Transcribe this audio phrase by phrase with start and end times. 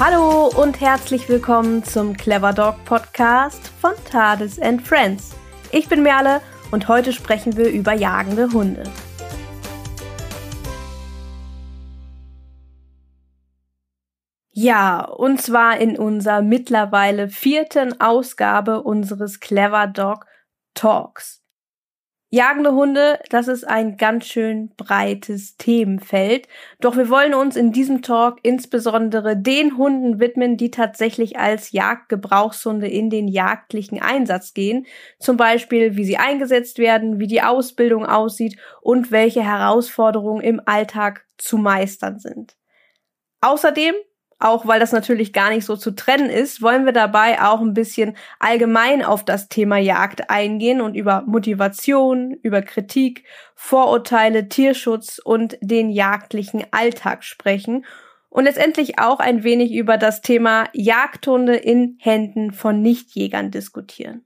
[0.00, 5.36] Hallo und herzlich willkommen zum Clever Dog Podcast von TARDIS and Friends.
[5.70, 6.40] Ich bin Merle
[6.72, 8.82] und heute sprechen wir über jagende Hunde.
[14.50, 20.26] Ja, und zwar in unserer mittlerweile vierten Ausgabe unseres Clever Dog
[20.74, 21.43] Talks.
[22.34, 26.48] Jagende Hunde, das ist ein ganz schön breites Themenfeld.
[26.80, 32.88] Doch wir wollen uns in diesem Talk insbesondere den Hunden widmen, die tatsächlich als Jagdgebrauchshunde
[32.88, 34.84] in den jagdlichen Einsatz gehen.
[35.20, 41.26] Zum Beispiel, wie sie eingesetzt werden, wie die Ausbildung aussieht und welche Herausforderungen im Alltag
[41.38, 42.56] zu meistern sind.
[43.42, 43.94] Außerdem
[44.38, 47.74] auch weil das natürlich gar nicht so zu trennen ist, wollen wir dabei auch ein
[47.74, 53.24] bisschen allgemein auf das Thema Jagd eingehen und über Motivation, über Kritik,
[53.54, 57.84] Vorurteile, Tierschutz und den jagdlichen Alltag sprechen
[58.28, 64.24] und letztendlich auch ein wenig über das Thema Jagdhunde in Händen von Nichtjägern diskutieren.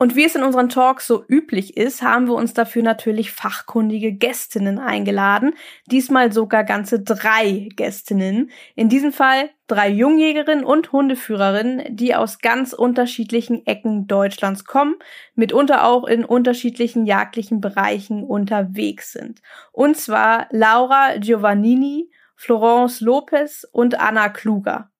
[0.00, 4.12] Und wie es in unseren Talks so üblich ist, haben wir uns dafür natürlich fachkundige
[4.12, 5.54] Gästinnen eingeladen.
[5.86, 8.52] Diesmal sogar ganze drei Gästinnen.
[8.76, 14.94] In diesem Fall drei Jungjägerinnen und Hundeführerinnen, die aus ganz unterschiedlichen Ecken Deutschlands kommen,
[15.34, 19.42] mitunter auch in unterschiedlichen jagdlichen Bereichen unterwegs sind.
[19.72, 24.92] Und zwar Laura Giovannini, Florence Lopez und Anna Kluger.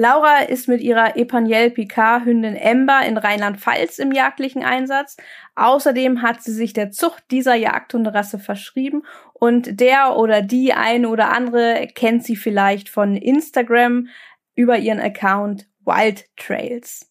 [0.00, 5.16] Laura ist mit ihrer Epaniel Picard Hündin Ember in Rheinland-Pfalz im jagdlichen Einsatz.
[5.56, 11.32] Außerdem hat sie sich der Zucht dieser Jagdhunderasse verschrieben und der oder die eine oder
[11.32, 14.06] andere kennt sie vielleicht von Instagram
[14.54, 17.10] über ihren Account Wild Trails.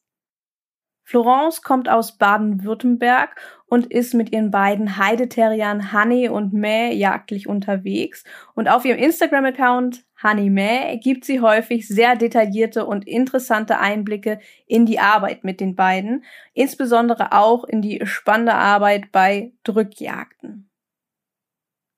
[1.03, 8.23] Florence kommt aus Baden-Württemberg und ist mit ihren beiden Heideterriern Honey und May jagdlich unterwegs.
[8.55, 14.99] Und auf ihrem Instagram-Account May gibt sie häufig sehr detaillierte und interessante Einblicke in die
[14.99, 20.69] Arbeit mit den beiden, insbesondere auch in die spannende Arbeit bei Drückjagden.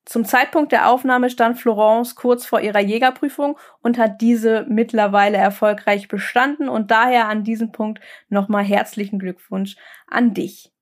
[0.04, 6.08] Zum Zeitpunkt der Aufnahme stand Florence kurz vor ihrer Jägerprüfung und hat diese mittlerweile erfolgreich
[6.08, 9.76] bestanden und daher an diesem Punkt nochmal herzlichen Glückwunsch
[10.08, 10.72] an dich.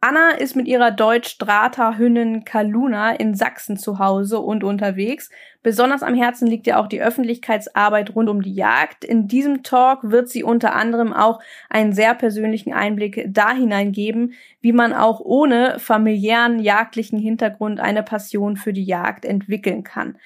[0.00, 5.30] Anna ist mit ihrer Deutsch-Strata-Hündin Kaluna in Sachsen zu Hause und unterwegs.
[5.62, 9.04] Besonders am Herzen liegt ihr auch die Öffentlichkeitsarbeit rund um die Jagd.
[9.04, 11.40] In diesem Talk wird sie unter anderem auch
[11.70, 18.56] einen sehr persönlichen Einblick da hineingeben, wie man auch ohne familiären jagdlichen Hintergrund eine Passion
[18.56, 20.18] für die Jagd entwickeln kann.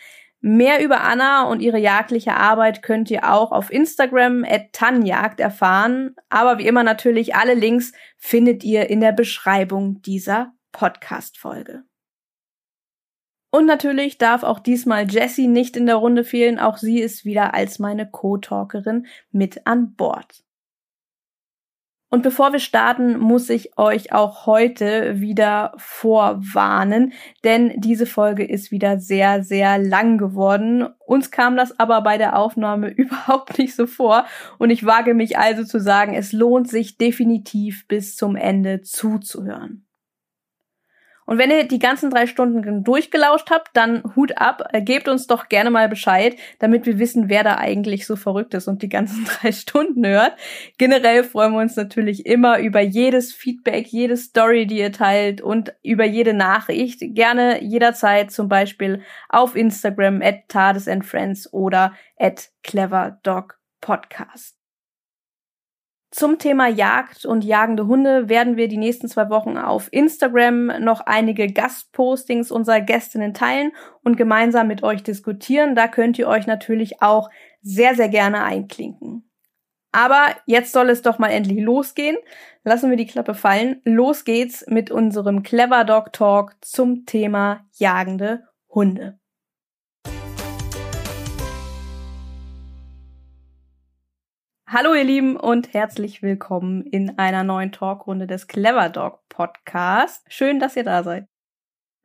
[0.43, 6.17] Mehr über Anna und ihre jagdliche Arbeit könnt ihr auch auf Instagram at Tanjagd erfahren.
[6.31, 11.83] Aber wie immer natürlich alle Links findet ihr in der Beschreibung dieser Podcast-Folge.
[13.51, 16.59] Und natürlich darf auch diesmal Jessie nicht in der Runde fehlen.
[16.59, 20.45] Auch sie ist wieder als meine Co-Talkerin mit an Bord.
[22.11, 27.13] Und bevor wir starten, muss ich euch auch heute wieder vorwarnen,
[27.45, 30.89] denn diese Folge ist wieder sehr, sehr lang geworden.
[31.07, 34.27] Uns kam das aber bei der Aufnahme überhaupt nicht so vor
[34.59, 39.87] und ich wage mich also zu sagen, es lohnt sich definitiv bis zum Ende zuzuhören.
[41.31, 45.29] Und wenn ihr die ganzen drei Stunden durchgelauscht habt, dann Hut ab, äh, gebt uns
[45.29, 48.89] doch gerne mal Bescheid, damit wir wissen, wer da eigentlich so verrückt ist und die
[48.89, 50.33] ganzen drei Stunden hört.
[50.77, 55.73] Generell freuen wir uns natürlich immer über jedes Feedback, jede Story, die ihr teilt und
[55.85, 56.99] über jede Nachricht.
[57.15, 64.60] Gerne jederzeit zum Beispiel auf Instagram at Tades and Friends oder at Clever Dog Podcast.
[66.11, 71.03] Zum Thema Jagd und jagende Hunde werden wir die nächsten zwei Wochen auf Instagram noch
[71.03, 73.71] einige Gastpostings unserer Gästinnen teilen
[74.03, 75.77] und gemeinsam mit euch diskutieren.
[75.77, 77.31] Da könnt ihr euch natürlich auch
[77.63, 79.31] sehr, sehr gerne einklinken.
[79.93, 82.17] Aber jetzt soll es doch mal endlich losgehen.
[82.65, 83.81] Lassen wir die Klappe fallen.
[83.85, 89.20] Los geht's mit unserem Clever Dog Talk zum Thema jagende Hunde.
[94.73, 100.25] Hallo ihr Lieben und herzlich willkommen in einer neuen Talkrunde des Clever Dog Podcast.
[100.29, 101.27] Schön, dass ihr da seid.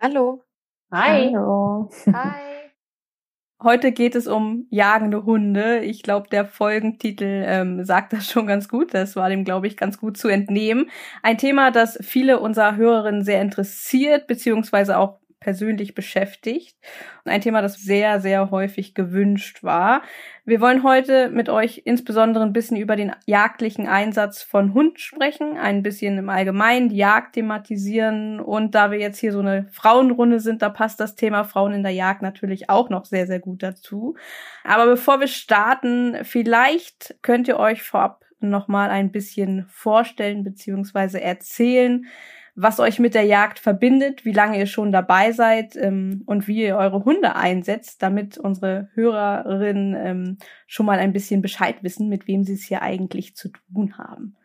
[0.01, 0.43] Hallo.
[0.91, 1.31] Hi.
[1.31, 1.91] Hallo.
[2.11, 2.41] Hi.
[3.61, 5.81] Heute geht es um jagende Hunde.
[5.81, 8.95] Ich glaube, der Folgentitel ähm, sagt das schon ganz gut.
[8.95, 10.89] Das war dem, glaube ich, ganz gut zu entnehmen.
[11.21, 16.75] Ein Thema, das viele unserer Hörerinnen sehr interessiert, beziehungsweise auch persönlich beschäftigt.
[17.23, 20.01] Und ein Thema, das sehr, sehr häufig gewünscht war.
[20.43, 25.55] Wir wollen heute mit euch insbesondere ein bisschen über den jagdlichen Einsatz von Hund sprechen,
[25.55, 28.39] ein bisschen im Allgemeinen die Jagd thematisieren.
[28.39, 31.83] Und da wir jetzt hier so eine Frauenrunde sind, da passt das Thema Frauen in
[31.83, 34.15] der Jagd natürlich auch noch sehr, sehr gut dazu.
[34.63, 41.21] Aber bevor wir starten, vielleicht könnt ihr euch vorab noch mal ein bisschen vorstellen beziehungsweise
[41.21, 42.07] erzählen,
[42.55, 46.63] was euch mit der Jagd verbindet, wie lange ihr schon dabei seid ähm, und wie
[46.63, 52.27] ihr eure Hunde einsetzt, damit unsere Hörerinnen ähm, schon mal ein bisschen Bescheid wissen, mit
[52.27, 54.37] wem sie es hier eigentlich zu tun haben.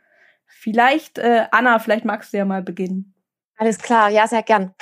[0.46, 3.14] Vielleicht, äh, Anna, vielleicht magst du ja mal beginnen.
[3.56, 4.74] Alles klar, ja, sehr gern.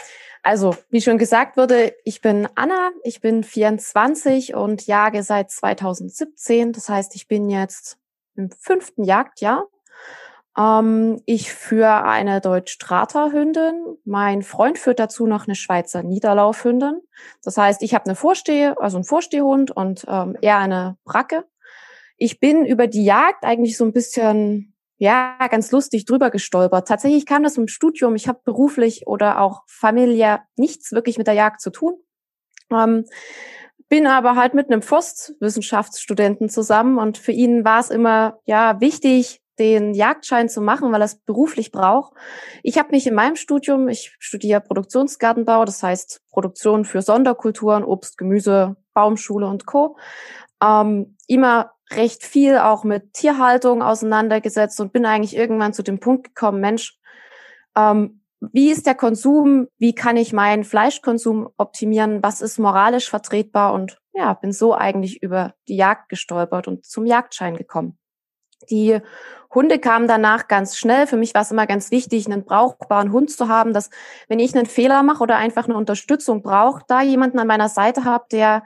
[0.42, 6.72] Also, wie schon gesagt wurde, ich bin Anna, ich bin 24 und jage seit 2017.
[6.72, 7.98] Das heißt, ich bin jetzt
[8.36, 9.66] im fünften Jagdjahr.
[10.58, 13.96] Ähm, ich führe eine Deutsch-Strata-Hündin.
[14.04, 17.00] Mein Freund führt dazu noch eine Schweizer Niederlaufhündin.
[17.44, 21.44] Das heißt, ich habe eine Vorstehe, also einen Vorstehhund und ähm, er eine Bracke.
[22.16, 26.88] Ich bin über die Jagd eigentlich so ein bisschen, ja, ganz lustig drüber gestolpert.
[26.88, 28.16] Tatsächlich kam das im Studium.
[28.16, 31.94] Ich habe beruflich oder auch familiär nichts wirklich mit der Jagd zu tun.
[32.72, 33.04] Ähm,
[33.88, 39.40] bin aber halt mit einem Forstwissenschaftsstudenten zusammen und für ihn war es immer ja wichtig,
[39.58, 42.14] den Jagdschein zu machen, weil er es beruflich braucht.
[42.62, 48.18] Ich habe mich in meinem Studium, ich studiere Produktionsgartenbau, das heißt Produktion für Sonderkulturen, Obst,
[48.18, 49.96] Gemüse, Baumschule und Co.
[50.62, 56.34] Ähm, immer recht viel auch mit Tierhaltung auseinandergesetzt und bin eigentlich irgendwann zu dem Punkt
[56.34, 56.98] gekommen, Mensch,
[57.76, 59.66] ähm, wie ist der Konsum?
[59.78, 62.22] Wie kann ich meinen Fleischkonsum optimieren?
[62.22, 63.72] Was ist moralisch vertretbar?
[63.72, 67.98] Und ja, bin so eigentlich über die Jagd gestolpert und zum Jagdschein gekommen.
[68.70, 69.00] Die
[69.54, 71.06] Hunde kamen danach ganz schnell.
[71.06, 73.90] Für mich war es immer ganz wichtig, einen brauchbaren Hund zu haben, dass
[74.28, 78.04] wenn ich einen Fehler mache oder einfach eine Unterstützung brauche, da jemanden an meiner Seite
[78.04, 78.62] habe, der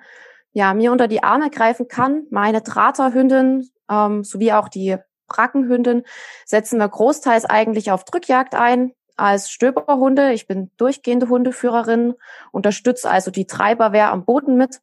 [0.53, 2.27] ja mir unter die Arme greifen kann.
[2.31, 4.97] Meine Traterhündin ähm, sowie auch die
[5.29, 6.03] Brackenhündin
[6.45, 10.33] setzen wir großteils eigentlich auf Drückjagd ein als Stöberhunde.
[10.33, 12.15] Ich bin durchgehende Hundeführerin,
[12.51, 14.81] unterstütze also die Treiberwehr am Boden mit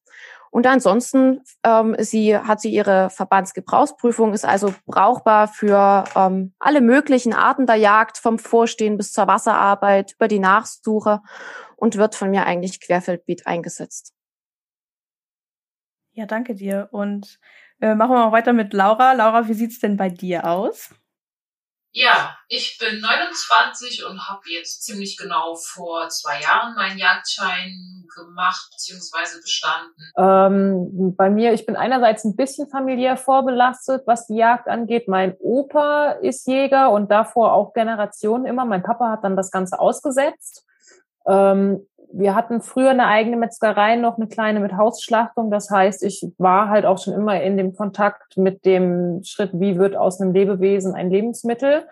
[0.51, 7.33] und ansonsten ähm, sie, hat sie ihre Verbandsgebrauchsprüfung, ist also brauchbar für ähm, alle möglichen
[7.33, 11.21] Arten der Jagd, vom Vorstehen bis zur Wasserarbeit, über die Nachsuche
[11.75, 14.13] und wird von mir eigentlich querfeldbeat eingesetzt.
[16.13, 16.89] Ja, danke dir.
[16.91, 17.39] Und
[17.79, 19.13] äh, machen wir mal weiter mit Laura.
[19.13, 20.89] Laura, wie sieht's denn bei dir aus?
[21.91, 28.69] Ja, ich bin 29 und habe jetzt ziemlich genau vor zwei Jahren meinen Jagdschein gemacht
[28.71, 29.41] bzw.
[29.41, 29.93] bestanden.
[30.17, 35.07] Ähm, bei mir, ich bin einerseits ein bisschen familiär vorbelastet, was die Jagd angeht.
[35.07, 38.65] Mein Opa ist Jäger und davor auch Generationen immer.
[38.65, 40.65] Mein Papa hat dann das Ganze ausgesetzt.
[41.29, 45.51] Ähm, wir hatten früher eine eigene Metzgerei, noch eine kleine mit Hausschlachtung.
[45.51, 49.77] Das heißt, ich war halt auch schon immer in dem Kontakt mit dem Schritt, wie
[49.77, 51.83] wird aus einem Lebewesen ein Lebensmittel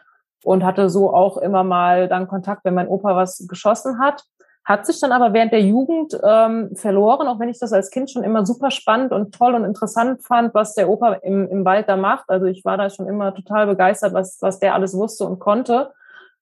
[0.44, 4.24] und hatte so auch immer mal dann Kontakt, wenn mein Opa was geschossen hat.
[4.66, 8.12] Hat sich dann aber während der Jugend ähm, verloren, auch wenn ich das als Kind
[8.12, 11.88] schon immer super spannend und toll und interessant fand, was der Opa im, im Wald
[11.88, 12.26] da macht.
[12.30, 15.92] Also ich war da schon immer total begeistert, was, was der alles wusste und konnte.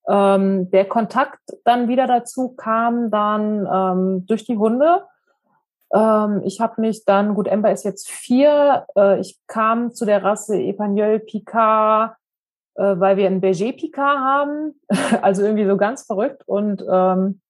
[0.08, 5.04] Ähm, der Kontakt dann wieder dazu kam dann ähm, durch die Hunde.
[5.94, 10.24] Ähm, ich habe mich dann, gut, Ember ist jetzt vier, äh, ich kam zu der
[10.24, 12.16] Rasse Epagnol Picard,
[12.76, 14.80] äh, weil wir einen Berger Picard haben,
[15.22, 17.42] also irgendwie so ganz verrückt und ähm,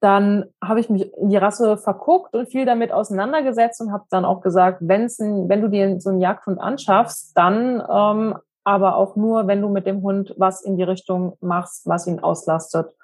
[0.00, 4.24] dann habe ich mich in die Rasse verguckt und viel damit auseinandergesetzt und habe dann
[4.24, 8.38] auch gesagt, wenn's ein, wenn du dir so einen Jagdhund anschaffst, dann ähm,
[8.68, 12.20] aber auch nur, wenn du mit dem Hund was in die Richtung machst, was ihn
[12.20, 12.94] auslastet.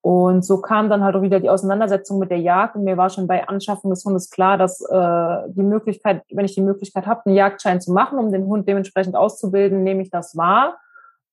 [0.00, 2.74] Und so kam dann halt auch wieder die Auseinandersetzung mit der Jagd.
[2.76, 6.54] Und mir war schon bei Anschaffung des Hundes klar, dass äh, die Möglichkeit, wenn ich
[6.54, 10.38] die Möglichkeit habe, einen Jagdschein zu machen, um den Hund dementsprechend auszubilden, nehme ich das
[10.38, 10.78] wahr.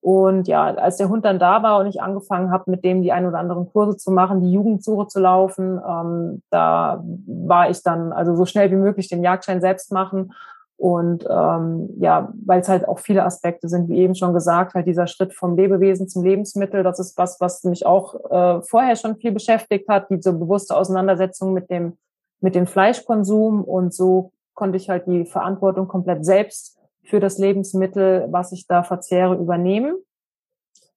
[0.01, 3.13] Und ja, als der Hund dann da war und ich angefangen habe, mit dem die
[3.13, 8.11] ein oder anderen Kurse zu machen, die Jugendsuche zu laufen, ähm, da war ich dann
[8.11, 10.33] also so schnell wie möglich den Jagdschein selbst machen
[10.81, 14.87] und ähm, ja, weil es halt auch viele Aspekte sind, wie eben schon gesagt, halt
[14.87, 19.15] dieser Schritt vom Lebewesen zum Lebensmittel, das ist was, was mich auch äh, vorher schon
[19.17, 21.99] viel beschäftigt hat, diese bewusste Auseinandersetzung mit dem,
[22.39, 23.63] mit dem Fleischkonsum.
[23.63, 28.81] Und so konnte ich halt die Verantwortung komplett selbst für das Lebensmittel, was ich da
[28.81, 29.97] verzehre, übernehmen.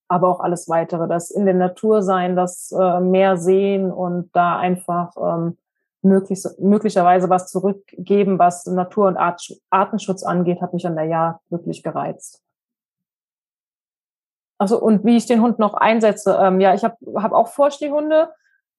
[0.08, 4.56] Aber auch alles weitere, das in der Natur sein, das äh, mehr sehen und da
[4.56, 5.58] einfach ähm,
[6.04, 11.40] möglich, möglicherweise was zurückgeben, was Natur- und Art, Artenschutz angeht, hat mich an der Jahr
[11.50, 12.42] wirklich gereizt.
[14.58, 18.30] Also und wie ich den Hund noch einsetze, ähm, ja, ich habe hab auch Vorstehhunde.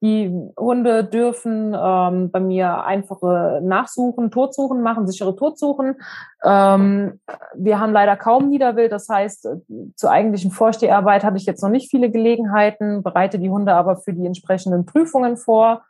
[0.01, 0.29] Die
[0.60, 5.96] Hunde dürfen ähm, bei mir einfache Nachsuchen, Totsuchen machen, sichere Totsuchen.
[6.44, 7.20] Ähm,
[7.55, 9.48] wir haben leider kaum Niederwild, das heißt,
[9.96, 14.13] zur eigentlichen Vorsteharbeit habe ich jetzt noch nicht viele Gelegenheiten, bereite die Hunde aber für
[14.13, 15.84] die entsprechenden Prüfungen vor.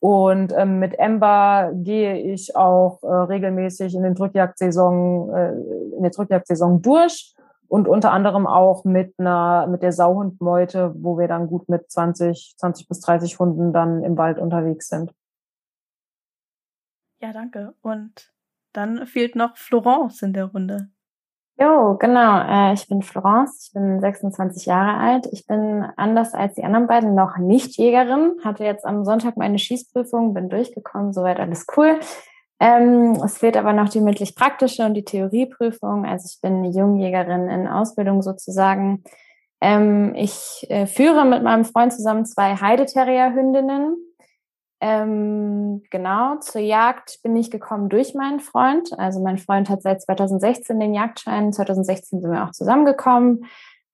[0.00, 5.52] Und ähm, mit Ember gehe ich auch äh, regelmäßig in den Drückjagdsaison, äh,
[5.96, 7.34] in der Drückjagdsaison durch
[7.66, 12.54] und unter anderem auch mit einer, mit der Sauhundmeute, wo wir dann gut mit 20,
[12.56, 15.12] 20 bis 30 Hunden dann im Wald unterwegs sind.
[17.20, 17.74] Ja, danke.
[17.82, 18.32] Und
[18.72, 20.90] dann fehlt noch Florence in der Runde.
[21.60, 22.38] Jo, genau.
[22.38, 25.28] Äh, ich bin Florence, ich bin 26 Jahre alt.
[25.32, 28.36] Ich bin anders als die anderen beiden noch nicht Jägerin.
[28.44, 31.98] Hatte jetzt am Sonntag meine Schießprüfung, bin durchgekommen, soweit alles cool.
[32.60, 36.06] Ähm, es fehlt aber noch die mündlich-praktische und die Theorieprüfung.
[36.06, 39.02] Also ich bin Jungjägerin in Ausbildung sozusagen.
[39.60, 43.96] Ähm, ich äh, führe mit meinem Freund zusammen zwei Heideterrier-Hündinnen.
[44.80, 48.90] Ähm, genau, zur Jagd bin ich gekommen durch meinen Freund.
[48.98, 51.52] Also mein Freund hat seit 2016 den Jagdschein.
[51.52, 53.44] 2016 sind wir auch zusammengekommen.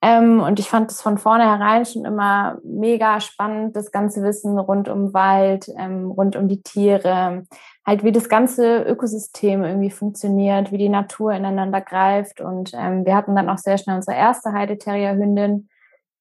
[0.02, 4.86] Ähm, und ich fand es von vornherein schon immer mega spannend, das ganze Wissen rund
[4.90, 7.46] um Wald, ähm, rund um die Tiere,
[7.86, 12.42] halt wie das ganze Ökosystem irgendwie funktioniert, wie die Natur ineinander greift.
[12.42, 15.70] Und ähm, wir hatten dann auch sehr schnell unsere erste Heideterrier-Hündin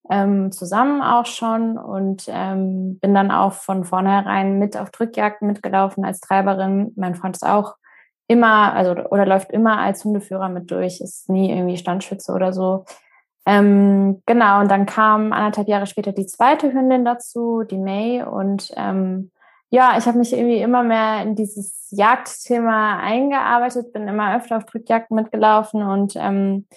[0.10, 6.04] ähm, zusammen auch schon und ähm, bin dann auch von vornherein mit auf Drückjagden mitgelaufen
[6.04, 6.92] als Treiberin.
[6.96, 7.76] Mein Freund ist auch
[8.28, 12.86] immer, also oder läuft immer als Hundeführer mit durch, ist nie irgendwie Standschütze oder so.
[13.46, 18.24] Ähm, genau, und dann kam anderthalb Jahre später die zweite Hündin dazu, die May.
[18.24, 19.32] Und ähm,
[19.70, 24.66] ja, ich habe mich irgendwie immer mehr in dieses Jagdthema eingearbeitet, bin immer öfter auf
[24.66, 26.68] Drückjagden mitgelaufen und ähm,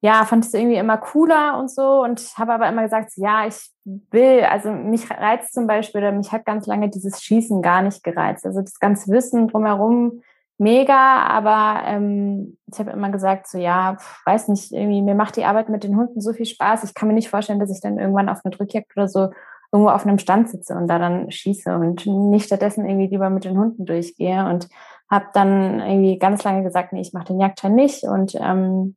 [0.00, 3.70] ja, fand es irgendwie immer cooler und so und habe aber immer gesagt, ja, ich
[3.84, 8.04] will, also mich reizt zum Beispiel, oder mich hat ganz lange dieses Schießen gar nicht
[8.04, 8.46] gereizt.
[8.46, 10.22] Also das ganze Wissen drumherum
[10.56, 15.44] mega, aber ähm, ich habe immer gesagt, so ja, weiß nicht, irgendwie, mir macht die
[15.44, 16.84] Arbeit mit den Hunden so viel Spaß.
[16.84, 19.30] Ich kann mir nicht vorstellen, dass ich dann irgendwann auf einer Drückjagd oder so
[19.72, 23.44] irgendwo auf einem Stand sitze und da dann schieße und nicht stattdessen irgendwie lieber mit
[23.44, 24.68] den Hunden durchgehe und
[25.10, 28.96] habe dann irgendwie ganz lange gesagt, nee, ich mache den Jagdschein nicht und ähm,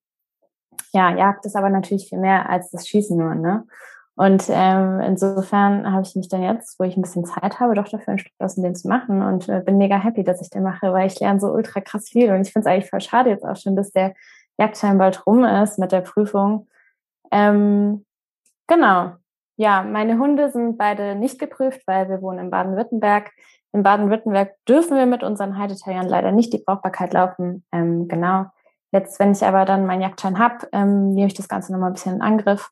[0.94, 3.66] ja, Jagd ist aber natürlich viel mehr als das Schießen nur, ne?
[4.16, 7.88] Und ähm, insofern habe ich mich dann jetzt, wo ich ein bisschen Zeit habe, doch
[7.88, 11.08] dafür entschlossen, den zu machen und äh, bin mega happy, dass ich den mache, weil
[11.08, 12.32] ich lerne so ultra krass viel.
[12.32, 14.13] Und ich finde es eigentlich voll schade jetzt auch schon, dass der
[14.58, 16.68] Jagdschein bald rum ist mit der Prüfung.
[17.32, 18.06] Ähm,
[18.68, 19.13] genau.
[19.56, 23.32] Ja, meine Hunde sind beide nicht geprüft, weil wir wohnen in Baden-Württemberg.
[23.74, 27.63] In Baden-Württemberg dürfen wir mit unseren Heideterriern leider nicht die Brauchbarkeit laufen.
[27.72, 28.48] Ähm, genau.
[28.91, 31.93] Jetzt, wenn ich aber dann meinen Jagdschein habe, ähm, nehme ich das Ganze nochmal ein
[31.93, 32.71] bisschen in Angriff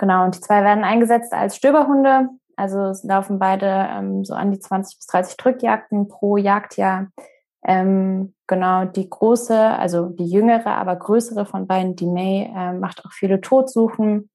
[0.00, 2.30] Genau, und die zwei werden eingesetzt als Stöberhunde.
[2.56, 7.08] Also es laufen beide ähm, so an die 20 bis 30 Drückjagden pro Jagdjahr.
[7.62, 13.04] Ähm, genau, die große, also die jüngere, aber größere von beiden, die May, äh, macht
[13.04, 14.30] auch viele Totsuchen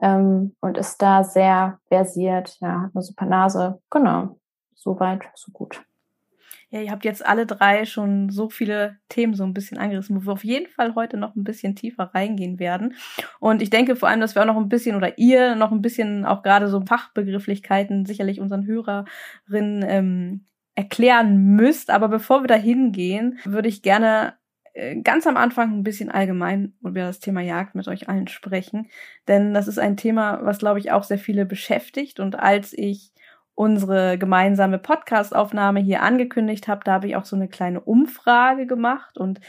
[0.00, 3.80] ähm, und ist da sehr versiert, ja, hat eine super Nase.
[3.90, 4.38] Genau,
[4.76, 5.82] soweit, so gut.
[6.72, 10.26] Ja, ihr habt jetzt alle drei schon so viele Themen so ein bisschen angerissen, wo
[10.26, 12.94] wir auf jeden Fall heute noch ein bisschen tiefer reingehen werden.
[13.40, 15.82] Und ich denke vor allem, dass wir auch noch ein bisschen oder ihr noch ein
[15.82, 21.90] bisschen auch gerade so Fachbegrifflichkeiten sicherlich unseren Hörerinnen ähm, erklären müsst.
[21.90, 24.38] Aber bevor wir da hingehen, würde ich gerne
[24.72, 28.88] äh, ganz am Anfang ein bisschen allgemein über das Thema Jagd mit euch allen sprechen.
[29.28, 32.18] Denn das ist ein Thema, was, glaube ich, auch sehr viele beschäftigt.
[32.18, 33.11] Und als ich
[33.54, 39.18] unsere gemeinsame Podcastaufnahme hier angekündigt habe, da habe ich auch so eine kleine Umfrage gemacht.
[39.18, 39.40] Und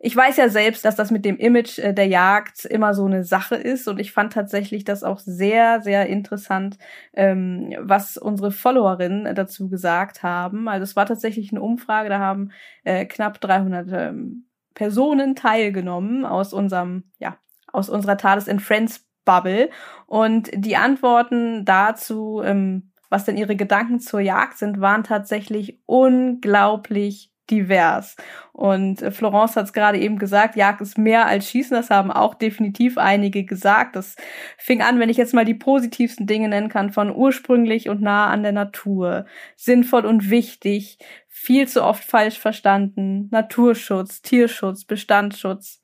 [0.00, 3.24] ich weiß ja selbst, dass das mit dem Image äh, der Jagd immer so eine
[3.24, 3.88] Sache ist.
[3.88, 6.78] Und ich fand tatsächlich das auch sehr, sehr interessant,
[7.14, 10.68] ähm, was unsere Followerinnen dazu gesagt haben.
[10.68, 12.52] Also es war tatsächlich eine Umfrage, da haben
[12.84, 17.36] äh, knapp 300 ähm, Personen teilgenommen aus unserem, ja,
[17.72, 19.68] aus unserer Thales and Friends Bubble
[20.06, 27.32] und die Antworten dazu ähm, was denn ihre Gedanken zur Jagd sind, waren tatsächlich unglaublich
[27.50, 28.16] divers.
[28.52, 31.76] Und äh, Florence hat es gerade eben gesagt, Jagd ist mehr als Schießen.
[31.76, 33.96] Das haben auch definitiv einige gesagt.
[33.96, 34.16] Das
[34.56, 38.28] fing an, wenn ich jetzt mal die positivsten Dinge nennen kann, von ursprünglich und nah
[38.28, 40.98] an der Natur, sinnvoll und wichtig,
[41.40, 43.28] viel zu oft falsch verstanden.
[43.30, 45.80] Naturschutz, Tierschutz, Bestandsschutz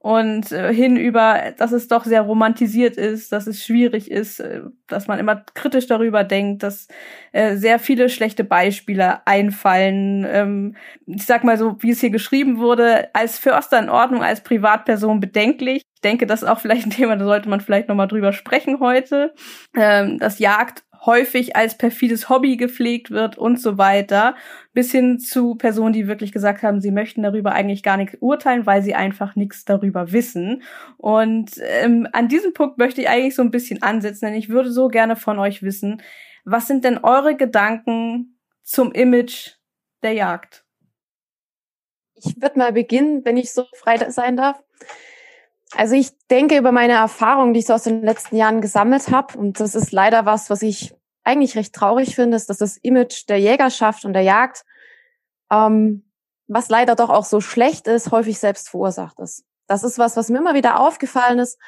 [0.00, 5.06] und äh, hinüber, dass es doch sehr romantisiert ist, dass es schwierig ist, äh, dass
[5.06, 6.88] man immer kritisch darüber denkt, dass
[7.32, 10.26] äh, sehr viele schlechte Beispiele einfallen.
[10.28, 14.42] Ähm, ich sag mal so, wie es hier geschrieben wurde, als Förster in Ordnung, als
[14.42, 15.82] Privatperson bedenklich.
[15.94, 18.80] Ich denke, das ist auch vielleicht ein Thema, da sollte man vielleicht nochmal drüber sprechen
[18.80, 19.34] heute.
[19.74, 24.36] Ähm, dass Jagd häufig als perfides Hobby gepflegt wird und so weiter,
[24.72, 28.66] bis hin zu Personen, die wirklich gesagt haben, sie möchten darüber eigentlich gar nichts urteilen,
[28.66, 30.62] weil sie einfach nichts darüber wissen.
[30.96, 34.70] Und ähm, an diesem Punkt möchte ich eigentlich so ein bisschen ansetzen, denn ich würde
[34.70, 36.02] so gerne von euch wissen,
[36.44, 39.56] was sind denn eure Gedanken zum Image
[40.02, 40.64] der Jagd?
[42.14, 44.62] Ich würde mal beginnen, wenn ich so frei sein darf.
[45.72, 49.36] Also ich denke über meine Erfahrungen, die ich so aus den letzten Jahren gesammelt habe,
[49.36, 50.94] und das ist leider was, was ich
[51.24, 54.64] eigentlich recht traurig finde, ist, dass das Image der Jägerschaft und der Jagd,
[55.50, 56.04] ähm,
[56.46, 59.44] was leider doch auch so schlecht ist, häufig selbst verursacht ist.
[59.66, 61.58] Das ist was, was mir immer wieder aufgefallen ist.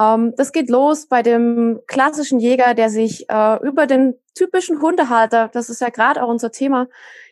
[0.00, 5.48] Ähm, das geht los bei dem klassischen Jäger, der sich äh, über den typischen Hundehalter,
[5.48, 6.88] das ist ja gerade auch unser Thema,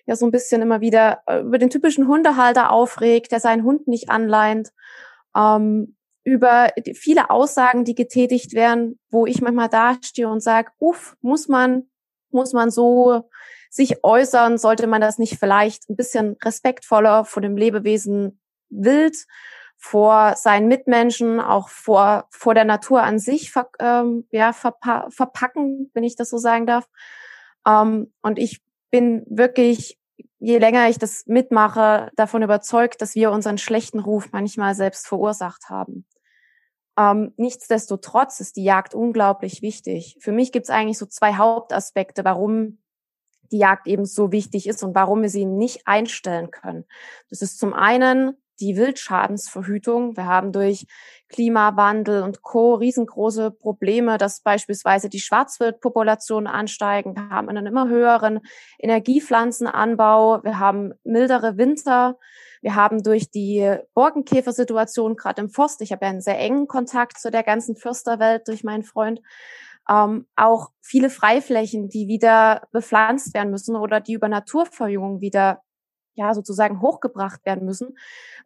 [0.06, 3.88] ja so ein bisschen immer wieder äh, über den typischen Hundehalter aufregt, der seinen Hund
[3.88, 4.72] nicht anleint,
[5.34, 11.48] ähm, über viele Aussagen, die getätigt werden, wo ich manchmal dastehe und sage, uff, muss
[11.48, 11.88] man,
[12.30, 13.28] muss man so
[13.70, 19.16] sich äußern, sollte man das nicht vielleicht ein bisschen respektvoller vor dem Lebewesen wild,
[19.78, 25.90] vor seinen Mitmenschen, auch vor, vor der Natur an sich ver, ähm, ja, verpa verpacken,
[25.94, 26.86] wenn ich das so sagen darf.
[27.66, 29.98] Ähm, und ich bin wirklich
[30.42, 35.70] je länger ich das mitmache, davon überzeugt, dass wir unseren schlechten Ruf manchmal selbst verursacht
[35.70, 36.04] haben.
[36.98, 40.16] Ähm, nichtsdestotrotz ist die Jagd unglaublich wichtig.
[40.20, 42.78] Für mich gibt es eigentlich so zwei Hauptaspekte, warum
[43.50, 46.84] die Jagd eben so wichtig ist und warum wir sie nicht einstellen können.
[47.30, 50.16] Das ist zum einen die Wildschadensverhütung.
[50.16, 50.86] Wir haben durch
[51.28, 52.74] Klimawandel und Co.
[52.74, 57.16] riesengroße Probleme, dass beispielsweise die Schwarzwildpopulationen ansteigen.
[57.16, 58.40] Wir haben einen immer höheren
[58.78, 60.44] Energiepflanzenanbau.
[60.44, 62.18] Wir haben mildere Winter.
[62.62, 67.18] Wir haben durch die Borkenkäfersituation gerade im Forst, ich habe ja einen sehr engen Kontakt
[67.18, 69.20] zu der ganzen Fürsterwelt durch meinen Freund,
[69.90, 75.62] ähm, auch viele Freiflächen, die wieder bepflanzt werden müssen oder die über Naturverjüngung wieder
[76.14, 77.96] ja sozusagen hochgebracht werden müssen,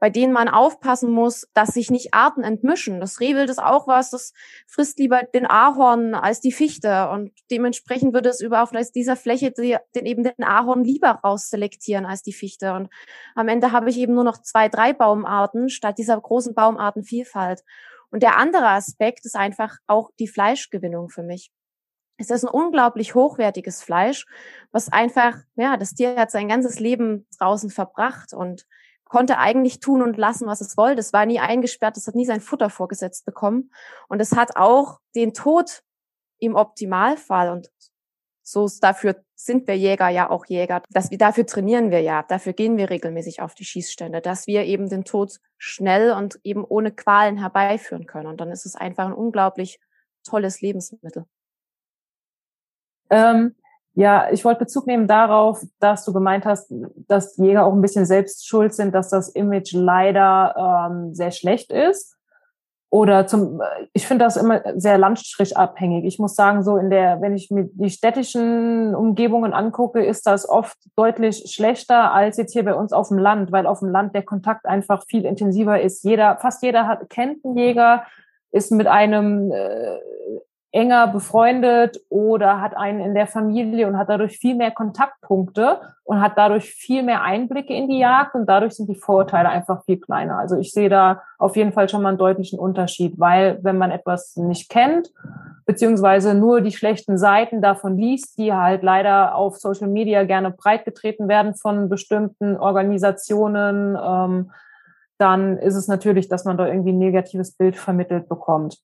[0.00, 3.00] bei denen man aufpassen muss, dass sich nicht Arten entmischen.
[3.00, 4.32] Das Rehwild ist auch was, das
[4.66, 9.52] frisst lieber den Ahorn als die Fichte und dementsprechend würde es über auf dieser Fläche
[9.52, 12.88] die, den eben den Ahorn lieber rausselektieren als die Fichte und
[13.34, 17.62] am Ende habe ich eben nur noch zwei, drei Baumarten statt dieser großen Baumartenvielfalt.
[18.10, 21.50] Und der andere Aspekt ist einfach auch die Fleischgewinnung für mich
[22.18, 24.26] es ist ein unglaublich hochwertiges Fleisch,
[24.72, 28.66] was einfach, ja, das Tier hat sein ganzes Leben draußen verbracht und
[29.04, 31.00] konnte eigentlich tun und lassen, was es wollte.
[31.00, 33.70] Es war nie eingesperrt, es hat nie sein Futter vorgesetzt bekommen.
[34.08, 35.82] Und es hat auch den Tod
[36.38, 37.70] im Optimalfall und
[38.42, 42.52] so dafür sind wir Jäger ja auch Jäger, dass wir dafür trainieren wir ja, dafür
[42.52, 46.92] gehen wir regelmäßig auf die Schießstände, dass wir eben den Tod schnell und eben ohne
[46.92, 48.28] Qualen herbeiführen können.
[48.28, 49.80] Und dann ist es einfach ein unglaublich
[50.22, 51.26] tolles Lebensmittel.
[53.10, 53.54] Ähm,
[53.94, 56.70] ja, ich wollte Bezug nehmen darauf, dass du gemeint hast,
[57.08, 61.72] dass Jäger auch ein bisschen selbst schuld sind, dass das Image leider ähm, sehr schlecht
[61.72, 62.16] ist.
[62.90, 63.62] Oder zum,
[63.94, 66.04] ich finde das immer sehr landstrichabhängig.
[66.04, 70.48] Ich muss sagen, so in der, wenn ich mir die städtischen Umgebungen angucke, ist das
[70.48, 74.14] oft deutlich schlechter als jetzt hier bei uns auf dem Land, weil auf dem Land
[74.14, 76.04] der Kontakt einfach viel intensiver ist.
[76.04, 78.04] Jeder, fast jeder hat, kennt einen Jäger,
[78.52, 79.98] ist mit einem äh,
[80.72, 86.20] enger befreundet oder hat einen in der Familie und hat dadurch viel mehr Kontaktpunkte und
[86.20, 89.98] hat dadurch viel mehr Einblicke in die Jagd und dadurch sind die Vorteile einfach viel
[89.98, 90.38] kleiner.
[90.38, 93.90] Also ich sehe da auf jeden Fall schon mal einen deutlichen Unterschied, weil wenn man
[93.90, 95.12] etwas nicht kennt,
[95.64, 101.28] beziehungsweise nur die schlechten Seiten davon liest, die halt leider auf Social Media gerne breitgetreten
[101.28, 104.50] werden von bestimmten Organisationen, ähm,
[105.18, 108.78] dann ist es natürlich, dass man da irgendwie ein negatives Bild vermittelt bekommt.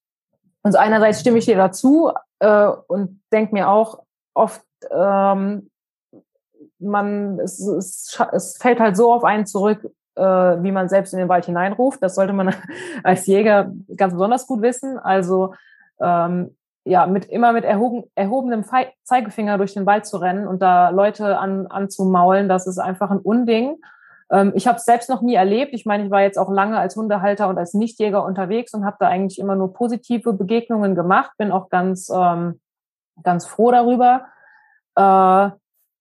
[0.63, 5.71] Also einerseits stimme ich dir dazu äh, und denke mir auch oft, ähm,
[6.79, 9.85] man, es, es, es fällt halt so auf einen zurück,
[10.17, 12.03] äh, wie man selbst in den Wald hineinruft.
[12.03, 12.55] Das sollte man
[13.05, 14.99] als Jäger ganz besonders gut wissen.
[14.99, 15.55] Also
[16.01, 18.65] ähm, ja, mit immer mit erhoben, erhobenem
[19.05, 23.21] Zeigefinger durch den Wald zu rennen und da Leute an, anzumaulen, das ist einfach ein
[23.21, 23.77] Unding.
[24.33, 25.75] Ähm, ich habe es selbst noch nie erlebt.
[25.75, 28.97] Ich meine, ich war jetzt auch lange als Hundehalter und als Nichtjäger unterwegs und habe
[28.99, 31.33] da eigentlich immer nur positive Begegnungen gemacht.
[31.37, 32.61] Bin auch ganz, ähm,
[33.23, 34.25] ganz froh darüber.
[34.97, 35.51] Äh,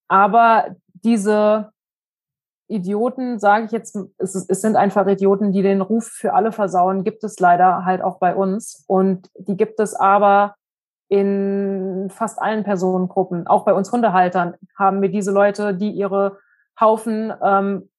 [0.08, 1.72] aber diese
[2.68, 7.04] Idioten, sage ich jetzt, es, es sind einfach Idioten, die den Ruf für alle versauen,
[7.04, 8.86] gibt es leider halt auch bei uns.
[8.88, 10.56] Und die gibt es aber
[11.10, 13.46] in fast allen Personengruppen.
[13.46, 16.38] Auch bei uns Hundehaltern haben wir diese Leute, die ihre
[16.80, 17.90] Haufen ähm,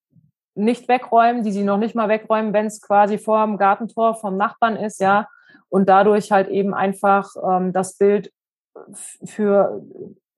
[0.55, 4.37] nicht wegräumen, die sie noch nicht mal wegräumen, wenn es quasi vor dem Gartentor vom
[4.37, 5.29] Nachbarn ist, ja.
[5.69, 8.33] Und dadurch halt eben einfach ähm, das Bild
[9.25, 9.83] für,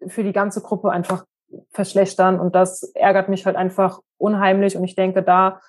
[0.07, 1.25] für die ganze Gruppe einfach
[1.71, 2.39] verschlechtern.
[2.39, 4.77] Und das ärgert mich halt einfach unheimlich.
[4.77, 5.61] Und ich denke, da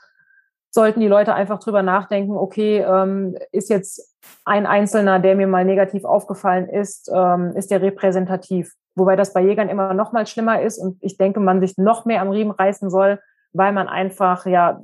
[0.70, 5.66] sollten die Leute einfach drüber nachdenken, okay, ähm, ist jetzt ein Einzelner, der mir mal
[5.66, 8.74] negativ aufgefallen ist, ähm, ist der repräsentativ?
[8.94, 12.06] Wobei das bei Jägern immer noch mal schlimmer ist und ich denke, man sich noch
[12.06, 13.20] mehr am Riemen reißen soll,
[13.56, 14.82] weil man einfach ja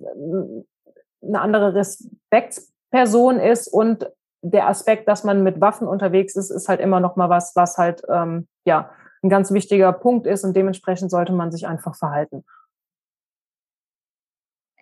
[1.21, 4.09] eine andere Respektsperson ist und
[4.41, 7.77] der Aspekt, dass man mit Waffen unterwegs ist, ist halt immer noch mal was, was
[7.77, 8.89] halt ähm, ja
[9.21, 12.43] ein ganz wichtiger Punkt ist und dementsprechend sollte man sich einfach verhalten.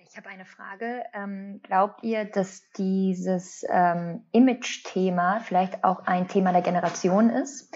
[0.10, 1.04] Ich habe eine Frage.
[1.13, 7.73] Ähm, glaubt ihr, dass dieses ähm, Image-Thema vielleicht auch ein Thema der Generation ist?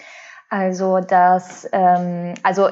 [0.49, 2.69] Also, dass, ähm, also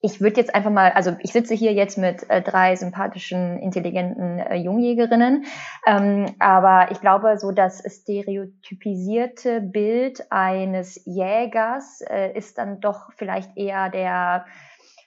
[0.00, 4.38] ich würde jetzt einfach mal, also ich sitze hier jetzt mit äh, drei sympathischen, intelligenten
[4.38, 5.44] äh, Jungjägerinnen,
[5.86, 13.56] ähm, aber ich glaube, so das stereotypisierte Bild eines Jägers äh, ist dann doch vielleicht
[13.56, 14.46] eher der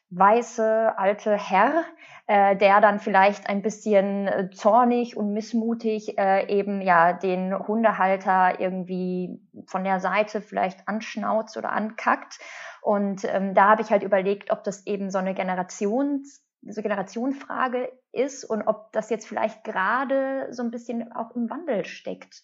[0.10, 1.86] weiße alte Herr,
[2.28, 8.60] äh, der dann vielleicht ein bisschen äh, zornig und missmutig äh, eben ja den Hundehalter
[8.60, 12.40] irgendwie von der Seite vielleicht anschnauzt oder ankackt.
[12.82, 17.92] Und ähm, da habe ich halt überlegt, ob das eben so eine Generations so Generationenfrage
[18.12, 22.44] ist und ob das jetzt vielleicht gerade so ein bisschen auch im Wandel steckt.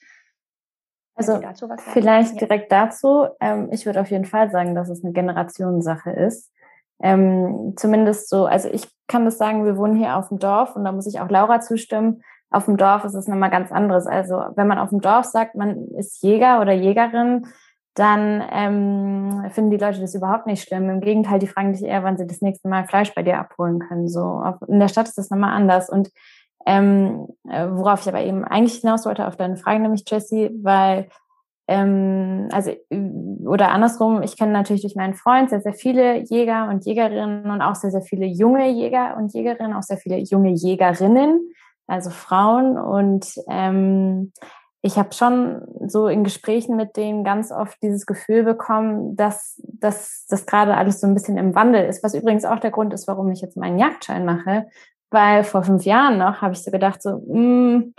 [1.16, 1.40] Also
[1.94, 2.40] vielleicht ja.
[2.40, 3.28] direkt dazu.
[3.40, 6.52] Ähm, ich würde auf jeden Fall sagen, dass es eine Generationensache ist.
[7.00, 10.84] Ähm, zumindest so, also ich kann das sagen, wir wohnen hier auf dem Dorf und
[10.84, 12.22] da muss ich auch Laura zustimmen.
[12.50, 14.06] Auf dem Dorf ist es nochmal ganz anderes.
[14.06, 17.48] Also wenn man auf dem Dorf sagt, man ist Jäger oder Jägerin,
[17.98, 20.90] dann ähm, finden die Leute das überhaupt nicht schlimm.
[20.90, 23.80] Im Gegenteil, die fragen dich eher, wann sie das nächste Mal Fleisch bei dir abholen
[23.80, 24.08] können.
[24.08, 25.90] So in der Stadt ist das nochmal anders.
[25.90, 26.10] Und
[26.68, 31.08] ähm, äh, worauf ich aber eben eigentlich hinaus wollte auf deine Frage, nämlich Jessie, weil
[31.68, 32.72] ähm, also
[33.46, 37.62] oder andersrum, ich kenne natürlich durch meinen Freund sehr, sehr viele Jäger und Jägerinnen und
[37.62, 41.42] auch sehr, sehr viele junge Jäger und Jägerinnen, auch sehr viele junge Jägerinnen,
[41.88, 42.78] also Frauen.
[42.78, 44.32] Und ähm,
[44.88, 50.26] ich habe schon so in Gesprächen mit denen ganz oft dieses Gefühl bekommen, dass, dass
[50.30, 53.08] das gerade alles so ein bisschen im Wandel ist, was übrigens auch der Grund ist,
[53.08, 54.68] warum ich jetzt meinen Jagdschein mache.
[55.12, 57.94] Weil vor fünf Jahren noch habe ich so gedacht, so, mh, hm,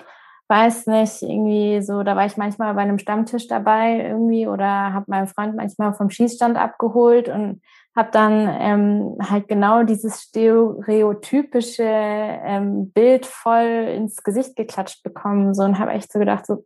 [0.49, 5.05] weiß nicht, irgendwie so, da war ich manchmal bei einem Stammtisch dabei irgendwie oder habe
[5.09, 7.61] meinen Freund manchmal vom Schießstand abgeholt und
[7.97, 15.65] habe dann ähm, halt genau dieses stereotypische ähm, Bild voll ins Gesicht geklatscht bekommen so
[15.65, 16.65] und habe echt so gedacht so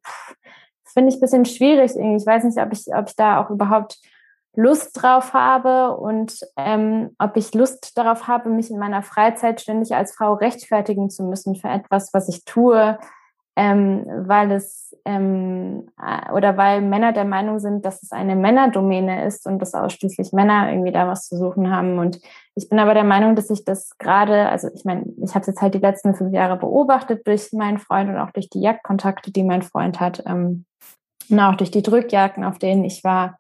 [0.85, 2.17] das finde ich ein bisschen schwierig irgendwie.
[2.17, 3.99] Ich weiß nicht ob ich ob ich da auch überhaupt
[4.55, 9.95] Lust drauf habe und ähm, ob ich Lust darauf habe mich in meiner Freizeit ständig
[9.95, 12.99] als Frau rechtfertigen zu müssen für etwas was ich tue
[13.57, 19.25] ähm, weil es ähm, äh, oder weil Männer der Meinung sind, dass es eine Männerdomäne
[19.27, 21.99] ist und dass ausschließlich Männer irgendwie da was zu suchen haben.
[21.99, 22.21] Und
[22.55, 25.49] ich bin aber der Meinung, dass ich das gerade, also ich meine, ich habe es
[25.49, 29.33] jetzt halt die letzten fünf Jahre beobachtet durch meinen Freund und auch durch die Jagdkontakte,
[29.33, 30.65] die mein Freund hat, ähm,
[31.29, 33.39] und auch durch die Drückjagden, auf denen ich war.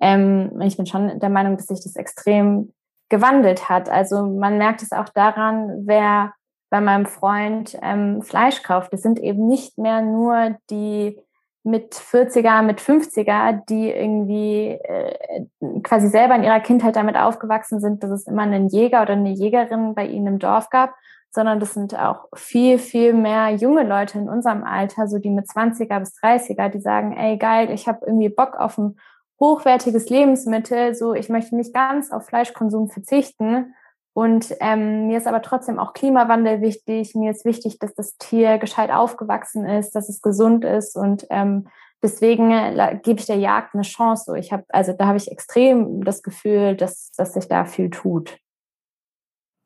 [0.00, 2.72] Ähm, ich bin schon der Meinung, dass sich das extrem
[3.08, 3.88] gewandelt hat.
[3.88, 6.32] Also man merkt es auch daran, wer
[6.76, 8.92] bei meinem Freund ähm, Fleisch kauft.
[8.92, 11.18] Das sind eben nicht mehr nur die
[11.64, 15.46] mit 40er, mit 50er, die irgendwie äh,
[15.82, 19.30] quasi selber in ihrer Kindheit damit aufgewachsen sind, dass es immer einen Jäger oder eine
[19.30, 20.94] Jägerin bei ihnen im Dorf gab,
[21.30, 25.46] sondern das sind auch viel, viel mehr junge Leute in unserem Alter, so die mit
[25.46, 28.98] 20er bis 30er, die sagen, ey geil, ich habe irgendwie Bock auf ein
[29.40, 33.74] hochwertiges Lebensmittel, so ich möchte nicht ganz auf Fleischkonsum verzichten
[34.16, 37.14] und ähm, mir ist aber trotzdem auch Klimawandel wichtig.
[37.14, 41.68] Mir ist wichtig, dass das Tier gescheit aufgewachsen ist, dass es gesund ist und ähm,
[42.02, 44.24] deswegen äh, gebe ich der Jagd eine Chance.
[44.28, 47.90] So, ich habe also da habe ich extrem das Gefühl, dass dass sich da viel
[47.90, 48.38] tut.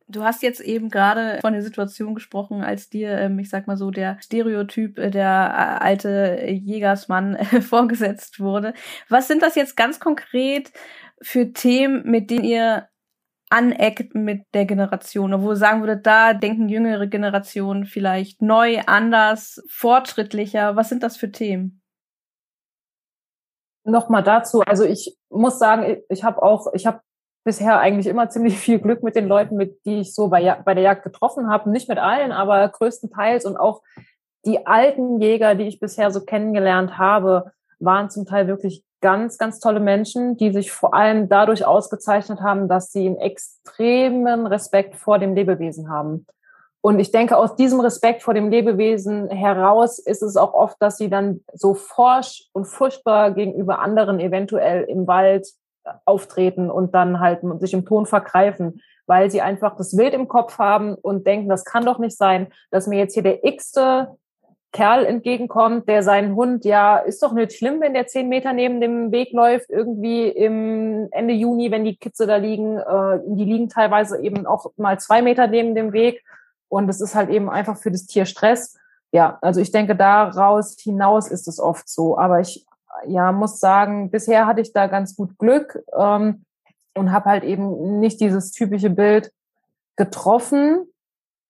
[0.08, 3.76] Du hast jetzt eben gerade von der Situation gesprochen, als dir, ähm, ich sag mal
[3.76, 8.74] so, der Stereotyp, äh, der äh, alte Jägersmann vorgesetzt wurde.
[9.08, 10.72] Was sind das jetzt ganz konkret
[11.22, 12.88] für Themen, mit denen ihr
[13.50, 20.76] aneckt mit der Generation, wo sagen würde, da denken jüngere Generationen vielleicht neu, anders, fortschrittlicher.
[20.76, 21.82] Was sind das für Themen?
[23.84, 27.00] Nochmal dazu, also ich muss sagen, ich habe auch, ich habe
[27.44, 30.74] bisher eigentlich immer ziemlich viel Glück mit den Leuten, mit die ich so bei, bei
[30.74, 31.70] der Jagd getroffen habe.
[31.70, 33.82] Nicht mit allen, aber größtenteils und auch
[34.44, 39.60] die alten Jäger, die ich bisher so kennengelernt habe, waren zum Teil wirklich ganz, ganz
[39.60, 45.18] tolle Menschen, die sich vor allem dadurch ausgezeichnet haben, dass sie einen extremen Respekt vor
[45.18, 46.26] dem Lebewesen haben.
[46.82, 50.96] Und ich denke, aus diesem Respekt vor dem Lebewesen heraus ist es auch oft, dass
[50.96, 55.46] sie dann so forsch und furchtbar gegenüber anderen eventuell im Wald
[56.04, 60.58] auftreten und dann halt sich im Ton vergreifen, weil sie einfach das Wild im Kopf
[60.58, 64.08] haben und denken, das kann doch nicht sein, dass mir jetzt hier der x-te
[64.72, 68.80] Kerl entgegenkommt, der seinen Hund, ja, ist doch nicht schlimm, wenn der zehn Meter neben
[68.80, 73.68] dem Weg läuft, irgendwie im Ende Juni, wenn die Kitze da liegen, äh, die liegen
[73.68, 76.22] teilweise eben auch mal zwei Meter neben dem Weg
[76.68, 78.78] und es ist halt eben einfach für das Tier Stress.
[79.12, 82.64] Ja, also ich denke, daraus hinaus ist es oft so, aber ich
[83.06, 86.44] ja muss sagen, bisher hatte ich da ganz gut Glück ähm,
[86.94, 89.33] und habe halt eben nicht dieses typische Bild
[89.96, 90.87] getroffen.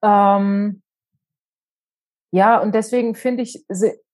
[0.03, 0.80] Ähm,
[2.33, 3.65] ja, und deswegen finde ich,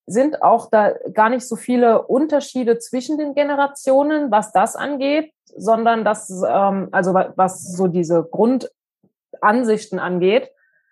[0.05, 6.05] sind auch da gar nicht so viele Unterschiede zwischen den Generationen, was das angeht, sondern
[6.05, 10.49] das, ähm, also was so diese Grundansichten angeht,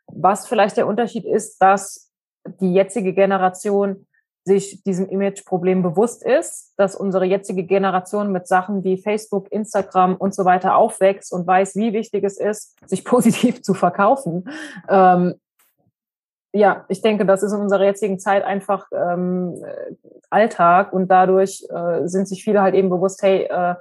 [0.07, 2.11] was vielleicht der Unterschied ist, dass
[2.59, 4.05] die jetzige Generation
[4.47, 10.35] sich diesem Imageproblem bewusst ist, dass unsere jetzige Generation mit Sachen wie Facebook, Instagram und
[10.35, 14.47] so weiter aufwächst und weiß, wie wichtig es ist, sich positiv zu verkaufen.
[14.88, 15.35] Ähm,
[16.55, 19.61] ja, ich denke, das ist in unserer jetzigen Zeit einfach ähm,
[20.29, 23.75] Alltag und dadurch äh, sind sich viele halt eben bewusst, hey, äh,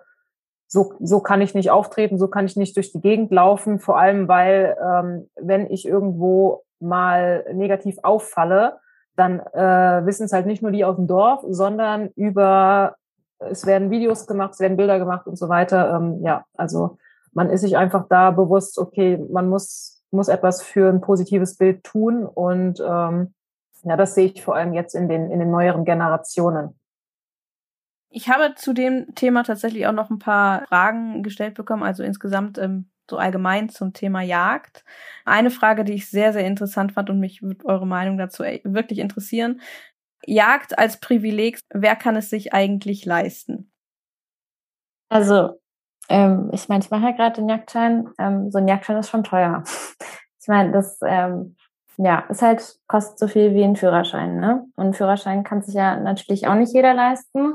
[0.67, 3.97] so, so kann ich nicht auftreten, so kann ich nicht durch die Gegend laufen, vor
[3.97, 8.79] allem weil, ähm, wenn ich irgendwo mal negativ auffalle,
[9.15, 12.97] dann äh, wissen es halt nicht nur die aus dem Dorf, sondern über,
[13.39, 15.95] es werden Videos gemacht, es werden Bilder gemacht und so weiter.
[15.95, 16.99] Ähm, ja, also
[17.33, 21.85] man ist sich einfach da bewusst, okay, man muss muss etwas für ein positives Bild
[21.85, 22.25] tun.
[22.25, 23.35] Und ähm,
[23.83, 26.79] ja, das sehe ich vor allem jetzt in den, in den neueren Generationen.
[28.09, 32.59] Ich habe zu dem Thema tatsächlich auch noch ein paar Fragen gestellt bekommen, also insgesamt
[32.59, 34.85] ähm, so allgemein zum Thema Jagd.
[35.25, 39.01] Eine Frage, die ich sehr, sehr interessant fand und mich würde eure Meinung dazu wirklich
[39.01, 39.61] interessieren.
[40.27, 43.71] Jagd als Privileg, wer kann es sich eigentlich leisten?
[45.11, 45.61] Also
[46.09, 48.09] ähm, ich meine, ich mache ja gerade den Jagdschein.
[48.19, 49.65] Ähm, so ein Jagdschein ist schon teuer.
[50.41, 51.57] Ich meine, das ähm,
[51.97, 54.67] ja, ist halt, kostet so viel wie ein Führerschein, ne?
[54.77, 57.55] Und einen Führerschein kann sich ja natürlich auch nicht jeder leisten.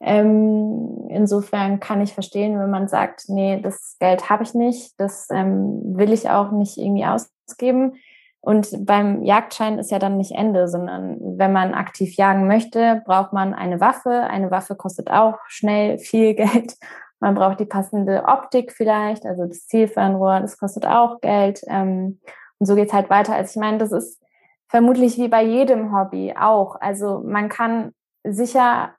[0.00, 5.28] Ähm, insofern kann ich verstehen, wenn man sagt, nee, das Geld habe ich nicht, das
[5.30, 7.94] ähm, will ich auch nicht irgendwie ausgeben.
[8.40, 13.32] Und beim Jagdschein ist ja dann nicht Ende, sondern wenn man aktiv jagen möchte, braucht
[13.32, 14.10] man eine Waffe.
[14.10, 16.76] Eine Waffe kostet auch schnell viel Geld.
[17.24, 21.62] Man braucht die passende Optik vielleicht, also das Zielfernrohr, das kostet auch Geld.
[21.68, 22.20] Ähm,
[22.58, 23.34] und so geht's halt weiter.
[23.34, 24.22] Also ich meine, das ist
[24.68, 26.78] vermutlich wie bei jedem Hobby auch.
[26.82, 28.94] Also man kann sicher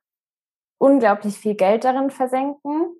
[0.79, 2.95] unglaublich viel Geld darin versenken.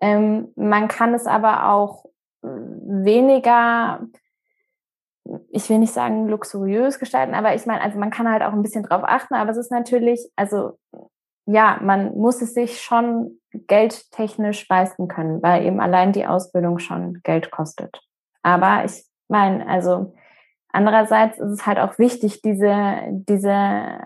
[0.00, 2.04] Ähm, man kann es aber auch
[2.42, 4.06] weniger,
[5.50, 8.62] ich will nicht sagen luxuriös gestalten, aber ich meine, also man kann halt auch ein
[8.62, 10.78] bisschen drauf achten, aber es ist natürlich, also
[11.46, 17.20] ja, man muss es sich schon geldtechnisch leisten können, weil eben allein die Ausbildung schon
[17.22, 18.00] Geld kostet.
[18.42, 20.14] Aber ich meine, also
[20.72, 24.00] andererseits ist es halt auch wichtig, diese, diese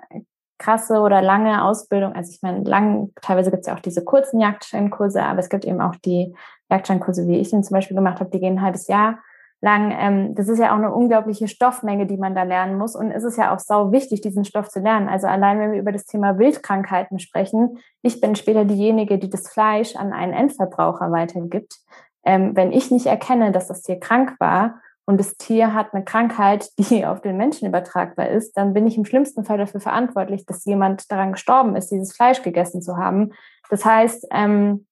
[0.58, 4.40] krasse oder lange Ausbildung, also ich meine, lang, teilweise gibt es ja auch diese kurzen
[4.40, 6.34] Jagdscheinkurse, aber es gibt eben auch die
[6.70, 9.18] Jagdscheinkurse, wie ich ihn zum Beispiel gemacht habe, die gehen ein halbes Jahr
[9.60, 9.94] lang.
[9.98, 12.94] Ähm, das ist ja auch eine unglaubliche Stoffmenge, die man da lernen muss.
[12.94, 15.08] Und es ist ja auch sau wichtig, diesen Stoff zu lernen.
[15.08, 19.48] Also allein, wenn wir über das Thema Wildkrankheiten sprechen, ich bin später diejenige, die das
[19.48, 21.76] Fleisch an einen Endverbraucher weitergibt.
[22.24, 26.04] Ähm, wenn ich nicht erkenne, dass das Tier krank war und das Tier hat eine
[26.04, 30.44] Krankheit, die auf den Menschen übertragbar ist, dann bin ich im schlimmsten Fall dafür verantwortlich,
[30.44, 33.32] dass jemand daran gestorben ist, dieses Fleisch gegessen zu haben.
[33.70, 34.86] Das heißt, ähm,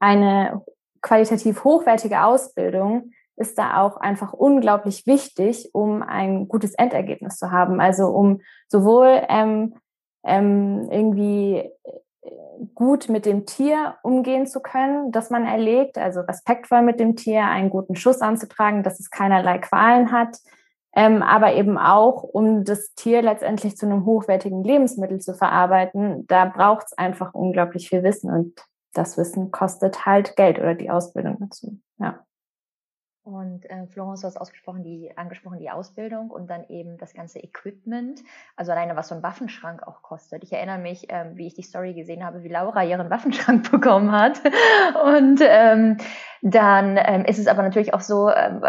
[0.00, 0.62] eine
[1.00, 7.80] qualitativ hochwertige Ausbildung ist da auch einfach unglaublich wichtig, um ein gutes Endergebnis zu haben.
[7.80, 9.74] Also um sowohl ähm,
[10.24, 12.30] ähm, irgendwie äh,
[12.74, 17.44] gut mit dem Tier umgehen zu können, das man erlegt, also respektvoll mit dem Tier,
[17.44, 20.38] einen guten Schuss anzutragen, dass es keinerlei Qualen hat,
[20.94, 26.46] ähm, aber eben auch, um das Tier letztendlich zu einem hochwertigen Lebensmittel zu verarbeiten, da
[26.46, 28.60] braucht es einfach unglaublich viel Wissen und
[28.94, 31.78] das Wissen kostet halt Geld oder die Ausbildung dazu.
[31.98, 32.24] Ja.
[33.28, 37.38] Und äh, Florence, du hast ausgesprochen, die, angesprochen die Ausbildung und dann eben das ganze
[37.40, 38.22] Equipment,
[38.56, 40.42] also alleine was so ein Waffenschrank auch kostet.
[40.44, 44.12] Ich erinnere mich, ähm, wie ich die Story gesehen habe, wie Laura ihren Waffenschrank bekommen
[44.12, 44.40] hat.
[45.04, 45.98] Und ähm,
[46.40, 48.60] dann ähm, ist es aber natürlich auch so, äh,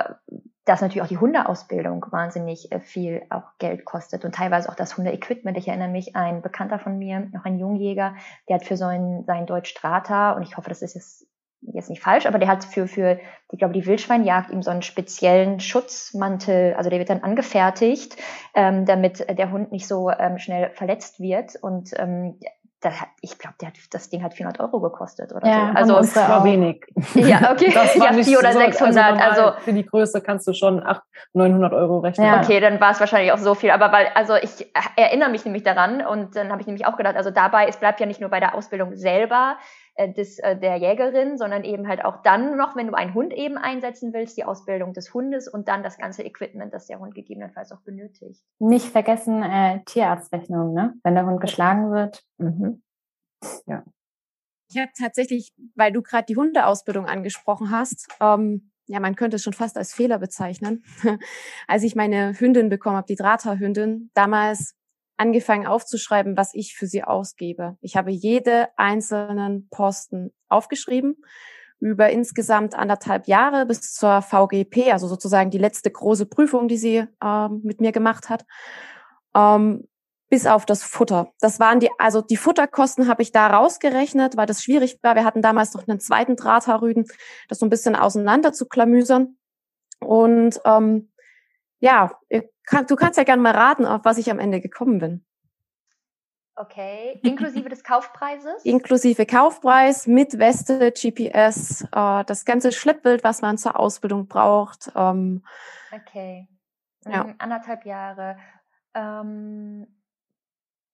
[0.65, 4.97] dass natürlich auch die Hundeausbildung wahnsinnig äh, viel auch Geld kostet und teilweise auch das
[4.97, 5.57] Hundeequipment.
[5.57, 8.15] Ich erinnere mich, ein Bekannter von mir, noch ein Jungjäger,
[8.49, 11.29] der hat für so ein, sein Deutsch Strata, und ich hoffe, das ist jetzt
[11.61, 13.19] jetzt nicht falsch, aber der hat für, für
[13.51, 18.15] ich glaube, die Wildschweinjagd ihm so einen speziellen Schutzmantel, also der wird dann angefertigt,
[18.53, 21.55] ähm, damit der Hund nicht so ähm, schnell verletzt wird.
[21.61, 22.39] Und ähm,
[22.81, 23.55] das hat, ich glaube,
[23.91, 25.95] das Ding hat 400 Euro gekostet oder ja, so.
[25.95, 26.85] Also das war wenig.
[27.13, 27.71] Ja, okay.
[27.73, 29.21] Das war ja, 400 oder 600.
[29.21, 32.25] Also, also, für die Größe kannst du schon 800, 900 Euro rechnen.
[32.25, 32.41] Ja.
[32.41, 33.71] Okay, dann war es wahrscheinlich auch so viel.
[33.71, 37.17] Aber weil, also ich erinnere mich nämlich daran und dann habe ich nämlich auch gedacht,
[37.17, 39.57] also dabei, es bleibt ja nicht nur bei der Ausbildung selber,
[40.07, 43.57] des, äh, der Jägerin, sondern eben halt auch dann noch, wenn du einen Hund eben
[43.57, 47.71] einsetzen willst, die Ausbildung des Hundes und dann das ganze Equipment, das der Hund gegebenenfalls
[47.71, 48.41] auch benötigt.
[48.59, 50.93] Nicht vergessen äh, Tierarztrechnung, ne?
[51.03, 52.23] Wenn der Hund geschlagen wird.
[52.37, 52.81] Mhm.
[53.65, 53.83] Ja.
[54.71, 59.43] Ich habe tatsächlich, weil du gerade die Hundeausbildung angesprochen hast, ähm, ja, man könnte es
[59.43, 60.83] schon fast als Fehler bezeichnen.
[61.67, 64.75] Als ich meine Hündin bekommen habe, die Drata-Hündin, damals
[65.19, 67.77] angefangen aufzuschreiben, was ich für sie ausgebe.
[67.81, 71.17] Ich habe jede einzelnen Posten aufgeschrieben
[71.79, 77.05] über insgesamt anderthalb Jahre bis zur VGP, also sozusagen die letzte große Prüfung, die sie
[77.23, 78.45] ähm, mit mir gemacht hat,
[79.35, 79.87] ähm,
[80.29, 81.31] bis auf das Futter.
[81.39, 85.15] Das waren die, also die Futterkosten habe ich da rausgerechnet, weil das schwierig war.
[85.15, 87.05] Wir hatten damals noch einen zweiten Drahthaarrüden,
[87.47, 89.37] das so ein bisschen auseinander zu klamüsern.
[89.99, 91.11] Und ähm,
[91.79, 92.11] ja,
[92.69, 95.25] kann, du kannst ja gerne mal raten, auf was ich am Ende gekommen bin.
[96.55, 98.65] Okay, inklusive des Kaufpreises?
[98.65, 104.91] Inklusive Kaufpreis, mit Weste, GPS, äh, das ganze Schleppbild, was man zur Ausbildung braucht.
[104.93, 105.43] Ähm,
[105.91, 106.49] okay,
[107.05, 107.33] ja.
[107.37, 108.37] Anderthalb Jahre.
[108.93, 109.87] Ähm,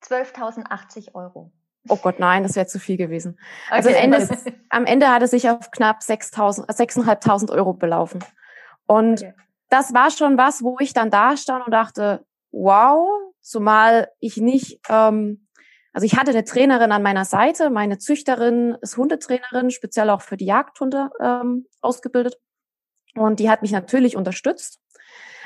[0.03, 1.51] 12.080 Euro.
[1.89, 3.39] Oh Gott, nein, das wäre zu viel gewesen.
[3.71, 4.03] Also okay.
[4.03, 4.37] am, Ende,
[4.69, 8.23] am Ende hat es sich auf knapp 6.500 Euro belaufen.
[8.85, 9.33] Und okay
[9.69, 13.07] das war schon was, wo ich dann da stand und dachte, wow,
[13.41, 15.47] zumal ich nicht, ähm,
[15.93, 20.37] also ich hatte eine Trainerin an meiner Seite, meine Züchterin ist Hundetrainerin, speziell auch für
[20.37, 22.37] die Jagdhunde ähm, ausgebildet.
[23.15, 24.81] Und die hat mich natürlich unterstützt.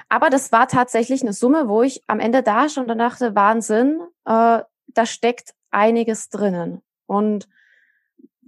[0.10, 4.02] Aber das war tatsächlich eine Summe, wo ich am Ende da stand und dachte, Wahnsinn,
[4.26, 6.82] äh, da steckt einiges drinnen.
[7.06, 7.48] Und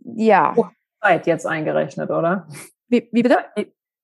[0.03, 0.55] ja.
[1.01, 2.47] Zeit jetzt eingerechnet, oder?
[2.87, 3.45] Wie, wie bitte?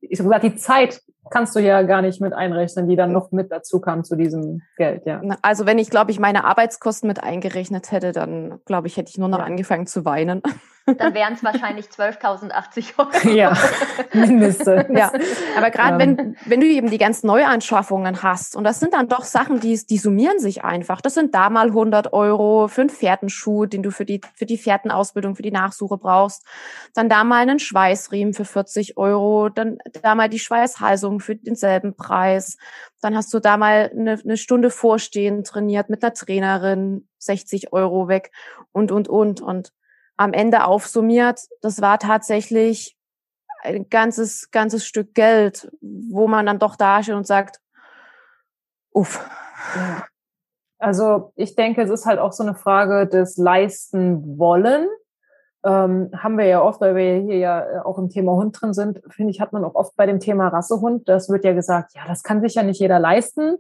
[0.02, 3.32] Ich habe gesagt, die Zeit kannst du ja gar nicht mit einrechnen, die dann noch
[3.32, 5.22] mit dazu kam zu diesem Geld, ja.
[5.42, 9.18] Also wenn ich, glaube ich, meine Arbeitskosten mit eingerechnet hätte, dann glaube ich, hätte ich
[9.18, 9.46] nur noch ja.
[9.46, 10.42] angefangen zu weinen.
[10.96, 13.36] Dann wären es wahrscheinlich 12.080 Euro.
[13.36, 13.58] Ja,
[14.14, 14.86] mindestens.
[14.90, 15.12] Ja,
[15.58, 16.18] aber gerade ähm.
[16.18, 19.78] wenn, wenn du eben die ganzen Neuanschaffungen hast, und das sind dann doch Sachen, die,
[19.86, 21.02] die summieren sich einfach.
[21.02, 24.58] Das sind da mal 100 Euro für einen Pferdenschuh, den du für die, für die
[24.58, 26.46] Pferdenausbildung, für die Nachsuche brauchst.
[26.94, 29.50] Dann da mal einen Schweißriemen für 40 Euro.
[29.50, 32.58] Dann da mal die Schweißhalsung für denselben Preis.
[33.02, 38.08] Dann hast du da mal eine, eine Stunde vorstehen trainiert mit einer Trainerin, 60 Euro
[38.08, 38.32] weg
[38.72, 39.42] und, und, und.
[39.42, 39.74] Und
[40.18, 42.98] am Ende aufsummiert, das war tatsächlich
[43.62, 47.60] ein ganzes, ganzes Stück Geld, wo man dann doch da steht und sagt,
[48.92, 49.28] uff.
[50.80, 54.88] Also ich denke, es ist halt auch so eine Frage des Leisten wollen.
[55.64, 59.02] Ähm, haben wir ja oft, weil wir hier ja auch im Thema Hund drin sind,
[59.10, 62.04] finde ich, hat man auch oft bei dem Thema Rassehund, das wird ja gesagt, ja,
[62.08, 63.58] das kann sich ja nicht jeder leisten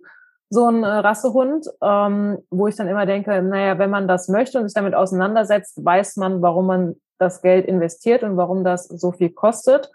[0.49, 4.59] so ein äh, Rassehund, ähm, wo ich dann immer denke, naja, wenn man das möchte
[4.59, 9.11] und sich damit auseinandersetzt, weiß man, warum man das Geld investiert und warum das so
[9.11, 9.91] viel kostet.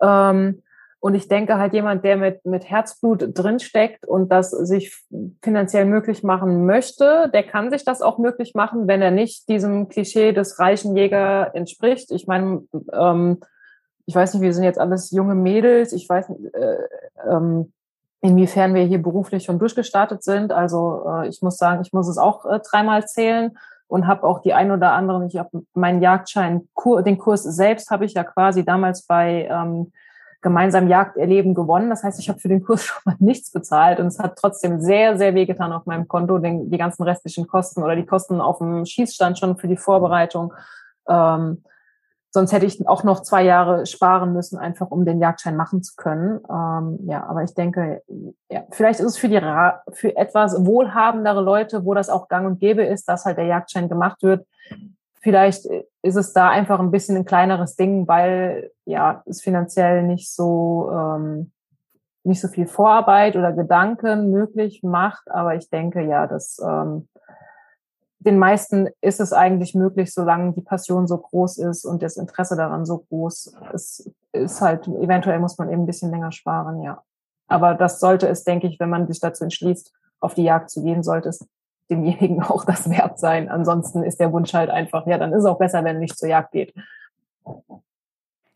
[0.00, 0.62] Ähm,
[1.04, 4.96] und ich denke halt jemand, der mit, mit Herzblut drinsteckt und das sich
[5.42, 9.88] finanziell möglich machen möchte, der kann sich das auch möglich machen, wenn er nicht diesem
[9.88, 12.12] Klischee des reichen Jäger entspricht.
[12.12, 12.62] Ich meine,
[12.92, 13.40] ähm,
[14.06, 16.76] ich weiß nicht, wir sind jetzt alles junge Mädels, ich weiß nicht, äh,
[17.28, 17.72] ähm,
[18.22, 20.52] inwiefern wir hier beruflich schon durchgestartet sind.
[20.52, 23.58] Also äh, ich muss sagen, ich muss es auch äh, dreimal zählen
[23.88, 26.68] und habe auch die ein oder anderen, ich habe meinen Jagdschein,
[27.04, 29.92] den Kurs selbst habe ich ja quasi damals bei ähm,
[30.40, 31.90] gemeinsam Jagd erleben gewonnen.
[31.90, 34.80] Das heißt, ich habe für den Kurs schon mal nichts bezahlt und es hat trotzdem
[34.80, 38.58] sehr, sehr wehgetan auf meinem Konto, den, die ganzen restlichen Kosten oder die Kosten auf
[38.58, 40.54] dem Schießstand schon für die Vorbereitung.
[41.08, 41.64] Ähm,
[42.34, 45.94] Sonst hätte ich auch noch zwei Jahre sparen müssen, einfach um den Jagdschein machen zu
[45.96, 46.40] können.
[46.48, 48.02] Ähm, ja, aber ich denke,
[48.50, 49.38] ja, vielleicht ist es für die
[49.92, 53.90] für etwas wohlhabendere Leute, wo das auch gang und gäbe ist, dass halt der Jagdschein
[53.90, 54.46] gemacht wird.
[55.20, 55.66] Vielleicht
[56.00, 60.90] ist es da einfach ein bisschen ein kleineres Ding, weil ja es finanziell nicht so
[60.90, 61.52] ähm,
[62.24, 65.30] nicht so viel Vorarbeit oder Gedanken möglich macht.
[65.30, 67.08] Aber ich denke ja, dass ähm,
[68.24, 72.56] den meisten ist es eigentlich möglich, solange die Passion so groß ist und das Interesse
[72.56, 77.02] daran so groß ist, ist halt, eventuell muss man eben ein bisschen länger sparen, ja.
[77.48, 80.82] Aber das sollte es, denke ich, wenn man sich dazu entschließt, auf die Jagd zu
[80.82, 81.46] gehen, sollte es
[81.90, 83.48] demjenigen auch das wert sein.
[83.48, 86.18] Ansonsten ist der Wunsch halt einfach, ja, dann ist es auch besser, wenn er nicht
[86.18, 86.74] zur Jagd geht.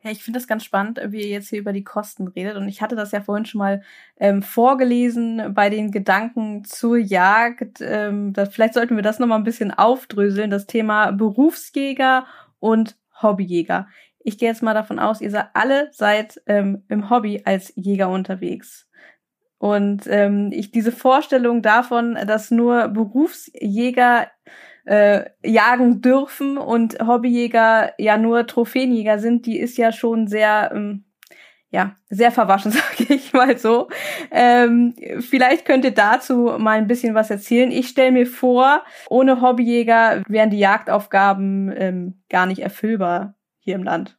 [0.06, 2.54] Ja, ich finde das ganz spannend, wie ihr jetzt hier über die Kosten redet.
[2.54, 3.82] Und ich hatte das ja vorhin schon mal
[4.20, 7.80] ähm, vorgelesen bei den Gedanken zur Jagd.
[7.80, 12.24] Ähm, das, vielleicht sollten wir das nochmal ein bisschen aufdröseln, das Thema Berufsjäger
[12.60, 13.88] und Hobbyjäger.
[14.20, 18.08] Ich gehe jetzt mal davon aus, ihr seid alle seid ähm, im Hobby als Jäger
[18.08, 18.88] unterwegs.
[19.58, 24.28] Und ähm, ich diese Vorstellung davon, dass nur Berufsjäger
[24.86, 31.04] äh, jagen dürfen und Hobbyjäger ja nur Trophäenjäger sind, die ist ja schon sehr, ähm,
[31.70, 33.88] ja, sehr verwaschen, sage ich mal so.
[34.30, 37.72] Ähm, vielleicht könnt ihr dazu mal ein bisschen was erzählen.
[37.72, 43.82] Ich stelle mir vor, ohne Hobbyjäger wären die Jagdaufgaben ähm, gar nicht erfüllbar hier im
[43.82, 44.16] Land.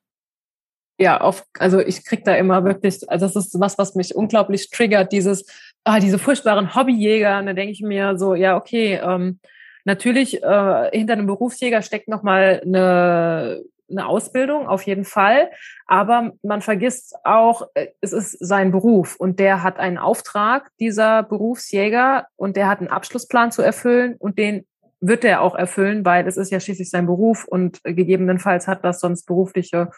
[0.99, 4.71] Ja, auf, also ich krieg da immer wirklich, also das ist was, was mich unglaublich
[4.71, 5.45] triggert, dieses,
[5.83, 7.39] ah, diese furchtbaren Hobbyjäger.
[7.39, 9.39] Und da denke ich mir so, ja, okay, ähm,
[9.87, 15.49] Natürlich, äh, hinter einem Berufsjäger steckt nochmal eine, eine Ausbildung, auf jeden Fall.
[15.85, 21.23] Aber man vergisst auch, äh, es ist sein Beruf und der hat einen Auftrag, dieser
[21.23, 24.65] Berufsjäger, und der hat einen Abschlussplan zu erfüllen und den
[24.99, 28.99] wird er auch erfüllen, weil es ist ja schließlich sein Beruf und gegebenenfalls hat das
[28.99, 29.91] sonst berufliche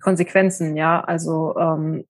[0.00, 1.04] Konsequenzen, ja.
[1.04, 2.06] Also ähm,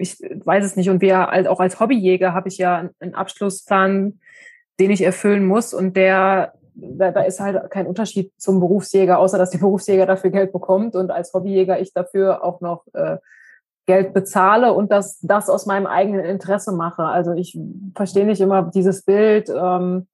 [0.00, 0.90] ich weiß es nicht.
[0.90, 4.18] Und wir auch als Hobbyjäger habe ich ja einen Abschlussplan
[4.78, 9.38] den ich erfüllen muss und der da, da ist halt kein Unterschied zum Berufsjäger, außer
[9.38, 13.18] dass der Berufsjäger dafür Geld bekommt und als Hobbyjäger ich dafür auch noch äh,
[13.86, 17.04] Geld bezahle und das, das aus meinem eigenen Interesse mache.
[17.04, 17.58] Also ich
[17.94, 20.08] verstehe nicht immer dieses Bild, ähm,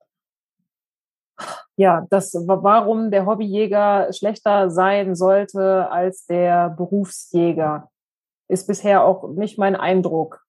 [1.77, 7.89] ja, das, warum der Hobbyjäger schlechter sein sollte als der Berufsjäger,
[8.49, 10.43] ist bisher auch nicht mein Eindruck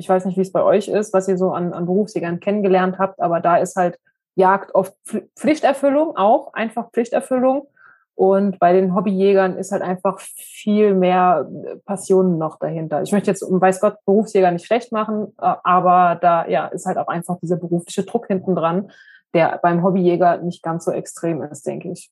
[0.00, 2.98] ich weiß nicht, wie es bei euch ist, was ihr so an, an Berufsjägern kennengelernt
[2.98, 3.98] habt, aber da ist halt
[4.34, 4.94] Jagd oft
[5.36, 7.68] Pflichterfüllung auch, einfach Pflichterfüllung.
[8.14, 13.00] Und bei den Hobbyjägern ist halt einfach viel mehr äh, Passion noch dahinter.
[13.00, 16.84] Ich möchte jetzt, um weiß Gott, Berufsjäger nicht schlecht machen, äh, aber da ja ist
[16.84, 18.90] halt auch einfach dieser berufliche Druck hinten dran,
[19.32, 22.10] der beim Hobbyjäger nicht ganz so extrem ist, denke ich.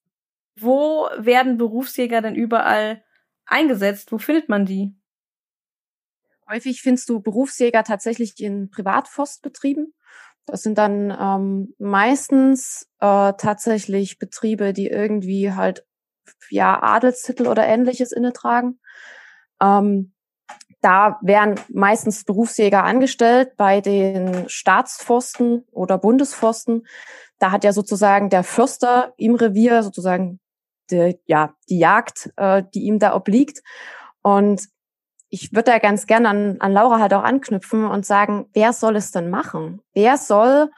[0.56, 3.02] Wo werden Berufsjäger denn überall
[3.44, 4.10] eingesetzt?
[4.10, 4.94] Wo findet man die?
[6.50, 9.92] Häufig findest du Berufsjäger tatsächlich in Privatforstbetrieben.
[10.49, 15.84] Das sind dann ähm, meistens äh, tatsächlich Betriebe, die irgendwie halt
[16.51, 18.80] ja Adelstitel oder ähnliches inne tragen.
[19.62, 20.12] Ähm,
[20.80, 26.86] da werden meistens Berufsjäger angestellt bei den Staatsforsten oder Bundesforsten.
[27.38, 30.40] Da hat ja sozusagen der Förster im Revier sozusagen
[30.90, 33.61] die, ja, die Jagd, äh, die ihm da obliegt.
[34.22, 34.68] Und
[35.30, 38.96] ich würde da ganz gerne an, an Laura halt auch anknüpfen und sagen, wer soll
[38.96, 39.80] es denn machen?
[39.92, 40.70] Wer soll,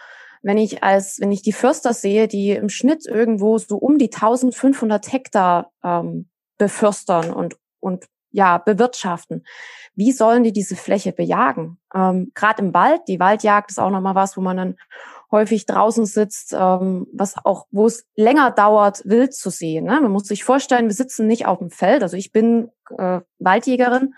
[0.43, 4.13] wenn ich als, wenn ich die Förster sehe, die im Schnitt irgendwo so um die
[4.13, 6.29] 1500 Hektar ähm,
[6.59, 9.45] beförstern und, und ja, bewirtschaften.
[9.95, 11.79] Wie sollen die diese Fläche bejagen?
[11.95, 14.77] Ähm, Gerade im Wald, die Waldjagd ist auch nochmal was, wo man dann
[15.31, 19.85] häufig draußen sitzt, ähm, was auch, wo es länger dauert, wild zu sehen.
[19.85, 20.01] Ne?
[20.01, 22.03] Man muss sich vorstellen, wir sitzen nicht auf dem Feld.
[22.03, 24.15] Also ich bin äh, Waldjägerin.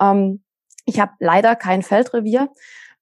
[0.00, 0.42] Ähm,
[0.86, 2.50] ich habe leider kein Feldrevier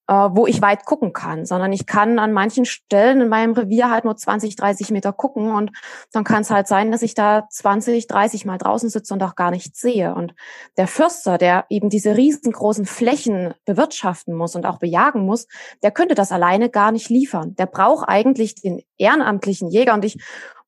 [0.08, 4.06] wo ich weit gucken kann, sondern ich kann an manchen Stellen in meinem Revier halt
[4.06, 5.70] nur 20, 30 Meter gucken und
[6.12, 9.34] dann kann es halt sein, dass ich da 20, 30 Mal draußen sitze und auch
[9.34, 10.14] gar nichts sehe.
[10.14, 10.34] Und
[10.78, 15.46] der Förster, der eben diese riesengroßen Flächen bewirtschaften muss und auch bejagen muss,
[15.82, 17.54] der könnte das alleine gar nicht liefern.
[17.56, 20.16] Der braucht eigentlich den ehrenamtlichen Jäger und ich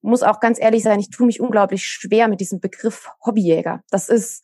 [0.03, 3.83] muss auch ganz ehrlich sein, ich tue mich unglaublich schwer mit diesem Begriff Hobbyjäger.
[3.91, 4.43] Das ist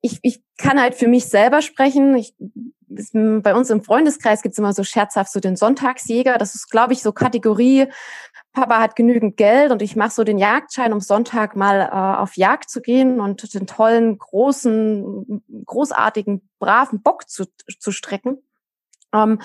[0.00, 2.16] ich, ich kann halt für mich selber sprechen.
[2.16, 2.34] Ich,
[2.88, 6.38] bei uns im Freundeskreis gibt's immer so scherzhaft so den Sonntagsjäger.
[6.38, 7.86] Das ist, glaube ich, so Kategorie,
[8.52, 12.36] Papa hat genügend Geld und ich mache so den Jagdschein, um Sonntag mal äh, auf
[12.36, 17.44] Jagd zu gehen und den tollen, großen, großartigen, braven Bock zu,
[17.78, 18.38] zu strecken.
[19.12, 19.40] Ähm,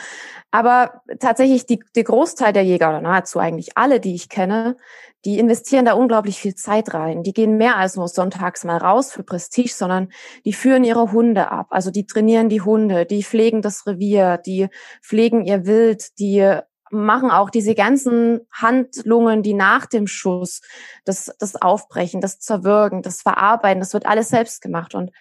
[0.51, 4.77] aber tatsächlich die, der Großteil der Jäger oder nahezu eigentlich alle, die ich kenne,
[5.25, 7.23] die investieren da unglaublich viel Zeit rein.
[7.23, 10.09] Die gehen mehr als nur sonntags mal raus für Prestige, sondern
[10.45, 11.67] die führen ihre Hunde ab.
[11.71, 14.67] Also die trainieren die Hunde, die pflegen das Revier, die
[15.01, 16.59] pflegen ihr Wild, die
[16.91, 20.61] machen auch diese ganzen Handlungen, die nach dem Schuss,
[21.03, 24.93] das, das Aufbrechen, das Zerwürgen, das Verarbeiten, das wird alles selbst gemacht.
[24.93, 25.11] Und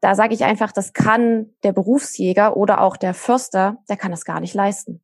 [0.00, 4.24] da sage ich einfach, das kann der Berufsjäger oder auch der Förster, der kann das
[4.24, 5.02] gar nicht leisten.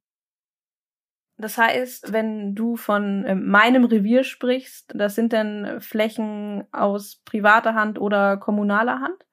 [1.38, 7.74] Das heißt, wenn du von äh, meinem Revier sprichst, das sind dann Flächen aus privater
[7.74, 9.26] Hand oder kommunaler Hand?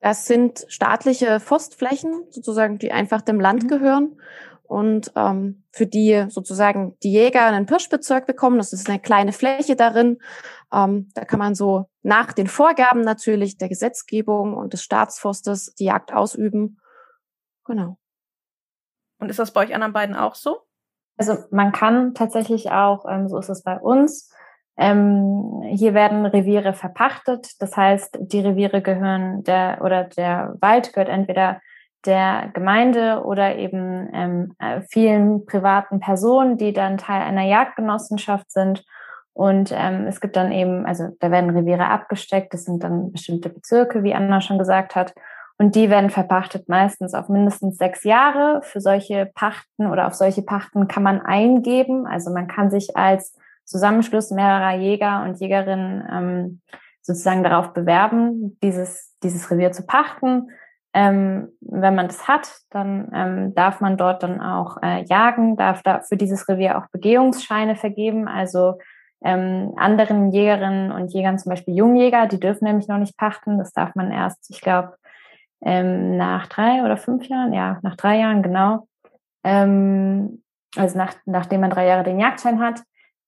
[0.00, 3.68] Das sind staatliche Forstflächen, sozusagen, die einfach dem Land mhm.
[3.68, 4.20] gehören
[4.64, 8.56] und ähm, für die sozusagen die Jäger einen Pirschbezirk bekommen.
[8.56, 10.18] Das ist eine kleine Fläche darin.
[10.74, 15.84] Ähm, da kann man so nach den Vorgaben natürlich der Gesetzgebung und des Staatsforstes die
[15.84, 16.80] Jagd ausüben.
[17.64, 17.98] Genau.
[19.18, 20.58] Und ist das bei euch anderen beiden auch so?
[21.16, 24.30] Also man kann tatsächlich auch, ähm, so ist es bei uns,
[24.76, 27.52] ähm, hier werden Reviere verpachtet.
[27.60, 31.60] Das heißt, die Reviere gehören der oder der Wald gehört entweder
[32.04, 38.84] der Gemeinde oder eben ähm, äh, vielen privaten Personen, die dann Teil einer Jagdgenossenschaft sind.
[39.34, 43.48] Und ähm, es gibt dann eben, also da werden Reviere abgesteckt, das sind dann bestimmte
[43.48, 45.12] Bezirke, wie Anna schon gesagt hat.
[45.58, 48.60] Und die werden verpachtet meistens auf mindestens sechs Jahre.
[48.62, 52.06] Für solche Pachten oder auf solche Pachten kann man eingeben.
[52.06, 56.60] Also man kann sich als Zusammenschluss mehrerer Jäger und Jägerinnen ähm,
[57.02, 60.48] sozusagen darauf bewerben, dieses, dieses Revier zu pachten.
[60.92, 65.82] Ähm, wenn man das hat, dann ähm, darf man dort dann auch äh, jagen, darf
[65.82, 68.28] da für dieses Revier auch Begehungsscheine vergeben.
[68.28, 68.78] Also
[69.24, 73.58] ähm, anderen Jägerinnen und Jägern, zum Beispiel Jungjäger, die dürfen nämlich noch nicht pachten.
[73.58, 74.96] Das darf man erst, ich glaube,
[75.64, 78.86] ähm, nach drei oder fünf Jahren, ja, nach drei Jahren, genau.
[79.42, 80.42] Ähm,
[80.76, 82.82] also nach, nachdem man drei Jahre den Jagdschein hat.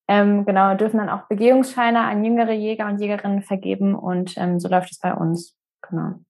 [0.09, 4.69] Ähm, genau, dürfen dann auch Begehungsscheine an jüngere Jäger und Jägerinnen vergeben und ähm, so
[4.69, 5.57] läuft es bei uns.
[5.89, 6.21] Genau.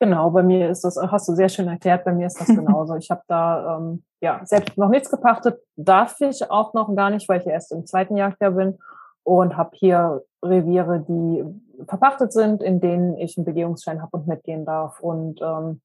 [0.00, 2.96] Genau, bei mir ist das, hast du sehr schön erklärt, bei mir ist das genauso.
[2.96, 7.28] Ich habe da ähm, ja selbst noch nichts gepachtet, darf ich auch noch gar nicht,
[7.28, 8.78] weil ich erst im zweiten Jagdjahr bin
[9.24, 11.44] und habe hier Reviere, die
[11.86, 15.00] verpachtet sind, in denen ich einen Begehungsschein habe und mitgehen darf.
[15.00, 15.82] Und ähm,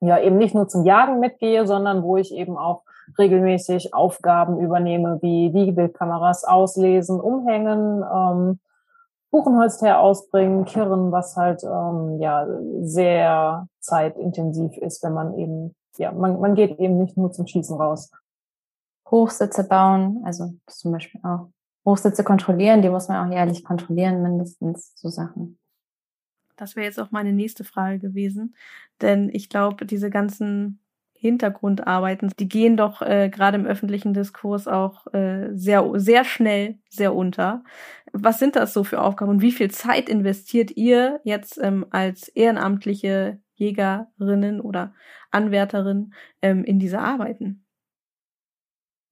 [0.00, 2.82] ja, eben nicht nur zum Jagen mitgehe, sondern wo ich eben auch
[3.18, 8.60] regelmäßig Aufgaben übernehme, wie die Bildkameras auslesen, umhängen, ähm,
[9.30, 12.46] Buchenholzteer ausbringen, kirren, was halt ähm, ja
[12.80, 17.76] sehr zeitintensiv ist, wenn man eben, ja, man, man geht eben nicht nur zum Schießen
[17.76, 18.10] raus.
[19.10, 21.48] Hochsitze bauen, also zum Beispiel auch.
[21.84, 25.58] Hochsitze kontrollieren, die muss man auch jährlich kontrollieren, mindestens so Sachen.
[26.56, 28.56] Das wäre jetzt auch meine nächste Frage gewesen,
[29.00, 30.80] denn ich glaube, diese ganzen
[31.18, 37.14] Hintergrundarbeiten, die gehen doch äh, gerade im öffentlichen Diskurs auch äh, sehr, sehr schnell sehr
[37.14, 37.64] unter.
[38.12, 42.28] Was sind das so für Aufgaben und wie viel Zeit investiert ihr jetzt ähm, als
[42.28, 44.92] ehrenamtliche Jägerinnen oder
[45.30, 46.12] Anwärterin
[46.42, 47.66] ähm, in diese Arbeiten?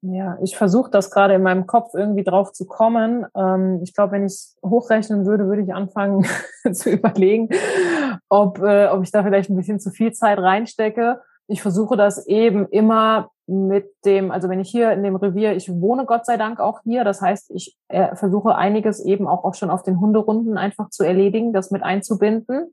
[0.07, 3.25] Ja, ich versuche das gerade in meinem Kopf irgendwie drauf zu kommen.
[3.35, 6.27] Ähm, ich glaube, wenn ich es hochrechnen würde, würde ich anfangen
[6.73, 7.49] zu überlegen,
[8.29, 11.23] ob, äh, ob ich da vielleicht ein bisschen zu viel Zeit reinstecke.
[11.47, 15.70] Ich versuche das eben immer mit dem, also wenn ich hier in dem Revier, ich
[15.70, 19.55] wohne Gott sei Dank auch hier, das heißt, ich äh, versuche einiges eben auch, auch
[19.55, 22.72] schon auf den Hunderunden einfach zu erledigen, das mit einzubinden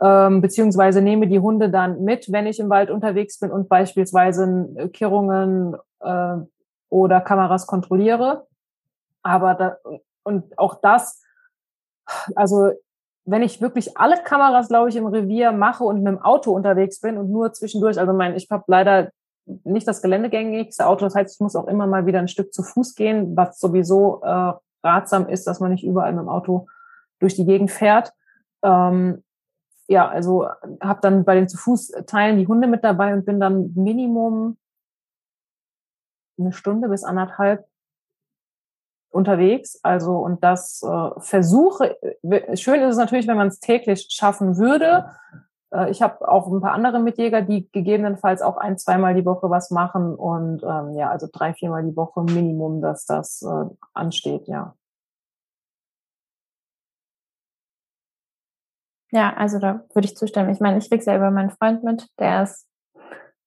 [0.00, 4.90] ähm, beziehungsweise nehme die Hunde dann mit, wenn ich im Wald unterwegs bin und beispielsweise
[4.92, 6.36] Kirrungen äh,
[6.88, 8.46] oder Kameras kontrolliere.
[9.22, 9.76] Aber da,
[10.24, 11.22] und auch das,
[12.34, 12.72] also
[13.24, 17.00] wenn ich wirklich alle Kameras, glaube ich, im Revier mache und mit dem Auto unterwegs
[17.00, 19.10] bin und nur zwischendurch, also mein, ich habe leider
[19.46, 22.62] nicht das geländegängigste Auto, das heißt, ich muss auch immer mal wieder ein Stück zu
[22.62, 24.52] Fuß gehen, was sowieso äh,
[24.82, 26.66] ratsam ist, dass man nicht überall mit dem Auto
[27.18, 28.12] durch die Gegend fährt.
[28.62, 29.22] Ähm,
[29.86, 30.46] ja, also
[30.80, 34.56] habe dann bei den zu Fuß Teilen die Hunde mit dabei und bin dann Minimum
[36.38, 37.66] eine Stunde bis anderthalb
[39.14, 39.78] unterwegs.
[39.82, 41.96] Also und das äh, versuche,
[42.54, 45.06] schön ist es natürlich, wenn man es täglich schaffen würde.
[45.72, 49.50] Äh, ich habe auch ein paar andere Mitjäger, die gegebenenfalls auch ein, zweimal die Woche
[49.50, 54.48] was machen und ähm, ja, also drei, viermal die Woche Minimum, dass das äh, ansteht,
[54.48, 54.74] ja.
[59.12, 60.50] Ja, also da würde ich zustimmen.
[60.50, 62.68] Ich meine, ich krieg's ja über meinen Freund mit, der ist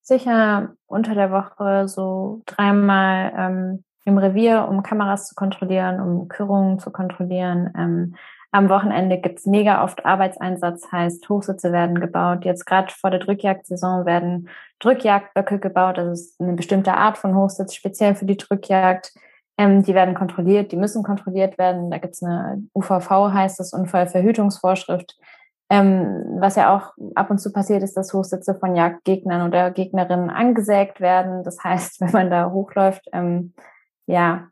[0.00, 6.78] sicher unter der Woche so dreimal ähm, im Revier, um Kameras zu kontrollieren, um Kürungen
[6.78, 7.72] zu kontrollieren.
[7.76, 8.14] Ähm,
[8.50, 12.44] am Wochenende gibt's mega oft Arbeitseinsatz, heißt Hochsitze werden gebaut.
[12.46, 14.48] Jetzt gerade vor der Drückjagdsaison werden
[14.80, 15.98] Drückjagdböcke gebaut.
[15.98, 19.12] Das ist eine bestimmte Art von Hochsitz, speziell für die Drückjagd.
[19.58, 21.90] Ähm, die werden kontrolliert, die müssen kontrolliert werden.
[21.90, 25.16] Da gibt's eine UVV, heißt das, Unfallverhütungsvorschrift.
[25.70, 30.30] Ähm, was ja auch ab und zu passiert ist, dass Hochsitze von Jagdgegnern oder Gegnerinnen
[30.30, 31.44] angesägt werden.
[31.44, 33.52] Das heißt, wenn man da hochläuft, ähm,
[34.08, 34.48] ja,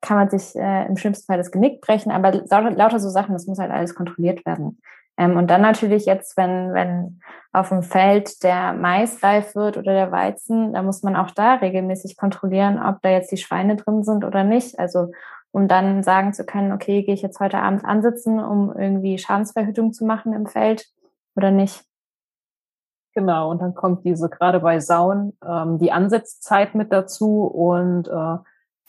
[0.00, 2.10] kann man sich äh, im schlimmsten Fall das Genick brechen.
[2.10, 4.80] Aber lauter, lauter so Sachen, das muss halt alles kontrolliert werden.
[5.18, 7.20] Ähm, und dann natürlich jetzt, wenn, wenn
[7.52, 11.54] auf dem Feld der Mais reif wird oder der Weizen, da muss man auch da
[11.54, 14.78] regelmäßig kontrollieren, ob da jetzt die Schweine drin sind oder nicht.
[14.78, 15.10] Also
[15.52, 19.92] um dann sagen zu können, okay, gehe ich jetzt heute Abend ansitzen, um irgendwie Schadensverhütung
[19.92, 20.86] zu machen im Feld
[21.34, 21.84] oder nicht.
[23.14, 28.36] Genau, und dann kommt diese gerade bei Sauen ähm, die Ansatzzeit mit dazu und äh,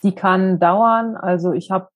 [0.02, 1.16] die kann dauern.
[1.16, 1.88] Also ich habe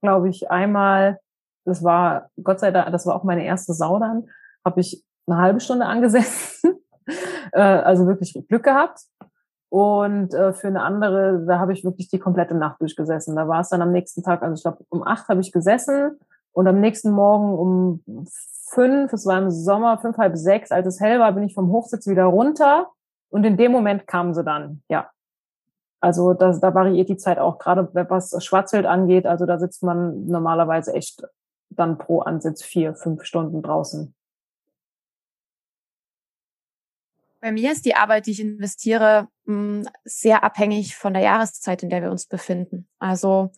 [0.00, 1.20] glaube ich, einmal,
[1.64, 4.28] das war, Gott sei Dank, das war auch meine erste Sau dann,
[4.64, 6.78] habe ich eine halbe Stunde angesessen.
[7.52, 9.00] äh, also wirklich Glück gehabt.
[9.68, 13.36] Und äh, für eine andere, da habe ich wirklich die komplette Nacht durchgesessen.
[13.36, 16.18] Da war es dann am nächsten Tag, also ich glaube, um acht habe ich gesessen
[16.52, 18.26] und am nächsten Morgen um
[18.70, 21.70] fünf, es war im Sommer, fünf, halb sechs, als es hell war, bin ich vom
[21.70, 22.88] Hochsitz wieder runter
[23.28, 25.08] und in dem Moment kamen sie dann, ja.
[26.00, 29.26] Also da, da variiert die Zeit auch, gerade was Schwarzwild angeht.
[29.26, 31.22] Also da sitzt man normalerweise echt
[31.68, 34.14] dann pro Ansitz vier, fünf Stunden draußen.
[37.40, 41.88] Bei mir ist die Arbeit, die ich investiere, hm, sehr abhängig von der Jahreszeit, in
[41.88, 42.86] der wir uns befinden.
[42.98, 43.50] Also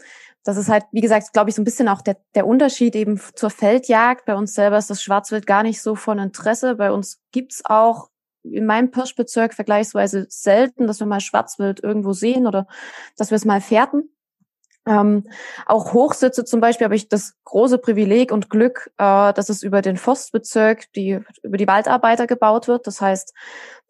[0.45, 3.21] das ist halt, wie gesagt, glaube ich, so ein bisschen auch der, der Unterschied eben
[3.35, 4.25] zur Feldjagd.
[4.25, 6.77] Bei uns selber ist das Schwarzwild gar nicht so von Interesse.
[6.77, 8.09] Bei uns gibt's auch
[8.45, 12.67] in meinem Pirschbezirk vergleichsweise selten, dass wir mal Schwarzwild irgendwo sehen oder
[13.17, 14.11] dass wir es mal fährten.
[14.85, 15.25] Ähm,
[15.67, 19.81] auch Hochsitze zum Beispiel habe ich das große Privileg und Glück, äh, dass es über
[19.81, 22.87] den Forstbezirk, die über die Waldarbeiter gebaut wird.
[22.87, 23.33] Das heißt,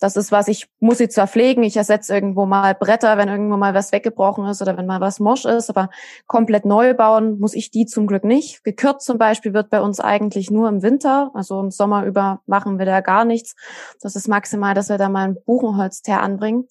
[0.02, 3.56] das ist was, ich muss sie zwar pflegen, ich ersetze irgendwo mal Bretter, wenn irgendwo
[3.56, 5.90] mal was weggebrochen ist oder wenn mal was morsch ist, aber
[6.26, 8.64] komplett neu bauen muss ich die zum Glück nicht.
[8.64, 12.80] Gekürzt zum Beispiel wird bei uns eigentlich nur im Winter, also im Sommer über machen
[12.80, 13.54] wir da gar nichts.
[14.00, 16.66] Das ist maximal, dass wir da mal ein Buchenholzteer anbringen.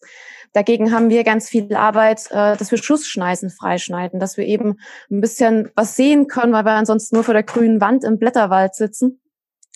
[0.54, 4.78] Dagegen haben wir ganz viel Arbeit, äh, dass wir Schussschneisen freischneiden, dass wir eben
[5.10, 8.76] ein bisschen was sehen können, weil wir ansonsten nur vor der grünen Wand im Blätterwald
[8.76, 9.22] sitzen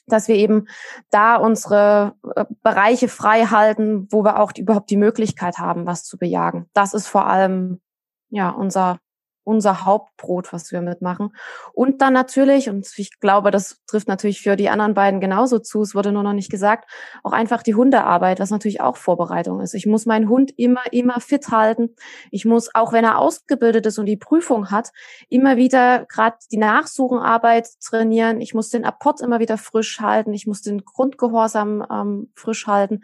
[0.07, 0.67] dass wir eben
[1.09, 6.03] da unsere äh, Bereiche frei halten, wo wir auch die, überhaupt die Möglichkeit haben, was
[6.03, 6.69] zu bejagen.
[6.73, 7.81] Das ist vor allem
[8.29, 8.99] ja unser
[9.45, 11.33] unser Hauptbrot, was wir mitmachen.
[11.73, 15.81] Und dann natürlich, und ich glaube, das trifft natürlich für die anderen beiden genauso zu,
[15.81, 16.89] es wurde nur noch nicht gesagt,
[17.23, 19.73] auch einfach die Hundearbeit, was natürlich auch Vorbereitung ist.
[19.73, 21.95] Ich muss meinen Hund immer, immer fit halten.
[22.31, 24.91] Ich muss, auch wenn er ausgebildet ist und die Prüfung hat,
[25.29, 28.41] immer wieder gerade die Nachsuchenarbeit trainieren.
[28.41, 30.33] Ich muss den Apport immer wieder frisch halten.
[30.33, 33.03] Ich muss den Grundgehorsam ähm, frisch halten.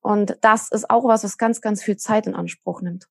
[0.00, 3.06] Und das ist auch was, was ganz, ganz viel Zeit in Anspruch nimmt.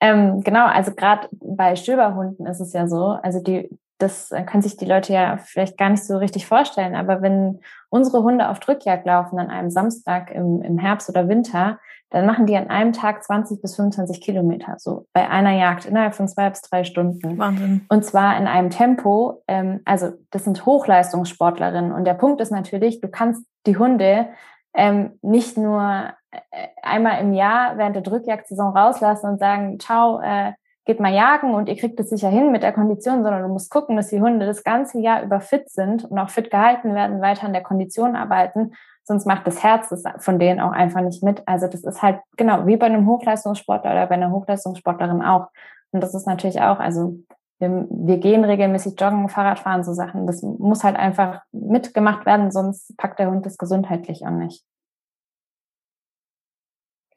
[0.00, 4.76] Ähm, genau, also gerade bei Stöberhunden ist es ja so, also die, das können sich
[4.76, 9.04] die Leute ja vielleicht gar nicht so richtig vorstellen, aber wenn unsere Hunde auf Drückjagd
[9.06, 11.78] laufen an einem Samstag im, im Herbst oder Winter,
[12.10, 16.14] dann machen die an einem Tag 20 bis 25 Kilometer, so bei einer Jagd innerhalb
[16.14, 17.38] von zwei bis drei Stunden.
[17.38, 17.86] Wahnsinn.
[17.88, 21.92] Und zwar in einem Tempo, ähm, also das sind Hochleistungssportlerinnen.
[21.92, 24.26] Und der Punkt ist natürlich, du kannst die Hunde
[24.74, 30.52] ähm, nicht nur äh, einmal im Jahr während der Drückjagdsaison rauslassen und sagen, ciao, äh,
[30.86, 33.70] geht mal jagen und ihr kriegt es sicher hin mit der Kondition, sondern du musst
[33.70, 37.20] gucken, dass die Hunde das ganze Jahr über fit sind und auch fit gehalten werden,
[37.20, 38.72] weiter an der Kondition arbeiten,
[39.04, 41.42] sonst macht das Herz von denen auch einfach nicht mit.
[41.46, 45.48] Also das ist halt genau wie bei einem Hochleistungssportler oder bei einer Hochleistungssportlerin auch.
[45.92, 47.16] Und das ist natürlich auch, also
[47.60, 50.26] wir, wir gehen regelmäßig joggen, Fahrrad fahren, so Sachen.
[50.26, 54.64] Das muss halt einfach mitgemacht werden, sonst packt der Hund das gesundheitlich an nicht.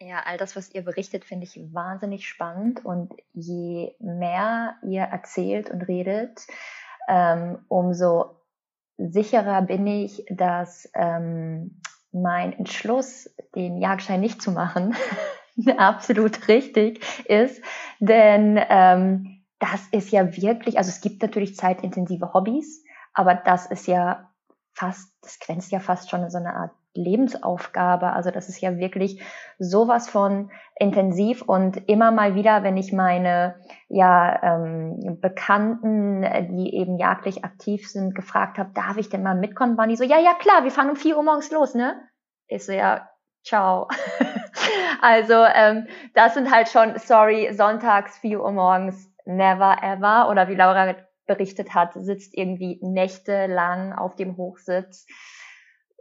[0.02, 2.84] Ja, all das, was ihr berichtet, finde ich wahnsinnig spannend.
[2.84, 6.46] Und je mehr ihr erzählt und redet,
[7.08, 8.36] ähm, umso
[8.98, 11.80] sicherer bin ich, dass ähm,
[12.12, 14.94] mein Entschluss, den Jagdschein nicht zu machen,
[15.78, 17.64] absolut richtig ist.
[18.00, 19.33] Denn ähm,
[19.64, 22.84] das ist ja wirklich, also es gibt natürlich zeitintensive Hobbys,
[23.14, 24.30] aber das ist ja
[24.74, 28.12] fast, das grenzt ja fast schon in so eine Art Lebensaufgabe.
[28.12, 29.24] Also das ist ja wirklich
[29.60, 33.56] sowas von intensiv und immer mal wieder, wenn ich meine
[33.88, 39.78] ja ähm, Bekannten, die eben jagdlich aktiv sind, gefragt habe, darf ich denn mal mitkommen,
[39.78, 41.96] waren die so, ja, ja klar, wir fahren um vier Uhr morgens los, ne?
[42.48, 43.10] Ich so, ja,
[43.46, 43.88] ciao.
[45.02, 50.30] also ähm, das sind halt schon, sorry, sonntags vier Uhr morgens, never ever.
[50.30, 50.96] Oder wie Laura
[51.26, 55.06] berichtet hat, sitzt irgendwie nächtelang auf dem Hochsitz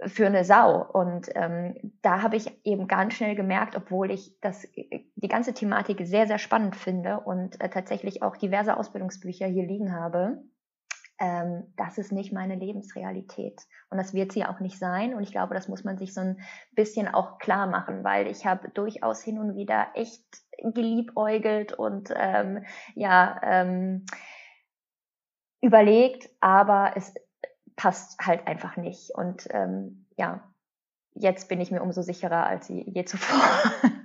[0.07, 0.85] für eine Sau.
[0.85, 6.01] Und ähm, da habe ich eben ganz schnell gemerkt, obwohl ich das, die ganze Thematik
[6.05, 10.43] sehr, sehr spannend finde und äh, tatsächlich auch diverse Ausbildungsbücher hier liegen habe,
[11.23, 13.63] ähm, das ist nicht meine Lebensrealität.
[13.91, 15.15] Und das wird sie auch nicht sein.
[15.15, 16.41] Und ich glaube, das muss man sich so ein
[16.73, 20.25] bisschen auch klar machen, weil ich habe durchaus hin und wieder echt
[20.59, 22.65] geliebäugelt und ähm,
[22.97, 24.05] ja, ähm,
[25.61, 27.15] überlegt, aber es
[27.77, 29.15] passt halt einfach nicht.
[29.15, 30.53] Und ähm, ja,
[31.15, 33.41] jetzt bin ich mir umso sicherer als je zuvor.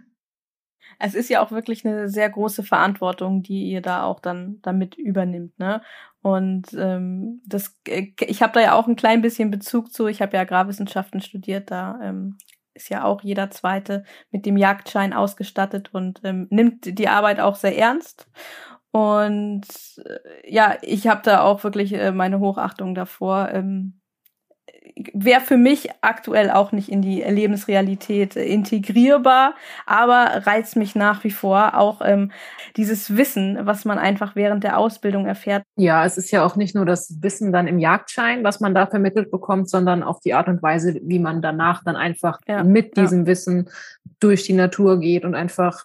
[1.00, 4.96] Es ist ja auch wirklich eine sehr große Verantwortung, die ihr da auch dann damit
[4.96, 5.82] übernimmt, ne?
[6.22, 10.08] Und ähm, das, äh, ich habe da ja auch ein klein bisschen Bezug zu.
[10.08, 12.38] Ich habe ja Agrarwissenschaften studiert, da ähm,
[12.74, 17.56] ist ja auch jeder Zweite mit dem Jagdschein ausgestattet und ähm, nimmt die Arbeit auch
[17.56, 18.28] sehr ernst.
[18.92, 19.66] Und
[20.06, 23.50] äh, ja, ich habe da auch wirklich äh, meine Hochachtung davor.
[23.52, 24.00] Ähm,
[25.14, 31.32] wäre für mich aktuell auch nicht in die Lebensrealität integrierbar, aber reizt mich nach wie
[31.32, 32.32] vor auch ähm,
[32.76, 35.64] dieses Wissen, was man einfach während der Ausbildung erfährt.
[35.76, 38.88] Ja, es ist ja auch nicht nur das Wissen dann im Jagdschein, was man da
[38.88, 42.98] vermittelt bekommt, sondern auch die Art und Weise, wie man danach dann einfach ja, mit
[42.98, 43.28] diesem ja.
[43.28, 43.70] Wissen
[44.20, 45.84] durch die Natur geht und einfach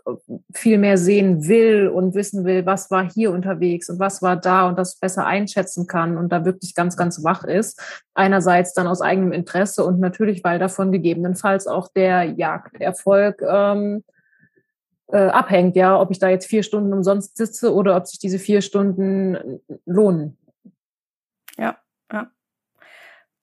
[0.54, 4.68] viel mehr sehen will und wissen will, was war hier unterwegs und was war da
[4.68, 7.80] und das besser einschätzen kann und da wirklich ganz, ganz wach ist.
[8.14, 14.04] Einerseits dann aus eigenem Interesse und natürlich, weil davon gegebenenfalls auch der Jagderfolg ähm,
[15.08, 18.38] äh, abhängt, ja, ob ich da jetzt vier Stunden umsonst sitze oder ob sich diese
[18.38, 20.38] vier Stunden lohnen.
[21.58, 21.76] Ja,
[22.12, 22.30] ja.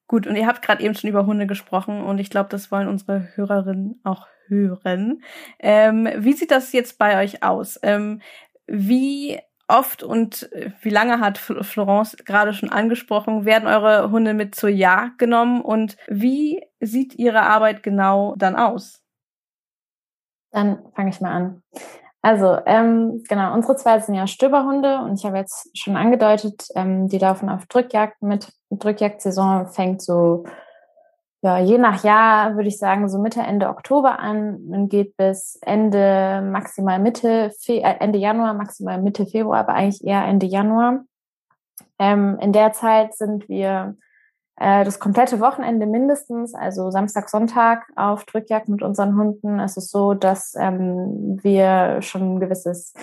[0.07, 2.87] Gut, und ihr habt gerade eben schon über Hunde gesprochen und ich glaube, das wollen
[2.87, 5.21] unsere Hörerinnen auch hören.
[5.59, 7.79] Ähm, wie sieht das jetzt bei euch aus?
[7.83, 8.21] Ähm,
[8.65, 9.39] wie
[9.69, 14.69] oft und äh, wie lange hat Florence gerade schon angesprochen, werden eure Hunde mit zur
[14.69, 19.01] Jagd genommen und wie sieht ihre Arbeit genau dann aus?
[20.51, 21.63] Dann fange ich mal an.
[22.21, 27.07] Also, ähm, genau, unsere zwei sind ja Stöberhunde und ich habe jetzt schon angedeutet, ähm,
[27.07, 28.51] die laufen auf Drückjagd mit.
[28.69, 30.43] Drückjagdsaison fängt so
[31.41, 35.57] ja, je nach Jahr würde ich sagen, so Mitte, Ende Oktober an und geht bis
[35.61, 41.05] Ende, maximal Mitte, Fe äh, Ende Januar, maximal Mitte Februar, aber eigentlich eher Ende Januar.
[41.97, 43.95] Ähm, in der Zeit sind wir
[44.57, 49.61] äh, das komplette Wochenende mindestens, also Samstag, Sonntag auf Drückjagd mit unseren Hunden.
[49.61, 52.93] Es ist so, dass ähm, wir schon ein gewisses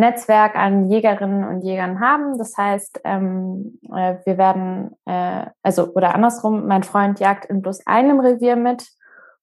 [0.00, 2.38] Netzwerk an Jägerinnen und Jägern haben.
[2.38, 7.86] Das heißt, ähm, äh, wir werden, äh, also oder andersrum, mein Freund jagt in bloß
[7.86, 8.88] einem Revier mit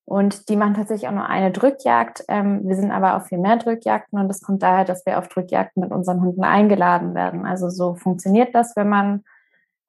[0.06, 2.26] und die machen tatsächlich auch nur eine Drückjagd.
[2.28, 5.28] Ähm, wir sind aber auf viel mehr Drückjagden und das kommt daher, dass wir auf
[5.28, 7.46] Drückjagden mit unseren Hunden eingeladen werden.
[7.46, 9.24] Also so funktioniert das, wenn man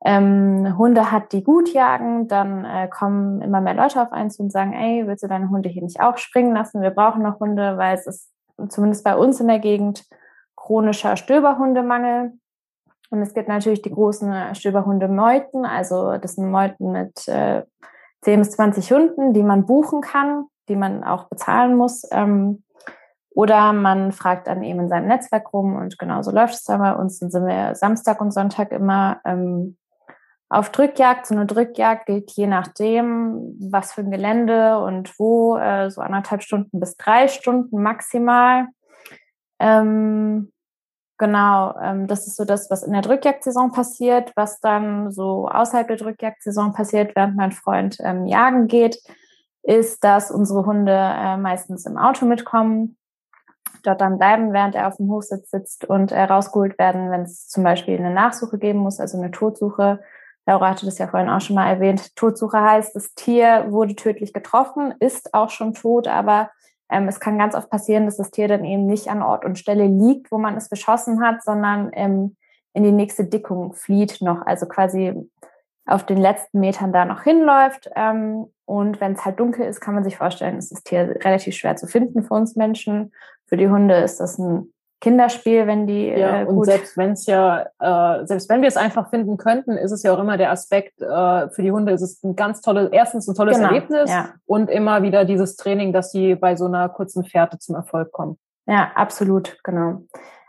[0.04, 4.42] ähm, Hunde hat, die gut jagen, dann äh, kommen immer mehr Leute auf einen zu
[4.42, 6.82] und sagen, ey, willst du deine Hunde hier nicht auch springen lassen?
[6.82, 8.30] Wir brauchen noch Hunde, weil es ist
[8.68, 10.04] zumindest bei uns in der Gegend
[10.68, 12.34] chronischer Stöberhundemangel.
[13.08, 17.62] Und es gibt natürlich die großen Stöberhundemeuten, also das sind Meuten mit äh,
[18.20, 22.06] 10 bis 20 Hunden, die man buchen kann, die man auch bezahlen muss.
[22.12, 22.64] Ähm,
[23.30, 26.94] oder man fragt dann eben in seinem Netzwerk rum und genauso läuft es dann bei
[26.94, 27.18] uns.
[27.18, 29.78] Dann sind wir Samstag und Sonntag immer ähm,
[30.50, 31.28] auf Drückjagd.
[31.28, 36.42] So eine Drückjagd gilt je nachdem, was für ein Gelände und wo, äh, so anderthalb
[36.42, 38.66] Stunden bis drei Stunden maximal.
[39.60, 40.52] Ähm,
[41.18, 45.88] Genau, ähm, das ist so das, was in der Drückjagdsaison passiert, was dann so außerhalb
[45.88, 49.02] der Drückjagdsaison passiert, während mein Freund ähm, jagen geht,
[49.64, 52.96] ist, dass unsere Hunde äh, meistens im Auto mitkommen,
[53.82, 57.48] dort dann bleiben, während er auf dem Hochsitz sitzt und äh, rausgeholt werden, wenn es
[57.48, 60.00] zum Beispiel eine Nachsuche geben muss, also eine Totsuche.
[60.46, 62.14] Laura hatte das ja vorhin auch schon mal erwähnt.
[62.14, 66.50] Totsuche heißt, das Tier wurde tödlich getroffen, ist auch schon tot, aber
[66.90, 69.58] ähm, es kann ganz oft passieren, dass das Tier dann eben nicht an Ort und
[69.58, 72.36] Stelle liegt, wo man es beschossen hat, sondern ähm,
[72.72, 75.14] in die nächste Dickung flieht noch, also quasi
[75.86, 77.90] auf den letzten Metern da noch hinläuft.
[77.96, 81.54] Ähm, und wenn es halt dunkel ist, kann man sich vorstellen, ist das Tier relativ
[81.54, 83.12] schwer zu finden für uns Menschen.
[83.46, 86.08] Für die Hunde ist das ein Kinderspiel, wenn die.
[86.08, 89.72] Ja, äh, und selbst wenn es ja, äh, selbst wenn wir es einfach finden könnten,
[89.72, 92.60] ist es ja auch immer der Aspekt, äh, für die Hunde ist es ein ganz
[92.60, 94.30] tolles, erstens ein tolles genau, Erlebnis ja.
[94.46, 98.38] und immer wieder dieses Training, dass sie bei so einer kurzen Fährte zum Erfolg kommen.
[98.66, 100.02] Ja, absolut, genau.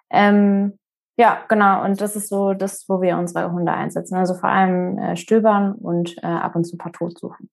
[0.09, 0.79] Ähm,
[1.15, 1.83] ja, genau.
[1.83, 4.15] Und das ist so das, wo wir unsere Hunde einsetzen.
[4.15, 7.49] Also vor allem äh, stöbern und äh, ab und zu ein paar Tod suchen.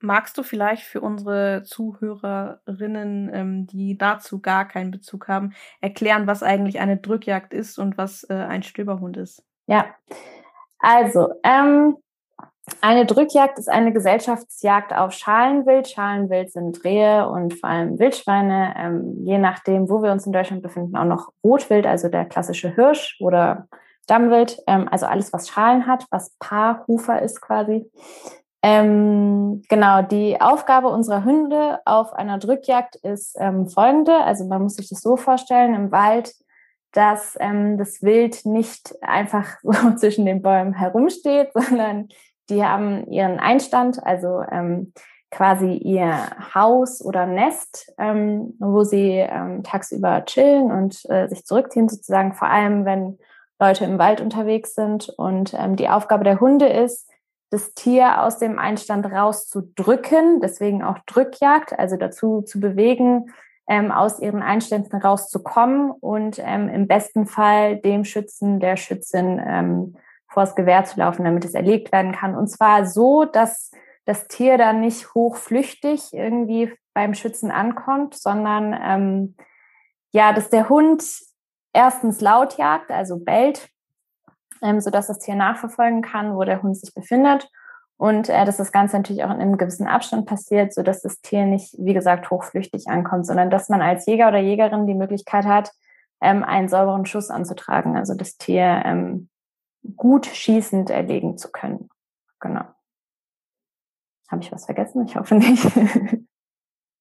[0.00, 6.42] Magst du vielleicht für unsere Zuhörerinnen, ähm, die dazu gar keinen Bezug haben, erklären, was
[6.42, 9.44] eigentlich eine Drückjagd ist und was äh, ein Stöberhund ist?
[9.66, 9.86] Ja,
[10.78, 11.96] also ähm,
[12.80, 15.88] eine Drückjagd ist eine Gesellschaftsjagd auf Schalenwild.
[15.88, 18.74] Schalenwild sind Rehe und vor allem Wildschweine.
[18.76, 22.74] Ähm, je nachdem, wo wir uns in Deutschland befinden, auch noch Rotwild, also der klassische
[22.74, 23.68] Hirsch oder
[24.04, 27.90] Stammwild, ähm, also alles, was Schalen hat, was Paarhufer ist quasi.
[28.62, 34.14] Ähm, genau, die Aufgabe unserer Hunde auf einer Drückjagd ist ähm, folgende.
[34.24, 36.34] Also man muss sich das so vorstellen, im Wald,
[36.92, 42.08] dass ähm, das Wild nicht einfach so zwischen den Bäumen herumsteht, sondern
[42.50, 44.92] die haben ihren Einstand, also ähm,
[45.30, 46.12] quasi ihr
[46.54, 52.48] Haus oder Nest, ähm, wo sie ähm, tagsüber chillen und äh, sich zurückziehen, sozusagen vor
[52.48, 53.18] allem, wenn
[53.60, 55.08] Leute im Wald unterwegs sind.
[55.10, 57.09] Und die Aufgabe der Hunde ist,
[57.50, 63.32] das Tier aus dem Einstand rauszudrücken, deswegen auch Drückjagd, also dazu zu bewegen,
[63.68, 69.96] ähm, aus ihren Einständen rauszukommen und ähm, im besten Fall dem Schützen, der Schützin ähm,
[70.28, 72.36] vors Gewehr zu laufen, damit es erlegt werden kann.
[72.36, 73.70] Und zwar so, dass
[74.04, 79.36] das Tier dann nicht hochflüchtig irgendwie beim Schützen ankommt, sondern ähm,
[80.12, 81.04] ja, dass der Hund
[81.72, 83.68] erstens laut jagt, also bellt,
[84.62, 87.48] ähm, sodass das Tier nachverfolgen kann, wo der Hund sich befindet.
[87.96, 91.44] Und äh, dass das Ganze natürlich auch in einem gewissen Abstand passiert, sodass das Tier
[91.44, 95.70] nicht, wie gesagt, hochflüchtig ankommt, sondern dass man als Jäger oder Jägerin die Möglichkeit hat,
[96.22, 99.28] ähm, einen sauberen Schuss anzutragen, also das Tier ähm,
[99.96, 101.90] gut schießend erlegen zu können.
[102.40, 102.64] Genau.
[104.30, 105.04] Habe ich was vergessen?
[105.06, 105.66] Ich hoffe nicht.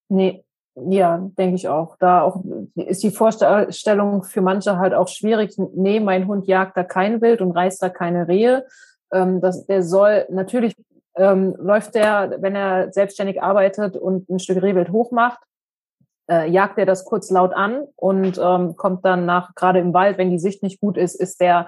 [0.10, 0.44] nee,
[0.76, 1.98] ja, denke ich auch.
[1.98, 2.44] Da auch
[2.76, 5.56] ist die Vorstellung für manche halt auch schwierig.
[5.76, 8.66] Nee, mein Hund jagt da kein Wild und reißt da keine Rehe.
[9.12, 10.76] Ähm, das, der soll natürlich
[11.20, 15.40] ähm, läuft der, wenn er selbstständig arbeitet und ein Stück Rehwild hochmacht,
[16.30, 20.18] äh, jagt er das kurz laut an und ähm, kommt dann nach, gerade im Wald,
[20.18, 21.68] wenn die Sicht nicht gut ist, ist der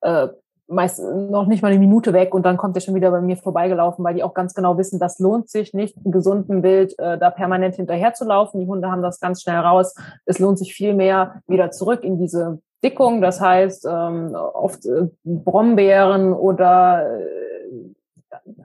[0.00, 0.28] äh,
[0.70, 3.36] meist noch nicht mal eine Minute weg und dann kommt er schon wieder bei mir
[3.36, 7.18] vorbeigelaufen, weil die auch ganz genau wissen, das lohnt sich nicht, einem gesunden Wild äh,
[7.18, 8.60] da permanent hinterher zu laufen.
[8.60, 9.94] Die Hunde haben das ganz schnell raus.
[10.26, 15.08] Es lohnt sich viel mehr wieder zurück in diese Dickung, das heißt ähm, oft äh,
[15.24, 17.04] Brombeeren oder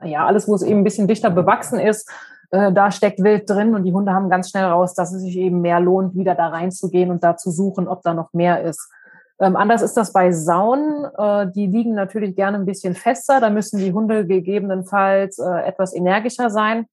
[0.02, 2.08] äh, ja alles, wo es eben ein bisschen dichter bewachsen ist.
[2.50, 5.36] Äh, da steckt Wild drin und die Hunde haben ganz schnell raus, dass es sich
[5.36, 8.90] eben mehr lohnt, wieder da reinzugehen und da zu suchen, ob da noch mehr ist.
[9.38, 11.04] Ähm, anders ist das bei Saunen.
[11.16, 13.40] Äh, die liegen natürlich gerne ein bisschen fester.
[13.40, 16.86] Da müssen die Hunde gegebenenfalls äh, etwas energischer sein.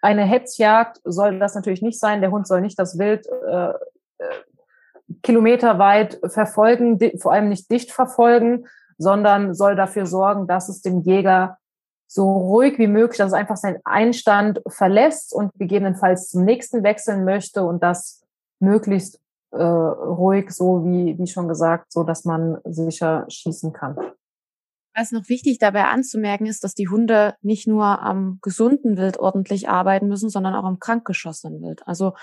[0.00, 2.20] Eine Hetzjagd soll das natürlich nicht sein.
[2.20, 3.74] Der Hund soll nicht das Wild äh, äh
[5.22, 8.66] kilometerweit verfolgen, vor allem nicht dicht verfolgen,
[8.96, 11.58] sondern soll dafür sorgen, dass es dem Jäger
[12.06, 17.24] so ruhig wie möglich, dass es einfach seinen Einstand verlässt und gegebenenfalls zum nächsten wechseln
[17.24, 18.22] möchte und das
[18.60, 19.20] möglichst
[19.54, 23.96] äh, ruhig, so wie, wie schon gesagt, so dass man sicher schießen kann.
[24.96, 29.68] Was noch wichtig dabei anzumerken ist, dass die Hunde nicht nur am gesunden Wild ordentlich
[29.68, 31.86] arbeiten müssen, sondern auch am krankgeschossenen Wild.
[31.86, 32.14] Also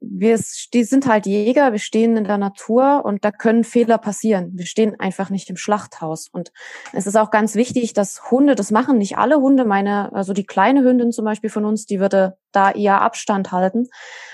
[0.00, 4.50] wir sind halt Jäger, wir stehen in der Natur und da können Fehler passieren.
[4.54, 6.28] Wir stehen einfach nicht im Schlachthaus.
[6.32, 6.52] Und
[6.94, 10.46] es ist auch ganz wichtig, dass Hunde, das machen nicht alle Hunde, meine, also die
[10.46, 13.88] kleine Hündin zum Beispiel von uns, die würde da eher Abstand halten.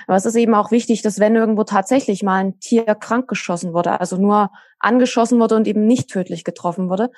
[0.07, 3.73] Aber es ist eben auch wichtig, dass wenn irgendwo tatsächlich mal ein Tier krank geschossen
[3.73, 4.51] wurde, also nur
[4.87, 7.11] angeschossen wurde und eben nicht tödlich getroffen wurde,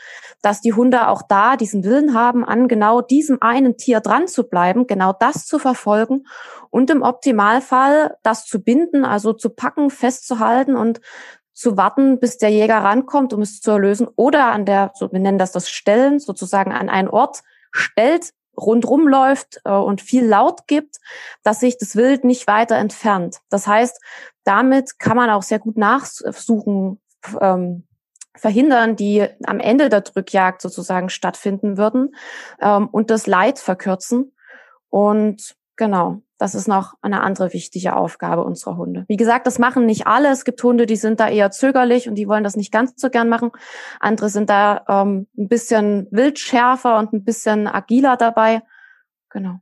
[0.42, 4.48] dass die Hunde auch da diesen Willen haben, an genau diesem einen Tier dran zu
[4.48, 6.26] bleiben, genau das zu verfolgen
[6.70, 11.00] und im Optimalfall das zu binden, also zu packen, festzuhalten und
[11.52, 15.18] zu warten, bis der Jäger rankommt, um es zu erlösen oder an der, so wir
[15.18, 17.42] nennen das das Stellen, sozusagen an einen Ort
[17.72, 20.98] stellt, rundrum läuft äh, und viel laut gibt,
[21.42, 23.38] dass sich das Wild nicht weiter entfernt.
[23.50, 24.00] Das heißt,
[24.44, 27.00] damit kann man auch sehr gut nachsuchen,
[27.40, 27.84] ähm,
[28.34, 32.14] verhindern, die am Ende der Drückjagd sozusagen stattfinden würden
[32.60, 34.32] ähm, und das Leid verkürzen.
[34.90, 39.04] Und genau, das ist noch eine andere wichtige Aufgabe unserer Hunde.
[39.08, 40.28] Wie gesagt, das machen nicht alle.
[40.28, 43.10] Es gibt Hunde, die sind da eher zögerlich und die wollen das nicht ganz so
[43.10, 43.50] gern machen.
[43.98, 48.62] Andere sind da ähm, ein bisschen wildschärfer und ein bisschen agiler dabei.
[49.30, 49.58] Genau.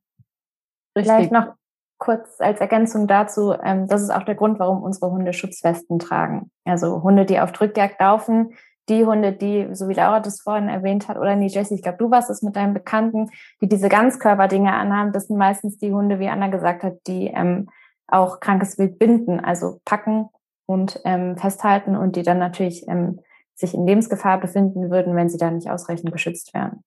[0.94, 1.14] Richtig.
[1.14, 1.54] Vielleicht noch
[1.98, 6.50] kurz als Ergänzung dazu, ähm, das ist auch der Grund, warum unsere Hunde Schutzwesten tragen.
[6.64, 8.54] Also Hunde, die auf Drückjagd laufen,
[8.88, 11.98] die Hunde, die, so wie Laura das vorhin erwähnt hat, oder nie Jessie, ich glaube,
[11.98, 13.30] du warst es mit deinen Bekannten,
[13.60, 17.68] die diese Ganzkörperdinge anhaben, das sind meistens die Hunde, wie Anna gesagt hat, die ähm,
[18.06, 20.28] auch krankes Wild binden, also packen
[20.66, 23.20] und ähm, festhalten und die dann natürlich ähm,
[23.54, 26.84] sich in Lebensgefahr befinden würden, wenn sie da nicht ausreichend geschützt wären.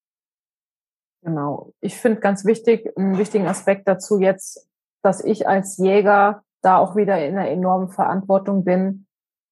[1.22, 1.74] Genau.
[1.82, 4.69] Ich finde ganz wichtig, einen wichtigen Aspekt dazu jetzt,
[5.02, 9.06] dass ich als Jäger da auch wieder in einer enormen Verantwortung bin,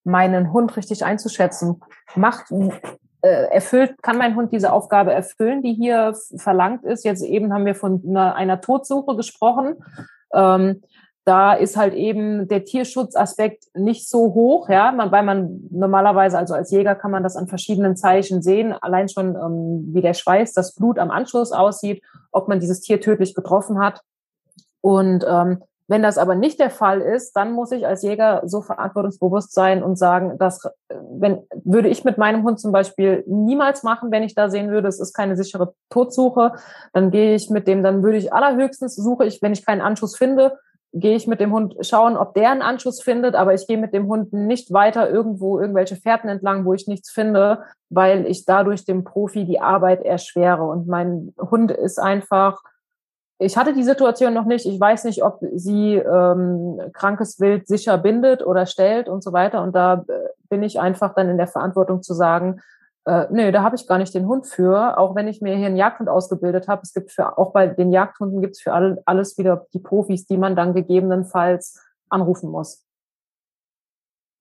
[0.04, 1.82] meinen Hund richtig einzuschätzen.
[2.16, 2.52] Macht,
[3.22, 7.04] äh, erfüllt, kann mein Hund diese Aufgabe erfüllen, die hier verlangt ist?
[7.04, 9.76] Jetzt eben haben wir von einer, einer Todsuche gesprochen.
[10.34, 10.82] Ähm,
[11.28, 16.54] da ist halt eben der Tierschutzaspekt nicht so hoch, ja, man, weil man normalerweise, also
[16.54, 20.54] als Jäger kann man das an verschiedenen Zeichen sehen, allein schon ähm, wie der Schweiß,
[20.54, 24.04] das Blut am Anschluss aussieht, ob man dieses Tier tödlich getroffen hat.
[24.82, 28.62] Und ähm, wenn das aber nicht der Fall ist, dann muss ich als Jäger so
[28.62, 34.12] verantwortungsbewusst sein und sagen, dass wenn würde ich mit meinem Hund zum Beispiel niemals machen,
[34.12, 36.54] wenn ich da sehen würde, es ist keine sichere Todsuche,
[36.92, 40.18] dann gehe ich mit dem, dann würde ich allerhöchstens suche ich, wenn ich keinen Anschluss
[40.18, 40.58] finde,
[40.94, 43.94] gehe ich mit dem Hund schauen, ob der einen Anschluss findet, aber ich gehe mit
[43.94, 48.84] dem Hund nicht weiter irgendwo irgendwelche Fährten entlang, wo ich nichts finde, weil ich dadurch
[48.84, 50.64] dem Profi die Arbeit erschwere.
[50.64, 52.62] Und mein Hund ist einfach
[53.40, 54.66] ich hatte die Situation noch nicht.
[54.66, 59.62] Ich weiß nicht, ob sie ähm, krankes Wild sicher bindet oder stellt und so weiter.
[59.62, 62.62] Und da äh, bin ich einfach dann in der Verantwortung zu sagen,
[63.06, 65.68] äh, nee, da habe ich gar nicht den Hund für, auch wenn ich mir hier
[65.68, 66.82] einen Jagdhund ausgebildet habe.
[66.84, 70.26] Es gibt für, auch bei den Jagdhunden gibt es für alle, alles wieder die Profis,
[70.26, 71.80] die man dann gegebenenfalls
[72.10, 72.84] anrufen muss.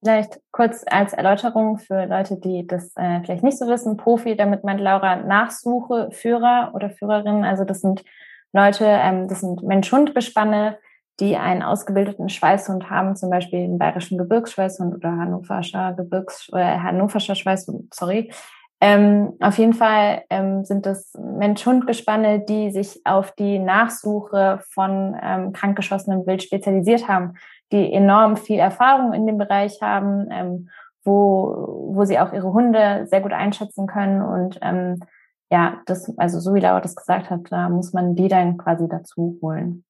[0.03, 3.97] Vielleicht kurz als Erläuterung für Leute, die das äh, vielleicht nicht so wissen.
[3.97, 7.45] Profi, damit meint Laura Nachsuche, Führer oder Führerin.
[7.45, 8.05] Also das sind
[8.57, 10.79] Leute, ähm, das sind Mensch-Hund-Gespanne,
[11.21, 17.35] die einen ausgebildeten Schweißhund haben, zum Beispiel den bayerischen Gebirgsschweißhund oder Hannoverscher Gebirgs äh, Hannoverscher
[17.35, 18.33] Schweißhund, sorry.
[18.81, 25.53] Ähm, auf jeden Fall ähm, sind das Mensch-Hund-Gespanne, die sich auf die Nachsuche von ähm,
[25.53, 27.35] krankgeschossenem Wild spezialisiert haben,
[27.73, 30.69] die enorm viel Erfahrung in dem Bereich haben, ähm,
[31.05, 35.01] wo, wo sie auch ihre Hunde sehr gut einschätzen können und ähm,
[35.51, 38.89] ja, das, also so wie Laura das gesagt hat, da muss man die dann quasi
[38.89, 39.85] dazu holen.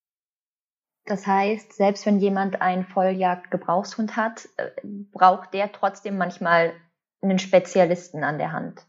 [1.07, 4.71] Das heißt, selbst wenn jemand einen Volljagd-Gebrauchshund hat, äh,
[5.13, 6.73] braucht der trotzdem manchmal
[7.23, 8.85] einen Spezialisten an der Hand.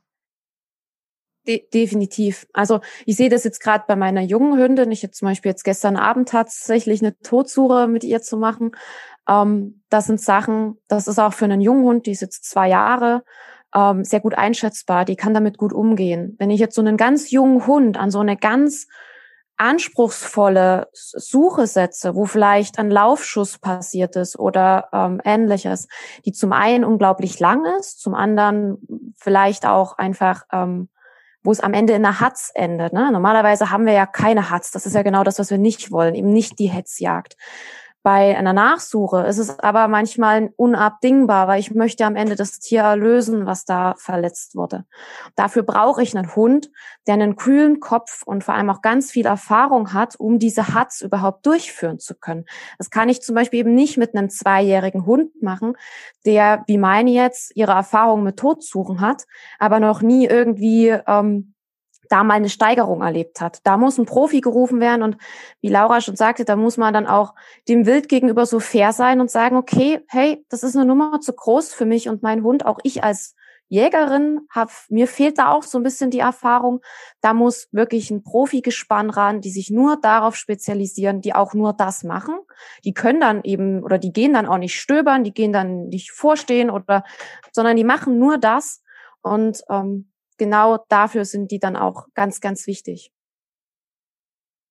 [1.48, 2.48] De definitiv.
[2.54, 4.92] Also ich sehe das jetzt gerade bei meiner jungen Hündin.
[4.92, 8.72] Ich habe zum Beispiel jetzt gestern Abend tatsächlich eine Todsuche mit ihr zu machen.
[9.30, 12.68] Ähm, das sind Sachen, das ist auch für einen jungen Hund, die ist jetzt zwei
[12.68, 13.24] Jahre,
[13.76, 15.06] ähm, sehr gut einschätzbar.
[15.06, 16.36] Die kann damit gut umgehen.
[16.40, 18.88] Wenn ich jetzt so einen ganz jungen Hund an so eine ganz
[19.58, 25.88] anspruchsvolle Suche setze, wo vielleicht ein Laufschuss passiert ist oder ähm, ähnliches,
[26.26, 28.78] die zum einen unglaublich lang ist, zum anderen
[29.18, 30.90] vielleicht auch einfach ähm,
[31.48, 32.92] wo es am Ende in einer Hatz endet.
[32.92, 33.10] Ne?
[33.10, 34.72] Normalerweise haben wir ja keine Hatz.
[34.72, 37.38] Das ist ja genau das, was wir nicht wollen, eben nicht die Hetzjagd.
[38.08, 42.84] Bei einer Nachsuche ist es aber manchmal unabdingbar, weil ich möchte am Ende das Tier
[42.84, 44.86] erlösen, was da verletzt wurde.
[45.36, 46.72] Dafür brauche ich einen Hund,
[47.06, 51.02] der einen kühlen Kopf und vor allem auch ganz viel Erfahrung hat, um diese Hatz
[51.02, 52.46] überhaupt durchführen zu können.
[52.78, 55.74] Das kann ich zum Beispiel eben nicht mit einem zweijährigen Hund machen,
[56.26, 59.24] der, wie meine jetzt, ihre Erfahrung mit Todsuchen hat,
[59.60, 61.56] aber noch nie irgendwie ähm,
[62.10, 63.60] da mal eine Steigerung erlebt hat.
[63.64, 65.18] Da muss ein Profi gerufen werden und
[65.62, 67.34] wie Laura schon sagte, da muss man dann auch
[67.68, 71.34] dem Wild gegenüber so fair sein und sagen, okay, hey, das ist eine Nummer zu
[71.34, 73.36] groß für mich und mein Hund, auch ich als
[73.70, 76.80] Jägerin, hab, mir fehlt da auch so ein bisschen die Erfahrung.
[77.20, 82.04] Da muss wirklich ein Profi-Gespann ran, die sich nur darauf spezialisieren, die auch nur das
[82.04, 82.36] machen.
[82.86, 86.12] Die können dann eben oder die gehen dann auch nicht stöbern, die gehen dann nicht
[86.12, 87.04] vorstehen oder,
[87.52, 88.84] sondern die machen nur das.
[89.22, 93.12] Und ähm, genau dafür sind die dann auch ganz, ganz wichtig.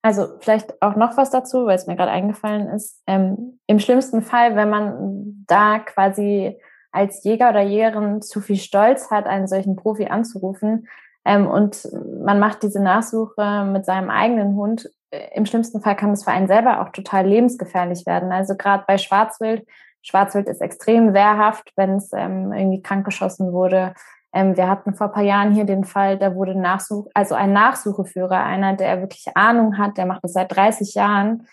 [0.02, 3.02] Also vielleicht auch noch was dazu, weil es mir gerade eingefallen ist.
[3.08, 6.56] Ähm, Im schlimmsten Fall, wenn man da quasi
[6.92, 10.86] als Jäger oder Jägerin zu viel Stolz hat, einen solchen Profi anzurufen
[11.24, 11.88] ähm, und
[12.24, 16.30] man macht diese Nachsuche mit seinem eigenen Hund, äh, im schlimmsten Fall kann es für
[16.30, 18.30] einen selber auch total lebensgefährlich werden.
[18.30, 19.66] Also gerade bei Schwarzwild,
[20.02, 23.92] Schwarzwild ist extrem wehrhaft, wenn es ähm, irgendwie krankgeschossen wurde
[24.36, 28.44] ähm, wir hatten vor paar Jahren hier den Fall, da wurde Nachsuch, also ein Nachsucheführer,
[28.44, 31.48] einer, der wirklich Ahnung hat, der macht das seit 30 Jahren,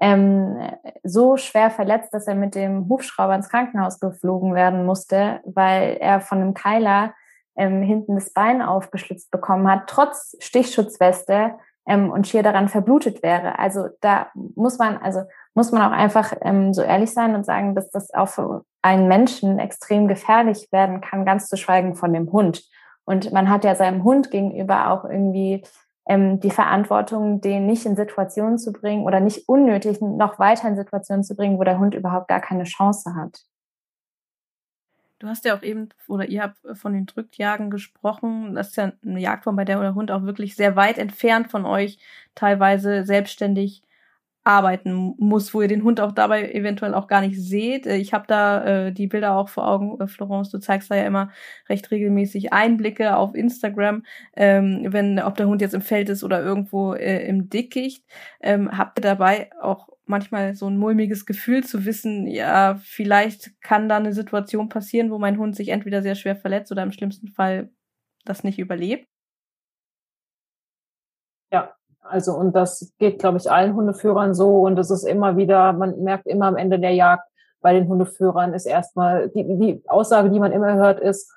[0.00, 0.56] ähm,
[1.02, 6.20] so schwer verletzt, dass er mit dem Hubschrauber ins Krankenhaus geflogen werden musste, weil er
[6.20, 7.12] von einem Keiler
[7.56, 11.54] ähm, hinten das Bein aufgeschlitzt bekommen hat, trotz Stichschutzweste
[11.88, 13.58] ähm, und schier daran verblutet wäre.
[13.58, 15.22] Also da muss man, also
[15.54, 19.08] muss man auch einfach ähm, so ehrlich sein und sagen, dass das auch für einen
[19.08, 22.62] Menschen extrem gefährlich werden kann, ganz zu schweigen von dem Hund.
[23.04, 25.64] Und man hat ja seinem Hund gegenüber auch irgendwie
[26.06, 30.76] ähm, die Verantwortung, den nicht in Situationen zu bringen oder nicht unnötig noch weiter in
[30.76, 33.40] Situationen zu bringen, wo der Hund überhaupt gar keine Chance hat.
[35.18, 38.54] Du hast ja auch eben, oder ihr habt von den Drückjagen gesprochen.
[38.54, 41.66] Das ist ja eine Jagdform, bei der der Hund auch wirklich sehr weit entfernt von
[41.66, 41.98] euch
[42.36, 43.82] teilweise selbstständig
[44.44, 47.86] arbeiten muss, wo ihr den Hund auch dabei eventuell auch gar nicht seht.
[47.86, 50.94] Äh, ich habe da äh, die Bilder auch vor Augen, äh, Florence, du zeigst da
[50.96, 51.30] ja immer
[51.68, 54.04] recht regelmäßig Einblicke auf Instagram,
[54.36, 58.04] ähm, wenn ob der Hund jetzt im Feld ist oder irgendwo äh, im Dickicht.
[58.40, 63.88] Ähm, habt ihr dabei auch manchmal so ein mulmiges Gefühl zu wissen, ja, vielleicht kann
[63.88, 67.28] da eine Situation passieren, wo mein Hund sich entweder sehr schwer verletzt oder im schlimmsten
[67.28, 67.70] Fall
[68.24, 69.06] das nicht überlebt?
[71.50, 74.60] Ja, also, und das geht, glaube ich, allen Hundeführern so.
[74.60, 77.28] Und es ist immer wieder, man merkt immer am Ende der Jagd
[77.60, 81.32] bei den Hundeführern ist erstmal, die, die Aussage, die man immer hört, ist,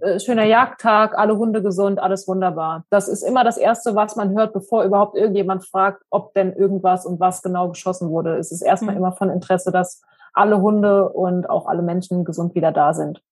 [0.00, 2.84] äh, schöner Jagdtag, alle Hunde gesund, alles wunderbar.
[2.90, 7.06] Das ist immer das Erste, was man hört, bevor überhaupt irgendjemand fragt, ob denn irgendwas
[7.06, 8.36] und was genau geschossen wurde.
[8.36, 9.00] Es ist erstmal mhm.
[9.00, 13.22] immer von Interesse, dass alle Hunde und auch alle Menschen gesund wieder da sind.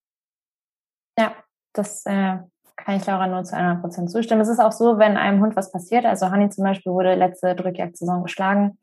[1.19, 1.33] Ja,
[1.73, 2.39] das äh,
[2.77, 4.41] kann ich Laura nur zu 100 Prozent zustimmen.
[4.41, 7.55] Es ist auch so, wenn einem Hund was passiert, also Honey zum Beispiel wurde letzte
[7.55, 8.79] Drückjagdsaison geschlagen,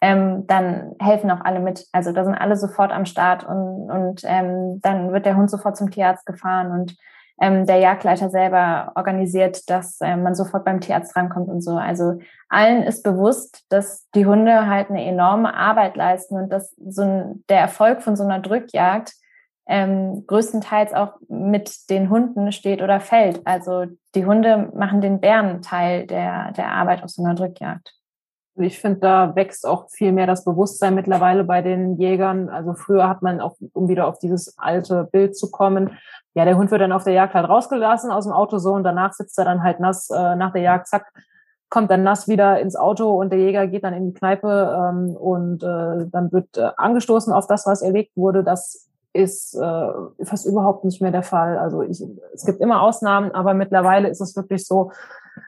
[0.00, 1.86] ähm, dann helfen auch alle mit.
[1.92, 5.76] Also da sind alle sofort am Start und, und ähm, dann wird der Hund sofort
[5.76, 6.96] zum Tierarzt gefahren und
[7.40, 11.76] ähm, der Jagdleiter selber organisiert, dass ähm, man sofort beim Tierarzt rankommt und so.
[11.76, 12.18] Also
[12.48, 17.44] allen ist bewusst, dass die Hunde halt eine enorme Arbeit leisten und dass so ein,
[17.48, 19.12] der Erfolg von so einer Drückjagd
[19.68, 23.46] ähm, größtenteils auch mit den Hunden steht oder fällt.
[23.46, 23.84] Also
[24.14, 27.97] die Hunde machen den Bärenteil der, der Arbeit auf so einer Drückjagd.
[28.60, 32.48] Ich finde, da wächst auch viel mehr das Bewusstsein mittlerweile bei den Jägern.
[32.48, 35.96] Also früher hat man auch, um wieder auf dieses alte Bild zu kommen,
[36.34, 38.84] ja, der Hund wird dann auf der Jagd halt rausgelassen aus dem Auto so und
[38.84, 41.12] danach sitzt er dann halt nass äh, nach der Jagd, zack,
[41.68, 45.16] kommt dann nass wieder ins Auto und der Jäger geht dann in die Kneipe ähm,
[45.16, 48.44] und äh, dann wird äh, angestoßen auf das, was erlegt wurde.
[48.44, 49.92] Das ist äh,
[50.24, 51.58] fast überhaupt nicht mehr der Fall.
[51.58, 52.02] Also ich,
[52.32, 54.92] es gibt immer Ausnahmen, aber mittlerweile ist es wirklich so,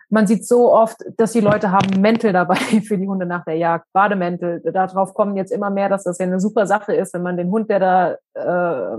[0.09, 2.55] man sieht so oft, dass die Leute haben Mäntel dabei
[2.87, 4.61] für die Hunde nach der Jagd, Bademäntel.
[4.73, 7.51] Darauf kommen jetzt immer mehr, dass das ja eine super Sache ist, wenn man den
[7.51, 8.99] Hund, der da äh,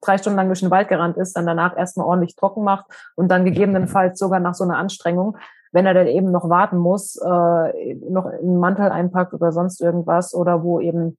[0.00, 2.86] drei Stunden lang durch den Wald gerannt ist, dann danach erstmal ordentlich trocken macht
[3.16, 5.36] und dann gegebenenfalls sogar nach so einer Anstrengung,
[5.72, 10.34] wenn er dann eben noch warten muss, äh, noch einen Mantel einpackt oder sonst irgendwas
[10.34, 11.18] oder wo eben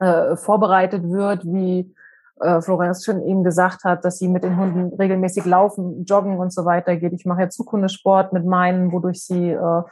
[0.00, 1.94] äh, vorbereitet wird, wie
[2.40, 6.52] äh, Florenz schon eben gesagt hat, dass sie mit den Hunden regelmäßig laufen, joggen und
[6.52, 7.12] so weiter geht.
[7.12, 9.82] Ich mache ja Zukunftssport mit meinen, wodurch sie äh,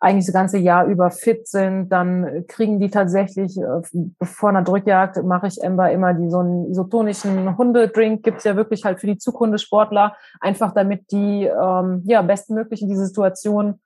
[0.00, 1.88] eigentlich das ganze Jahr über fit sind.
[1.88, 3.80] Dann kriegen die tatsächlich, äh,
[4.22, 8.84] vor einer Drückjagd mache ich Ember immer die so einen isotonischen Hundedrink, gibt's ja wirklich
[8.84, 13.80] halt für die Zukunftssportler, einfach damit die ähm, ja bestmöglich in diese Situation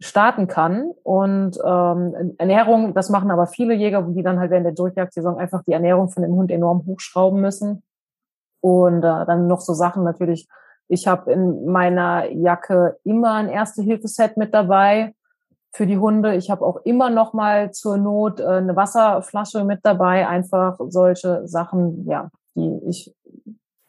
[0.00, 0.92] starten kann.
[1.02, 5.62] Und ähm, Ernährung, das machen aber viele Jäger, die dann halt während der Durchjagdsaison einfach
[5.64, 7.82] die Ernährung von dem Hund enorm hochschrauben müssen.
[8.60, 10.48] Und äh, dann noch so Sachen natürlich.
[10.88, 15.14] Ich habe in meiner Jacke immer ein Erste-Hilfe-Set mit dabei
[15.72, 16.34] für die Hunde.
[16.36, 20.28] Ich habe auch immer noch mal zur Not äh, eine Wasserflasche mit dabei.
[20.28, 23.14] Einfach solche Sachen, ja, die ich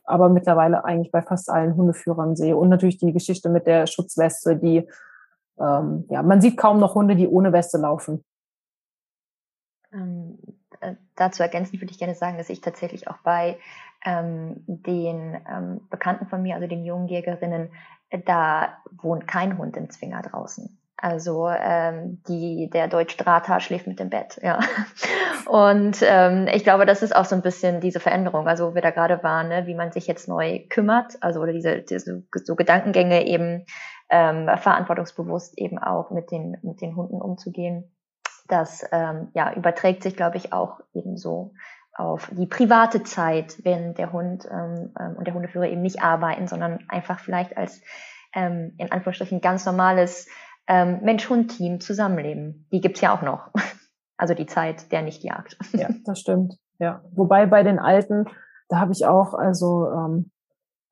[0.03, 2.55] aber mittlerweile eigentlich bei fast allen Hundeführern sehe.
[2.55, 4.87] Und natürlich die Geschichte mit der Schutzweste, die
[5.59, 8.23] ähm, ja, man sieht kaum noch Hunde, die ohne Weste laufen.
[9.93, 10.37] Ähm,
[10.81, 13.57] äh, dazu ergänzend würde ich gerne sagen, dass ich tatsächlich auch bei
[14.05, 17.71] ähm, den ähm, Bekannten von mir, also den jungen Jägerinnen,
[18.09, 20.77] äh, da wohnt kein Hund im Zwinger draußen.
[20.99, 24.59] Also ähm, die, der Deutsch-Drahter schläft mit dem Bett, ja.
[25.45, 28.81] Und ähm, ich glaube, das ist auch so ein bisschen diese Veränderung, also wo wir
[28.81, 32.55] da gerade waren, ne, wie man sich jetzt neu kümmert, also oder diese, diese so
[32.55, 33.65] Gedankengänge eben
[34.09, 37.95] ähm, verantwortungsbewusst eben auch mit den, mit den Hunden umzugehen.
[38.47, 41.53] Das ähm, ja, überträgt sich, glaube ich, auch ebenso
[41.93, 46.47] auf die private Zeit, wenn der Hund ähm, ähm, und der Hundeführer eben nicht arbeiten,
[46.47, 47.81] sondern einfach vielleicht als
[48.33, 50.27] ähm, in Anführungsstrichen ganz normales
[50.67, 52.67] ähm, Mensch-Hund-Team zusammenleben.
[52.71, 53.51] Die gibt's ja auch noch.
[54.19, 55.57] Also die Zeit der nicht jagt.
[55.73, 56.55] Ja, das stimmt.
[56.79, 57.03] Ja.
[57.11, 58.25] Wobei bei den Alten,
[58.67, 60.31] da habe ich auch, also ähm,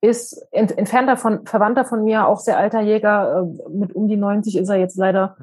[0.05, 4.17] ist ent, entfernter von Verwandter von mir, auch sehr alter Jäger, äh, mit um die
[4.17, 5.37] 90 ist er jetzt leider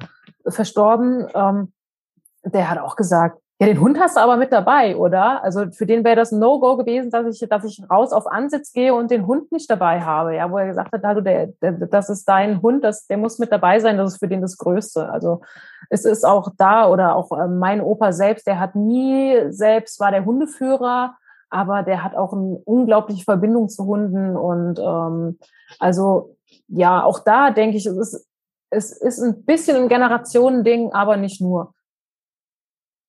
[0.45, 1.27] verstorben.
[1.33, 1.73] Ähm,
[2.43, 5.43] der hat auch gesagt, ja, den Hund hast du aber mit dabei, oder?
[5.43, 8.73] Also für den wäre das ein No-Go gewesen, dass ich, dass ich raus auf Ansitz
[8.73, 10.35] gehe und den Hund nicht dabei habe.
[10.35, 13.39] Ja, wo er gesagt hat, also der, der, das ist dein Hund, das, der muss
[13.39, 15.07] mit dabei sein, das ist für den das Größte.
[15.07, 15.41] Also
[15.89, 20.11] es ist auch da oder auch äh, mein Opa selbst, der hat nie selbst war
[20.11, 21.15] der Hundeführer,
[21.53, 25.39] aber der hat auch eine unglaubliche Verbindung zu Hunden und ähm,
[25.79, 26.35] also
[26.67, 28.27] ja, auch da denke ich, es ist,
[28.69, 31.73] es ist ein bisschen ein Generationending, aber nicht nur.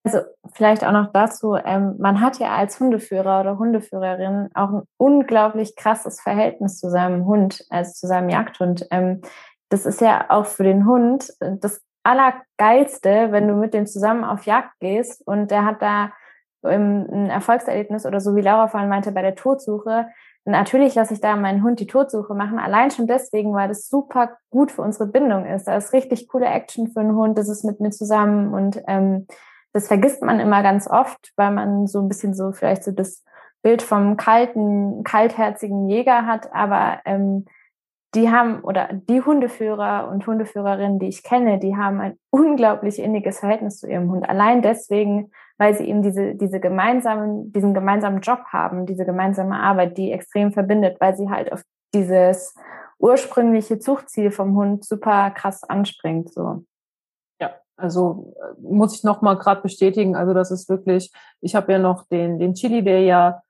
[0.07, 0.19] Also
[0.53, 5.77] vielleicht auch noch dazu, ähm, man hat ja als Hundeführer oder Hundeführerin auch ein unglaublich
[5.77, 8.87] krasses Verhältnis zu seinem Hund, also zu seinem Jagdhund.
[8.91, 9.23] Ähm,
[9.71, 14.45] das ist ja auch für den Hund das Allergeilste, wenn du mit dem zusammen auf
[14.45, 16.13] Jagd gehst und der hat da
[16.65, 20.09] ein Erfolgserlebnis oder so wie Laura vorhin meinte bei der Todsuche.
[20.47, 24.37] Natürlich lasse ich da meinen Hund die Todsuche machen, allein schon deswegen, weil das super
[24.51, 25.67] gut für unsere Bindung ist.
[25.67, 29.27] Da ist richtig coole Action für einen Hund, das ist mit mir zusammen und ähm,
[29.73, 33.25] das vergisst man immer ganz oft, weil man so ein bisschen so vielleicht so das
[33.63, 37.47] Bild vom kalten, kaltherzigen Jäger hat, aber ähm,
[38.15, 43.41] die haben oder die Hundeführer und Hundeführerinnen, die ich kenne, die haben ein unglaublich inniges
[43.41, 44.29] Verhältnis zu ihrem Hund.
[44.29, 49.97] Allein deswegen, weil sie eben diese, diese gemeinsamen, diesen gemeinsamen Job haben, diese gemeinsame Arbeit,
[49.97, 51.63] die extrem verbindet, weil sie halt auf
[51.95, 52.55] dieses
[52.99, 56.65] ursprüngliche Zuchtziel vom Hund super krass anspringt, so.
[57.41, 61.73] Ja, also äh, muss ich noch mal gerade bestätigen, also das ist wirklich, ich habe
[61.73, 63.43] ja noch den, den Chili, der ja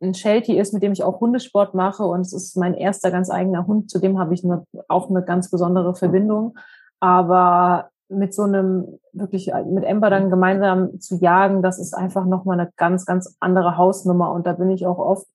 [0.00, 3.30] ein Sheltie ist, mit dem ich auch Hundesport mache und es ist mein erster ganz
[3.30, 6.56] eigener Hund, zu dem habe ich eine, auch eine ganz besondere Verbindung.
[7.00, 12.58] Aber mit so einem wirklich mit Ember dann gemeinsam zu jagen, das ist einfach nochmal
[12.58, 14.32] eine ganz, ganz andere Hausnummer.
[14.32, 15.26] Und da bin ich auch oft,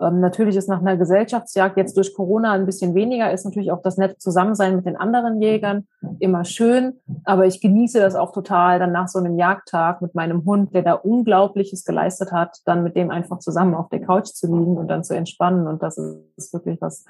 [0.00, 3.82] ähm, natürlich ist nach einer Gesellschaftsjagd jetzt durch Corona ein bisschen weniger, ist natürlich auch
[3.82, 5.86] das nette Zusammensein mit den anderen Jägern
[6.18, 7.00] immer schön.
[7.24, 10.82] Aber ich genieße das auch total, dann nach so einem Jagdtag mit meinem Hund, der
[10.82, 14.88] da Unglaubliches geleistet hat, dann mit dem einfach zusammen auf der Couch zu liegen und
[14.88, 15.66] dann zu entspannen.
[15.66, 15.96] Und das
[16.36, 17.04] ist wirklich was,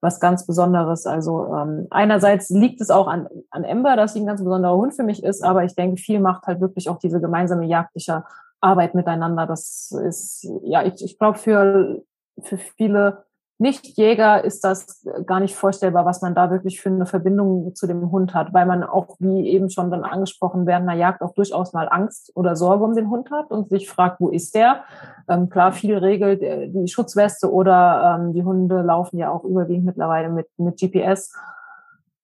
[0.00, 1.06] was ganz Besonderes.
[1.06, 4.94] Also ähm, einerseits liegt es auch an, an Ember, dass sie ein ganz besonderer Hund
[4.94, 8.24] für mich ist, aber ich denke, viel macht halt wirklich auch diese gemeinsame jagdliche
[8.60, 9.46] Arbeit miteinander.
[9.46, 12.02] Das ist, ja, ich, ich glaube, für,
[12.42, 13.24] für viele
[13.58, 18.10] nicht-Jäger ist das gar nicht vorstellbar, was man da wirklich für eine Verbindung zu dem
[18.10, 21.72] Hund hat, weil man auch, wie eben schon dann angesprochen, während einer Jagd auch durchaus
[21.72, 24.84] mal Angst oder Sorge um den Hund hat und sich fragt, wo ist der?
[25.26, 29.86] Ähm, klar, viel regelt äh, die Schutzweste oder ähm, die Hunde laufen ja auch überwiegend
[29.86, 31.34] mittlerweile mit, mit GPS.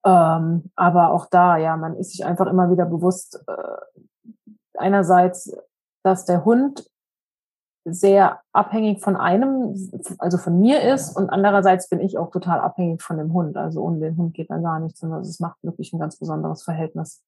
[0.05, 3.53] Ähm, aber auch da, ja, man ist sich einfach immer wieder bewusst, äh,
[4.77, 5.55] einerseits,
[6.03, 6.85] dass der Hund
[7.85, 9.75] sehr abhängig von einem,
[10.19, 13.57] also von mir ist und andererseits bin ich auch total abhängig von dem Hund.
[13.57, 16.63] Also ohne den Hund geht dann gar nichts, sondern es macht wirklich ein ganz besonderes
[16.63, 17.21] Verhältnis.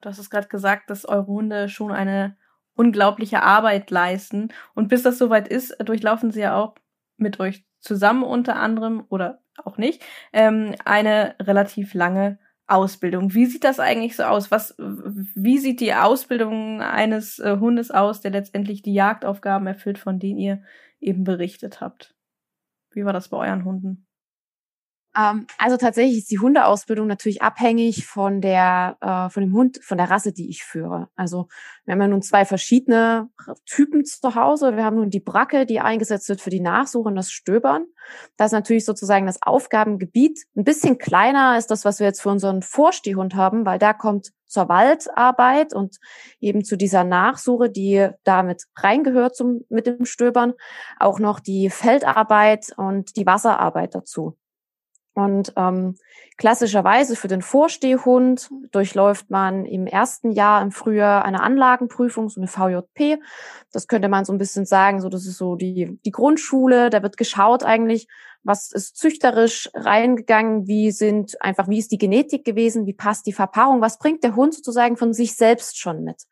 [0.00, 2.36] Du hast es gerade gesagt, dass eure Hunde schon eine
[2.74, 6.76] unglaubliche Arbeit leisten und bis das soweit ist, durchlaufen sie ja auch
[7.16, 10.02] mit euch zusammen unter anderem oder auch nicht
[10.32, 12.38] ähm, eine relativ lange
[12.68, 13.34] Ausbildung.
[13.34, 14.50] Wie sieht das eigentlich so aus?
[14.50, 20.18] Was, wie sieht die Ausbildung eines äh, Hundes aus, der letztendlich die Jagdaufgaben erfüllt, von
[20.18, 20.62] denen ihr
[21.00, 22.14] eben berichtet habt?
[22.90, 24.07] Wie war das bei euren Hunden?
[25.18, 29.98] Ähm, also tatsächlich ist die Hundeausbildung natürlich abhängig von der, äh, von dem Hund, von
[29.98, 31.08] der Rasse, die ich führe.
[31.16, 31.48] Also
[31.84, 33.28] wir haben ja nun zwei verschiedene
[33.66, 34.76] Typen zu Hause.
[34.76, 37.86] Wir haben nun die Bracke, die eingesetzt wird für die Nachsuche und das Stöbern.
[38.36, 42.30] Das ist natürlich sozusagen das Aufgabengebiet ein bisschen kleiner als das, was wir jetzt für
[42.30, 45.96] unseren Vorstehhund haben, weil da kommt zur Waldarbeit und
[46.40, 50.54] eben zu dieser Nachsuche, die damit reingehört zum, mit dem Stöbern,
[50.98, 54.36] auch noch die Feldarbeit und die Wasserarbeit dazu.
[55.18, 55.96] Und ähm,
[56.36, 62.46] klassischerweise für den Vorstehhund durchläuft man im ersten Jahr im Frühjahr eine Anlagenprüfung, so eine
[62.46, 63.20] VJP.
[63.72, 66.88] Das könnte man so ein bisschen sagen, so das ist so die, die Grundschule.
[66.88, 68.06] Da wird geschaut eigentlich,
[68.44, 73.32] was ist züchterisch reingegangen, wie sind einfach, wie ist die Genetik gewesen, wie passt die
[73.32, 76.26] Verpaarung, was bringt der Hund sozusagen von sich selbst schon mit.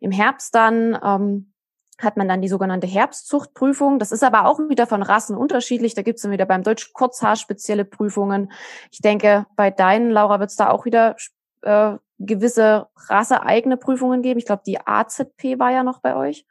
[0.00, 1.54] Im Herbst dann ähm,
[1.98, 3.98] hat man dann die sogenannte Herbstzuchtprüfung.
[3.98, 5.94] Das ist aber auch wieder von Rassen unterschiedlich.
[5.94, 8.52] Da gibt es dann wieder beim Deutsch Kurzhaar spezielle Prüfungen.
[8.90, 11.16] Ich denke, bei deinen, Laura, wird es da auch wieder
[11.62, 14.38] äh, gewisse rasseeigene Prüfungen geben.
[14.38, 16.46] Ich glaube, die AZP war ja noch bei euch.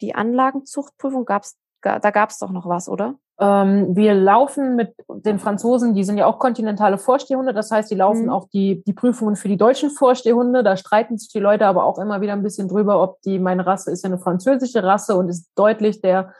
[0.00, 3.14] Die Anlagenzuchtprüfung gab's, da gab es doch noch was, oder?
[3.38, 7.96] Ähm, wir laufen mit den Franzosen, die sind ja auch kontinentale Vorstehhunde, das heißt, die
[7.96, 8.30] laufen mhm.
[8.30, 10.62] auch die, die Prüfungen für die deutschen Vorstehhunde.
[10.62, 13.66] Da streiten sich die Leute aber auch immer wieder ein bisschen drüber, ob die, meine
[13.66, 16.32] Rasse ist ja eine französische Rasse und ist deutlich der,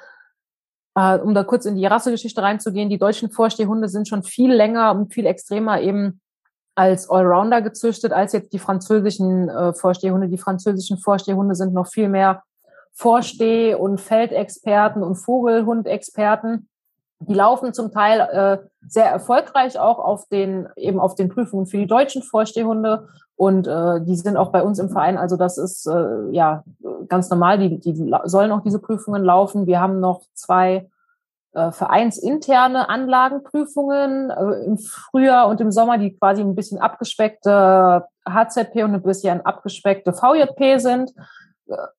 [0.95, 4.93] äh, um da kurz in die Rassegeschichte reinzugehen, die deutschen Vorstehhunde sind schon viel länger
[4.93, 6.21] und viel extremer eben
[6.77, 10.29] als Allrounder gezüchtet als jetzt die französischen äh, Vorstehhunde.
[10.29, 12.43] Die französischen Vorstehhunde sind noch viel mehr
[12.95, 16.69] Vorsteh- und Feldexperten und Vogelhundexperten
[17.21, 21.79] die laufen zum Teil äh, sehr erfolgreich auch auf den eben auf den Prüfungen für
[21.79, 25.19] die deutschen Vorstehhunde und äh, die sind auch bei uns im Verein.
[25.19, 26.65] Also das ist äh, ja
[27.09, 27.59] ganz normal.
[27.59, 29.67] Die, die sollen auch diese Prüfungen laufen.
[29.67, 30.89] Wir haben noch zwei
[31.53, 38.85] äh, vereinsinterne Anlagenprüfungen äh, im Frühjahr und im Sommer, die quasi ein bisschen abgespeckte HZP
[38.85, 41.13] und ein bisschen abgespeckte VJP sind.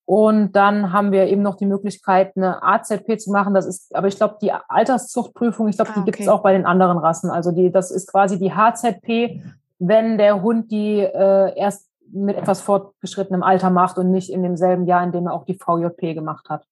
[0.05, 3.53] Und dann haben wir eben noch die Möglichkeit, eine AZP zu machen.
[3.53, 6.11] Das ist, aber ich glaube, die Alterszuchtprüfung, ich glaube, ah, die okay.
[6.11, 7.31] gibt es auch bei den anderen Rassen.
[7.31, 9.41] Also die, das ist quasi die HZP,
[9.79, 14.85] wenn der Hund die äh, erst mit etwas fortgeschrittenem Alter macht und nicht in demselben
[14.85, 16.65] Jahr, in dem er auch die VJP gemacht hat.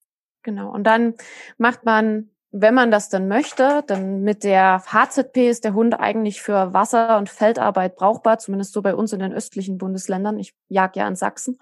[0.43, 0.71] Genau.
[0.71, 1.15] Und dann
[1.57, 6.43] macht man wenn man das dann möchte, dann mit der HZP ist der Hund eigentlich
[6.43, 10.37] für Wasser- und Feldarbeit brauchbar, zumindest so bei uns in den östlichen Bundesländern.
[10.37, 11.59] Ich jag ja in Sachsen.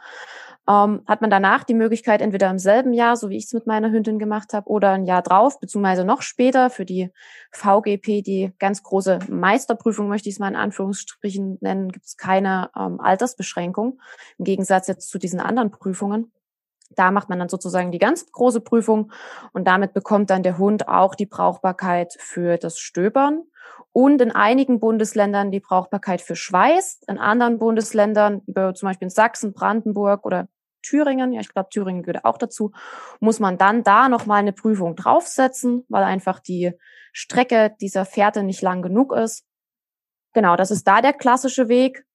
[0.72, 3.68] Ähm, hat man danach die Möglichkeit, entweder im selben Jahr, so wie ich es mit
[3.68, 7.10] meiner Hündin gemacht habe, oder ein Jahr drauf, beziehungsweise noch später für die
[7.52, 12.70] VGP, die ganz große Meisterprüfung, möchte ich es mal in Anführungsstrichen nennen, gibt es keine
[12.78, 14.00] ähm, Altersbeschränkung,
[14.38, 16.32] im Gegensatz jetzt zu diesen anderen Prüfungen.
[16.96, 19.12] Da macht man dann sozusagen die ganz große Prüfung
[19.52, 23.44] und damit bekommt dann der Hund auch die Brauchbarkeit für das Stöbern
[23.92, 29.10] und in einigen Bundesländern die Brauchbarkeit für Schweiß, in anderen Bundesländern, wie zum Beispiel in
[29.10, 30.48] Sachsen, Brandenburg oder
[30.82, 32.72] Thüringen, ja, ich glaube, Thüringen gehört auch dazu,
[33.20, 36.74] muss man dann da nochmal eine Prüfung draufsetzen, weil einfach die
[37.14, 39.46] Strecke dieser Fährte nicht lang genug ist.
[40.34, 42.06] Genau, das ist da der klassische Weg.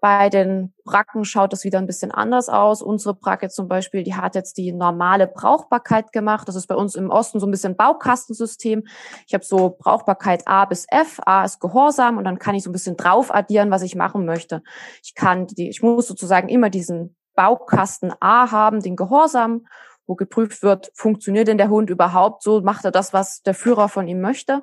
[0.00, 2.82] Bei den Bracken schaut das wieder ein bisschen anders aus.
[2.82, 6.46] Unsere Bracke zum Beispiel, die hat jetzt die normale Brauchbarkeit gemacht.
[6.46, 8.84] Das ist bei uns im Osten so ein bisschen Baukastensystem.
[9.26, 11.20] Ich habe so Brauchbarkeit A bis F.
[11.24, 14.26] A ist Gehorsam und dann kann ich so ein bisschen drauf addieren, was ich machen
[14.26, 14.62] möchte.
[15.02, 19.66] Ich kann die, ich muss sozusagen immer diesen Baukasten A haben, den Gehorsam,
[20.06, 23.88] wo geprüft wird, funktioniert denn der Hund überhaupt so, macht er das, was der Führer
[23.88, 24.62] von ihm möchte.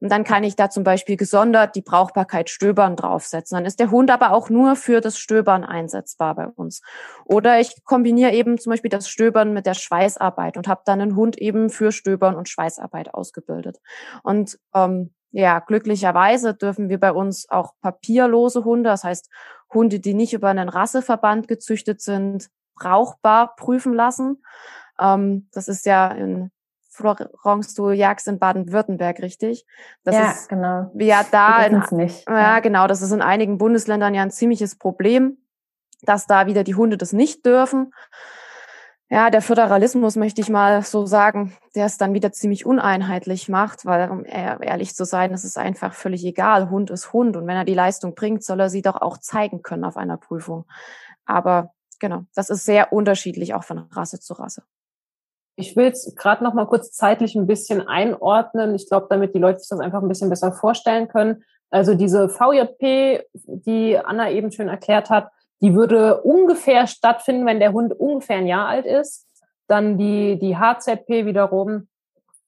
[0.00, 3.56] Und dann kann ich da zum Beispiel gesondert die Brauchbarkeit Stöbern draufsetzen.
[3.56, 6.82] Dann ist der Hund aber auch nur für das Stöbern einsetzbar bei uns.
[7.24, 11.16] Oder ich kombiniere eben zum Beispiel das Stöbern mit der Schweißarbeit und habe dann einen
[11.16, 13.80] Hund eben für Stöbern und Schweißarbeit ausgebildet.
[14.22, 19.28] Und ähm, ja, glücklicherweise dürfen wir bei uns auch papierlose Hunde, das heißt
[19.72, 24.42] Hunde, die nicht über einen Rasseverband gezüchtet sind, brauchbar prüfen lassen.
[24.98, 26.50] Ähm, das ist ja in
[26.90, 29.66] Florence, du jagst in Baden-Württemberg, richtig?
[30.02, 30.90] Das ja, ist, genau.
[30.94, 32.28] Ja, da in, nicht.
[32.28, 32.86] Ja, ja, genau.
[32.86, 35.38] Das ist in einigen Bundesländern ja ein ziemliches Problem,
[36.02, 37.92] dass da wieder die Hunde das nicht dürfen.
[39.10, 43.86] Ja, der Föderalismus möchte ich mal so sagen, der es dann wieder ziemlich uneinheitlich macht,
[43.86, 46.68] weil um ehrlich zu sein, es ist einfach völlig egal.
[46.68, 49.62] Hund ist Hund und wenn er die Leistung bringt, soll er sie doch auch zeigen
[49.62, 50.66] können auf einer Prüfung.
[51.24, 54.62] Aber genau, das ist sehr unterschiedlich auch von Rasse zu Rasse.
[55.56, 58.74] Ich will es gerade noch mal kurz zeitlich ein bisschen einordnen.
[58.74, 61.44] Ich glaube, damit die Leute sich das einfach ein bisschen besser vorstellen können.
[61.70, 65.30] Also diese VJP, die Anna eben schön erklärt hat,
[65.60, 69.26] die würde ungefähr stattfinden, wenn der Hund ungefähr ein Jahr alt ist.
[69.66, 71.88] Dann die, die HZP wiederum,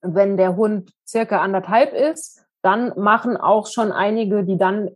[0.00, 2.44] wenn der Hund circa anderthalb ist.
[2.62, 4.90] Dann machen auch schon einige, die dann,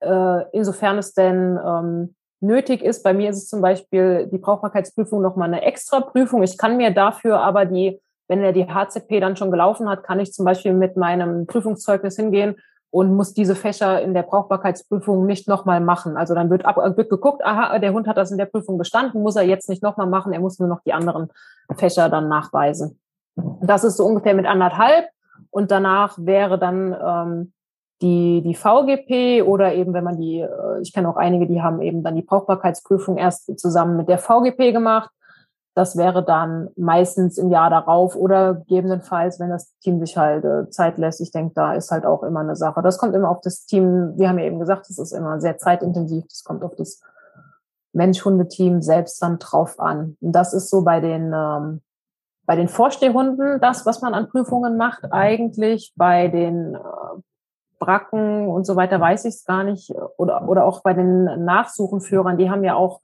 [0.00, 3.02] äh, insofern es denn ähm, nötig ist.
[3.02, 6.42] Bei mir ist es zum Beispiel die Brauchbarkeitsprüfung nochmal eine extra Prüfung.
[6.42, 10.20] Ich kann mir dafür aber die, wenn er die HZP dann schon gelaufen hat, kann
[10.20, 12.56] ich zum Beispiel mit meinem Prüfungszeugnis hingehen
[12.90, 16.16] und muss diese Fächer in der Brauchbarkeitsprüfung nicht nochmal machen.
[16.16, 19.22] Also dann wird, ab, wird geguckt, aha, der Hund hat das in der Prüfung bestanden,
[19.22, 21.28] muss er jetzt nicht nochmal machen, er muss nur noch die anderen
[21.76, 22.98] Fächer dann nachweisen.
[23.60, 25.06] Das ist so ungefähr mit anderthalb
[25.50, 27.52] und danach wäre dann ähm,
[28.00, 31.82] die, die VGP oder eben, wenn man die, äh, ich kenne auch einige, die haben
[31.82, 35.10] eben dann die Brauchbarkeitsprüfung erst zusammen mit der VGP gemacht.
[35.78, 40.68] Das wäre dann meistens im Jahr darauf oder gegebenenfalls, wenn das Team sich halt äh,
[40.70, 41.20] Zeit lässt.
[41.20, 42.82] Ich denke, da ist halt auch immer eine Sache.
[42.82, 44.14] Das kommt immer auf das Team.
[44.16, 46.24] Wir haben ja eben gesagt, das ist immer sehr zeitintensiv.
[46.28, 47.00] Das kommt auf das
[47.92, 50.16] Mensch-Hunde-Team selbst dann drauf an.
[50.20, 51.80] Und das ist so bei den, ähm,
[52.44, 56.78] bei den Vorstehhunden das, was man an Prüfungen macht, eigentlich bei den äh,
[57.78, 59.94] Bracken und so weiter weiß ich es gar nicht.
[60.16, 63.00] Oder, oder auch bei den Nachsuchenführern, die haben ja auch,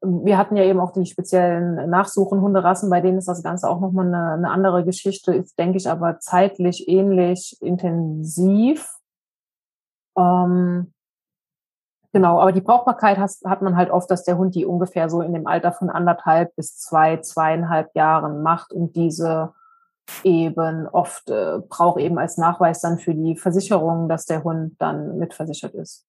[0.00, 4.06] wir hatten ja eben auch die speziellen Nachsuchen-Hunderassen, bei denen ist das Ganze auch nochmal
[4.06, 8.96] eine, eine andere Geschichte, ist, denke ich, aber zeitlich ähnlich intensiv.
[10.16, 10.92] Ähm,
[12.12, 15.20] genau, aber die Brauchbarkeit hat, hat man halt oft, dass der Hund die ungefähr so
[15.20, 19.52] in dem Alter von anderthalb bis zwei, zweieinhalb Jahren macht und diese
[20.24, 25.18] eben oft äh, braucht eben als Nachweis dann für die Versicherung, dass der Hund dann
[25.18, 26.07] mitversichert ist.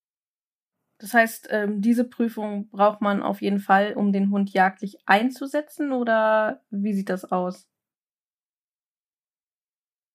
[0.99, 5.93] Das heißt, ähm, diese Prüfung braucht man auf jeden Fall, um den Hund jagdlich einzusetzen
[5.93, 7.67] oder wie sieht das aus?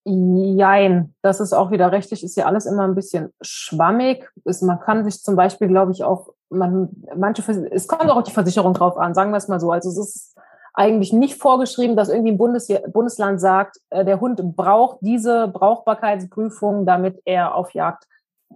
[0.06, 4.30] Jein, das ist auch wieder rechtlich, ist ja alles immer ein bisschen schwammig.
[4.44, 8.30] Ist, man kann sich zum Beispiel, glaube ich, auch, man, manche, es kommt auch die
[8.30, 9.72] Versicherung drauf an, sagen wir es mal so.
[9.72, 10.36] Also es ist
[10.74, 16.84] eigentlich nicht vorgeschrieben, dass irgendwie ein Bundes Bundesland sagt, äh, der Hund braucht diese Brauchbarkeitsprüfung,
[16.84, 18.06] damit er auf Jagd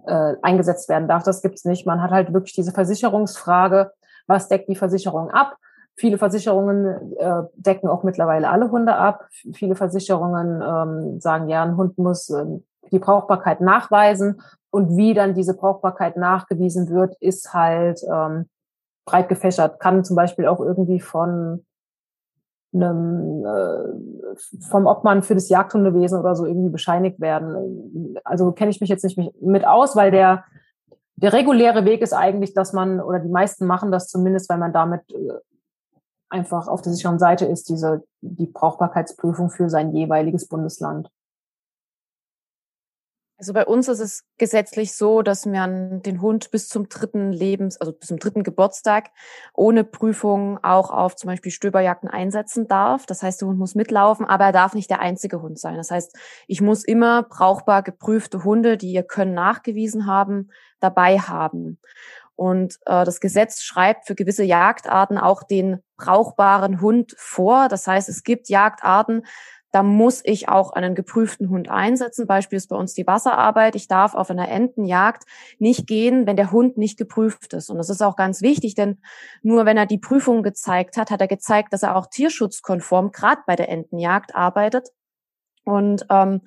[0.05, 1.23] äh, eingesetzt werden darf.
[1.23, 1.85] Das gibt's nicht.
[1.85, 3.91] Man hat halt wirklich diese Versicherungsfrage,
[4.27, 5.55] was deckt die Versicherung ab?
[5.95, 9.27] Viele Versicherungen äh, decken auch mittlerweile alle Hunde ab.
[9.53, 12.45] Viele Versicherungen ähm, sagen, ja, ein Hund muss äh,
[12.91, 14.41] die Brauchbarkeit nachweisen.
[14.71, 18.47] Und wie dann diese Brauchbarkeit nachgewiesen wird, ist halt ähm,
[19.05, 19.79] breit gefächert.
[19.79, 21.65] Kann zum Beispiel auch irgendwie von
[22.73, 24.35] einem, äh,
[24.69, 28.17] vom Obmann für das Jagdhundewesen oder so irgendwie bescheinigt werden.
[28.23, 30.43] Also kenne ich mich jetzt nicht mit aus, weil der,
[31.15, 34.73] der reguläre Weg ist eigentlich, dass man, oder die meisten machen das zumindest, weil man
[34.73, 35.39] damit äh,
[36.29, 41.09] einfach auf der sicheren Seite ist, diese, die Brauchbarkeitsprüfung für sein jeweiliges Bundesland.
[43.39, 47.79] Also bei uns ist es gesetzlich so, dass man den Hund bis zum dritten Lebens,
[47.79, 49.11] also bis zum dritten Geburtstag
[49.53, 53.05] ohne Prüfung auch auf zum Beispiel Stöberjagden einsetzen darf.
[53.05, 55.77] Das heißt, der Hund muss mitlaufen, aber er darf nicht der einzige Hund sein.
[55.77, 56.13] Das heißt,
[56.47, 60.49] ich muss immer brauchbar geprüfte Hunde, die ihr Können nachgewiesen haben,
[60.81, 61.79] dabei haben.
[62.35, 67.69] Und äh, das Gesetz schreibt für gewisse Jagdarten auch den brauchbaren Hund vor.
[67.69, 69.25] Das heißt, es gibt Jagdarten,
[69.71, 72.25] da muss ich auch einen geprüften Hund einsetzen.
[72.25, 73.75] Beispiel ist bei uns die Wasserarbeit.
[73.75, 75.23] Ich darf auf einer Entenjagd
[75.59, 77.69] nicht gehen, wenn der Hund nicht geprüft ist.
[77.69, 78.97] Und das ist auch ganz wichtig, denn
[79.43, 83.41] nur wenn er die Prüfung gezeigt hat, hat er gezeigt, dass er auch tierschutzkonform gerade
[83.45, 84.89] bei der Entenjagd arbeitet.
[85.65, 86.41] Und ähm,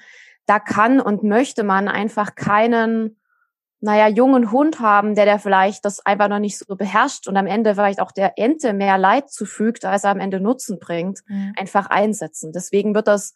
[0.46, 3.21] da kann und möchte man einfach keinen
[3.82, 7.48] naja, jungen Hund haben, der der vielleicht das einfach noch nicht so beherrscht und am
[7.48, 11.52] Ende vielleicht auch der Ente mehr Leid zufügt, als er am Ende Nutzen bringt, mhm.
[11.58, 12.52] einfach einsetzen.
[12.52, 13.34] Deswegen wird das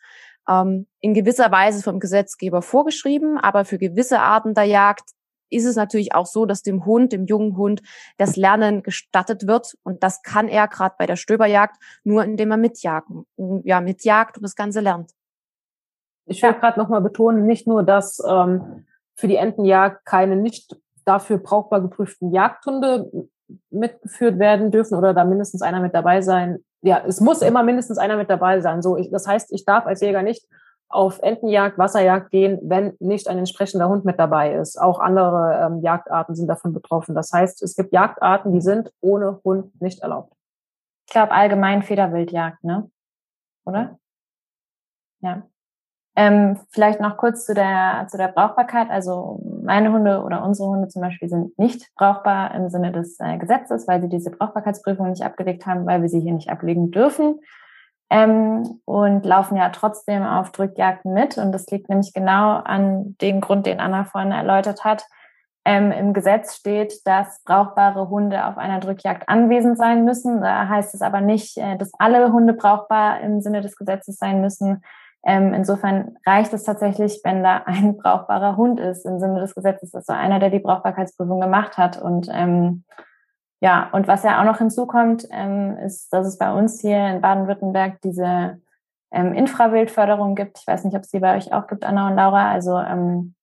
[0.49, 5.11] ähm, in gewisser Weise vom Gesetzgeber vorgeschrieben, aber für gewisse Arten der Jagd
[5.51, 7.83] ist es natürlich auch so, dass dem Hund, dem jungen Hund,
[8.17, 9.77] das Lernen gestattet wird.
[9.83, 13.27] Und das kann er gerade bei der Stöberjagd nur, indem er mitjagen,
[13.65, 15.11] ja, mitjagt und das Ganze lernt.
[16.27, 18.87] Ich will gerade nochmal betonen, nicht nur, dass ähm,
[19.17, 23.11] für die Entenjagd keine nicht dafür brauchbar geprüften Jagdhunde
[23.71, 26.59] mitgeführt werden dürfen oder da mindestens einer mit dabei sein.
[26.83, 28.83] Ja, es muss immer mindestens einer mit dabei sein.
[28.83, 30.47] So, ich, das heißt, ich darf als Jäger nicht
[30.89, 34.81] auf Entenjagd, Wasserjagd gehen, wenn nicht ein entsprechender Hund mit dabei ist.
[34.81, 37.15] Auch andere ähm, Jagdarten sind davon betroffen.
[37.15, 40.33] Das heißt, es gibt Jagdarten, die sind ohne Hund nicht erlaubt.
[41.07, 42.91] Ich glaube allgemein Federwildjagd, ne?
[43.65, 43.99] Oder?
[45.21, 45.43] Ja.
[46.19, 48.89] Ähm, vielleicht noch kurz zu der, zu der Brauchbarkeit.
[48.89, 53.37] Also meine Hunde oder unsere Hunde zum Beispiel sind nicht brauchbar im Sinne des äh,
[53.37, 57.41] Gesetzes, weil sie diese Brauchbarkeitsprüfung nicht abgelegt haben, weil wir sie hier nicht ablegen dürfen.
[58.09, 61.37] Ähm, und laufen ja trotzdem auf Drückjagden mit.
[61.37, 65.05] Und das liegt nämlich genau an dem Grund, den Anna vorhin erläutert hat.
[65.67, 70.41] Ähm, Im Gesetz steht, dass brauchbare Hunde auf einer Drückjagd anwesend sein müssen.
[70.41, 74.41] Da heißt es aber nicht, äh, dass alle Hunde brauchbar im Sinne des Gesetzes sein
[74.41, 74.83] müssen,
[75.29, 79.93] ähm, insofern reicht es tatsächlich, wenn da ein brauchbarer Hund ist im Sinne des Gesetzes,
[79.93, 82.01] also einer, der die Brauchbarkeitsprüfung gemacht hat.
[82.01, 82.85] Und ähm,
[83.61, 87.21] ja, und was ja auch noch hinzukommt, ähm, ist, dass es bei uns hier in
[87.21, 88.61] Baden-Württemberg diese
[89.11, 90.61] ähm, Infrawildförderung gibt.
[90.61, 92.53] Ich weiß nicht, ob es die bei euch auch gibt, Anna und Laura.
[92.53, 93.35] Also ähm,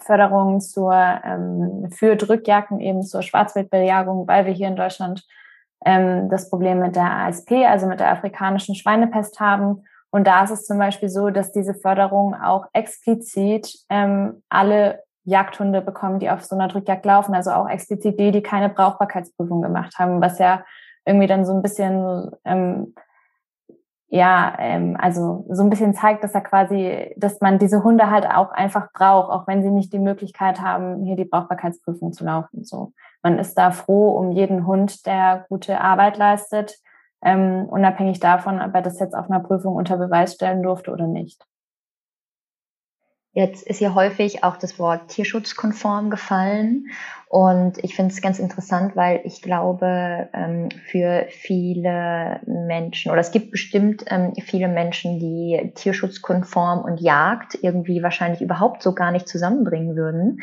[0.00, 5.24] Förderung zur ähm, für Drückjagden eben zur Schwarzwildbejagung, weil wir hier in Deutschland
[5.86, 10.50] ähm, das Problem mit der ASP, also mit der afrikanischen Schweinepest haben und da ist
[10.50, 16.44] es zum Beispiel so, dass diese Förderung auch explizit ähm, alle Jagdhunde bekommen, die auf
[16.44, 20.64] so einer Drückjagd laufen, also auch explizit die, die keine Brauchbarkeitsprüfung gemacht haben, was ja
[21.04, 22.94] irgendwie dann so ein bisschen ähm,
[24.08, 28.26] ja, ähm, also so ein bisschen zeigt, dass er quasi, dass man diese Hunde halt
[28.26, 32.64] auch einfach braucht, auch wenn sie nicht die Möglichkeit haben, hier die Brauchbarkeitsprüfung zu laufen.
[32.64, 32.92] So,
[33.22, 36.78] man ist da froh um jeden Hund, der gute Arbeit leistet
[37.24, 41.06] ähm, unabhängig davon, ob er das jetzt auf einer Prüfung unter Beweis stellen durfte oder
[41.06, 41.44] nicht.
[43.36, 46.86] Jetzt ist hier häufig auch das Wort tierschutzkonform gefallen.
[47.28, 53.32] Und ich finde es ganz interessant, weil ich glaube, ähm, für viele Menschen, oder es
[53.32, 59.28] gibt bestimmt ähm, viele Menschen, die tierschutzkonform und Jagd irgendwie wahrscheinlich überhaupt so gar nicht
[59.28, 60.40] zusammenbringen würden.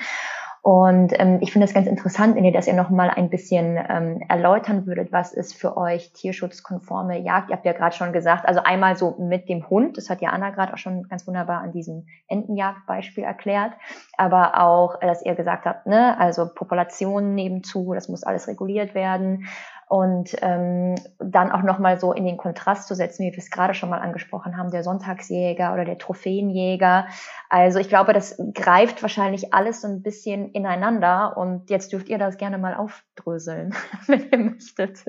[0.64, 3.78] Und ähm, ich finde es ganz interessant, wenn ihr das ja noch mal ein bisschen
[3.90, 7.50] ähm, erläutern würdet, was ist für euch tierschutzkonforme Jagd?
[7.50, 10.30] Ihr habt ja gerade schon gesagt, also einmal so mit dem Hund, das hat ja
[10.30, 13.74] Anna gerade auch schon ganz wunderbar an diesem Entenjagdbeispiel erklärt,
[14.18, 19.48] aber auch, dass ihr gesagt habt, ne, also Populationen nebenzu, das muss alles reguliert werden
[19.88, 23.74] und ähm, dann auch nochmal so in den Kontrast zu setzen, wie wir es gerade
[23.74, 27.08] schon mal angesprochen haben, der Sonntagsjäger oder der Trophäenjäger.
[27.50, 32.18] Also ich glaube, das greift wahrscheinlich alles so ein bisschen ineinander und jetzt dürft ihr
[32.18, 33.74] das gerne mal aufdröseln,
[34.08, 35.06] wenn ihr möchtet.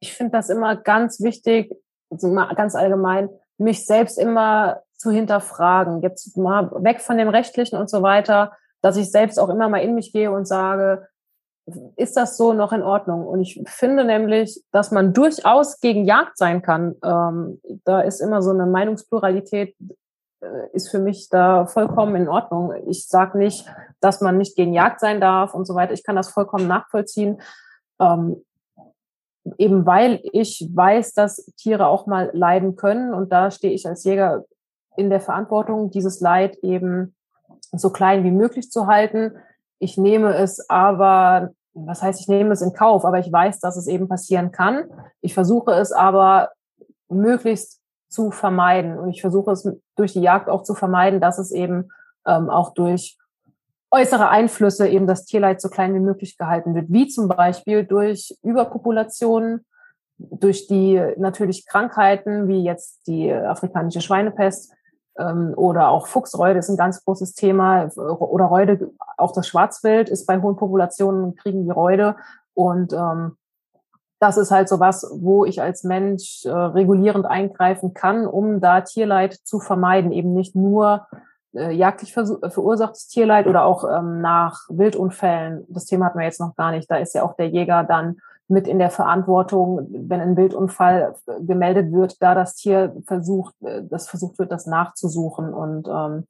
[0.00, 1.72] Ich finde das immer ganz wichtig,
[2.10, 3.28] also ganz allgemein,
[3.58, 6.02] mich selbst immer zu hinterfragen.
[6.02, 9.82] Jetzt mal weg von dem Rechtlichen und so weiter, dass ich selbst auch immer mal
[9.82, 11.08] in mich gehe und sage,
[11.96, 13.26] ist das so noch in Ordnung?
[13.26, 16.96] Und ich finde nämlich, dass man durchaus gegen Jagd sein kann.
[17.04, 19.76] Ähm, da ist immer so eine Meinungspluralität,
[20.40, 22.72] äh, ist für mich da vollkommen in Ordnung.
[22.86, 23.66] Ich sage nicht,
[24.00, 25.92] dass man nicht gegen Jagd sein darf und so weiter.
[25.92, 27.40] Ich kann das vollkommen nachvollziehen.
[28.00, 28.42] Ähm,
[29.56, 33.14] eben weil ich weiß, dass Tiere auch mal leiden können.
[33.14, 34.44] Und da stehe ich als Jäger
[34.96, 37.14] in der Verantwortung, dieses Leid eben
[37.72, 39.36] so klein wie möglich zu halten.
[39.78, 41.50] Ich nehme es aber
[41.86, 44.84] was heißt, ich nehme es in Kauf, aber ich weiß, dass es eben passieren kann.
[45.20, 46.50] Ich versuche es aber
[47.08, 51.50] möglichst zu vermeiden und ich versuche es durch die Jagd auch zu vermeiden, dass es
[51.50, 51.90] eben
[52.26, 53.18] ähm, auch durch
[53.90, 58.36] äußere Einflüsse eben das Tierleid so klein wie möglich gehalten wird, wie zum Beispiel durch
[58.42, 59.64] Überpopulationen,
[60.18, 64.72] durch die natürlich Krankheiten wie jetzt die afrikanische Schweinepest,
[65.18, 70.40] oder auch Fuchsräude ist ein ganz großes Thema oder Räude, auch das Schwarzwild ist bei
[70.40, 72.16] hohen Populationen, kriegen die Räude
[72.54, 73.36] und ähm,
[74.20, 78.80] das ist halt so was, wo ich als Mensch äh, regulierend eingreifen kann, um da
[78.80, 81.06] Tierleid zu vermeiden, eben nicht nur
[81.54, 85.64] äh, jagdlich verursachtes Tierleid oder auch ähm, nach Wildunfällen.
[85.68, 86.90] Das Thema hatten wir jetzt noch gar nicht.
[86.90, 88.18] Da ist ja auch der Jäger dann
[88.48, 94.08] mit in der Verantwortung, wenn ein Wildunfall gemeldet wird, da das Tier versucht, äh, das
[94.08, 95.52] versucht wird, das nachzusuchen.
[95.52, 96.26] Und ähm,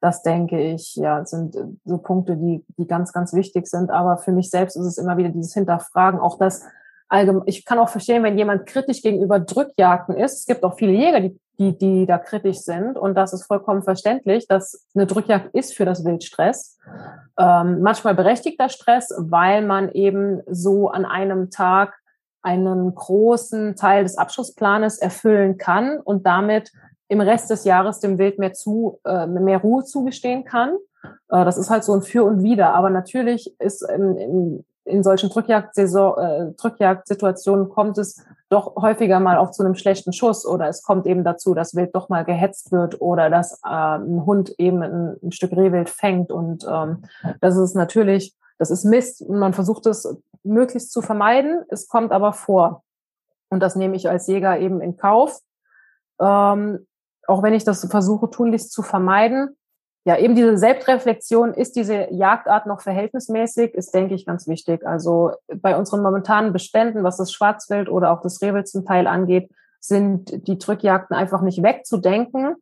[0.00, 3.90] das denke ich, ja, sind so Punkte, die, die ganz, ganz wichtig sind.
[3.90, 6.64] Aber für mich selbst ist es immer wieder dieses Hinterfragen, auch das
[7.08, 10.40] allgemein, ich kann auch verstehen, wenn jemand kritisch gegenüber Drückjagden ist.
[10.40, 12.98] Es gibt auch viele Jäger, die, die, die da kritisch sind.
[12.98, 16.78] Und das ist vollkommen verständlich, dass eine Drückjagd ist für das Wildstress.
[17.38, 21.94] Ähm, manchmal berechtigter Stress, weil man eben so an einem Tag
[22.42, 26.70] einen großen Teil des Abschussplanes erfüllen kann und damit
[27.08, 30.76] im Rest des Jahres dem Wild mehr zu, äh, mehr Ruhe zugestehen kann.
[31.28, 32.74] Äh, das ist halt so ein Für und Wider.
[32.74, 39.36] Aber natürlich ist in, in, in solchen Drückjagdsaison, äh, Drückjagdsituationen kommt es doch häufiger mal
[39.36, 42.70] auch zu einem schlechten Schuss oder es kommt eben dazu, dass Wild doch mal gehetzt
[42.70, 47.02] wird oder dass äh, ein Hund eben ein, ein Stück Rehwild fängt und ähm,
[47.40, 49.20] das ist natürlich, das ist Mist.
[49.22, 50.08] Und man versucht es
[50.44, 52.84] möglichst zu vermeiden, es kommt aber vor.
[53.48, 55.40] Und das nehme ich als Jäger eben in Kauf,
[56.20, 56.86] ähm,
[57.26, 59.56] auch wenn ich das versuche tunlichst zu vermeiden,
[60.06, 64.86] ja, eben diese Selbstreflexion, ist diese Jagdart noch verhältnismäßig, ist, denke ich, ganz wichtig.
[64.86, 69.50] Also bei unseren momentanen Beständen, was das Schwarzwild oder auch das Rehwild zum Teil angeht,
[69.80, 72.54] sind die Drückjagden einfach nicht wegzudenken.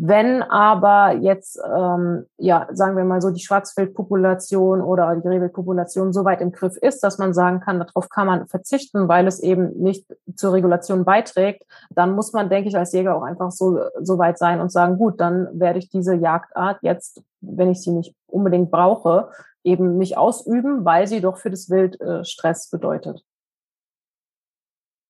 [0.00, 6.24] Wenn aber jetzt, ähm, ja, sagen wir mal so, die Schwarzwildpopulation oder die Rehwildpopulation so
[6.24, 9.76] weit im Griff ist, dass man sagen kann, darauf kann man verzichten, weil es eben
[9.80, 10.06] nicht
[10.36, 14.38] zur Regulation beiträgt, dann muss man, denke ich, als Jäger auch einfach so, so weit
[14.38, 18.70] sein und sagen, gut, dann werde ich diese Jagdart jetzt, wenn ich sie nicht unbedingt
[18.70, 19.30] brauche,
[19.64, 23.24] eben nicht ausüben, weil sie doch für das Wild äh, Stress bedeutet.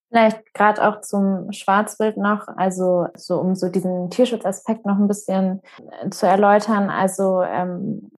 [0.08, 5.60] Vielleicht gerade auch zum Schwarzbild noch, also so um so diesen Tierschutzaspekt noch ein bisschen
[6.02, 6.88] äh, zu erläutern.
[6.88, 8.10] Also, ähm,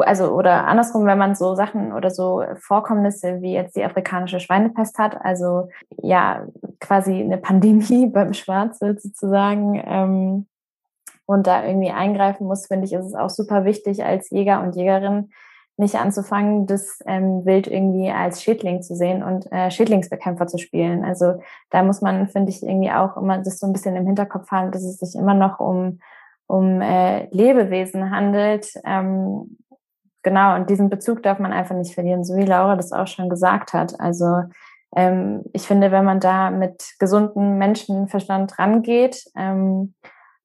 [0.00, 4.98] also oder andersrum, wenn man so Sachen oder so Vorkommnisse wie jetzt die afrikanische Schweinepest
[4.98, 5.68] hat, also
[6.02, 6.44] ja
[6.80, 9.80] quasi eine Pandemie beim Schwarzwild sozusagen.
[9.84, 10.46] Ähm,
[11.30, 14.74] und da irgendwie eingreifen muss, finde ich, ist es auch super wichtig als Jäger und
[14.74, 15.30] Jägerin,
[15.78, 21.04] nicht anzufangen, das ähm, Wild irgendwie als Schädling zu sehen und äh, Schädlingsbekämpfer zu spielen.
[21.04, 21.40] Also
[21.70, 24.72] da muss man, finde ich, irgendwie auch immer das so ein bisschen im Hinterkopf haben,
[24.72, 26.00] dass es sich immer noch um,
[26.48, 28.72] um äh, Lebewesen handelt.
[28.84, 29.56] Ähm,
[30.22, 33.28] genau, und diesen Bezug darf man einfach nicht verlieren, so wie Laura das auch schon
[33.28, 34.00] gesagt hat.
[34.00, 34.42] Also
[34.96, 39.94] ähm, ich finde, wenn man da mit gesundem Menschenverstand rangeht, ähm,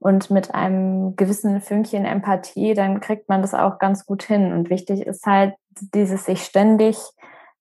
[0.04, 4.52] und mit einem gewissen Fünkchen Empathie, dann kriegt man das auch ganz gut hin.
[4.52, 6.98] Und wichtig ist halt dieses sich ständig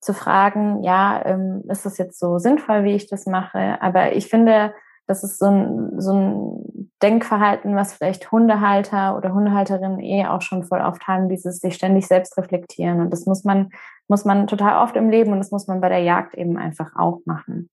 [0.00, 3.80] zu fragen, ja, ähm, ist das jetzt so sinnvoll, wie ich das mache?
[3.80, 4.74] Aber ich finde,
[5.06, 10.64] das ist so ein, so ein Denkverhalten, was vielleicht Hundehalter oder Hundehalterinnen eh auch schon
[10.64, 13.00] voll oft haben, dieses sich ständig selbst reflektieren.
[13.00, 13.70] Und das muss man,
[14.08, 16.90] muss man total oft im Leben und das muss man bei der Jagd eben einfach
[16.96, 17.70] auch machen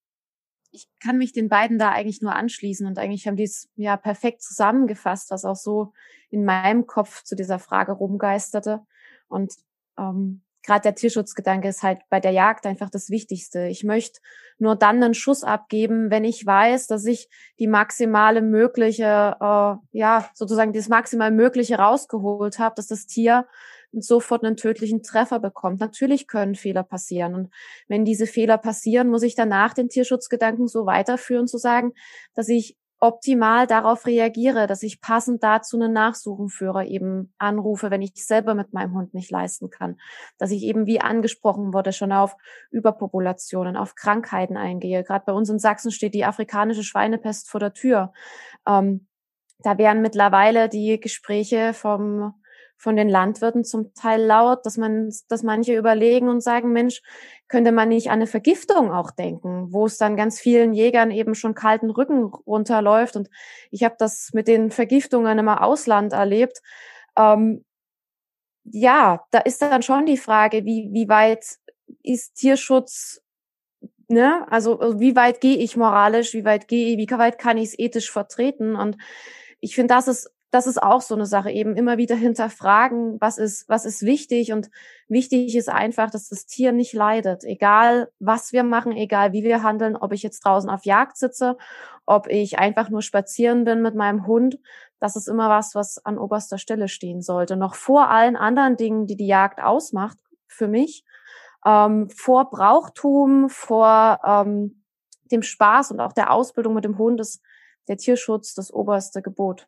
[0.72, 3.98] ich kann mich den beiden da eigentlich nur anschließen und eigentlich haben die es ja
[3.98, 5.94] perfekt zusammengefasst, was auch so
[6.30, 8.82] in meinem Kopf zu dieser Frage rumgeisterte.
[9.28, 9.54] Und
[9.98, 13.68] ähm, gerade der Tierschutzgedanke ist halt bei der Jagd einfach das Wichtigste.
[13.68, 14.20] Ich möchte
[14.58, 20.30] nur dann einen Schuss abgeben, wenn ich weiß, dass ich die maximale mögliche, äh, ja,
[20.34, 23.48] sozusagen das maximal mögliche rausgeholt habe, dass das Tier
[23.92, 25.80] sofort einen tödlichen Treffer bekommt.
[25.80, 27.36] Natürlich können Fehler passieren.
[27.36, 27.50] Und
[27.88, 31.94] wenn diese Fehler passieren, muss ich danach den Tierschutzgedanken so weiterführen, zu sagen,
[32.34, 38.12] dass ich optimal darauf reagiere, dass ich passend dazu einen Nachsuchenführer eben anrufe, wenn ich
[38.16, 39.98] selber mit meinem Hund nicht leisten kann.
[40.38, 42.36] Dass ich eben, wie angesprochen wurde, schon auf
[42.72, 45.04] Überpopulationen, auf Krankheiten eingehe.
[45.04, 48.12] Gerade bei uns in Sachsen steht die afrikanische Schweinepest vor der Tür.
[48.68, 49.08] Ähm,
[49.60, 52.34] da wären mittlerweile die Gespräche vom
[52.80, 57.02] von den Landwirten zum Teil laut, dass man, dass manche überlegen und sagen, Mensch,
[57.50, 61.36] könnte man nicht an eine Vergiftung auch denken, wo es dann ganz vielen Jägern eben
[61.36, 63.18] schon kalten Rücken runterläuft.
[63.18, 63.30] Und
[63.70, 66.62] ich habe das mit den Vergiftungen immer Ausland erlebt.
[67.18, 67.66] Ähm,
[68.64, 71.44] ja, da ist dann schon die Frage, wie, wie weit
[72.02, 73.22] ist Tierschutz,
[74.08, 74.46] ne?
[74.50, 78.10] Also wie weit gehe ich moralisch, wie weit gehe, wie weit kann ich es ethisch
[78.10, 78.76] vertreten?
[78.78, 78.96] Und
[79.60, 83.38] ich finde, das ist das ist auch so eine Sache, eben immer wieder hinterfragen, was
[83.38, 84.70] ist, was ist wichtig und
[85.08, 89.62] wichtig ist einfach, dass das Tier nicht leidet, egal was wir machen, egal wie wir
[89.62, 91.58] handeln, ob ich jetzt draußen auf Jagd sitze,
[92.06, 94.60] ob ich einfach nur spazieren bin mit meinem Hund,
[95.00, 97.56] das ist immer was, was an oberster Stelle stehen sollte.
[97.56, 100.18] Noch vor allen anderen Dingen, die die Jagd ausmacht,
[100.48, 101.06] für mich,
[101.66, 104.84] ähm, vor Brauchtum, vor ähm,
[105.32, 107.42] dem Spaß und auch der Ausbildung mit dem Hund ist
[107.88, 109.68] der Tierschutz das oberste Gebot.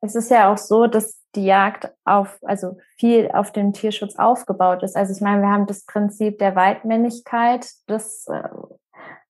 [0.00, 4.82] Es ist ja auch so, dass die Jagd auf, also viel auf den Tierschutz aufgebaut
[4.82, 4.96] ist.
[4.96, 8.48] Also ich meine, wir haben das Prinzip der Weitmännigkeit, das äh,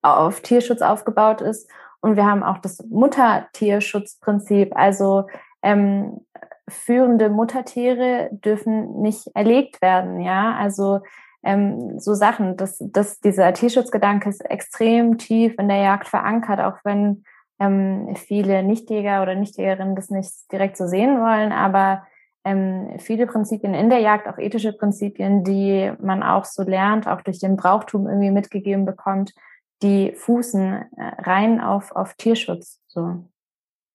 [0.03, 1.71] auf Tierschutz aufgebaut ist.
[2.01, 4.75] Und wir haben auch das Muttertierschutzprinzip.
[4.75, 5.27] Also
[5.63, 6.25] ähm,
[6.69, 10.57] führende Muttertiere dürfen nicht erlegt werden, ja.
[10.57, 11.01] Also
[11.43, 16.79] ähm, so Sachen, dass, dass dieser Tierschutzgedanke ist extrem tief in der Jagd verankert, auch
[16.85, 17.25] wenn
[17.61, 22.03] ähm, viele Nichtjäger oder Nichtjägerinnen das nicht direkt so sehen wollen, aber
[22.45, 27.20] ähm, viele Prinzipien in der Jagd, auch ethische Prinzipien, die man auch so lernt, auch
[27.20, 29.35] durch den Brauchtum irgendwie mitgegeben bekommt,
[29.82, 32.81] die fußen äh, rein auf, auf Tierschutz.
[32.87, 33.24] So.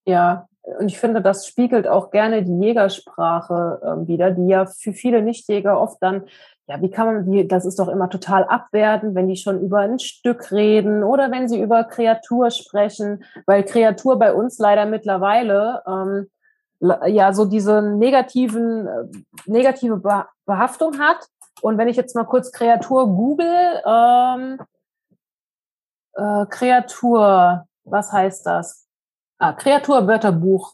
[0.08, 0.48] Ja,
[0.80, 5.24] und ich finde, das spiegelt auch gerne die Jägersprache äh, wieder, die ja für viele
[5.24, 6.26] Nichtjäger oft dann,
[6.68, 9.80] ja, wie kann man die, das ist doch immer total abwertend, wenn die schon über
[9.80, 15.84] ein Stück reden oder wenn sie über Kreatur sprechen, weil Kreatur bei uns leider mittlerweile
[15.88, 16.28] ähm,
[17.08, 19.06] ja so diese negativen, äh,
[19.46, 20.02] negative
[20.46, 21.28] Behaftung hat.
[21.62, 24.60] Und wenn ich jetzt mal kurz Kreatur google, ähm,
[26.14, 28.88] äh, Kreatur, was heißt das?
[29.38, 30.74] Ah, Kreaturwörterbuch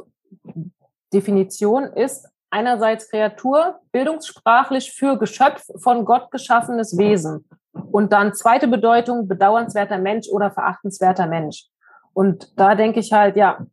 [1.14, 7.48] Definition ist einerseits Kreatur, bildungssprachlich für Geschöpf von Gott geschaffenes Wesen.
[7.92, 11.68] Und dann zweite Bedeutung, bedauernswerter Mensch oder verachtenswerter Mensch.
[12.14, 13.66] Und da denke ich halt, ja,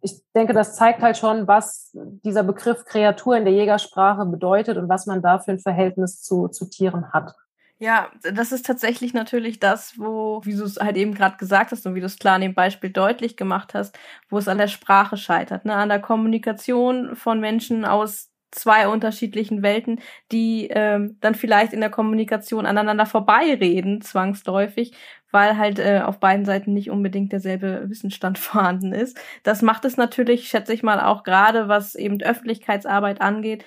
[0.00, 4.88] ich denke, das zeigt halt schon, was dieser Begriff Kreatur in der Jägersprache bedeutet und
[4.88, 7.34] was man da für ein Verhältnis zu, zu Tieren hat.
[7.78, 11.86] Ja, das ist tatsächlich natürlich das, wo, wie du es halt eben gerade gesagt hast
[11.86, 13.98] und wie du es klar in dem Beispiel deutlich gemacht hast,
[14.30, 15.74] wo es an der Sprache scheitert, ne?
[15.74, 20.00] an der Kommunikation von Menschen aus zwei unterschiedlichen Welten,
[20.32, 24.94] die ähm, dann vielleicht in der Kommunikation aneinander vorbeireden, zwangsläufig,
[25.30, 29.18] weil halt äh, auf beiden Seiten nicht unbedingt derselbe Wissensstand vorhanden ist.
[29.42, 33.66] Das macht es natürlich, schätze ich mal, auch gerade, was eben Öffentlichkeitsarbeit angeht,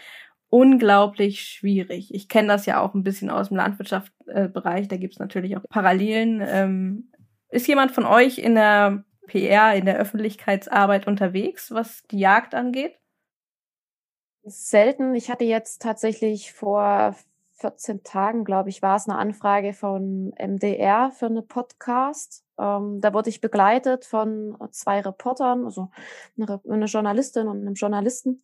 [0.49, 2.13] unglaublich schwierig.
[2.13, 5.63] Ich kenne das ja auch ein bisschen aus dem Landwirtschaftsbereich, da gibt es natürlich auch
[5.69, 6.41] Parallelen.
[6.45, 7.11] Ähm,
[7.49, 12.97] ist jemand von euch in der PR, in der Öffentlichkeitsarbeit unterwegs, was die Jagd angeht?
[14.43, 15.13] Selten.
[15.15, 17.15] Ich hatte jetzt tatsächlich vor
[17.59, 22.45] 14 Tagen, glaube ich, war es eine Anfrage von MDR für eine Podcast.
[22.57, 25.89] Ähm, da wurde ich begleitet von zwei Reportern, also
[26.37, 28.43] eine, eine Journalistin und einem Journalisten.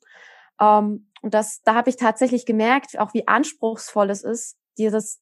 [0.60, 5.22] Ähm, und das, da habe ich tatsächlich gemerkt, auch wie anspruchsvoll es ist, dieses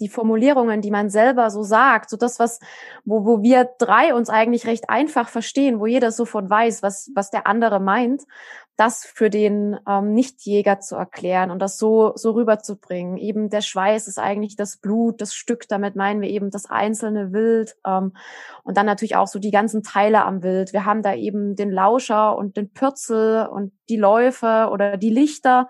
[0.00, 2.58] die Formulierungen, die man selber so sagt, so das, was,
[3.04, 7.30] wo, wo wir drei uns eigentlich recht einfach verstehen, wo jeder sofort weiß, was, was
[7.30, 8.24] der andere meint,
[8.76, 13.16] das für den ähm, Nichtjäger zu erklären und das so, so rüberzubringen.
[13.16, 17.32] Eben der Schweiß ist eigentlich das Blut, das Stück, damit meinen wir eben das einzelne
[17.32, 18.12] Wild ähm,
[18.64, 20.74] und dann natürlich auch so die ganzen Teile am Wild.
[20.74, 25.68] Wir haben da eben den Lauscher und den Pürzel und die Läufe oder die Lichter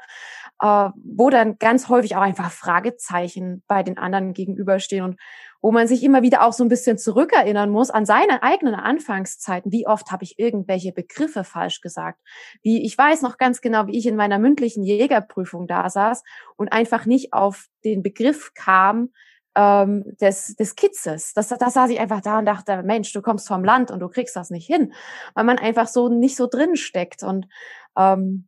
[0.61, 5.21] äh, wo dann ganz häufig auch einfach Fragezeichen bei den anderen gegenüberstehen und
[5.63, 9.73] wo man sich immer wieder auch so ein bisschen zurückerinnern muss an seine eigenen Anfangszeiten.
[9.73, 12.21] Wie oft habe ich irgendwelche Begriffe falsch gesagt?
[12.63, 16.23] Wie ich weiß noch ganz genau, wie ich in meiner mündlichen Jägerprüfung da saß
[16.57, 19.11] und einfach nicht auf den Begriff kam,
[19.57, 21.33] ähm, des, des Kitzes.
[21.33, 24.09] Das, das saß ich einfach da und dachte, Mensch, du kommst vom Land und du
[24.09, 24.93] kriegst das nicht hin,
[25.35, 27.23] weil man einfach so nicht so drin steckt.
[27.23, 27.49] Und
[27.97, 28.47] ähm,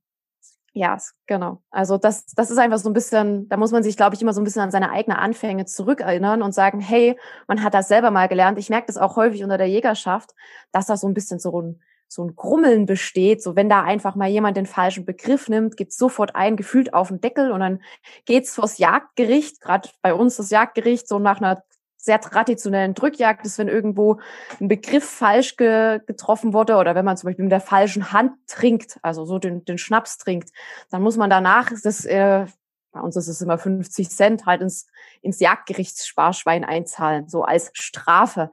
[0.78, 0.96] ja,
[1.26, 1.60] genau.
[1.70, 4.32] Also das, das ist einfach so ein bisschen, da muss man sich, glaube ich, immer
[4.32, 7.18] so ein bisschen an seine eigenen Anfänge zurückerinnern und sagen, hey,
[7.48, 8.58] man hat das selber mal gelernt.
[8.58, 10.36] Ich merke das auch häufig unter der Jägerschaft,
[10.70, 13.42] dass da so ein bisschen so ein, so ein Grummeln besteht.
[13.42, 17.08] So wenn da einfach mal jemand den falschen Begriff nimmt, gibt's sofort ein gefühlt auf
[17.08, 17.82] den Deckel und dann
[18.24, 21.64] geht's vors Jagdgericht, gerade bei uns das Jagdgericht, so nach einer
[21.98, 24.20] sehr traditionellen Drückjagd ist, wenn irgendwo
[24.60, 28.32] ein Begriff falsch ge getroffen wurde oder wenn man zum Beispiel mit der falschen Hand
[28.46, 30.50] trinkt, also so den, den Schnaps trinkt,
[30.90, 32.46] dann muss man danach, das, äh,
[32.92, 34.86] bei uns ist es immer 50 Cent, halt ins,
[35.20, 38.50] ins Jagdgerichtssparschwein einzahlen, so als Strafe.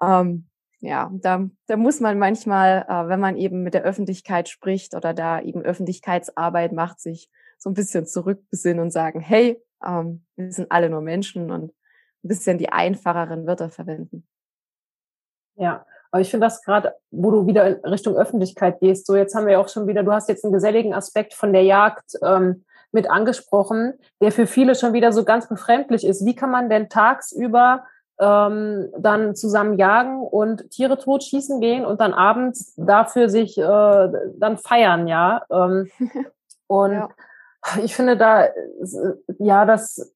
[0.00, 0.46] Ähm,
[0.80, 5.14] ja, da, da muss man manchmal, äh, wenn man eben mit der Öffentlichkeit spricht oder
[5.14, 10.70] da eben Öffentlichkeitsarbeit macht, sich so ein bisschen zurückbesinnen und sagen, hey, ähm, wir sind
[10.70, 11.72] alle nur Menschen und
[12.24, 14.26] ein bisschen die einfacheren Wörter verwenden.
[15.56, 19.34] Ja, aber ich finde das gerade, wo du wieder in Richtung Öffentlichkeit gehst, so jetzt
[19.34, 22.64] haben wir auch schon wieder, du hast jetzt einen geselligen Aspekt von der Jagd ähm,
[22.92, 26.24] mit angesprochen, der für viele schon wieder so ganz befremdlich ist.
[26.26, 27.84] Wie kann man denn tagsüber
[28.20, 34.58] ähm, dann zusammen jagen und Tiere totschießen gehen und dann abends dafür sich äh, dann
[34.58, 35.44] feiern, ja.
[35.50, 35.90] Ähm,
[36.66, 37.08] und ja.
[37.82, 38.48] ich finde da,
[39.38, 40.14] ja, das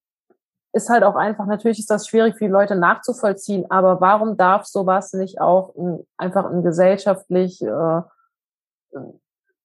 [0.77, 4.67] ist halt auch einfach, natürlich ist das schwierig für die Leute nachzuvollziehen, aber warum darf
[4.67, 8.01] sowas nicht auch ein, einfach ein gesellschaftlich äh,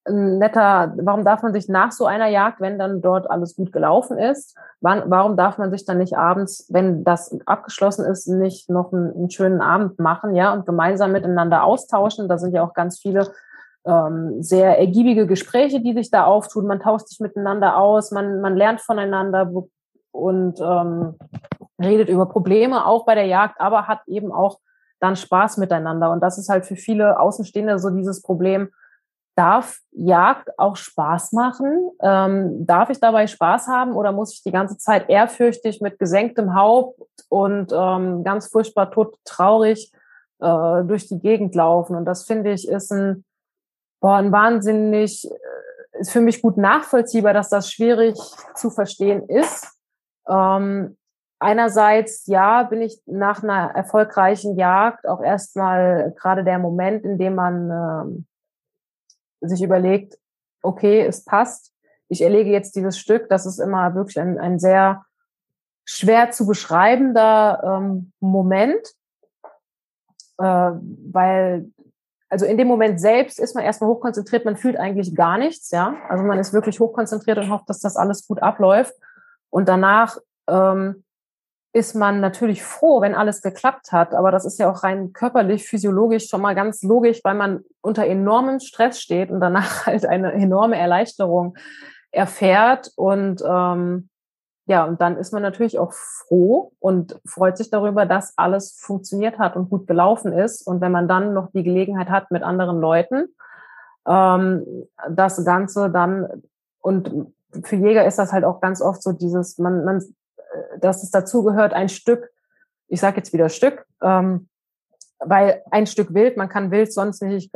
[0.06, 3.72] ein netter, warum darf man sich nach so einer Jagd, wenn dann dort alles gut
[3.72, 8.70] gelaufen ist, wann, warum darf man sich dann nicht abends, wenn das abgeschlossen ist, nicht
[8.70, 12.28] noch einen, einen schönen Abend machen, ja, und gemeinsam miteinander austauschen?
[12.28, 13.32] Da sind ja auch ganz viele
[13.86, 16.66] ähm, sehr ergiebige Gespräche, die sich da auftun.
[16.66, 19.52] Man tauscht sich miteinander aus, man, man lernt voneinander
[20.12, 21.16] und ähm,
[21.82, 24.60] redet über Probleme auch bei der Jagd, aber hat eben auch
[25.00, 26.12] dann Spaß miteinander.
[26.12, 28.70] Und das ist halt für viele Außenstehende so dieses Problem,
[29.36, 31.92] darf Jagd auch Spaß machen?
[32.02, 36.54] Ähm, darf ich dabei Spaß haben oder muss ich die ganze Zeit ehrfürchtig mit gesenktem
[36.54, 39.92] Haupt und ähm, ganz furchtbar tot traurig
[40.40, 41.96] äh, durch die Gegend laufen?
[41.96, 43.24] Und das finde ich ist ein,
[44.00, 48.20] boah, ein wahnsinnig, äh, ist für mich gut nachvollziehbar, dass das schwierig
[48.56, 49.81] zu verstehen ist.
[50.27, 50.98] Ähm,
[51.39, 57.35] einerseits, ja, bin ich nach einer erfolgreichen Jagd auch erstmal gerade der Moment, in dem
[57.35, 58.26] man ähm,
[59.41, 60.18] sich überlegt,
[60.61, 61.73] okay, es passt,
[62.07, 65.06] ich erlege jetzt dieses Stück, das ist immer wirklich ein, ein sehr
[65.85, 68.85] schwer zu beschreibender ähm, Moment,
[70.38, 71.72] äh, weil
[72.30, 75.95] also in dem Moment selbst ist man erstmal hochkonzentriert, man fühlt eigentlich gar nichts, ja.
[76.07, 78.93] Also man ist wirklich hochkonzentriert und hofft, dass das alles gut abläuft.
[79.52, 80.18] Und danach
[80.49, 81.03] ähm,
[81.73, 84.14] ist man natürlich froh, wenn alles geklappt hat.
[84.14, 88.06] Aber das ist ja auch rein körperlich, physiologisch schon mal ganz logisch, weil man unter
[88.06, 91.56] enormem Stress steht und danach halt eine enorme Erleichterung
[92.11, 92.91] erfährt.
[92.95, 94.10] Und ähm,
[94.65, 99.40] ja, und dann ist man natürlich auch froh und freut sich darüber, dass alles funktioniert
[99.40, 100.68] hat und gut gelaufen ist.
[100.68, 103.28] Und wenn man dann noch die Gelegenheit hat mit anderen Leuten,
[104.07, 106.44] ähm, das Ganze dann
[106.80, 107.34] und
[107.64, 110.02] für Jäger ist das halt auch ganz oft so dieses, man, man
[110.80, 112.32] dass es dazugehört, ein Stück,
[112.88, 114.49] ich sage jetzt wieder Stück, ähm,
[115.19, 117.53] weil ein Stück Wild, man kann Wild sonst nicht,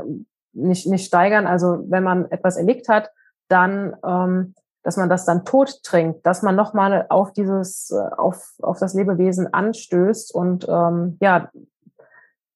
[0.54, 1.48] nicht, nicht steigern.
[1.48, 3.12] Also wenn man etwas erlegt hat,
[3.48, 8.80] dann, ähm, dass man das dann tot trinkt, dass man nochmal auf dieses, auf, auf
[8.80, 11.50] das Lebewesen anstößt und ähm, ja,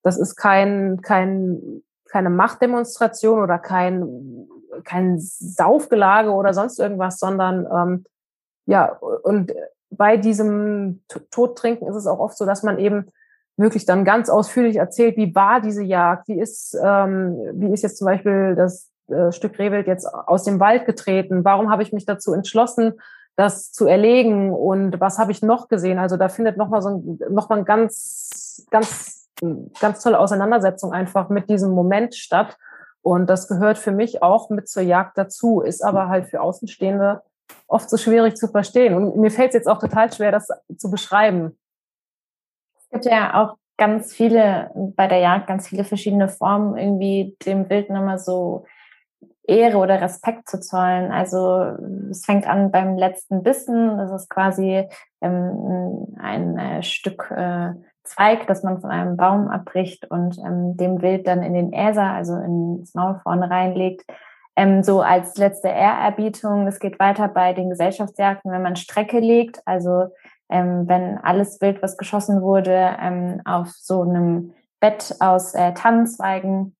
[0.03, 4.47] das ist kein, kein, keine Machtdemonstration oder kein,
[4.83, 8.05] kein Saufgelage oder sonst irgendwas, sondern ähm,
[8.65, 9.53] ja, und
[9.89, 11.01] bei diesem
[11.31, 13.11] Todtrinken ist es auch oft so, dass man eben
[13.57, 17.97] wirklich dann ganz ausführlich erzählt, wie war diese Jagd, wie ist, ähm, wie ist jetzt
[17.97, 22.05] zum Beispiel das äh, Stück Rehwild jetzt aus dem Wald getreten, warum habe ich mich
[22.05, 22.93] dazu entschlossen,
[23.35, 25.97] das zu erlegen und was habe ich noch gesehen?
[25.97, 29.29] Also da findet nochmal so ein, noch mal ein ganz, ganz,
[29.79, 32.57] ganz tolle Auseinandersetzung einfach mit diesem Moment statt.
[33.01, 37.21] Und das gehört für mich auch mit zur Jagd dazu, ist aber halt für Außenstehende
[37.67, 38.93] oft so schwierig zu verstehen.
[38.95, 41.57] Und mir fällt es jetzt auch total schwer, das zu beschreiben.
[42.77, 47.69] Es gibt ja auch ganz viele, bei der Jagd ganz viele verschiedene Formen, irgendwie dem
[47.69, 48.65] Wild nochmal so
[49.47, 51.11] Ehre oder Respekt zu zollen.
[51.11, 51.75] Also
[52.11, 53.97] es fängt an beim letzten Bissen.
[53.97, 54.87] Das ist quasi
[55.21, 57.73] ähm, ein äh, Stück äh,
[58.09, 62.11] Zweig, das man von einem Baum abbricht und ähm, dem Wild dann in den Äser,
[62.11, 64.03] also ins Maul vorne reinlegt.
[64.55, 69.61] Ähm, so als letzte Ehrerbietung, es geht weiter bei den Gesellschaftsjagden, wenn man Strecke legt,
[69.65, 70.07] also
[70.49, 76.75] ähm, wenn alles Wild, was geschossen wurde, ähm, auf so einem Bett aus äh, Tannenzweigen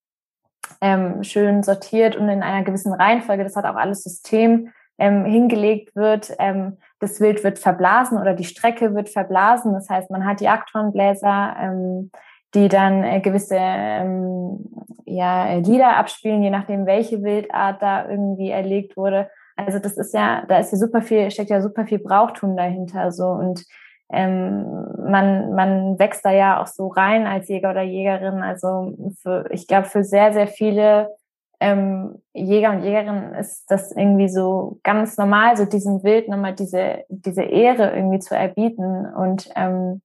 [0.82, 5.96] ähm, schön sortiert und in einer gewissen Reihenfolge, das hat auch alles System, ähm, hingelegt
[5.96, 6.34] wird.
[6.40, 9.74] Ähm, das Wild wird verblasen oder die Strecke wird verblasen.
[9.74, 12.12] Das heißt, man hat Jagdhornbläser, ähm,
[12.54, 14.66] die dann äh, gewisse ähm,
[15.06, 19.30] ja, Lieder abspielen, je nachdem, welche Wildart da irgendwie erlegt wurde.
[19.56, 23.12] Also das ist ja, da ist ja super viel, steckt ja super viel Brauchtum dahinter
[23.12, 23.66] so und
[24.12, 24.66] ähm,
[24.98, 28.42] man, man wächst da ja auch so rein als Jäger oder Jägerin.
[28.42, 31.10] Also für, ich glaube, für sehr, sehr viele
[31.60, 37.04] ähm, Jäger und Jägerinnen ist das irgendwie so ganz normal, so diesem Wild nochmal diese,
[37.10, 40.02] diese Ehre irgendwie zu erbieten und ähm,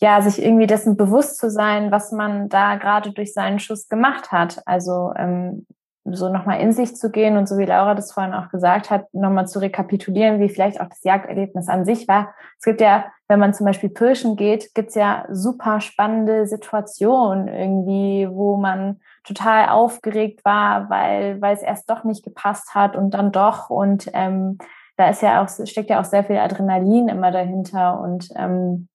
[0.00, 4.32] ja, sich irgendwie dessen bewusst zu sein, was man da gerade durch seinen Schuss gemacht
[4.32, 4.62] hat.
[4.66, 5.66] Also ähm,
[6.04, 9.06] so nochmal in sich zu gehen und so wie Laura das vorhin auch gesagt hat,
[9.14, 12.34] nochmal zu rekapitulieren, wie vielleicht auch das Jagderlebnis an sich war.
[12.58, 18.28] Es gibt ja, wenn man zum Beispiel Pirschen geht, gibt's ja super spannende Situationen irgendwie,
[18.30, 23.32] wo man total aufgeregt war, weil, weil es erst doch nicht gepasst hat und dann
[23.32, 23.70] doch.
[23.70, 24.58] Und ähm,
[24.96, 28.88] da ist ja auch, steckt ja auch sehr viel Adrenalin immer dahinter und ähm,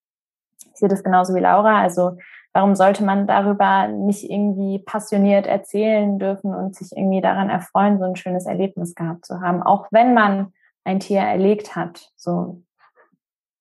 [0.74, 1.82] sehe das genauso wie Laura.
[1.82, 2.18] Also
[2.54, 8.06] warum sollte man darüber nicht irgendwie passioniert erzählen dürfen und sich irgendwie daran erfreuen, so
[8.06, 10.54] ein schönes Erlebnis gehabt zu haben, auch wenn man
[10.84, 12.12] ein Tier erlegt hat.
[12.16, 12.64] So,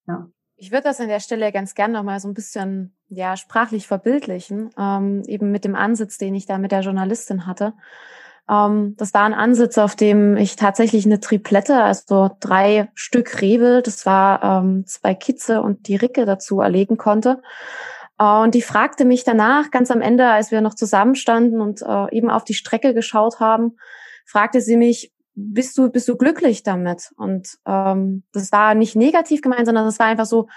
[0.07, 0.29] ja.
[0.57, 4.71] Ich würde das an der Stelle ganz gern nochmal so ein bisschen ja sprachlich verbildlichen,
[4.79, 7.75] ähm, eben mit dem Ansatz, den ich da mit der Journalistin hatte.
[8.49, 13.83] Ähm, das war ein Ansatz, auf dem ich tatsächlich eine Triplette, also drei Stück Rebel,
[13.83, 17.43] das war ähm, zwei Kitze und die Ricke dazu erlegen konnte.
[18.19, 22.15] Äh, und die fragte mich danach, ganz am Ende, als wir noch zusammenstanden und äh,
[22.15, 23.77] eben auf die Strecke geschaut haben,
[24.27, 27.13] fragte sie mich, bist du, bist du glücklich damit?
[27.17, 30.49] Und ähm, das war nicht negativ gemeint, sondern das war einfach so,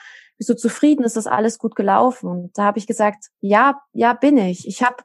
[0.42, 2.28] bist du zufrieden, ist das alles gut gelaufen?
[2.28, 4.68] Und da habe ich gesagt, ja, ja, bin ich.
[4.68, 4.96] Ich habe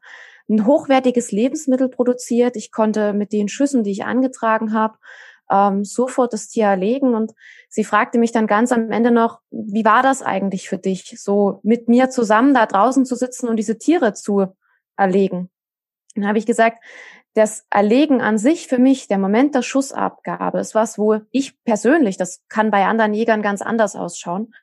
[0.49, 2.57] ein hochwertiges Lebensmittel produziert.
[2.57, 4.97] Ich konnte mit den Schüssen, die ich angetragen habe,
[5.51, 7.15] ähm, sofort das Tier erlegen.
[7.15, 7.35] Und
[7.69, 11.61] sie fragte mich dann ganz am Ende noch, wie war das eigentlich für dich, so
[11.63, 14.47] mit mir zusammen da draußen zu sitzen und diese Tiere zu
[14.97, 15.51] erlegen?
[16.15, 16.83] Dann habe ich gesagt,
[17.37, 22.17] das Erlegen an sich für mich, der Moment der Schussabgabe, ist was, wo ich persönlich,
[22.17, 24.55] das kann bei anderen Jägern ganz anders ausschauen,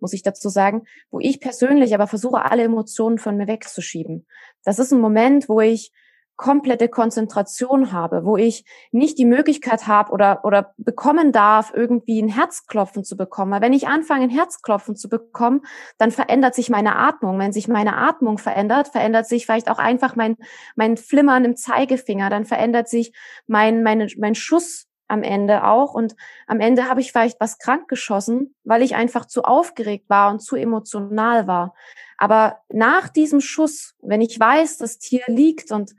[0.00, 0.82] muss ich dazu sagen,
[1.12, 4.26] wo ich persönlich aber versuche, alle Emotionen von mir wegzuschieben.
[4.64, 5.92] Das ist ein Moment, wo ich
[6.36, 12.28] komplette Konzentration habe, wo ich nicht die Möglichkeit habe oder, oder bekommen darf, irgendwie ein
[12.28, 13.52] Herzklopfen zu bekommen.
[13.52, 15.62] Weil wenn ich anfange, ein Herzklopfen zu bekommen,
[15.98, 17.38] dann verändert sich meine Atmung.
[17.38, 20.36] Wenn sich meine Atmung verändert, verändert sich vielleicht auch einfach mein,
[20.74, 23.12] mein Flimmern im Zeigefinger, dann verändert sich
[23.46, 25.94] mein, meine, mein Schuss am Ende auch.
[25.94, 26.14] Und
[26.46, 30.40] am Ende habe ich vielleicht was krank geschossen, weil ich einfach zu aufgeregt war und
[30.40, 31.74] zu emotional war.
[32.18, 35.94] Aber nach diesem Schuss, wenn ich weiß, das Tier liegt und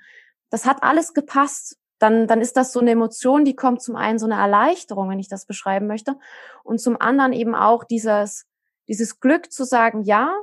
[0.49, 4.19] das hat alles gepasst, dann, dann ist das so eine Emotion, die kommt zum einen
[4.19, 6.17] so eine Erleichterung, wenn ich das beschreiben möchte,
[6.63, 8.45] und zum anderen eben auch dieses,
[8.87, 10.33] dieses Glück zu sagen, ja,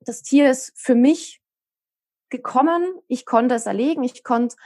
[0.00, 1.40] das Tier ist für mich
[2.30, 4.56] gekommen, ich konnte es erlegen, ich konnte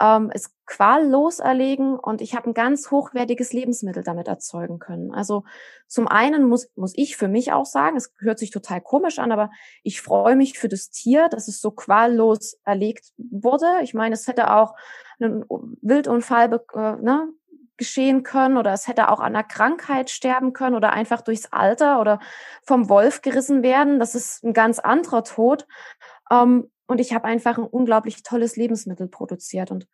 [0.00, 5.12] ähm, es quallos erlegen und ich habe ein ganz hochwertiges Lebensmittel damit erzeugen können.
[5.12, 5.44] Also
[5.86, 9.32] zum einen muss, muss ich für mich auch sagen, es hört sich total komisch an,
[9.32, 9.50] aber
[9.82, 13.66] ich freue mich für das Tier, dass es so quallos erlegt wurde.
[13.82, 14.74] Ich meine, es hätte auch
[15.20, 15.44] ein
[15.80, 17.28] Wildunfall äh, ne,
[17.78, 22.00] geschehen können oder es hätte auch an einer Krankheit sterben können oder einfach durchs Alter
[22.00, 22.20] oder
[22.62, 23.98] vom Wolf gerissen werden.
[23.98, 25.66] Das ist ein ganz anderer Tod.
[26.30, 29.70] Ähm, und ich habe einfach ein unglaublich tolles Lebensmittel produziert.
[29.70, 29.86] Und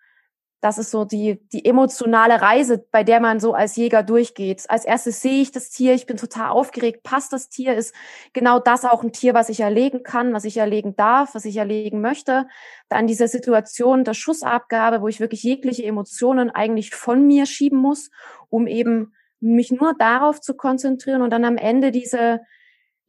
[0.60, 4.64] das ist so die, die emotionale Reise, bei der man so als Jäger durchgeht.
[4.68, 7.94] Als erstes sehe ich das Tier, ich bin total aufgeregt, passt das Tier, ist
[8.32, 11.58] genau das auch ein Tier, was ich erlegen kann, was ich erlegen darf, was ich
[11.58, 12.46] erlegen möchte.
[12.88, 18.10] Dann diese Situation der Schussabgabe, wo ich wirklich jegliche Emotionen eigentlich von mir schieben muss,
[18.48, 22.40] um eben mich nur darauf zu konzentrieren und dann am Ende diese,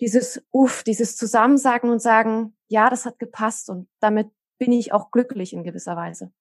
[0.01, 5.11] dieses Uff, dieses Zusammensagen und sagen, ja, das hat gepasst und damit bin ich auch
[5.11, 6.31] glücklich in gewisser Weise.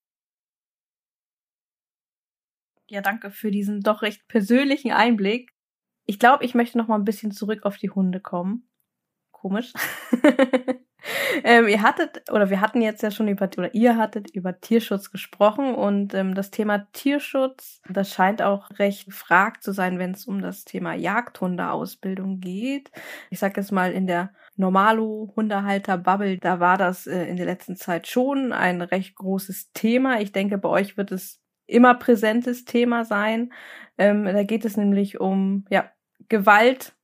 [2.88, 5.50] Ja, danke für diesen doch recht persönlichen Einblick.
[6.06, 8.68] Ich glaube, ich möchte noch mal ein bisschen zurück auf die Hunde kommen.
[9.32, 9.72] Komisch.
[11.44, 15.10] ähm, ihr hattet, oder wir hatten jetzt ja schon über, oder ihr hattet über Tierschutz
[15.10, 20.26] gesprochen und ähm, das Thema Tierschutz, das scheint auch recht gefragt zu sein, wenn es
[20.26, 22.90] um das Thema Jagdhundeausbildung geht.
[23.30, 28.06] Ich sag jetzt mal in der Normalo-Hundehalter-Bubble, da war das äh, in der letzten Zeit
[28.06, 30.20] schon ein recht großes Thema.
[30.20, 33.52] Ich denke, bei euch wird es immer präsentes Thema sein.
[33.98, 35.90] Ähm, da geht es nämlich um ja,
[36.28, 36.94] Gewalt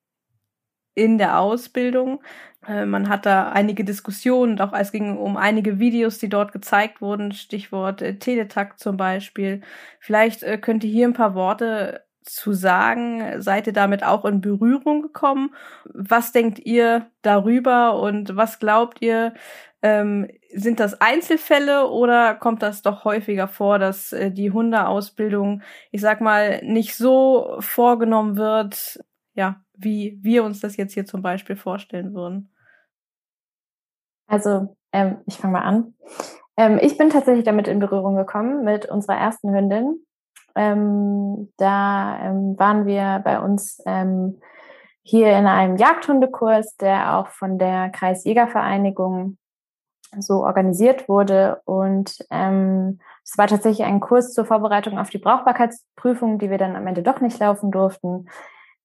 [0.94, 2.22] in der Ausbildung.
[2.66, 7.01] Äh, man hat da einige Diskussionen, auch es ging um einige Videos, die dort gezeigt
[7.01, 9.62] wurden, Stichwort äh, Teletakt zum Beispiel.
[9.98, 13.40] Vielleicht äh, könnt ihr hier ein paar Worte zu sagen?
[13.42, 15.55] Seid ihr damit auch in Berührung gekommen?
[15.84, 19.34] Was denkt ihr darüber und was glaubt ihr?
[19.82, 26.01] Ähm, sind das Einzelfälle oder kommt das doch häufiger vor, dass äh, die Hundeausbildung, ich
[26.01, 29.01] sag mal, nicht so vorgenommen wird,
[29.34, 32.52] ja, wie wir uns das jetzt hier zum Beispiel vorstellen würden?
[34.26, 35.94] Also, ähm, ich fange mal an.
[36.56, 40.05] Ähm, ich bin tatsächlich damit in Berührung gekommen mit unserer ersten Hündin.
[40.61, 44.43] Ähm, da ähm, waren wir bei uns ähm,
[45.03, 49.39] hier in einem Jagdhundekurs, der auch von der Kreisjägervereinigung
[50.19, 51.62] so organisiert wurde.
[51.65, 56.77] Und ähm, es war tatsächlich ein Kurs zur Vorbereitung auf die Brauchbarkeitsprüfung, die wir dann
[56.77, 58.28] am Ende doch nicht laufen durften.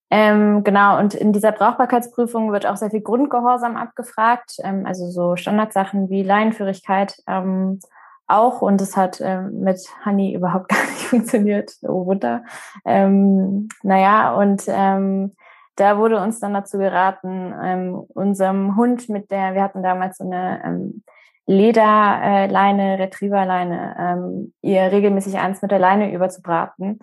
[0.09, 5.35] Ähm, genau, und in dieser Brauchbarkeitsprüfung wird auch sehr viel Grundgehorsam abgefragt, ähm, also so
[5.35, 7.81] Standardsachen wie Laienführigkeit ähm,
[8.27, 8.61] auch.
[8.61, 11.73] Und es hat ähm, mit Honey überhaupt gar nicht funktioniert.
[11.83, 12.43] Oh Wunder.
[12.85, 15.35] Ähm, naja, und ähm,
[15.75, 20.23] da wurde uns dann dazu geraten, ähm, unserem Hund mit der, wir hatten damals so
[20.23, 21.03] eine ähm,
[21.47, 26.99] Lederleine, Retrieverleine, ähm, ihr regelmäßig eins mit der Leine überzubraten,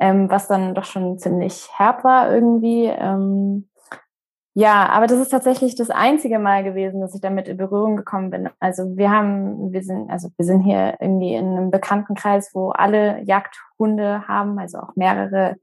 [0.00, 2.86] ähm, was dann doch schon ziemlich herb war irgendwie.
[2.86, 3.68] Ähm,
[4.58, 8.30] ja, aber das ist tatsächlich das einzige Mal gewesen, dass ich damit in Berührung gekommen
[8.30, 8.48] bin.
[8.58, 13.22] Also wir haben, wir sind, also wir sind hier irgendwie in einem Bekanntenkreis, wo alle
[13.24, 15.56] Jagdhunde haben, also auch mehrere.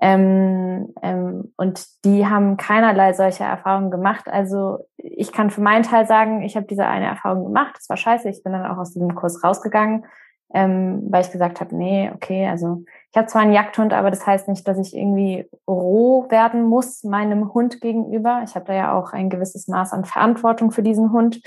[0.00, 4.26] Ähm, ähm, und die haben keinerlei solcher Erfahrungen gemacht.
[4.26, 7.76] Also ich kann für meinen Teil sagen, ich habe diese eine Erfahrung gemacht.
[7.76, 8.28] Das war scheiße.
[8.28, 10.04] Ich bin dann auch aus diesem Kurs rausgegangen,
[10.52, 12.82] ähm, weil ich gesagt habe, nee, okay, also
[13.12, 17.04] ich habe zwar einen Jagdhund, aber das heißt nicht, dass ich irgendwie roh werden muss
[17.04, 18.40] meinem Hund gegenüber.
[18.42, 21.42] Ich habe da ja auch ein gewisses Maß an Verantwortung für diesen Hund.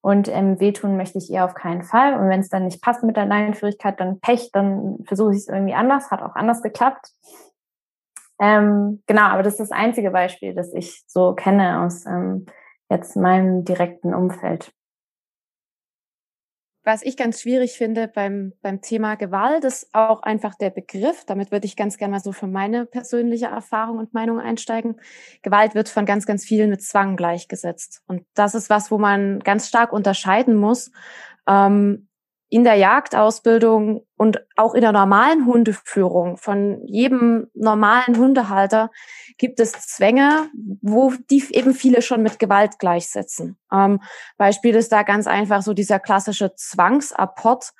[0.00, 2.18] Und ähm, wehtun möchte ich ihr auf keinen Fall.
[2.18, 5.48] Und wenn es dann nicht passt mit der Leinenführigkeit, dann Pech, dann versuche ich es
[5.48, 6.10] irgendwie anders.
[6.10, 7.12] Hat auch anders geklappt.
[8.40, 12.46] Ähm, genau, aber das ist das einzige Beispiel, das ich so kenne aus ähm,
[12.90, 14.72] jetzt meinem direkten Umfeld
[16.84, 21.24] was ich ganz schwierig finde beim, beim Thema Gewalt, ist auch einfach der Begriff.
[21.24, 25.00] Damit würde ich ganz gerne mal so für meine persönliche Erfahrung und Meinung einsteigen.
[25.42, 28.02] Gewalt wird von ganz, ganz vielen mit Zwang gleichgesetzt.
[28.06, 30.90] Und das ist was, wo man ganz stark unterscheiden muss.
[31.48, 32.08] Ähm,
[32.54, 38.92] in der Jagdausbildung und auch in der normalen Hundeführung von jedem normalen Hundehalter
[39.38, 40.50] gibt es Zwänge,
[40.80, 43.56] wo die eben viele schon mit Gewalt gleichsetzen.
[43.72, 44.00] Ähm,
[44.36, 47.72] Beispiel ist da ganz einfach so dieser klassische Zwangsapport,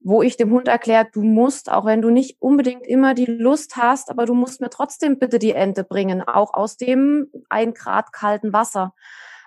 [0.00, 3.76] wo ich dem Hund erkläre, du musst, auch wenn du nicht unbedingt immer die Lust
[3.76, 8.14] hast, aber du musst mir trotzdem bitte die Ente bringen, auch aus dem ein Grad
[8.14, 8.94] kalten Wasser.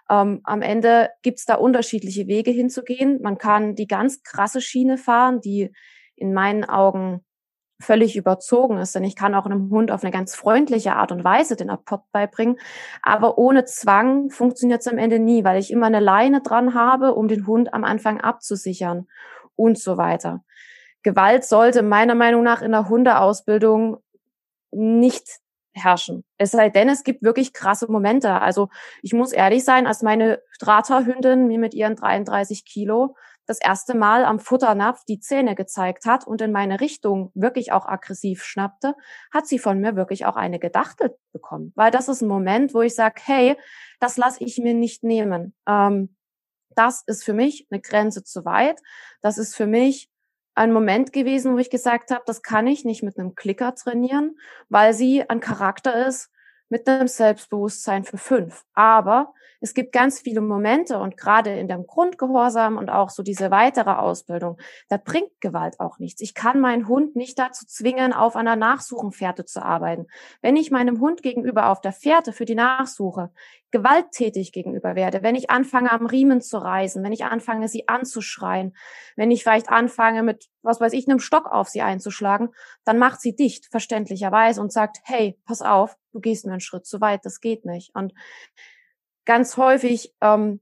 [0.09, 3.21] Ähm, am Ende gibt's da unterschiedliche Wege hinzugehen.
[3.21, 5.71] Man kann die ganz krasse Schiene fahren, die
[6.15, 7.25] in meinen Augen
[7.79, 8.95] völlig überzogen ist.
[8.95, 12.03] Denn ich kann auch einem Hund auf eine ganz freundliche Art und Weise den Apport
[12.11, 12.57] beibringen.
[13.01, 17.15] Aber ohne Zwang funktioniert es am Ende nie, weil ich immer eine Leine dran habe,
[17.15, 19.07] um den Hund am Anfang abzusichern
[19.55, 20.43] und so weiter.
[21.03, 23.97] Gewalt sollte meiner Meinung nach in der Hundeausbildung
[24.71, 25.39] nicht
[25.75, 26.23] herrschen.
[26.37, 28.41] Es sei denn, es gibt wirklich krasse Momente.
[28.41, 28.69] Also
[29.01, 33.15] ich muss ehrlich sein, als meine Strata-Hündin mir mit ihren 33 Kilo
[33.45, 37.85] das erste Mal am Futternapf die Zähne gezeigt hat und in meine Richtung wirklich auch
[37.85, 38.95] aggressiv schnappte,
[39.31, 41.71] hat sie von mir wirklich auch eine gedachte bekommen.
[41.75, 43.55] Weil das ist ein Moment, wo ich sage, hey,
[43.99, 45.53] das lasse ich mir nicht nehmen.
[45.67, 46.15] Ähm,
[46.75, 48.81] das ist für mich eine Grenze zu weit.
[49.21, 50.09] Das ist für mich
[50.55, 54.37] ein Moment gewesen, wo ich gesagt habe, das kann ich nicht mit einem Klicker trainieren,
[54.69, 56.31] weil sie ein Charakter ist
[56.69, 58.63] mit einem Selbstbewusstsein für fünf.
[58.73, 63.51] Aber es gibt ganz viele Momente und gerade in dem Grundgehorsam und auch so diese
[63.51, 64.57] weitere Ausbildung,
[64.89, 66.21] da bringt Gewalt auch nichts.
[66.21, 70.07] Ich kann meinen Hund nicht dazu zwingen, auf einer Nachsuchenfährte zu arbeiten.
[70.41, 73.31] Wenn ich meinem Hund gegenüber auf der Fährte für die Nachsuche
[73.75, 78.73] gewalttätig gegenüber werde, wenn ich anfange am Riemen zu reißen, wenn ich anfange sie anzuschreien,
[79.17, 82.51] wenn ich vielleicht anfange mit, was weiß ich, einem Stock auf sie einzuschlagen,
[82.85, 86.85] dann macht sie dicht, verständlicherweise und sagt, hey, pass auf, du gehst mir einen Schritt
[86.85, 87.93] zu weit, das geht nicht.
[87.93, 88.13] Und
[89.25, 90.61] ganz häufig ähm,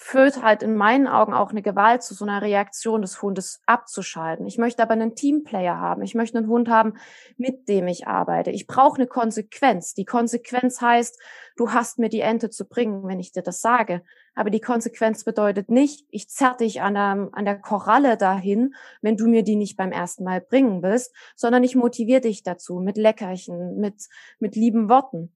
[0.00, 4.46] führt halt in meinen Augen auch eine Gewalt zu so einer Reaktion des Hundes abzuschalten.
[4.46, 6.02] Ich möchte aber einen Teamplayer haben.
[6.02, 6.94] Ich möchte einen Hund haben,
[7.36, 8.52] mit dem ich arbeite.
[8.52, 9.94] Ich brauche eine Konsequenz.
[9.94, 11.20] Die Konsequenz heißt,
[11.56, 14.04] du hast mir die Ente zu bringen, wenn ich dir das sage.
[14.36, 19.16] Aber die Konsequenz bedeutet nicht, ich zerr dich an der, an der Koralle dahin, wenn
[19.16, 22.96] du mir die nicht beim ersten Mal bringen willst, sondern ich motiviere dich dazu mit
[22.96, 24.04] Leckerchen, mit,
[24.38, 25.34] mit lieben Worten.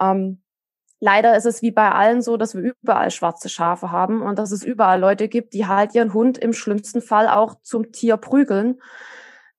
[0.00, 0.40] Ähm,
[1.00, 4.52] Leider ist es wie bei allen so, dass wir überall schwarze Schafe haben und dass
[4.52, 8.80] es überall Leute gibt, die halt ihren Hund im schlimmsten Fall auch zum Tier prügeln.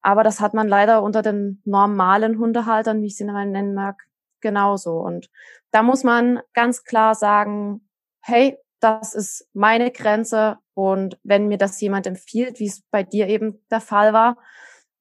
[0.04, 4.04] Aber das hat man leider unter den normalen Hundehaltern, wie ich sie mal nennen mag,
[4.40, 5.00] genauso.
[5.00, 5.30] Und
[5.72, 7.88] da muss man ganz klar sagen,
[8.22, 10.58] hey, das ist meine Grenze.
[10.76, 14.38] Und wenn mir das jemand empfiehlt, wie es bei dir eben der Fall war,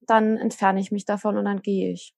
[0.01, 2.15] dann entferne ich mich davon und dann gehe ich.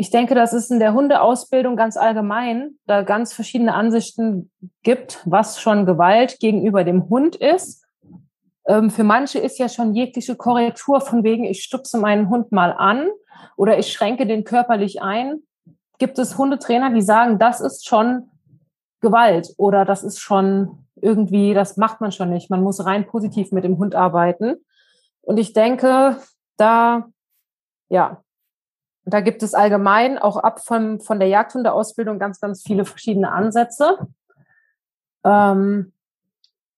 [0.00, 4.50] Ich denke, dass es in der Hundeausbildung ganz allgemein da ganz verschiedene Ansichten
[4.82, 7.84] gibt, was schon Gewalt gegenüber dem Hund ist.
[8.66, 12.72] Ähm, für manche ist ja schon jegliche Korrektur von wegen, ich stupse meinen Hund mal
[12.72, 13.10] an
[13.58, 15.42] oder ich schränke den körperlich ein.
[15.98, 18.30] Gibt es Hundetrainer, die sagen, das ist schon
[19.02, 22.48] Gewalt oder das ist schon irgendwie, das macht man schon nicht.
[22.48, 24.64] Man muss rein positiv mit dem Hund arbeiten.
[25.20, 26.16] Und ich denke,
[26.56, 27.04] da,
[27.90, 28.22] ja,
[29.04, 33.98] da gibt es allgemein auch ab von, von der Jagdhundeausbildung ganz, ganz viele verschiedene Ansätze.
[35.24, 35.92] Ähm,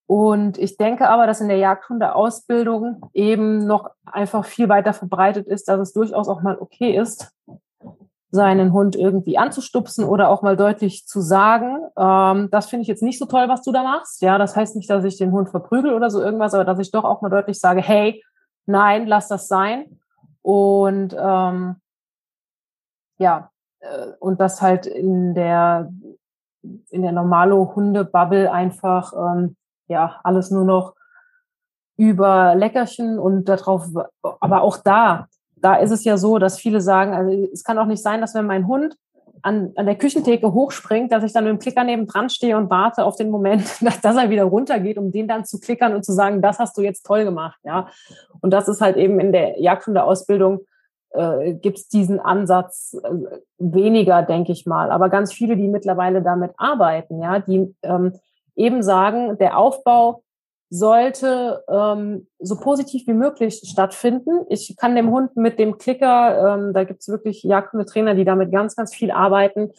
[0.07, 5.69] und ich denke aber, dass in der Jagdhundeausbildung eben noch einfach viel weiter verbreitet ist,
[5.69, 7.33] dass es durchaus auch mal okay ist,
[8.31, 13.03] seinen Hund irgendwie anzustupsen oder auch mal deutlich zu sagen, ähm, das finde ich jetzt
[13.03, 14.23] nicht so toll, was du da machst.
[14.23, 16.91] Ja, das heißt nicht, dass ich den Hund verprügel oder so irgendwas, aber dass ich
[16.91, 18.25] doch auch mal deutlich sage, hey,
[18.65, 19.99] nein, lass das sein.
[20.41, 21.77] Und ähm,
[23.23, 23.51] ja,
[23.81, 25.91] äh, und das halt in der
[26.91, 29.57] in der normalo Hunde-Bubble einfach ähm,
[29.89, 30.95] ja alles nur noch
[31.97, 33.89] über Leckerchen und darauf,
[34.23, 37.87] aber auch da da ist es ja so, dass viele sagen, also es kann auch
[37.87, 38.97] nicht sein, dass wenn mein Hund
[39.43, 42.71] an, an der Küchentheke hochspringt, dass ich dann mit dem Klicker neben dran stehe und
[42.71, 46.05] warte auf den Moment, dass, dass er wieder runtergeht, um den dann zu klickern und
[46.05, 47.89] zu sagen, das hast du jetzt toll gemacht, ja.
[48.41, 50.61] Und das ist halt eben in der Jagdhundeausbildung
[51.15, 54.91] äh, gibt es diesen Ansatz äh, weniger, denke ich mal.
[54.91, 58.15] Aber ganz viele, die mittlerweile damit arbeiten, ja, die ähm,
[58.57, 60.23] eben sagen, der Aufbau
[60.71, 64.47] sollte ähm, so positiv wie möglich stattfinden.
[64.49, 68.51] Ich kann dem Hund mit dem Klicker, ähm, da gibt es wirklich Jagdhundetrainer, die damit
[68.51, 69.71] ganz, ganz viel arbeiten,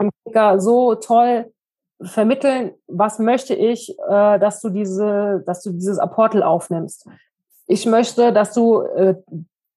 [0.00, 1.52] dem Klicker so toll
[2.00, 7.06] vermitteln, was möchte ich, äh, dass du diese, dass du dieses Apportel aufnimmst.
[7.66, 9.16] Ich möchte, dass du äh,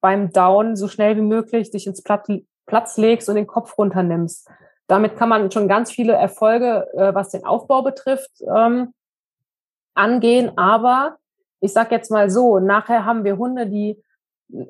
[0.02, 4.49] beim Down so schnell wie möglich dich ins Platz, legst und den Kopf runternimmst.
[4.88, 8.94] Damit kann man schon ganz viele Erfolge, äh, was den Aufbau betrifft, ähm,
[9.94, 10.57] angehen.
[10.57, 11.18] Aber
[11.60, 14.02] ich sage jetzt mal so, nachher haben wir Hunde, die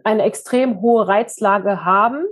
[0.03, 2.25] eine extrem hohe Reizlage haben,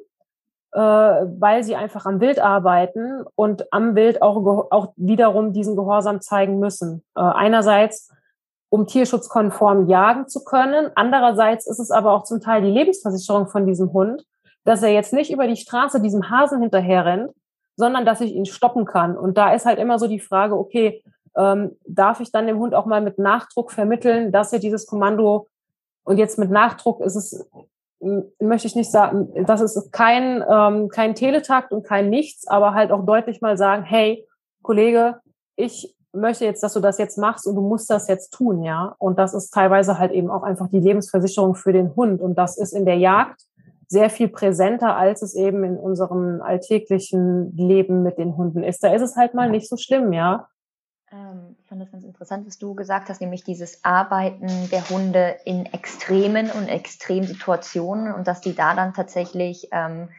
[0.71, 6.21] äh, weil sie einfach am Wild arbeiten und am Wild auch, auch wiederum diesen Gehorsam
[6.21, 7.03] zeigen müssen.
[7.15, 8.13] Äh, einerseits,
[8.69, 10.91] um tierschutzkonform jagen zu können.
[10.95, 14.25] Andererseits ist es aber auch zum Teil die Lebensversicherung von diesem Hund,
[14.63, 17.31] dass er jetzt nicht über die Straße diesem Hasen hinterher rennt,
[17.75, 19.17] sondern dass ich ihn stoppen kann.
[19.17, 21.03] Und da ist halt immer so die Frage, okay,
[21.37, 25.47] ähm, darf ich dann dem Hund auch mal mit Nachdruck vermitteln, dass er dieses Kommando
[26.03, 27.47] und jetzt mit Nachdruck ist es,
[28.39, 32.91] möchte ich nicht sagen, das ist kein, ähm, kein Teletakt und kein Nichts, aber halt
[32.91, 34.27] auch deutlich mal sagen, hey,
[34.63, 35.19] Kollege,
[35.55, 38.95] ich möchte jetzt, dass du das jetzt machst und du musst das jetzt tun, ja.
[38.97, 42.21] Und das ist teilweise halt eben auch einfach die Lebensversicherung für den Hund.
[42.21, 43.41] Und das ist in der Jagd
[43.87, 48.83] sehr viel präsenter, als es eben in unserem alltäglichen Leben mit den Hunden ist.
[48.83, 50.47] Da ist es halt mal nicht so schlimm, ja.
[51.11, 55.37] Ähm, ich fand das ganz interessant, was du gesagt hast, nämlich dieses Arbeiten der Hunde
[55.43, 60.09] in extremen und Extremsituationen und dass die da dann tatsächlich, ähm,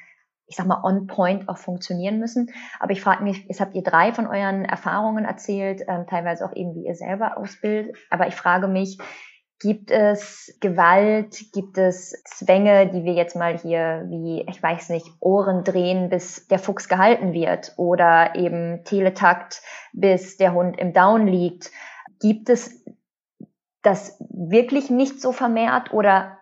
[0.51, 2.51] ich sag mal, on point auch funktionieren müssen.
[2.81, 6.55] Aber ich frage mich, jetzt habt ihr drei von euren Erfahrungen erzählt, ähm, teilweise auch
[6.55, 7.97] eben, wie ihr selber ausbildet.
[8.11, 8.99] Aber ich frage mich,
[9.63, 11.53] Gibt es Gewalt?
[11.53, 16.49] Gibt es Zwänge, die wir jetzt mal hier wie, ich weiß nicht, Ohren drehen, bis
[16.49, 19.61] der Fuchs gehalten wird oder eben Teletakt,
[19.93, 21.71] bis der Hund im Down liegt?
[22.21, 22.83] Gibt es
[23.83, 26.39] das wirklich nicht so vermehrt oder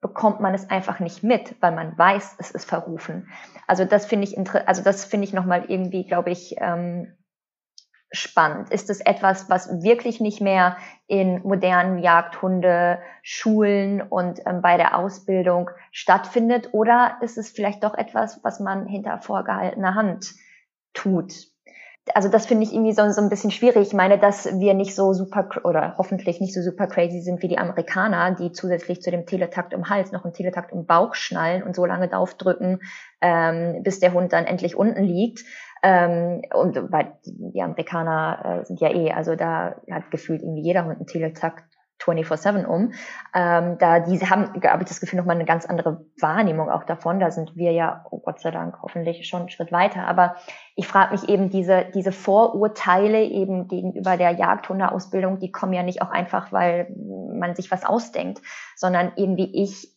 [0.00, 3.28] bekommt man es einfach nicht mit, weil man weiß, es ist verrufen?
[3.66, 4.36] Also das finde ich,
[4.66, 7.14] also das finde ich nochmal irgendwie, glaube ich, ähm,
[8.12, 8.70] spannend?
[8.70, 15.70] Ist es etwas, was wirklich nicht mehr in modernen Jagdhunde-Schulen und ähm, bei der Ausbildung
[15.92, 16.70] stattfindet?
[16.72, 20.34] Oder ist es vielleicht doch etwas, was man hinter vorgehaltener Hand
[20.92, 21.49] tut?
[22.14, 23.88] Also das finde ich irgendwie so, so ein bisschen schwierig.
[23.88, 27.48] Ich meine, dass wir nicht so super oder hoffentlich nicht so super crazy sind wie
[27.48, 31.62] die Amerikaner, die zusätzlich zu dem Teletakt im Hals noch einen Teletakt im Bauch schnallen
[31.62, 32.80] und so lange draufdrücken,
[33.20, 35.44] ähm, bis der Hund dann endlich unten liegt.
[35.82, 40.84] Ähm, und weil die Amerikaner äh, sind ja eh, also da hat gefühlt irgendwie jeder
[40.84, 41.64] Hund einen Teletakt
[42.00, 42.92] 24-7 um.
[43.34, 47.20] Ähm, da diese haben, habe ich das Gefühl, nochmal eine ganz andere Wahrnehmung auch davon.
[47.20, 50.06] Da sind wir ja, oh Gott sei Dank, hoffentlich schon einen Schritt weiter.
[50.06, 50.36] Aber
[50.76, 56.02] ich frage mich eben, diese, diese Vorurteile eben gegenüber der Jagdhundeausbildung, die kommen ja nicht
[56.02, 56.94] auch einfach, weil
[57.32, 58.40] man sich was ausdenkt,
[58.76, 59.96] sondern irgendwie ich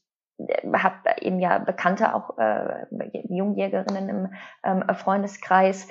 [0.74, 2.86] habe eben ja Bekannte, auch äh,
[3.30, 5.88] Jungjägerinnen im ähm, Freundeskreis.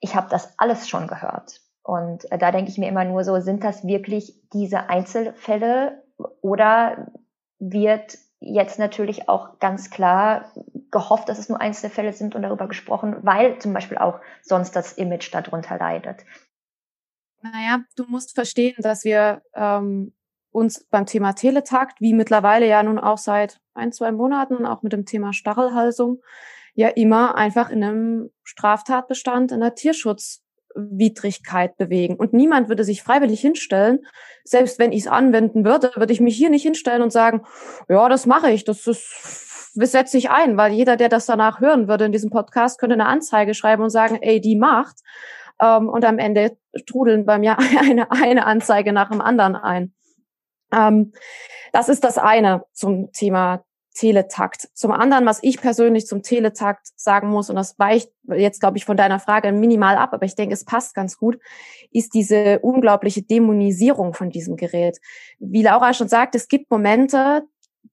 [0.00, 1.60] Ich habe das alles schon gehört.
[1.86, 6.02] Und äh, da denke ich mir immer nur so, sind das wirklich diese Einzelfälle
[6.40, 7.12] oder
[7.60, 10.50] wird jetzt natürlich auch ganz klar
[10.90, 14.94] gehofft, dass es nur Einzelfälle sind und darüber gesprochen, weil zum Beispiel auch sonst das
[14.94, 16.24] Image darunter leidet.
[17.40, 20.12] Naja, du musst verstehen, dass wir ähm,
[20.50, 24.92] uns beim Thema Teletakt, wie mittlerweile ja nun auch seit ein, zwei Monaten, auch mit
[24.92, 26.20] dem Thema Stachelhalsung,
[26.74, 29.76] ja immer einfach in einem Straftatbestand in der
[30.76, 32.16] Tierschutzwidrigkeit bewegen.
[32.16, 34.06] Und niemand würde sich freiwillig hinstellen.
[34.44, 37.42] Selbst wenn ich es anwenden würde, würde ich mich hier nicht hinstellen und sagen,
[37.88, 41.60] ja, das mache ich, das ist, das setze ich ein, weil jeder, der das danach
[41.60, 44.96] hören würde in diesem Podcast, könnte eine Anzeige schreiben und sagen, ey, die macht.
[45.60, 49.94] Ähm, und am Ende trudeln bei mir eine, eine Anzeige nach dem anderen ein.
[50.72, 51.12] Ähm,
[51.72, 53.64] das ist das eine zum Thema
[53.96, 54.68] Teletakt.
[54.74, 58.84] Zum anderen, was ich persönlich zum Teletakt sagen muss, und das weicht jetzt, glaube ich,
[58.84, 61.38] von deiner Frage minimal ab, aber ich denke, es passt ganz gut,
[61.90, 64.98] ist diese unglaubliche Dämonisierung von diesem Gerät.
[65.38, 67.44] Wie Laura schon sagt, es gibt Momente,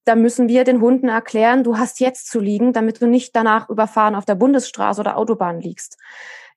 [0.04, 3.70] da müssen wir den Hunden erklären, du hast jetzt zu liegen, damit du nicht danach
[3.70, 5.98] überfahren auf der Bundesstraße oder Autobahn liegst.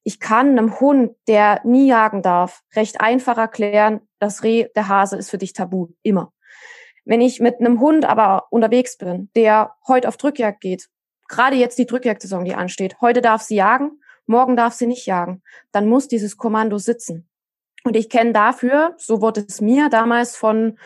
[0.03, 5.17] Ich kann einem Hund, der nie jagen darf, recht einfach erklären, das Reh, der Hase
[5.17, 5.89] ist für dich tabu.
[6.03, 6.33] Immer.
[7.07, 10.89] Wenn ich mit einem Hund aber unterwegs bin, der heute auf Drückjagd geht,
[11.29, 15.43] gerade jetzt die Drückjagdsaison, die ansteht, heute darf sie jagen, morgen darf sie nicht jagen,
[15.71, 17.29] dann muss dieses Kommando sitzen.
[17.85, 20.77] Und ich kenne dafür, so wurde es mir damals von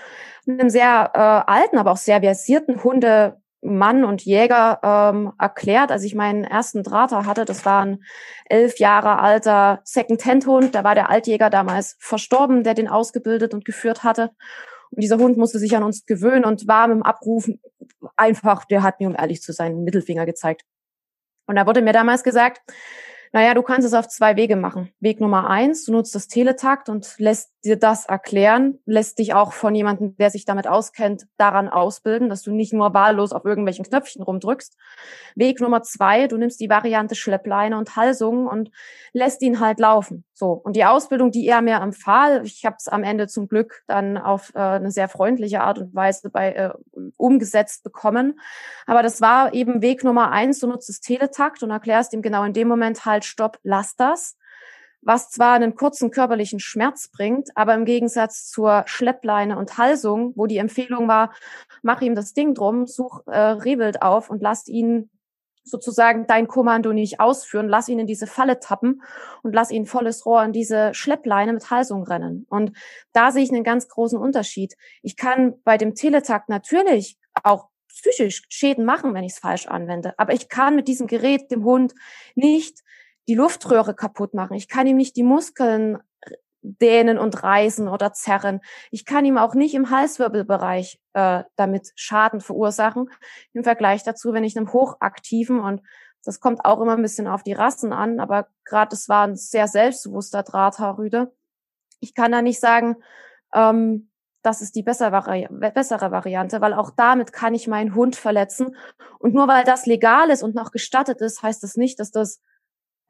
[0.46, 6.14] einem sehr äh, alten, aber auch sehr versierten Hundemann und Jäger ähm, erklärt, als ich
[6.14, 7.46] meinen ersten Drahter hatte.
[7.46, 8.04] Das war ein
[8.44, 10.74] elf Jahre alter Second-Hand-Hund.
[10.74, 14.32] Da war der Altjäger damals verstorben, der den ausgebildet und geführt hatte.
[14.90, 17.60] Und dieser Hund musste sich an uns gewöhnen und war mit dem Abrufen
[18.16, 20.62] einfach, der hat mir, um ehrlich zu sein, Mittelfinger gezeigt.
[21.46, 22.60] Und da wurde mir damals gesagt,
[23.32, 24.92] naja, du kannst es auf zwei Wege machen.
[24.98, 29.52] Weg Nummer eins, du nutzt das Teletakt und lässt dir das erklären, lässt dich auch
[29.52, 33.84] von jemandem, der sich damit auskennt, daran ausbilden, dass du nicht nur wahllos auf irgendwelchen
[33.84, 34.76] Knöpfchen rumdrückst.
[35.34, 38.70] Weg Nummer zwei, du nimmst die Variante Schleppleine und Halsung und
[39.12, 40.24] lässt ihn halt laufen.
[40.32, 40.52] So.
[40.52, 44.16] Und die Ausbildung, die er mir empfahl, ich habe es am Ende zum Glück dann
[44.16, 46.70] auf äh, eine sehr freundliche Art und Weise bei äh,
[47.16, 48.40] umgesetzt bekommen.
[48.86, 52.42] Aber das war eben Weg Nummer eins, du nutzt das Teletakt und erklärst ihm genau
[52.44, 54.36] in dem Moment halt, stopp, lass das
[55.02, 60.46] was zwar einen kurzen körperlichen Schmerz bringt, aber im Gegensatz zur Schleppleine und Halsung, wo
[60.46, 61.32] die Empfehlung war,
[61.82, 65.10] mach ihm das Ding drum, such äh, Rehwild auf und lass ihn
[65.62, 69.02] sozusagen dein Kommando nicht ausführen, lass ihn in diese Falle tappen
[69.42, 72.46] und lass ihn volles Rohr in diese Schleppleine mit Halsung rennen.
[72.48, 72.76] Und
[73.12, 74.74] da sehe ich einen ganz großen Unterschied.
[75.02, 80.14] Ich kann bei dem Teletakt natürlich auch psychisch Schäden machen, wenn ich es falsch anwende.
[80.18, 81.94] Aber ich kann mit diesem Gerät dem Hund
[82.34, 82.80] nicht
[83.28, 84.54] die Luftröhre kaputt machen.
[84.54, 85.98] Ich kann ihm nicht die Muskeln
[86.62, 88.60] dehnen und reißen oder zerren.
[88.90, 93.10] Ich kann ihm auch nicht im Halswirbelbereich äh, damit Schaden verursachen.
[93.52, 95.82] Im Vergleich dazu, wenn ich einem hochaktiven und
[96.24, 99.36] das kommt auch immer ein bisschen auf die Rassen an, aber gerade es war ein
[99.36, 101.32] sehr selbstbewusster Drahthaarrüde.
[102.00, 102.96] Ich kann da nicht sagen,
[103.54, 104.10] ähm,
[104.42, 108.76] das ist die bessere, Vari bessere Variante, weil auch damit kann ich meinen Hund verletzen.
[109.18, 112.40] Und nur weil das legal ist und noch gestattet ist, heißt das nicht, dass das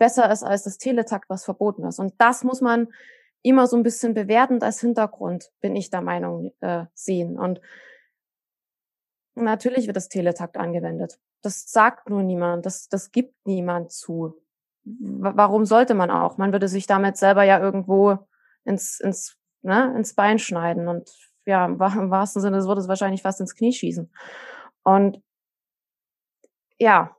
[0.00, 2.00] besser ist als das Teletakt, was verboten ist.
[2.00, 2.88] Und das muss man
[3.42, 7.38] immer so ein bisschen bewertend als Hintergrund, bin ich der Meinung, äh, sehen.
[7.38, 7.60] Und
[9.34, 11.20] natürlich wird das Teletakt angewendet.
[11.42, 14.34] Das sagt nur niemand, das, das gibt niemand zu.
[14.84, 16.38] W warum sollte man auch?
[16.38, 18.18] Man würde sich damit selber ja irgendwo
[18.64, 21.10] ins, ins, ne, ins Bein schneiden und
[21.46, 24.10] ja, im wahrsten Sinne des Wortes wahrscheinlich fast ins Knie schießen.
[24.82, 25.22] Und
[26.78, 27.14] ja,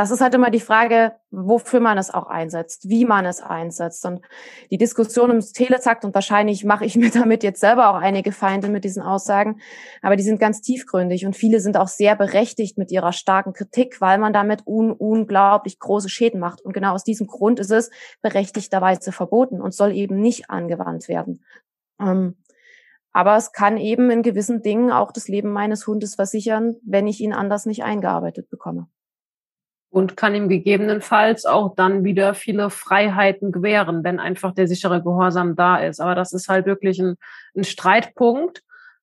[0.00, 4.06] das ist halt immer die Frage, wofür man es auch einsetzt, wie man es einsetzt.
[4.06, 4.22] Und
[4.70, 8.68] die Diskussion ums Teletakt, und wahrscheinlich mache ich mir damit jetzt selber auch einige Feinde
[8.68, 9.60] mit diesen Aussagen,
[10.00, 14.00] aber die sind ganz tiefgründig und viele sind auch sehr berechtigt mit ihrer starken Kritik,
[14.00, 16.62] weil man damit un unglaublich große Schäden macht.
[16.62, 17.90] Und genau aus diesem Grund ist es
[18.22, 21.44] berechtigterweise verboten und soll eben nicht angewandt werden.
[22.00, 22.38] Ähm,
[23.12, 27.20] aber es kann eben in gewissen Dingen auch das Leben meines Hundes versichern, wenn ich
[27.20, 28.88] ihn anders nicht eingearbeitet bekomme
[29.90, 35.56] und kann ihm gegebenenfalls auch dann wieder viele Freiheiten gewähren, wenn einfach der sichere Gehorsam
[35.56, 36.00] da ist.
[36.00, 37.16] Aber das ist halt wirklich ein,
[37.56, 38.62] ein Streitpunkt.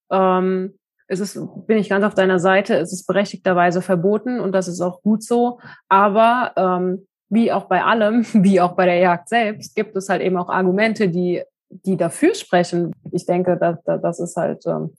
[0.09, 4.68] Ähm, es ist, bin ich ganz auf deiner Seite, es ist berechtigterweise verboten und das
[4.68, 5.59] ist auch gut so.
[5.89, 10.22] Aber ähm, wie auch bei allem, wie auch bei der Jagd selbst, gibt es halt
[10.22, 12.93] eben auch Argumente, die, die dafür sprechen.
[13.11, 14.95] Ich denke, dass, das ist halt ähm,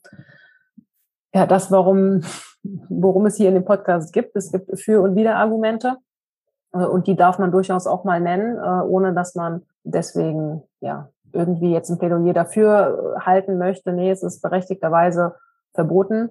[1.33, 2.21] ja das, warum
[2.63, 4.35] worum es hier in dem Podcast gibt.
[4.35, 5.97] Es gibt Für- und Widerargumente
[6.73, 11.09] äh, und die darf man durchaus auch mal nennen, äh, ohne dass man deswegen ja
[11.31, 13.93] irgendwie jetzt ein Plädoyer dafür äh, halten möchte.
[13.93, 15.35] Nee, es ist berechtigterweise
[15.73, 16.29] verboten,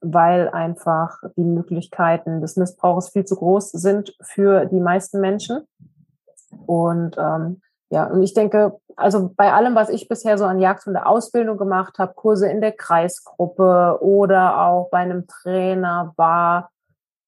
[0.00, 5.62] weil einfach die Möglichkeiten des Missbrauchs viel zu groß sind für die meisten Menschen.
[6.66, 7.60] Und ähm,
[7.90, 12.14] ja, und ich denke, also bei allem, was ich bisher so an Jagdhunde-Ausbildung gemacht habe,
[12.14, 16.70] Kurse in der Kreisgruppe oder auch bei einem Trainer war,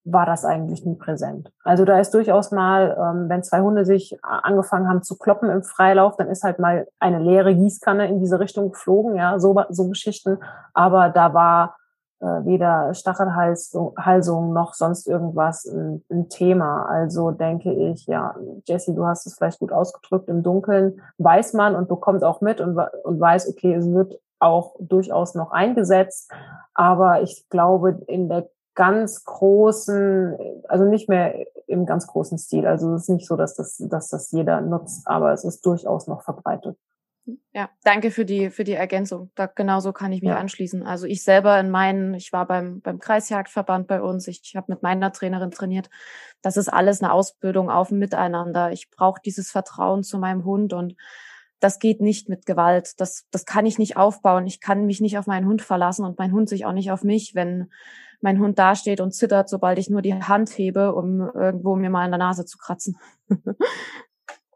[0.04, 1.50] war das eigentlich nie präsent.
[1.62, 5.62] Also da ist durchaus mal, ähm, wenn zwei Hunde sich angefangen haben zu kloppen im
[5.62, 9.88] Freilauf, dann ist halt mal eine leere Gießkanne in diese Richtung geflogen, ja, so, so
[9.88, 10.38] Geschichten.
[10.74, 11.76] Aber da war
[12.20, 16.84] äh, weder Stachelhalsung noch sonst irgendwas ein, ein, Thema.
[16.86, 18.34] Also denke ich, ja,
[18.66, 22.60] Jesse, du hast es vielleicht gut ausgedrückt, im Dunkeln weiß man und bekommt auch mit
[22.60, 26.30] und, und weiß, okay, es wird auch durchaus noch eingesetzt.
[26.74, 30.36] Aber ich glaube, in der ganz großen,
[30.68, 31.34] also nicht mehr
[31.66, 32.66] im ganz großen Stil.
[32.66, 36.06] Also es ist nicht so, dass das, dass das jeder nutzt, aber es ist durchaus
[36.06, 36.76] noch verbreitet.
[37.52, 39.30] Ja, danke für die, für die Ergänzung.
[39.34, 40.38] Da genauso kann ich mich ja.
[40.38, 40.82] anschließen.
[40.82, 44.72] Also ich selber in meinen, ich war beim, beim Kreisjagdverband bei uns, ich, ich habe
[44.72, 45.90] mit meiner Trainerin trainiert.
[46.42, 48.72] Das ist alles eine Ausbildung auf dem Miteinander.
[48.72, 50.96] Ich brauche dieses Vertrauen zu meinem Hund und
[51.60, 52.98] das geht nicht mit Gewalt.
[52.98, 54.46] Das, das kann ich nicht aufbauen.
[54.46, 57.04] Ich kann mich nicht auf meinen Hund verlassen und mein Hund sich auch nicht auf
[57.04, 57.70] mich, wenn
[58.22, 62.04] mein Hund dasteht und zittert, sobald ich nur die Hand hebe, um irgendwo mir mal
[62.04, 62.98] in der Nase zu kratzen.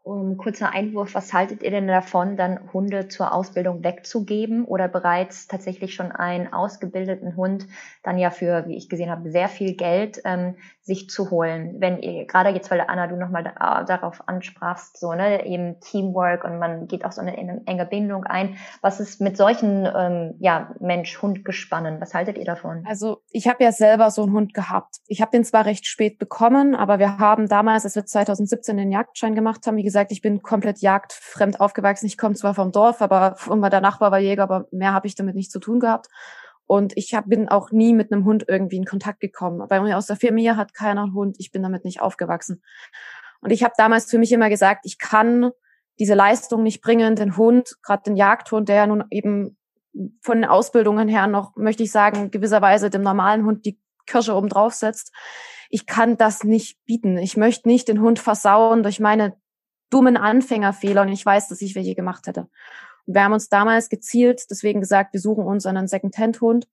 [0.05, 5.47] Um, kurzer Einwurf, was haltet ihr denn davon, dann Hunde zur Ausbildung wegzugeben oder bereits
[5.47, 7.65] tatsächlich schon einen ausgebildeten Hund
[8.03, 11.77] dann ja für, wie ich gesehen habe, sehr viel Geld ähm, sich zu holen?
[11.79, 16.43] Wenn ihr, gerade jetzt, weil Anna, du nochmal da, darauf ansprachst, so, ne, eben Teamwork
[16.43, 18.57] und man geht auch so eine enge Bindung ein.
[18.81, 21.99] Was ist mit solchen, ähm, ja, Mensch-Hund-Gespannen?
[21.99, 22.83] Was haltet ihr davon?
[22.87, 24.97] Also, ich habe ja selber so einen Hund gehabt.
[25.07, 28.91] Ich habe den zwar recht spät bekommen, aber wir haben damals, als wir 2017 den
[28.91, 32.05] Jagdschein gemacht haben, wie gesagt, gesagt, ich bin komplett jagdfremd aufgewachsen.
[32.05, 33.35] Ich komme zwar vom Dorf, aber
[33.69, 36.07] der Nachbar war Jäger, aber mehr habe ich damit nicht zu tun gehabt.
[36.67, 39.65] Und ich hab, bin auch nie mit einem Hund irgendwie in Kontakt gekommen.
[39.69, 41.37] Bei mir aus der Familie hat keiner einen Hund.
[41.39, 42.61] Ich bin damit nicht aufgewachsen.
[43.39, 45.51] Und ich habe damals für mich immer gesagt, ich kann
[45.99, 49.57] diese Leistung nicht bringen, den Hund, gerade den Jagdhund, der ja nun eben
[50.21, 54.49] von den Ausbildungen her noch, möchte ich sagen, gewisserweise dem normalen Hund die Kirsche oben
[54.49, 55.13] drauf setzt.
[55.69, 57.17] Ich kann das nicht bieten.
[57.17, 59.37] Ich möchte nicht den Hund versauen durch meine
[59.89, 62.47] dummen Anfängerfehler und ich weiß, dass ich welche gemacht hätte.
[63.05, 66.67] Wir haben uns damals gezielt deswegen gesagt, wir suchen uns einen Second-Hand-Hund.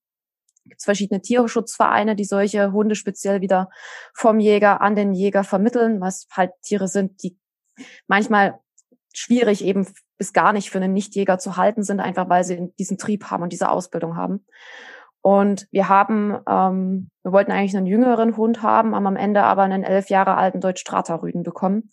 [0.65, 3.69] Es gibt verschiedene Tierschutzvereine, die solche Hunde speziell wieder
[4.15, 7.37] vom Jäger an den Jäger vermitteln, was halt Tiere sind, die
[8.07, 8.61] manchmal
[9.13, 9.87] schwierig eben
[10.17, 13.43] bis gar nicht für einen Nichtjäger zu halten sind, einfach weil sie diesen Trieb haben
[13.43, 14.47] und diese Ausbildung haben.
[15.21, 19.63] Und wir haben, ähm, wir wollten eigentlich einen jüngeren Hund haben, haben am Ende aber
[19.63, 21.91] einen elf Jahre alten Deutsch-Strata-Rüden bekommen,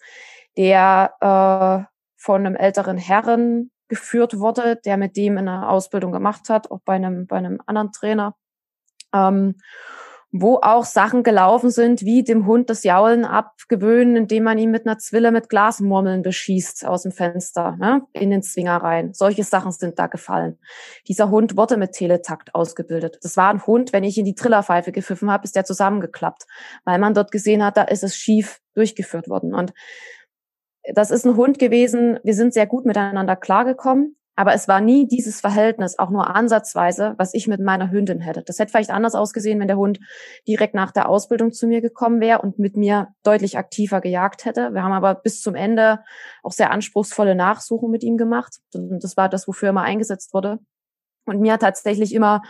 [0.57, 1.85] der äh,
[2.15, 6.93] von einem älteren Herren geführt wurde, der mit dem eine Ausbildung gemacht hat, auch bei
[6.93, 8.35] einem, bei einem anderen Trainer.
[9.13, 9.55] Ähm,
[10.31, 14.85] wo auch Sachen gelaufen sind, wie dem Hund das Jaulen abgewöhnen, indem man ihn mit
[14.85, 19.13] einer Zwille mit Glasmurmeln beschießt aus dem Fenster, ne, in den Zwinger rein.
[19.13, 20.59] Solche Sachen sind da gefallen.
[21.07, 23.17] Dieser Hund wurde mit Teletakt ausgebildet.
[23.23, 26.45] Das war ein Hund, wenn ich in die Trillerpfeife gepfiffen habe, ist der zusammengeklappt,
[26.85, 29.55] weil man dort gesehen hat, da ist es schief durchgeführt worden.
[29.55, 29.73] Und
[30.93, 35.06] das ist ein Hund gewesen, wir sind sehr gut miteinander klargekommen, aber es war nie
[35.06, 38.41] dieses Verhältnis, auch nur ansatzweise, was ich mit meiner Hündin hätte.
[38.41, 39.99] Das hätte vielleicht anders ausgesehen, wenn der Hund
[40.47, 44.73] direkt nach der Ausbildung zu mir gekommen wäre und mit mir deutlich aktiver gejagt hätte.
[44.73, 45.99] Wir haben aber bis zum Ende
[46.41, 48.60] auch sehr anspruchsvolle Nachsuchen mit ihm gemacht.
[48.73, 50.60] Und das war das, wofür er mal eingesetzt wurde.
[51.26, 52.41] Und mir hat tatsächlich immer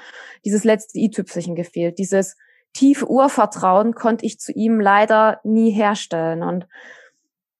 [0.45, 1.97] dieses letzte i-Tüpfelchen gefehlt.
[1.97, 2.38] Dieses
[2.73, 6.43] tiefe Urvertrauen konnte ich zu ihm leider nie herstellen.
[6.43, 6.68] Und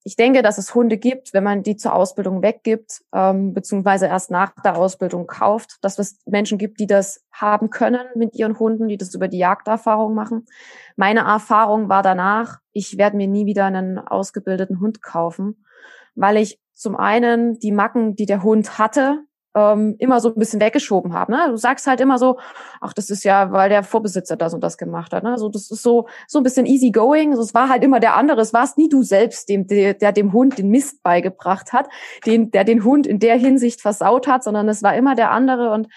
[0.10, 4.32] ich denke, dass es Hunde gibt, wenn man die zur Ausbildung weggibt, ähm, beziehungsweise erst
[4.32, 8.88] nach der Ausbildung kauft, dass es Menschen gibt, die das haben können mit ihren Hunden,
[8.88, 10.48] die das über die Jagderfahrung machen.
[10.96, 15.64] Meine Erfahrung war danach, ich werde mir nie wieder einen ausgebildeten Hund kaufen,
[16.16, 20.62] weil ich zum einen die Macken, die der Hund hatte, ähm, immer so ein bisschen
[20.62, 21.32] weggeschoben habe.
[21.32, 21.48] Ne?
[21.50, 22.38] Du sagst halt immer so,
[22.82, 25.24] ach, das ist ja, weil der Vorbesitzer das und das gemacht hat.
[25.24, 25.32] Ne?
[25.32, 27.32] Also das ist so so ein bisschen easy going.
[27.32, 28.42] Also es war halt immer der andere.
[28.42, 31.90] Es war es nie du selbst, dem, der, der dem Hund den Mist beigebracht hat,
[32.26, 35.72] den, der den Hund in der Hinsicht versaut hat, sondern es war immer der andere.
[35.72, 35.88] Und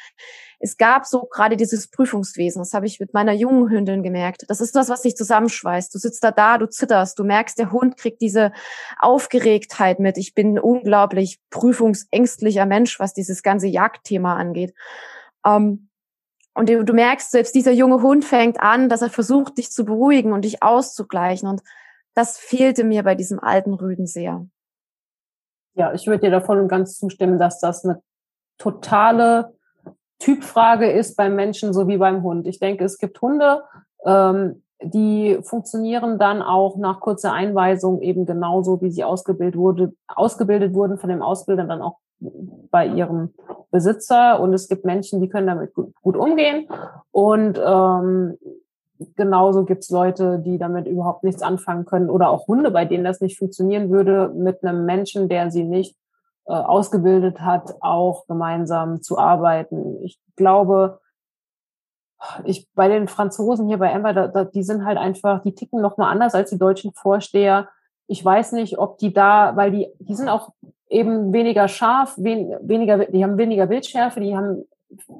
[0.64, 4.44] es gab so gerade dieses Prüfungswesen, das habe ich mit meiner jungen Hündin gemerkt.
[4.46, 5.92] Das ist das, was dich zusammenschweißt.
[5.92, 8.52] Du sitzt da da, du zitterst, du merkst, der Hund kriegt diese
[9.00, 10.18] Aufgeregtheit mit.
[10.18, 14.72] Ich bin ein unglaublich prüfungsängstlicher Mensch, was dieses ganze Jagdthema angeht.
[15.44, 15.88] Ähm,
[16.54, 19.84] und du, du merkst, selbst dieser junge Hund fängt an, dass er versucht, dich zu
[19.84, 21.48] beruhigen und dich auszugleichen.
[21.48, 21.62] Und
[22.14, 24.46] das fehlte mir bei diesem alten Rüden sehr.
[25.74, 28.00] Ja, ich würde dir davon und ganz zustimmen, dass das eine
[28.58, 29.56] totale
[30.22, 32.46] Typfrage ist beim Menschen so wie beim Hund.
[32.46, 33.62] Ich denke, es gibt Hunde,
[34.04, 40.74] ähm, die funktionieren dann auch nach kurzer Einweisung eben genauso, wie sie ausgebildet wurde, ausgebildet
[40.74, 41.98] wurden von dem Ausbilder dann auch
[42.70, 43.30] bei ihrem
[43.72, 44.40] Besitzer.
[44.40, 46.68] Und es gibt Menschen, die können damit gut, gut umgehen.
[47.10, 48.38] Und ähm,
[49.16, 52.10] genauso gibt es Leute, die damit überhaupt nichts anfangen können.
[52.10, 55.96] Oder auch Hunde, bei denen das nicht funktionieren würde, mit einem Menschen, der sie nicht
[56.46, 60.02] äh, ausgebildet hat, auch gemeinsam zu arbeiten.
[60.02, 61.00] Ich glaube,
[62.44, 65.80] ich bei den Franzosen hier bei Emma, da, da, die sind halt einfach, die ticken
[65.80, 67.68] noch mal anders als die deutschen Vorsteher.
[68.06, 70.50] Ich weiß nicht, ob die da, weil die, die sind auch
[70.88, 74.64] eben weniger scharf, wen, weniger, die haben weniger Bildschärfe, die haben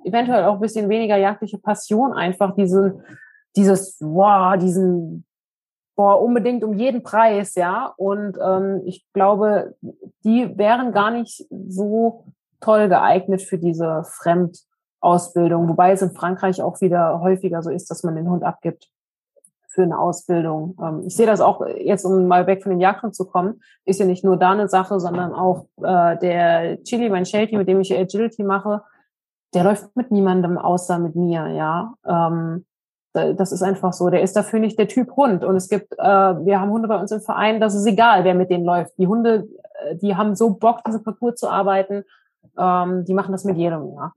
[0.05, 2.55] eventuell auch ein bisschen weniger jagdliche Passion einfach.
[2.55, 3.03] Die sind
[3.57, 5.25] dieses, wow, diesen,
[5.97, 7.93] boah, unbedingt um jeden Preis, ja.
[7.97, 9.75] Und ähm, ich glaube,
[10.25, 12.25] die wären gar nicht so
[12.61, 18.03] toll geeignet für diese Fremdausbildung, wobei es in Frankreich auch wieder häufiger so ist, dass
[18.03, 18.89] man den Hund abgibt
[19.69, 20.77] für eine Ausbildung.
[20.83, 24.01] Ähm, ich sehe das auch jetzt, um mal weg von dem Jagdhund zu kommen, ist
[24.01, 27.81] ja nicht nur da eine Sache, sondern auch äh, der Chili, mein Sheltie, mit dem
[27.81, 28.83] ich Agility mache,
[29.55, 31.95] der läuft mit niemandem außer mit mir, ja.
[32.07, 32.65] Ähm,
[33.13, 34.11] das ist einfach so.
[34.11, 35.45] Der ist dafür nicht der Typ Hund.
[35.45, 38.35] Und es gibt, äh, wir haben Hunde bei uns im Verein, das ist egal, wer
[38.35, 38.97] mit denen läuft.
[38.99, 39.49] Die Hunde,
[39.85, 42.05] äh, die haben so Bock, diese Parcours zu arbeiten.
[42.59, 44.13] Ähm, die machen das mit jedem, ja.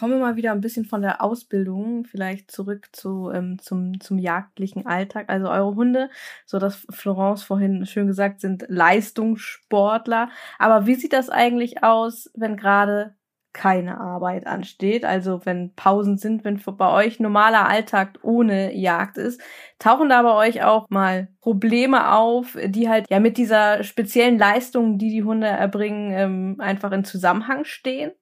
[0.00, 4.18] Kommen wir mal wieder ein bisschen von der Ausbildung vielleicht zurück zu, ähm, zum, zum
[4.18, 5.28] jagdlichen Alltag.
[5.28, 6.08] Also eure Hunde,
[6.46, 10.30] so dass Florence vorhin schön gesagt, sind Leistungssportler.
[10.58, 13.14] Aber wie sieht das eigentlich aus, wenn gerade
[13.52, 19.40] keine Arbeit ansteht, also wenn Pausen sind, wenn bei euch normaler Alltag ohne Jagd ist,
[19.78, 24.98] tauchen da bei euch auch mal Probleme auf, die halt ja mit dieser speziellen Leistung,
[24.98, 28.12] die die Hunde erbringen, ähm, einfach in Zusammenhang stehen?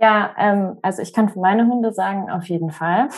[0.00, 3.08] Ja, ähm, also ich kann für meine Hunde sagen, auf jeden Fall.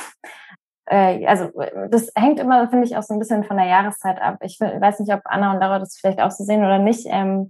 [0.87, 1.53] Äh, also
[1.91, 4.39] das hängt immer, finde ich, auch so ein bisschen von der Jahreszeit ab.
[4.43, 7.07] Ich weiß nicht, ob Anna und Laura das vielleicht auch so sehen oder nicht.
[7.09, 7.49] Ähm,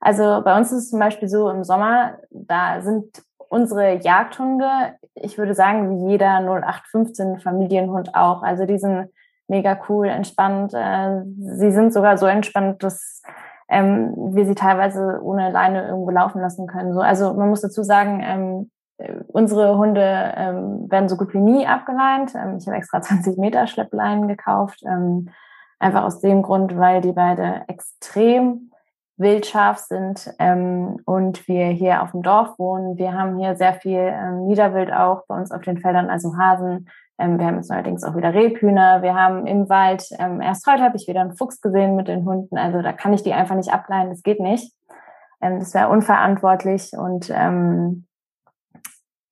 [0.00, 5.38] also bei uns ist es zum Beispiel so im Sommer, da sind unsere Jagdhunde, ich
[5.38, 8.42] würde sagen, wie jeder 0815 Familienhund auch.
[8.42, 9.08] Also die sind
[9.48, 10.74] mega cool, entspannt.
[10.74, 13.22] Äh, sie sind sogar so entspannt, dass
[13.68, 16.92] ähm, wir sie teilweise ohne Leine irgendwo laufen lassen können.
[16.92, 18.70] So, also man muss dazu sagen, ähm,
[19.28, 22.34] unsere Hunde ähm, werden so gut wie nie abgeleint.
[22.34, 25.30] Ähm, ich habe extra 20 Meter Schleppleinen gekauft, ähm,
[25.78, 28.70] einfach aus dem Grund, weil die beide extrem
[29.16, 32.98] wildscharf sind ähm, und wir hier auf dem Dorf wohnen.
[32.98, 36.88] Wir haben hier sehr viel ähm, Niederwild auch bei uns auf den Feldern, also Hasen.
[37.18, 39.02] Ähm, wir haben jetzt allerdings auch wieder Rebhühner.
[39.02, 42.24] Wir haben im Wald, ähm, erst heute habe ich wieder einen Fuchs gesehen mit den
[42.26, 42.58] Hunden.
[42.58, 44.74] Also da kann ich die einfach nicht ableihen, das geht nicht.
[45.40, 48.06] Ähm, das wäre unverantwortlich und ähm,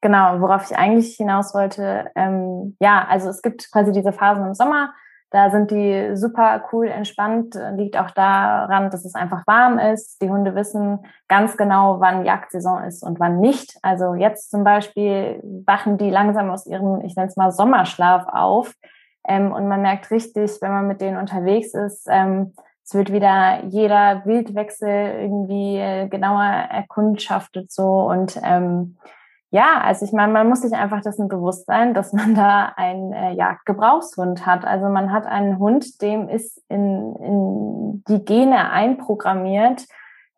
[0.01, 4.55] genau, worauf ich eigentlich hinaus wollte, ähm, ja, also es gibt quasi diese Phasen im
[4.55, 4.93] Sommer,
[5.35, 10.23] da sind die super cool entspannt, liegt auch daran, dass es einfach warm ist.
[10.23, 13.77] Die Hunde wissen ganz genau, wann Jagdsaison ist und wann nicht.
[13.83, 18.75] Also jetzt zum Beispiel wachen die langsam aus ihrem, ich nenne es mal Sommerschlaf auf.
[19.27, 22.53] Ähm, und man merkt richtig, wenn man mit denen unterwegs ist, ähm,
[22.85, 28.99] es wird wieder jeder Wildwechsel irgendwie äh, genauer erkundschaftet so und ähm,
[29.55, 33.13] ja, also ich meine, man muss sich einfach dessen bewusst sein, dass man da einen
[33.13, 34.65] äh, Jagdgebrauchshund hat.
[34.65, 39.87] Also man hat einen Hund, dem ist in, in die Gene einprogrammiert,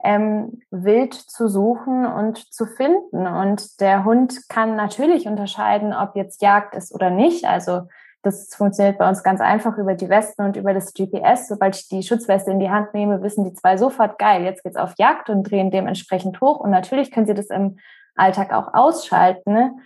[0.04, 3.26] ähm, wild zu suchen und zu finden.
[3.26, 7.46] Und der Hund kann natürlich unterscheiden, ob jetzt Jagd ist oder nicht.
[7.46, 7.88] Also
[8.20, 11.48] das funktioniert bei uns ganz einfach über die Westen und über das GPS.
[11.48, 14.76] Sobald ich die Schutzweste in die Hand nehme, wissen die zwei sofort, geil, jetzt geht's
[14.76, 16.60] auf Jagd und drehen dementsprechend hoch.
[16.60, 17.78] Und natürlich können sie das im
[18.16, 19.52] Alltag auch ausschalten.
[19.52, 19.76] Ne?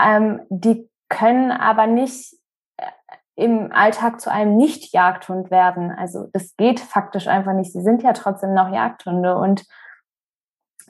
[0.00, 2.34] Ähm, die können aber nicht
[2.76, 2.86] äh,
[3.34, 5.90] im Alltag zu einem Nicht-Jagdhund werden.
[5.90, 7.72] Also das geht faktisch einfach nicht.
[7.72, 9.64] Sie sind ja trotzdem noch Jagdhunde und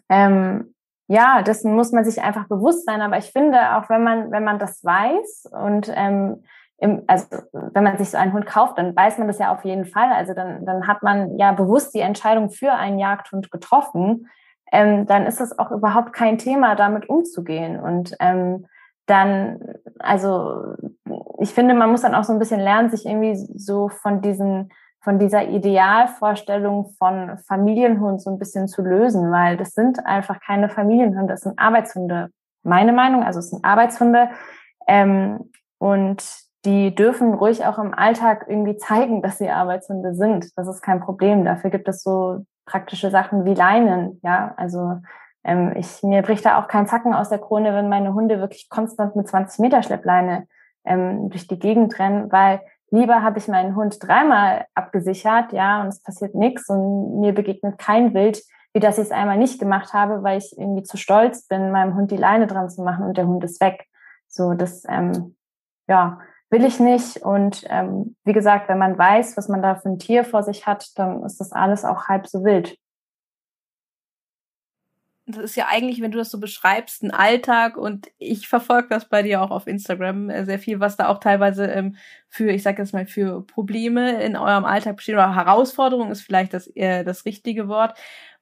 [0.09, 0.75] ähm,
[1.09, 3.03] ja, dessen muss man sich einfach bewusst sein.
[3.03, 6.45] Aber ich finde, auch wenn man, wenn man das weiß und ähm,
[6.79, 9.65] im, also wenn man sich so einen Hund kauft, dann weiß man das ja auf
[9.65, 10.13] jeden Fall.
[10.13, 14.29] Also dann, dann hat man ja bewusst die Entscheidung für einen Jagdhund getroffen
[14.73, 17.79] ähm, dann ist es auch überhaupt kein Thema, damit umzugehen.
[17.81, 18.67] Und ähm,
[19.07, 19.61] dann,
[19.99, 20.75] also
[21.41, 24.71] ich finde, man muss dann auch so ein bisschen lernen, sich irgendwie so von diesen
[25.03, 30.69] von dieser Idealvorstellung von Familienhund so ein bisschen zu lösen, weil das sind einfach keine
[30.69, 32.29] Familienhunde, das sind Arbeitshunde.
[32.63, 34.29] Meine Meinung, also es sind Arbeitshunde
[34.87, 36.23] ähm, und
[36.67, 40.51] die dürfen ruhig auch im Alltag irgendwie zeigen, dass sie Arbeitshunde sind.
[40.57, 41.47] Das ist kein Problem.
[41.47, 44.21] Dafür gibt es so praktische Sachen wie Leinen.
[44.23, 45.01] Ja, also
[45.43, 48.69] ähm, ich, mir bricht da auch kein Zacken aus der Krone, wenn meine Hunde wirklich
[48.69, 50.47] konstant mit 20 Meter Schleppleine
[50.85, 52.61] ähm, durch die Gegend rennen, weil
[52.91, 57.79] lieber habe ich meinen Hund dreimal abgesichert, ja, und es passiert nichts und mir begegnet
[57.79, 58.43] kein Wild,
[58.73, 61.97] wie dass ich es einmal nicht gemacht habe, weil ich irgendwie zu stolz bin, meinem
[61.97, 63.87] Hund die Leine dran zu machen und der Hund ist weg.
[64.29, 65.35] So, das, ähm,
[65.89, 66.21] ja,
[66.51, 67.19] will ich nicht.
[67.19, 70.67] Und ähm, wie gesagt, wenn man weiß, was man da für ein Tier vor sich
[70.67, 72.77] hat, dann ist das alles auch halb so wild.
[75.27, 79.09] Das ist ja eigentlich, wenn du das so beschreibst, ein Alltag und ich verfolge das
[79.09, 81.97] bei dir auch auf Instagram äh, sehr viel, was da auch teilweise ähm,
[82.29, 86.53] für, ich sag jetzt mal, für Probleme in eurem Alltag bestehen oder Herausforderungen ist vielleicht
[86.53, 87.97] das eher das richtige Wort,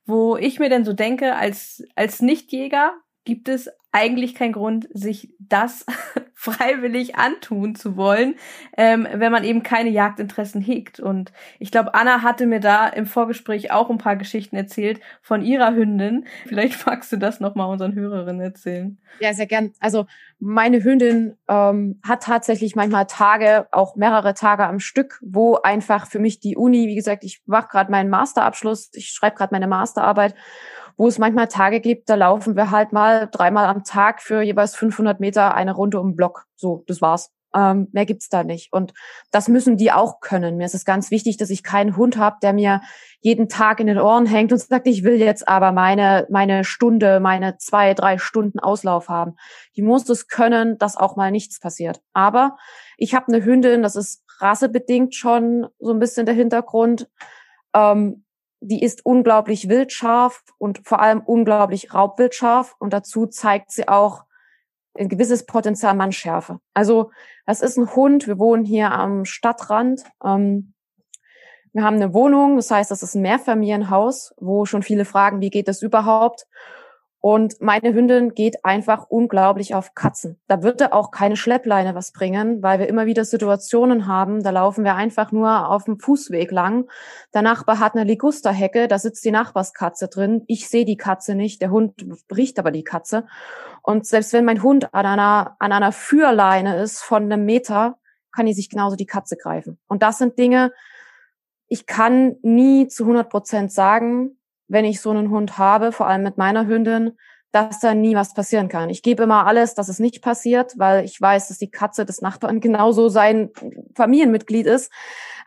[0.07, 2.93] wo ich mir denn so denke, als, als Nichtjäger
[3.25, 5.87] gibt es eigentlich keinen Grund, sich das
[6.35, 8.37] freiwillig antun zu wollen,
[8.77, 11.01] ähm, wenn man eben keine Jagdinteressen hegt.
[11.01, 15.43] Und ich glaube, Anna hatte mir da im Vorgespräch auch ein paar Geschichten erzählt von
[15.43, 16.27] ihrer Hündin.
[16.47, 18.99] Vielleicht magst du das nochmal unseren Hörerinnen erzählen.
[19.21, 19.73] Ja, sehr gern.
[19.81, 20.07] Also
[20.39, 26.21] meine Hündin ähm, hat tatsächlich manchmal Tage, auch mehrere Tage am Stück, wo einfach für
[26.21, 30.35] mich die Uni, wie gesagt, ich mache gerade meinen Masterabschluss, ich schreibe gerade meine Masterarbeit
[30.99, 34.75] wo es manchmal Tage gibt, da laufen wir halt mal dreimal am Tag für jeweils
[34.75, 36.45] 500 Meter eine Runde um den Block.
[36.57, 37.31] So, das war's.
[37.55, 38.73] Ähm, mehr gibt's da nicht.
[38.73, 38.93] Und
[39.31, 40.57] das müssen die auch können.
[40.57, 42.83] Mir ist es ganz wichtig, dass ich keinen Hund habe, der mir
[43.21, 47.21] jeden Tag in den Ohren hängt und sagt, ich will jetzt aber meine, meine Stunde,
[47.21, 49.37] meine zwei, drei Stunden Auslauf haben.
[49.77, 52.01] Die muss es können, dass auch mal nichts passiert.
[52.13, 52.57] Aber
[52.97, 57.09] ich habe eine Hündin, das ist rassebedingt schon so ein bisschen der Hintergrund.
[57.73, 58.25] Ähm,
[58.61, 64.25] die ist unglaublich wildscharf und vor allem unglaublich raubwildscharf und dazu zeigt sie auch
[64.99, 66.59] ein gewisses Potenzial Mannschärfe.
[66.75, 67.11] Also
[67.47, 68.27] das ist ein Hund.
[68.27, 70.03] Wir wohnen hier am Stadtrand.
[70.25, 70.75] Ähm,
[71.73, 75.51] wir haben eine Wohnung, das heißt, das ist ein Mehrfamilienhaus, wo schon viele fragen, wie
[75.51, 76.47] geht das überhaupt?
[77.21, 80.41] Und meine Hündin geht einfach unglaublich auf Katzen.
[80.47, 84.85] Da würde auch keine Schleppleine was bringen, weil wir immer wieder Situationen haben, da laufen
[84.85, 86.89] wir einfach nur auf dem Fußweg lang.
[87.35, 90.45] Der Nachbar hat eine Ligusterhecke, da sitzt die Nachbarskatze drin.
[90.47, 93.27] Ich sehe die Katze nicht, der Hund riecht aber die Katze.
[93.83, 97.99] Und selbst wenn mein Hund an einer, an einer Führleine ist von einem Meter,
[98.31, 99.79] kann die sich genauso die Katze greifen.
[99.89, 100.73] Und das sind Dinge,
[101.67, 104.38] ich kann nie zu 100 Prozent sagen,
[104.69, 107.17] wenn ich so einen Hund habe, vor allem mit meiner Hündin,
[107.51, 108.91] dass da nie was passieren kann.
[108.91, 112.21] Ich gebe immer alles, dass es nicht passiert, weil ich weiß, dass die Katze des
[112.21, 113.51] Nachbarn genauso sein
[113.95, 114.93] Familienmitglied ist.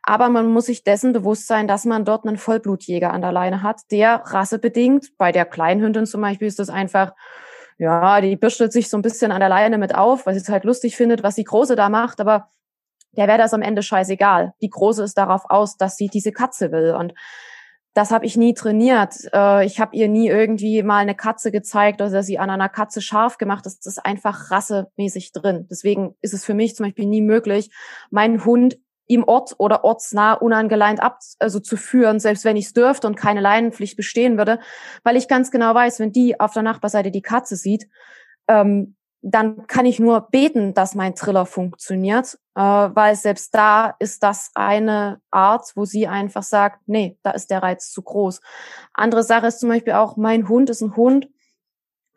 [0.04, 3.62] Aber man muss sich dessen bewusst sein, dass man dort einen Vollblutjäger an der Leine
[3.62, 7.14] hat, der rassebedingt, bei der Kleinhündin zum Beispiel ist das einfach,
[7.78, 10.50] ja, die bürstet sich so ein bisschen an der Leine mit auf, weil sie es
[10.50, 12.50] halt lustig findet, was die Große da macht, aber
[13.16, 14.54] der wäre das am Ende scheißegal.
[14.62, 16.96] Die Große ist darauf aus, dass sie diese Katze will.
[16.96, 17.14] Und
[17.94, 19.16] das habe ich nie trainiert.
[19.34, 23.02] Äh, ich habe ihr nie irgendwie mal eine Katze gezeigt oder sie an einer Katze
[23.02, 23.66] scharf gemacht.
[23.66, 25.68] Das ist einfach rassemäßig drin.
[25.70, 27.70] Deswegen ist es für mich zum Beispiel nie möglich,
[28.10, 28.78] meinen Hund
[29.08, 33.18] im Ort oder ortsnah unangeleint ab, also zu führen, selbst wenn ich es dürfte und
[33.18, 34.60] keine Leinenpflicht bestehen würde,
[35.04, 37.90] weil ich ganz genau weiß, wenn die auf der Nachbarseite die Katze sieht,
[38.48, 44.24] ähm, dann kann ich nur beten, dass mein Triller funktioniert, äh, weil selbst da ist
[44.24, 48.42] das eine Art, wo sie einfach sagt, nee, da ist der Reiz zu groß.
[48.94, 51.28] Andere Sache ist zum Beispiel auch, mein Hund ist ein Hund,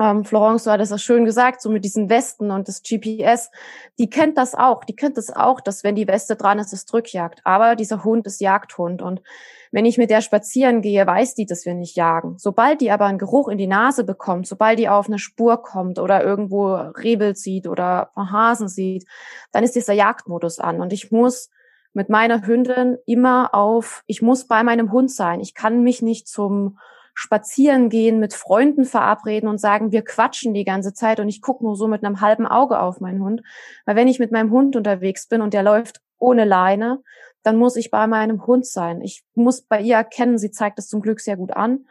[0.00, 3.50] ähm, Florence, du hattest das schön gesagt, so mit diesen Westen und das GPS,
[3.98, 6.84] die kennt das auch, die kennt das auch, dass wenn die Weste dran ist, es
[6.84, 7.40] Drückjagd.
[7.44, 9.22] Aber dieser Hund ist Jagdhund und
[9.70, 12.36] wenn ich mit der spazieren gehe, weiß die, dass wir nicht jagen.
[12.38, 15.98] Sobald die aber einen Geruch in die Nase bekommt, sobald die auf eine Spur kommt
[15.98, 19.04] oder irgendwo Rebel sieht oder Hasen sieht,
[19.52, 21.50] dann ist dieser Jagdmodus an und ich muss
[21.92, 25.40] mit meiner Hündin immer auf, ich muss bei meinem Hund sein.
[25.40, 26.78] Ich kann mich nicht zum
[27.14, 31.64] spazieren gehen, mit Freunden verabreden und sagen, wir quatschen die ganze Zeit und ich gucke
[31.64, 33.42] nur so mit einem halben Auge auf meinen Hund.
[33.86, 37.02] Weil wenn ich mit meinem Hund unterwegs bin und der läuft ohne Leine,
[37.44, 39.00] dann muss ich bei meinem Hund sein.
[39.00, 41.86] Ich muss bei ihr erkennen, sie zeigt es zum Glück sehr gut an.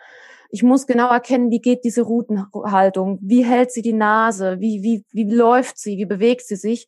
[0.49, 5.05] Ich muss genau erkennen, wie geht diese Routenhaltung, wie hält sie die Nase, wie, wie,
[5.11, 6.87] wie läuft sie, wie bewegt sie sich,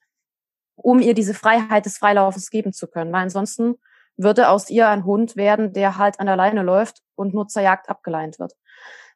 [0.76, 3.12] um ihr diese Freiheit des Freilaufens geben zu können.
[3.14, 3.76] Weil ansonsten
[4.18, 7.62] würde aus ihr ein Hund werden, der halt an der Leine läuft und nur zur
[7.62, 8.54] Jagd abgeleint wird.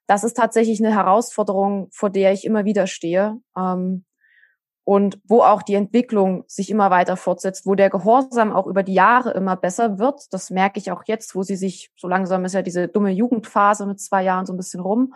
[0.08, 3.38] Das ist tatsächlich eine Herausforderung, vor der ich immer wieder stehe.
[3.58, 4.06] Ähm,
[4.90, 8.96] und wo auch die Entwicklung sich immer weiter fortsetzt, wo der Gehorsam auch über die
[8.96, 10.24] Jahre immer besser wird.
[10.32, 13.86] Das merke ich auch jetzt, wo sie sich, so langsam ist ja diese dumme Jugendphase
[13.86, 15.14] mit zwei Jahren so ein bisschen rum,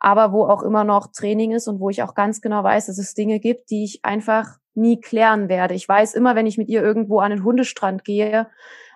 [0.00, 2.96] aber wo auch immer noch Training ist und wo ich auch ganz genau weiß, dass
[2.96, 5.74] es Dinge gibt, die ich einfach nie klären werde.
[5.74, 8.48] Ich weiß immer, wenn ich mit ihr irgendwo an den Hundestrand gehe,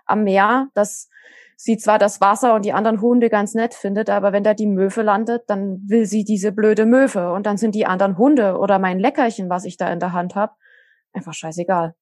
[0.07, 1.11] am Meer, dass
[1.57, 4.67] sie zwar das Wasser und die anderen Hunde ganz nett findet, aber wenn da die
[4.67, 8.79] Möwe landet, dann will sie diese blöde Möwe und dann sind die anderen Hunde oder
[8.79, 10.53] mein Leckerchen, was ich da in der Hand habe,
[11.13, 11.95] einfach scheißegal.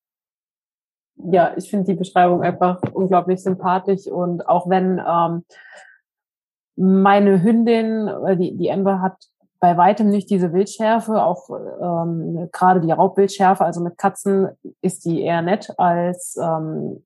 [1.17, 5.45] Ja, ich finde die Beschreibung einfach unglaublich sympathisch und auch wenn ähm,
[6.77, 9.17] meine Hündin, die, die Ember hat
[9.61, 14.49] bei weitem nicht diese Wildschärfe, auch ähm, gerade die Raubwildschärfe, also mit Katzen
[14.83, 17.05] ist die eher nett als ähm,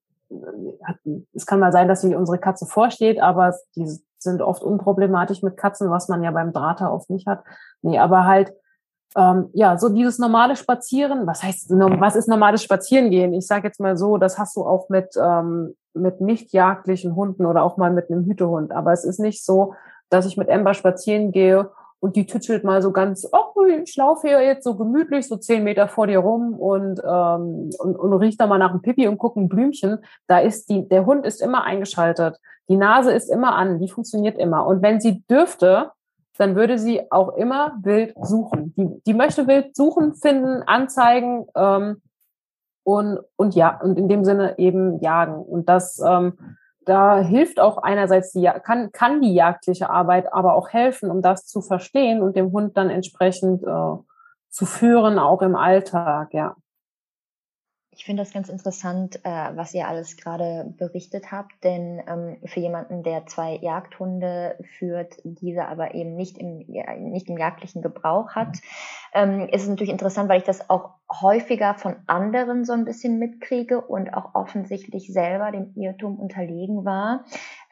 [1.34, 3.88] es kann mal sein, dass sie unsere Katze vorsteht, aber die
[4.18, 7.44] sind oft unproblematisch mit Katzen, was man ja beim Drater oft nicht hat.
[7.82, 8.52] Nee, aber halt,
[9.16, 13.32] ähm, ja, so dieses normale Spazieren, was heißt, was ist normales Spazierengehen?
[13.32, 17.46] Ich sage jetzt mal so, das hast du auch mit, ähm, mit nicht jagdlichen Hunden
[17.46, 18.72] oder auch mal mit einem Hütehund.
[18.72, 19.74] Aber es ist nicht so,
[20.10, 21.70] dass ich mit Ember spazieren gehe
[22.00, 25.64] und die tütschelt mal so ganz, oh, ich laufe hier jetzt so gemütlich, so zehn
[25.64, 29.18] Meter vor dir rum und, ähm, und, und riecht da mal nach einem Pipi und
[29.18, 29.98] guckt ein Blümchen.
[30.26, 32.38] Da ist die, der Hund ist immer eingeschaltet.
[32.68, 34.66] Die Nase ist immer an, die funktioniert immer.
[34.66, 35.90] Und wenn sie dürfte,
[36.36, 38.74] dann würde sie auch immer wild suchen.
[38.76, 42.00] Die, die möchte wild suchen, finden, anzeigen ähm,
[42.84, 45.42] und, und ja, und in dem Sinne eben jagen.
[45.42, 46.34] Und das ähm,
[46.88, 51.46] da hilft auch einerseits die, kann, kann die jagdliche Arbeit aber auch helfen, um das
[51.46, 53.96] zu verstehen und dem Hund dann entsprechend äh,
[54.48, 56.56] zu führen, auch im Alltag, ja.
[57.98, 62.60] Ich finde das ganz interessant, äh, was ihr alles gerade berichtet habt, denn ähm, für
[62.60, 68.36] jemanden, der zwei Jagdhunde führt, diese aber eben nicht im, ja, nicht im jagdlichen Gebrauch
[68.36, 68.58] hat,
[69.12, 73.18] ähm, ist es natürlich interessant, weil ich das auch häufiger von anderen so ein bisschen
[73.18, 77.24] mitkriege und auch offensichtlich selber dem Irrtum unterlegen war.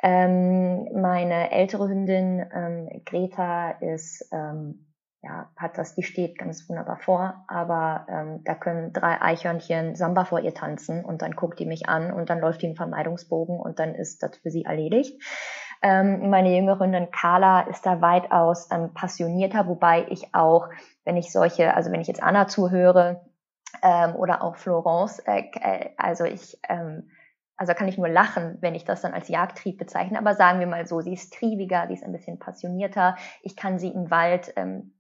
[0.03, 4.87] Ähm, meine ältere Hündin ähm, Greta ist ähm,
[5.27, 10.25] ja, hat das, die steht ganz wunderbar vor, aber ähm, da können drei Eichhörnchen Samba
[10.25, 13.59] vor ihr tanzen und dann guckt die mich an und dann läuft die im Vermeidungsbogen
[13.59, 15.21] und dann ist das für sie erledigt.
[15.83, 20.69] Ähm, meine jüngere Carla ist da weitaus ähm, passionierter, wobei ich auch,
[21.05, 23.27] wenn ich solche, also wenn ich jetzt Anna zuhöre
[23.83, 27.11] ähm, oder auch Florence, äh, äh, also ich ähm,
[27.59, 30.67] also kann ich nur lachen, wenn ich das dann als Jagdtrieb bezeichne, aber sagen wir
[30.67, 33.17] mal so, sie ist triebiger, sie ist ein bisschen passionierter.
[33.43, 34.93] Ich kann sie im Wald ähm,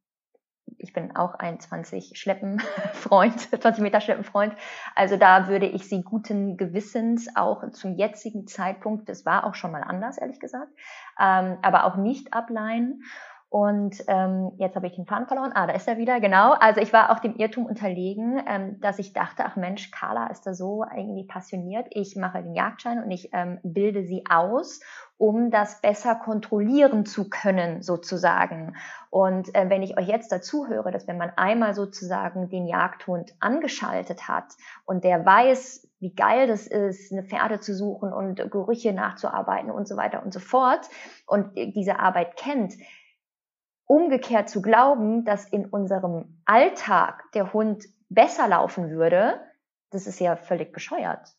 [0.78, 2.60] ich bin auch ein 20 Schleppen
[2.92, 4.54] Freund, 20 Meter Schleppen Freund.
[4.94, 9.72] Also da würde ich sie guten Gewissens auch zum jetzigen Zeitpunkt, das war auch schon
[9.72, 10.72] mal anders, ehrlich gesagt,
[11.20, 13.02] ähm, aber auch nicht ableihen.
[13.48, 15.52] Und ähm, jetzt habe ich den Faden verloren.
[15.54, 16.52] Ah, da ist er wieder, genau.
[16.54, 20.42] Also ich war auch dem Irrtum unterlegen, ähm, dass ich dachte, ach Mensch, Carla ist
[20.46, 21.86] da so irgendwie passioniert.
[21.90, 24.80] Ich mache den Jagdschein und ich ähm, bilde sie aus,
[25.18, 28.76] um das besser kontrollieren zu können, sozusagen.
[29.10, 33.34] Und äh, wenn ich euch jetzt dazu höre, dass wenn man einmal sozusagen den Jagdhund
[33.40, 38.92] angeschaltet hat und der weiß, wie geil das ist, eine Pferde zu suchen und Gerüche
[38.92, 40.88] nachzuarbeiten und so weiter und so fort
[41.26, 42.74] und diese Arbeit kennt,
[43.86, 49.40] umgekehrt zu glauben, dass in unserem Alltag der Hund besser laufen würde,
[49.90, 51.34] das ist ja völlig bescheuert.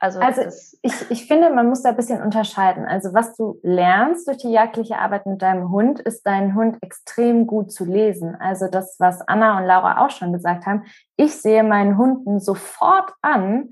[0.00, 0.42] Also, also
[0.82, 2.84] ich, ich finde, man muss da ein bisschen unterscheiden.
[2.84, 7.46] Also was du lernst durch die jagdliche Arbeit mit deinem Hund, ist deinen Hund extrem
[7.46, 8.36] gut zu lesen.
[8.36, 10.84] Also das, was Anna und Laura auch schon gesagt haben.
[11.16, 13.70] Ich sehe meinen Hunden sofort an,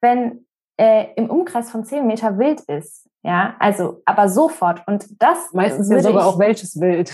[0.00, 0.46] wenn
[0.80, 3.08] äh, im Umkreis von zehn Meter wild ist.
[3.22, 4.86] Ja, also aber sofort.
[4.86, 7.12] Und das meistens ja sogar auch welches Wild.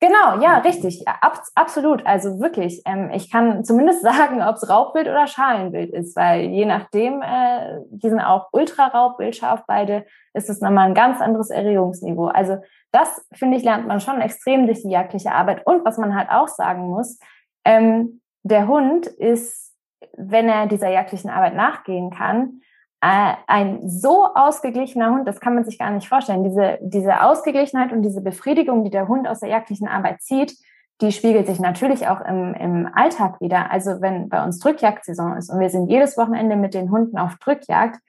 [0.00, 1.08] Genau, ja, richtig.
[1.08, 2.06] Ab, absolut.
[2.06, 2.82] Also wirklich.
[2.86, 7.80] Ähm, ich kann zumindest sagen, ob es Raubwild oder Schalenwild ist, weil je nachdem, äh,
[7.90, 12.26] die sind auch ultra-Raubwild beide, ist es nochmal ein ganz anderes Erregungsniveau.
[12.26, 12.58] Also
[12.92, 15.66] das, finde ich, lernt man schon extrem durch die jagdliche Arbeit.
[15.66, 17.18] Und was man halt auch sagen muss,
[17.64, 19.74] ähm, der Hund ist,
[20.16, 22.60] wenn er dieser jagdlichen Arbeit nachgehen kann,
[23.00, 26.44] ein so ausgeglichener Hund, das kann man sich gar nicht vorstellen.
[26.44, 30.56] Diese, diese Ausgeglichenheit und diese Befriedigung, die der Hund aus der jagdlichen Arbeit zieht,
[31.00, 33.70] die spiegelt sich natürlich auch im, im Alltag wieder.
[33.70, 37.36] Also wenn bei uns Drückjagdsaison ist und wir sind jedes Wochenende mit den Hunden auf
[37.36, 38.00] Drückjagd,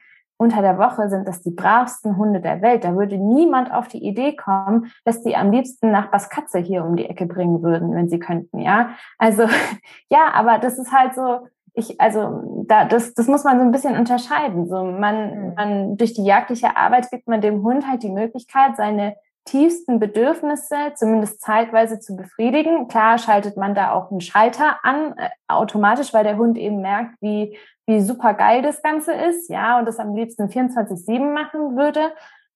[0.42, 2.86] unter der Woche sind das die bravsten Hunde der Welt.
[2.86, 6.96] Da würde niemand auf die Idee kommen, dass die am liebsten nach Baskatze hier um
[6.96, 8.92] die Ecke bringen würden, wenn sie könnten, ja.
[9.18, 9.44] Also,
[10.10, 11.48] ja, aber das ist halt so,
[11.80, 14.68] ich, also da, das, das muss man so ein bisschen unterscheiden.
[14.68, 15.54] So man, mhm.
[15.56, 20.76] man durch die jagdliche Arbeit gibt man dem Hund halt die Möglichkeit, seine tiefsten Bedürfnisse
[20.96, 22.88] zumindest zeitweise zu befriedigen.
[22.88, 27.16] Klar schaltet man da auch einen Schalter an, äh, automatisch, weil der Hund eben merkt,
[27.22, 32.12] wie, wie super geil das Ganze ist, ja, und das am liebsten 24-7 machen würde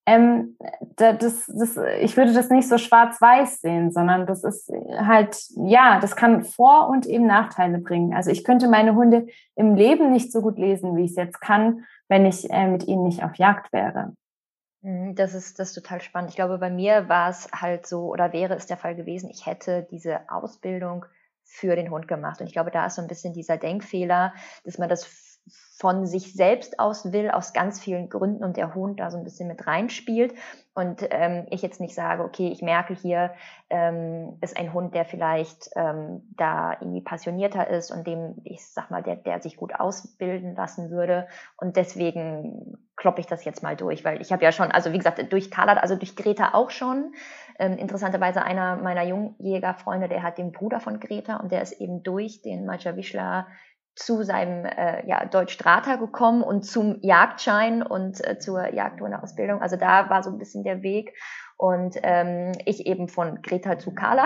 [0.06, 0.58] ähm,
[0.98, 6.16] das, das, ich würde das nicht so schwarz-weiß sehen, sondern das ist halt, ja, das
[6.16, 8.14] kann Vor- und eben Nachteile bringen.
[8.14, 11.40] Also ich könnte meine Hunde im Leben nicht so gut lesen, wie ich es jetzt
[11.40, 14.14] kann, wenn ich äh, mit ihnen nicht auf Jagd wäre.
[14.82, 16.32] Mhm, das ist, das ist total spannend.
[16.32, 19.46] Ich glaube, bei mir war es halt so oder wäre es der Fall gewesen, ich
[19.46, 21.06] hätte diese Ausbildung
[21.46, 22.42] für den Hund gemacht.
[22.42, 24.34] Und ich glaube, da ist so ein bisschen dieser Denkfehler,
[24.66, 25.33] dass man das
[25.76, 29.24] von sich selbst aus will, aus ganz vielen Gründen und der Hund da so ein
[29.24, 30.36] bisschen mit reinspielt.
[30.76, 33.34] Und ähm, ich jetzt nicht sage, okay, ich merke hier,
[33.70, 38.92] ähm, ist ein Hund, der vielleicht ähm, da irgendwie passionierter ist und dem, ich sag
[38.92, 41.28] mal, der, der sich gut ausbilden lassen würde.
[41.58, 44.98] Und deswegen kloppe ich das jetzt mal durch, weil ich habe ja schon, also wie
[44.98, 47.14] gesagt, durch Carla, also durch Greta auch schon.
[47.60, 52.04] Ähm, interessanterweise einer meiner Jungjägerfreunde, der hat den Bruder von Greta und der ist eben
[52.04, 53.48] durch den Maja Wischler
[53.96, 59.62] zu seinem äh, ja, Deutsch-Strata gekommen und zum Jagdschein und äh, zur Jagdhundeausbildung.
[59.62, 61.14] Also da war so ein bisschen der Weg.
[61.58, 64.26] Und ähm, ich eben von Greta zu Carla.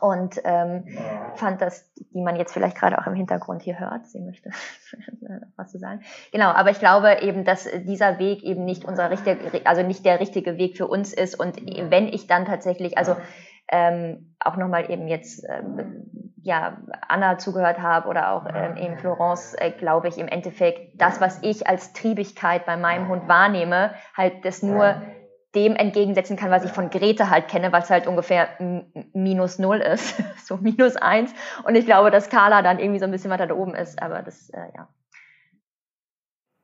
[0.00, 0.84] und ähm,
[1.34, 4.50] fand das, die man jetzt vielleicht gerade auch im Hintergrund hier hört, sie möchte
[5.56, 6.02] was zu sagen.
[6.32, 10.18] Genau, aber ich glaube eben, dass dieser Weg eben nicht unser richtiger, also nicht der
[10.18, 11.56] richtige Weg für uns ist und
[11.90, 13.16] wenn ich dann tatsächlich, also
[13.68, 16.10] ähm, auch nochmal eben jetzt ähm,
[16.42, 21.20] ja Anna zugehört habe oder auch ähm, eben Florence, äh, glaube ich im Endeffekt das,
[21.20, 25.02] was ich als Triebigkeit bei meinem Hund wahrnehme, halt das nur
[25.54, 28.48] dem entgegensetzen kann, was ich von Grete halt kenne, was halt ungefähr
[29.12, 31.32] minus null ist, so minus eins.
[31.64, 34.22] Und ich glaube, dass Carla dann irgendwie so ein bisschen weiter da oben ist, aber
[34.22, 34.88] das, äh, ja.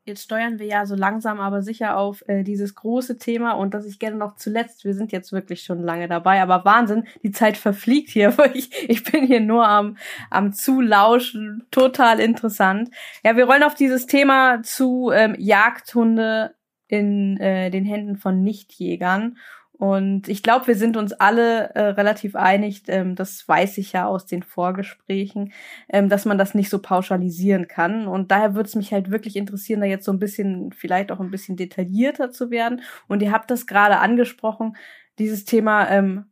[0.08, 3.84] Jetzt steuern wir ja so langsam aber sicher auf äh, dieses große Thema und dass
[3.84, 7.58] ich gerne noch zuletzt, wir sind jetzt wirklich schon lange dabei, aber Wahnsinn, die Zeit
[7.58, 9.98] verfliegt hier, ich, ich bin hier nur am,
[10.30, 12.90] am Zulauschen, total interessant.
[13.22, 16.54] Ja, wir rollen auf dieses Thema zu ähm, Jagdhunde
[16.86, 19.36] in äh, den Händen von Nichtjägern.
[19.78, 24.06] Und ich glaube, wir sind uns alle äh, relativ einig, ähm, das weiß ich ja
[24.06, 25.52] aus den Vorgesprächen,
[25.88, 28.08] ähm, dass man das nicht so pauschalisieren kann.
[28.08, 31.20] Und daher würde es mich halt wirklich interessieren, da jetzt so ein bisschen, vielleicht auch
[31.20, 32.82] ein bisschen detaillierter zu werden.
[33.06, 34.76] Und ihr habt das gerade angesprochen,
[35.20, 36.24] dieses Thema ähm,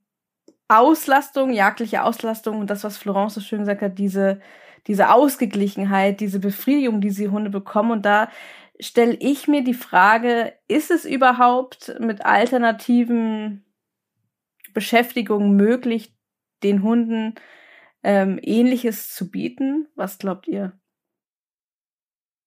[0.68, 4.41] Auslastung, jagdliche Auslastung und das, was Florence so schön gesagt hat, diese,
[4.89, 7.92] diese Ausgeglichenheit, diese Befriedigung, die sie Hunde bekommen.
[7.92, 8.28] Und da
[8.81, 13.65] stelle ich mir die Frage, ist es überhaupt mit alternativen
[14.75, 16.15] Beschäftigungen möglich,
[16.63, 17.35] den Hunden
[18.03, 19.89] ähm, Ähnliches zu bieten?
[19.95, 20.73] Was glaubt ihr?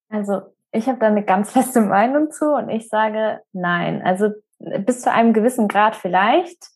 [0.08, 0.42] Also
[0.72, 4.02] ich habe da eine ganz feste Meinung zu und ich sage nein.
[4.02, 6.68] Also bis zu einem gewissen Grad vielleicht.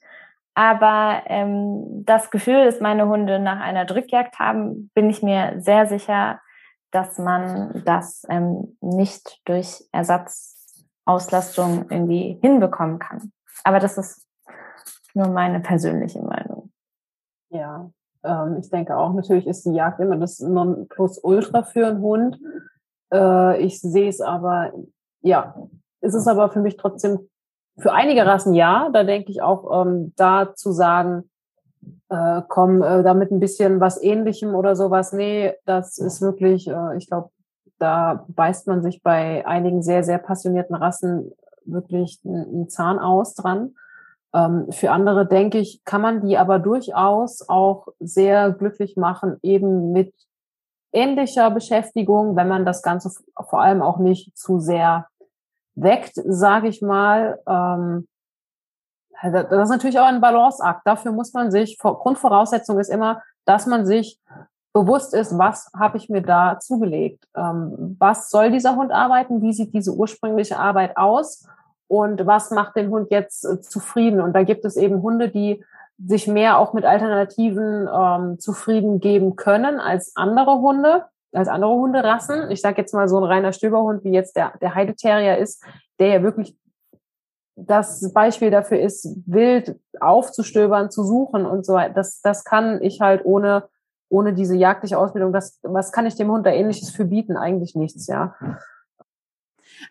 [0.54, 5.86] Aber ähm, das Gefühl, dass meine Hunde nach einer Drückjagd haben, bin ich mir sehr
[5.86, 6.40] sicher,
[6.94, 13.32] dass man das ähm, nicht durch Ersatzauslastung irgendwie hinbekommen kann.
[13.64, 14.24] Aber das ist
[15.12, 16.70] nur meine persönliche Meinung.
[17.50, 17.90] Ja,
[18.22, 22.38] ähm, ich denke auch, natürlich ist die Jagd immer das Nonplusultra für einen Hund.
[23.12, 24.72] Äh, ich sehe es aber,
[25.20, 25.56] ja,
[26.00, 27.28] es ist aber für mich trotzdem
[27.76, 28.88] für einige Rassen ja.
[28.92, 31.28] Da denke ich auch, ähm, da zu sagen,
[32.08, 35.12] äh, komm, äh, damit ein bisschen was ähnlichem oder sowas.
[35.12, 37.30] Nee, das ist wirklich, äh, ich glaube,
[37.78, 41.32] da beißt man sich bei einigen sehr, sehr passionierten Rassen
[41.64, 43.74] wirklich einen Zahn aus dran.
[44.34, 49.92] Ähm, für andere, denke ich, kann man die aber durchaus auch sehr glücklich machen, eben
[49.92, 50.12] mit
[50.92, 53.10] ähnlicher Beschäftigung, wenn man das Ganze
[53.48, 55.06] vor allem auch nicht zu sehr
[55.74, 57.40] weckt, sage ich mal.
[57.48, 58.06] Ähm,
[59.32, 60.82] das ist natürlich auch ein Balanceakt.
[60.84, 64.20] Dafür muss man sich, Grundvoraussetzung ist immer, dass man sich
[64.74, 67.24] bewusst ist, was habe ich mir da zugelegt?
[67.36, 69.40] Ähm, was soll dieser Hund arbeiten?
[69.40, 71.46] Wie sieht diese ursprüngliche Arbeit aus?
[71.86, 74.20] Und was macht den Hund jetzt äh, zufrieden?
[74.20, 75.64] Und da gibt es eben Hunde, die
[76.04, 82.50] sich mehr auch mit Alternativen ähm, zufrieden geben können als andere Hunde, als andere Hunderassen.
[82.50, 85.62] Ich sage jetzt mal so ein reiner Stöberhund, wie jetzt der, der Heideterrier ist,
[86.00, 86.56] der ja wirklich
[87.56, 91.94] das Beispiel dafür ist, wild aufzustöbern, zu suchen und so weiter.
[91.94, 93.68] Das, das kann ich halt ohne,
[94.08, 97.36] ohne diese jagdliche Ausbildung, das, was kann ich dem Hund da ähnliches für bieten?
[97.36, 98.34] Eigentlich nichts, ja.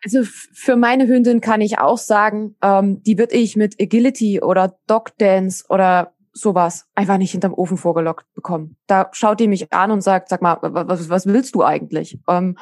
[0.04, 4.78] Also für meine Hündin kann ich auch sagen, ähm, die wird ich mit Agility oder
[4.88, 8.76] Dog Dance oder sowas einfach nicht hinterm Ofen vorgelockt bekommen.
[8.88, 12.20] Da schaut die mich an und sagt, sag mal, was, was willst du eigentlich?
[12.28, 12.58] Ähm,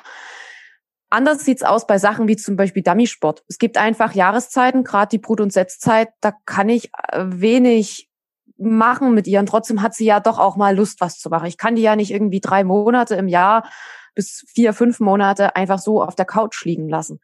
[1.11, 3.43] Anders sieht's aus bei Sachen wie zum Beispiel Dummysport.
[3.49, 8.09] Es gibt einfach Jahreszeiten, gerade die Brut- und Setzzeit, da kann ich äh, wenig
[8.57, 9.41] machen mit ihr.
[9.41, 11.47] Und trotzdem hat sie ja doch auch mal Lust, was zu machen.
[11.47, 13.69] Ich kann die ja nicht irgendwie drei Monate im Jahr
[14.15, 17.19] bis vier, fünf Monate einfach so auf der Couch liegen lassen.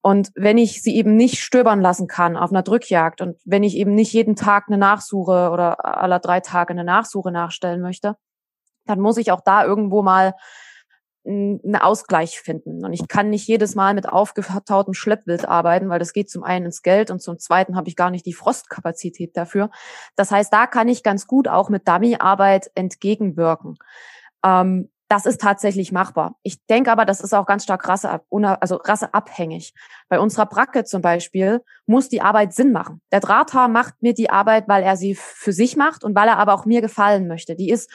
[0.00, 3.76] Und wenn ich sie eben nicht stöbern lassen kann auf einer Drückjagd und wenn ich
[3.76, 8.16] eben nicht jeden Tag eine Nachsuche oder aller drei Tage eine Nachsuche nachstellen möchte,
[8.86, 10.34] dann muss ich auch da irgendwo mal
[11.28, 12.84] einen Ausgleich finden.
[12.84, 16.66] Und ich kann nicht jedes Mal mit aufgetautem Schleppwild arbeiten, weil das geht zum einen
[16.66, 19.70] ins Geld und zum zweiten habe ich gar nicht die Frostkapazität dafür.
[20.16, 23.76] Das heißt, da kann ich ganz gut auch mit Dummyarbeit entgegenwirken.
[24.44, 26.36] Ähm, das ist tatsächlich machbar.
[26.42, 29.72] Ich denke aber, das ist auch ganz stark Rasse, also rasseabhängig.
[30.10, 33.00] Bei unserer Bracke zum Beispiel muss die Arbeit Sinn machen.
[33.10, 36.38] Der Drahthaar macht mir die Arbeit, weil er sie für sich macht und weil er
[36.38, 37.56] aber auch mir gefallen möchte.
[37.56, 37.90] Die ist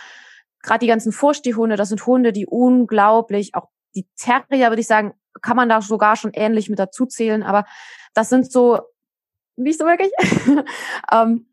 [0.64, 5.14] gerade die ganzen Vorstehhunde, das sind Hunde, die unglaublich, auch die Terrier, würde ich sagen,
[5.42, 7.66] kann man da sogar schon ähnlich mit dazu zählen, aber
[8.14, 8.80] das sind so,
[9.56, 10.12] nicht so wirklich.
[11.12, 11.48] ähm,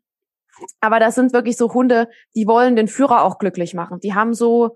[0.79, 3.99] aber das sind wirklich so Hunde, die wollen den Führer auch glücklich machen.
[3.99, 4.75] Die haben so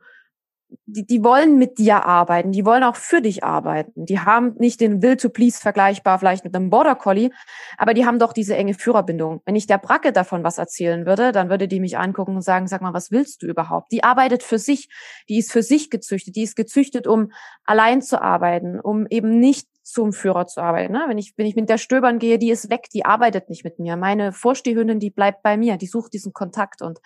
[0.85, 4.05] die, die wollen mit dir arbeiten, die wollen auch für dich arbeiten.
[4.05, 7.31] Die haben nicht den Will to Please vergleichbar vielleicht mit einem Border Collie,
[7.77, 9.41] aber die haben doch diese enge Führerbindung.
[9.45, 12.67] Wenn ich der Bracke davon was erzählen würde, dann würde die mich angucken und sagen,
[12.67, 13.91] sag mal, was willst du überhaupt?
[13.91, 14.89] Die arbeitet für sich,
[15.29, 17.31] die ist für sich gezüchtet, die ist gezüchtet, um
[17.63, 20.93] allein zu arbeiten, um eben nicht zum Führer zu arbeiten.
[20.93, 21.05] Ne?
[21.07, 23.77] Wenn ich, wenn ich mit der Stöbern gehe, die ist weg, die arbeitet nicht mit
[23.77, 23.95] mir.
[23.95, 26.99] Meine Vorstehhündin, die bleibt bei mir, die sucht diesen Kontakt und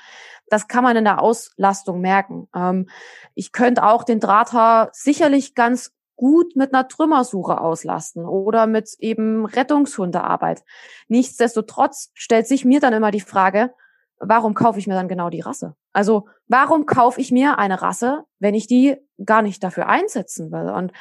[0.47, 2.47] das kann man in der Auslastung merken.
[2.55, 2.87] Ähm,
[3.35, 9.45] ich könnte auch den Drahthaar sicherlich ganz gut mit einer Trümmersuche auslasten oder mit eben
[9.45, 10.63] Rettungshundearbeit.
[11.09, 13.73] Nichtsdestotrotz stellt sich mir dann immer die Frage,
[14.19, 15.75] warum kaufe ich mir dann genau die Rasse?
[15.91, 20.69] Also warum kaufe ich mir eine Rasse, wenn ich die gar nicht dafür einsetzen will?
[20.69, 20.93] Und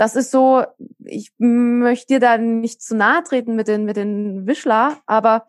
[0.00, 0.64] das ist so,
[1.04, 5.46] ich möchte dir da nicht zu nahe treten mit den, mit den Wischler, aber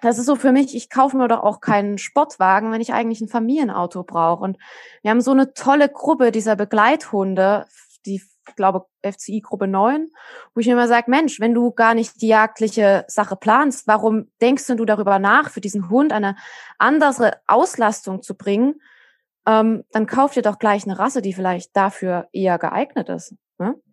[0.00, 3.20] das ist so für mich, ich kaufe mir doch auch keinen Sportwagen, wenn ich eigentlich
[3.20, 4.42] ein Familienauto brauche.
[4.44, 4.56] Und
[5.02, 7.66] wir haben so eine tolle Gruppe dieser Begleithunde,
[8.06, 10.08] die, ich glaube, FCI Gruppe 9,
[10.54, 14.30] wo ich mir immer sage, Mensch, wenn du gar nicht die jagdliche Sache planst, warum
[14.40, 16.36] denkst du darüber nach, für diesen Hund eine
[16.78, 18.80] andere Auslastung zu bringen?
[19.46, 23.34] Ähm, dann kauf dir doch gleich eine Rasse, die vielleicht dafür eher geeignet ist.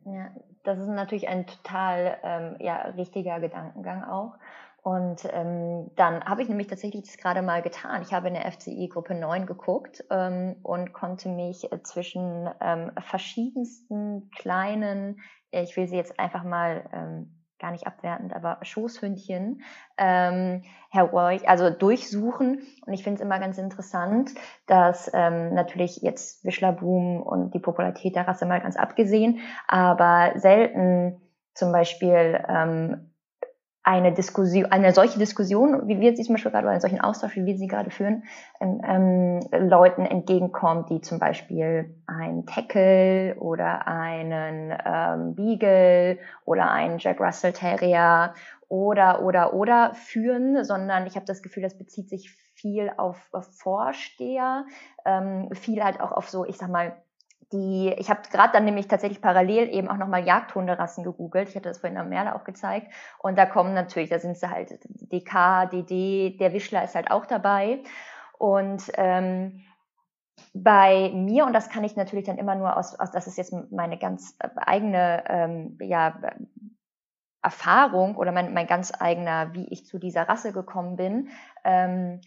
[0.05, 0.31] Ja,
[0.63, 4.37] das ist natürlich ein total ähm, ja, richtiger Gedankengang auch.
[4.81, 8.01] Und ähm, dann habe ich nämlich tatsächlich das gerade mal getan.
[8.01, 12.91] Ich habe in der FCI Gruppe 9 geguckt ähm, und konnte mich äh, zwischen ähm,
[12.99, 19.61] verschiedensten kleinen, ich will sie jetzt einfach mal ähm, gar nicht abwertend, aber Schoßhündchen
[19.97, 22.61] ähm, hervor, also durchsuchen.
[22.85, 24.31] Und ich finde es immer ganz interessant,
[24.67, 31.21] dass ähm, natürlich jetzt Wischlerboom und die Popularität der Rasse mal ganz abgesehen, aber selten
[31.53, 33.12] zum Beispiel ähm,
[33.83, 37.35] eine Diskussion, eine solche Diskussion, wie wir sie zum Beispiel gerade, oder einen solchen Austausch,
[37.35, 38.23] wie wir sie gerade führen,
[38.61, 39.39] ähm, ähm,
[39.69, 47.51] Leuten entgegenkommt, die zum Beispiel ein Tackle oder einen ähm, Beagle oder einen Jack Russell
[47.51, 48.33] Terrier
[48.69, 53.47] oder oder oder führen, sondern ich habe das Gefühl, das bezieht sich viel auf, auf
[53.57, 54.65] Vorsteher,
[55.05, 56.95] ähm, viel halt auch auf so, ich sag mal,
[57.53, 61.49] die, ich habe gerade dann nämlich tatsächlich parallel eben auch nochmal Jagdhunderassen gegoogelt.
[61.49, 62.91] Ich hatte das vorhin am Merle auch gezeigt.
[63.19, 67.25] Und da kommen natürlich, da sind sie halt DK, DD, der Wischler ist halt auch
[67.25, 67.83] dabei.
[68.37, 69.61] Und ähm,
[70.53, 73.53] bei mir, und das kann ich natürlich dann immer nur aus, aus das ist jetzt
[73.71, 76.19] meine ganz eigene ähm, ja,
[77.41, 81.29] Erfahrung oder mein, mein ganz eigener, wie ich zu dieser Rasse gekommen bin,
[81.63, 82.21] ähm,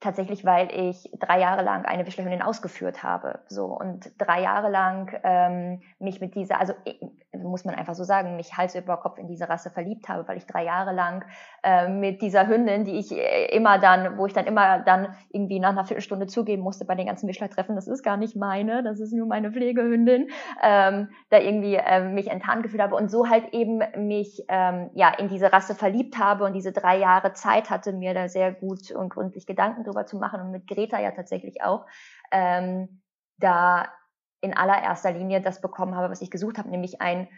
[0.00, 3.40] tatsächlich, weil ich drei Jahre lang eine Wischlerhündin ausgeführt habe.
[3.48, 6.72] So und drei Jahre lang ähm, mich mit dieser, also
[7.38, 10.36] muss man einfach so sagen, mich Hals über Kopf in diese Rasse verliebt habe, weil
[10.36, 11.24] ich drei Jahre lang
[11.62, 15.60] äh, mit dieser Hündin, die ich äh, immer dann, wo ich dann immer dann irgendwie
[15.60, 18.98] nach einer Viertelstunde zugeben musste bei den ganzen Wischlertreffen, das ist gar nicht meine, das
[19.00, 20.30] ist nur meine Pflegehündin,
[20.62, 25.12] ähm, da irgendwie äh, mich enttarnt gefühlt habe und so halt eben mich ähm, ja
[25.16, 28.90] in diese Rasse verliebt habe und diese drei Jahre Zeit hatte, mir da sehr gut
[28.90, 31.86] und gründlich Gedanken drüber zu machen und mit Greta ja tatsächlich auch,
[32.32, 33.02] ähm,
[33.38, 33.86] da
[34.40, 37.28] in allererster Linie das bekommen habe, was ich gesucht habe, nämlich einen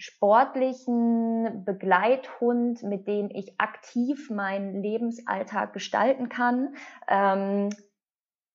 [0.00, 6.74] sportlichen Begleithund, mit dem ich aktiv meinen Lebensalltag gestalten kann.
[7.06, 7.68] Ähm,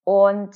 [0.03, 0.55] und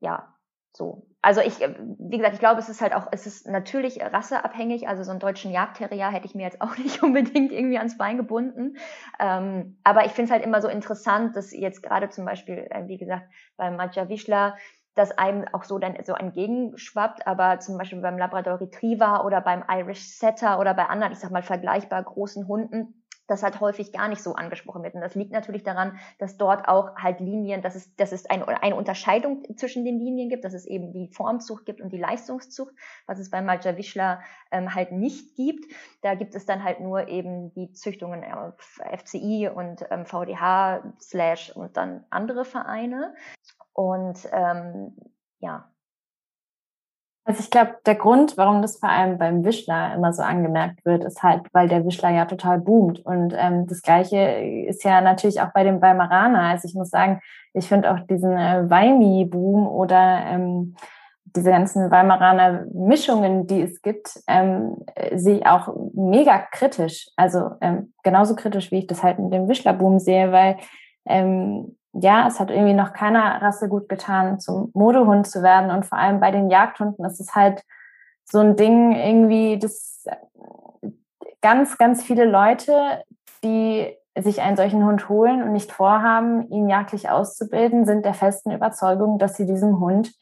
[0.00, 0.34] ja,
[0.72, 1.06] so.
[1.22, 4.88] Also ich, wie gesagt, ich glaube, es ist halt auch, es ist natürlich rasseabhängig.
[4.88, 8.16] Also so einen deutschen Jagdterrier hätte ich mir jetzt auch nicht unbedingt irgendwie ans Bein
[8.16, 8.76] gebunden.
[9.18, 12.86] Ähm, aber ich finde es halt immer so interessant, dass jetzt gerade zum Beispiel, äh,
[12.86, 14.56] wie gesagt, beim Maja Wischler,
[14.96, 19.62] dass einem auch so dann so entgegenschwappt, aber zum Beispiel beim Labrador Retriever oder beim
[19.70, 24.08] Irish Setter oder bei anderen, ich sag mal, vergleichbar großen Hunden, das halt häufig gar
[24.08, 24.94] nicht so angesprochen wird.
[24.94, 28.46] Und das liegt natürlich daran, dass dort auch halt Linien, dass es, dass es eine,
[28.62, 32.72] eine Unterscheidung zwischen den Linien gibt, dass es eben die Formzucht gibt und die Leistungszucht,
[33.06, 35.64] was es bei Malja Wischler ähm, halt nicht gibt.
[36.02, 41.50] Da gibt es dann halt nur eben die Züchtungen auf FCI und ähm, VDH slash
[41.54, 43.14] und dann andere Vereine.
[43.76, 44.96] Und ähm,
[45.40, 45.70] ja,
[47.26, 51.02] also ich glaube, der Grund, warum das vor allem beim Wischler immer so angemerkt wird,
[51.02, 53.04] ist halt, weil der Wischler ja total boomt.
[53.04, 54.16] Und ähm, das Gleiche
[54.68, 56.42] ist ja natürlich auch bei dem Weimaraner.
[56.42, 57.20] Also ich muss sagen,
[57.52, 60.76] ich finde auch diesen äh, Weimi-Boom oder ähm,
[61.24, 67.08] diese ganzen Weimaraner Mischungen, die es gibt, ähm, sehe ich auch mega kritisch.
[67.16, 70.58] Also ähm, genauso kritisch, wie ich das halt mit dem Wischler-Boom sehe, weil
[71.06, 75.70] ähm, ja, es hat irgendwie noch keiner Rasse gut getan, zum Modehund zu werden.
[75.70, 77.62] Und vor allem bei den Jagdhunden ist es halt
[78.24, 80.04] so ein Ding irgendwie, dass
[81.40, 83.02] ganz, ganz viele Leute,
[83.44, 88.50] die sich einen solchen Hund holen und nicht vorhaben, ihn jagdlich auszubilden, sind der festen
[88.50, 90.12] Überzeugung, dass sie diesem Hund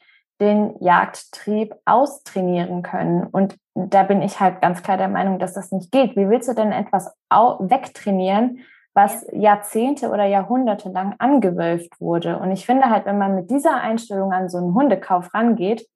[0.41, 3.25] den Jagdtrieb austrainieren können.
[3.25, 6.17] Und da bin ich halt ganz klar der Meinung, dass das nicht geht.
[6.17, 8.59] Wie willst du denn etwas wegtrainieren,
[8.95, 12.39] was Jahrzehnte oder Jahrhunderte lang angewölft wurde?
[12.39, 15.87] Und ich finde halt, wenn man mit dieser Einstellung an so einen Hundekauf rangeht,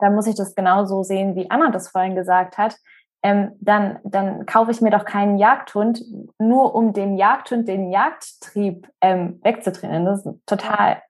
[0.00, 2.76] dann muss ich das genauso sehen, wie Anna das vorhin gesagt hat.
[3.22, 6.02] Ähm, dann, dann kaufe ich mir doch keinen Jagdhund,
[6.38, 10.06] nur um dem Jagdhund den Jagdtrieb ähm, wegzutrainieren.
[10.06, 11.02] Das ist total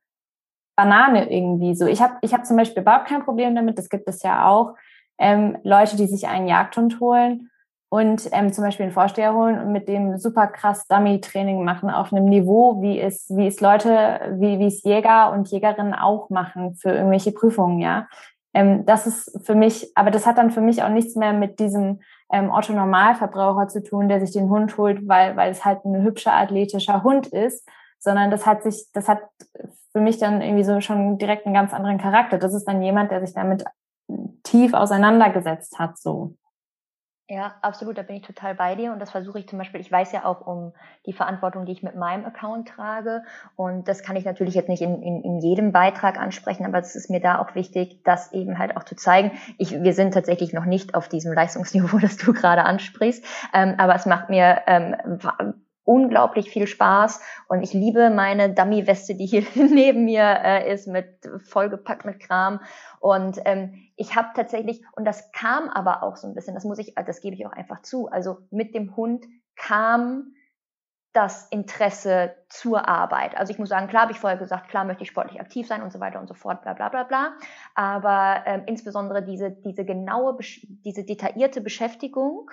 [0.75, 1.87] Banane irgendwie so.
[1.87, 4.75] Ich habe ich hab zum Beispiel überhaupt kein Problem damit, das gibt es ja auch,
[5.19, 7.51] ähm, Leute, die sich einen Jagdhund holen
[7.91, 12.13] und ähm, zum Beispiel einen Vorsteher holen und mit dem super krass Dummy-Training machen auf
[12.13, 16.75] einem Niveau, wie es, wie es Leute, wie, wie es Jäger und Jägerinnen auch machen
[16.75, 18.07] für irgendwelche Prüfungen, ja.
[18.55, 21.59] Ähm, das ist für mich, aber das hat dann für mich auch nichts mehr mit
[21.59, 22.01] diesem
[22.33, 26.03] ähm, Otto Normalverbraucher zu tun, der sich den Hund holt, weil, weil es halt ein
[26.03, 27.67] hübscher, athletischer Hund ist,
[27.99, 29.21] sondern das hat sich, das hat
[29.93, 32.39] für mich dann irgendwie so schon direkt einen ganz anderen Charakter.
[32.39, 33.65] Das ist dann jemand, der sich damit
[34.43, 36.35] tief auseinandergesetzt hat, so.
[37.31, 39.93] Ja, absolut, da bin ich total bei dir und das versuche ich zum Beispiel, ich
[39.93, 40.73] weiß ja auch um
[41.05, 43.23] die Verantwortung, die ich mit meinem Account trage
[43.55, 46.97] und das kann ich natürlich jetzt nicht in, in, in jedem Beitrag ansprechen, aber es
[46.97, 49.33] ist mir da auch wichtig, das eben halt auch zu zeigen.
[49.59, 53.95] Ich, wir sind tatsächlich noch nicht auf diesem Leistungsniveau, das du gerade ansprichst, ähm, aber
[53.95, 54.97] es macht mir ähm,
[55.89, 61.27] unglaublich viel Spaß und ich liebe meine Dummy-Weste, die hier neben mir äh, ist, mit
[61.47, 62.61] vollgepackt mit Kram.
[63.01, 66.79] Und ähm, ich habe tatsächlich, und das kam aber auch so ein bisschen, das muss
[66.79, 69.25] ich, das gebe ich auch einfach zu, also mit dem Hund
[69.57, 70.35] kam
[71.15, 73.37] das Interesse zur Arbeit.
[73.37, 75.83] Also ich muss sagen, klar habe ich vorher gesagt, klar möchte ich sportlich aktiv sein
[75.83, 77.33] und so weiter und so fort, bla bla bla bla.
[77.75, 82.51] Aber ähm, insbesondere diese, diese genaue, diese detaillierte Beschäftigung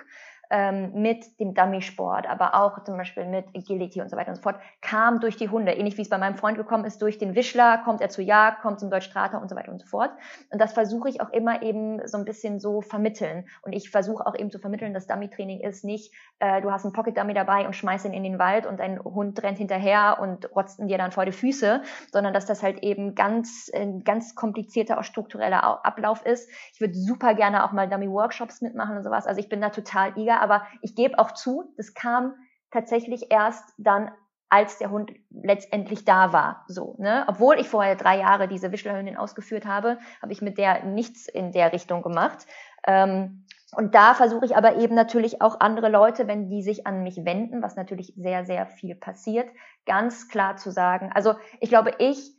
[0.50, 4.42] ähm, mit dem Dummy-Sport, aber auch zum Beispiel mit Agility und so weiter und so
[4.42, 5.72] fort, kam durch die Hunde.
[5.72, 8.62] Ähnlich wie es bei meinem Freund gekommen ist, durch den Wischler, kommt er zur Jagd,
[8.62, 10.10] kommt zum Deutschstrater und so weiter und so fort.
[10.50, 13.46] Und das versuche ich auch immer eben so ein bisschen so vermitteln.
[13.62, 16.92] Und ich versuche auch eben zu vermitteln, dass Dummy-Training ist nicht, äh, du hast einen
[16.92, 20.78] Pocket-Dummy dabei und schmeißt ihn in den Wald und dein Hund rennt hinterher und rotzt
[20.78, 24.98] ihn dir dann vor die Füße, sondern dass das halt eben ganz, ein ganz komplizierter,
[24.98, 26.48] auch struktureller Ablauf ist.
[26.72, 29.26] Ich würde super gerne auch mal Dummy-Workshops mitmachen und sowas.
[29.26, 32.34] Also ich bin da total eager aber ich gebe auch zu, das kam
[32.70, 34.10] tatsächlich erst dann,
[34.48, 36.64] als der Hund letztendlich da war.
[36.68, 37.24] So, ne?
[37.26, 41.50] Obwohl ich vorher drei Jahre diese Wischlerhündin ausgeführt habe, habe ich mit der nichts in
[41.52, 42.46] der Richtung gemacht.
[42.86, 47.02] Ähm, und da versuche ich aber eben natürlich auch andere Leute, wenn die sich an
[47.02, 49.48] mich wenden, was natürlich sehr, sehr viel passiert,
[49.84, 51.10] ganz klar zu sagen.
[51.12, 52.35] Also ich glaube, ich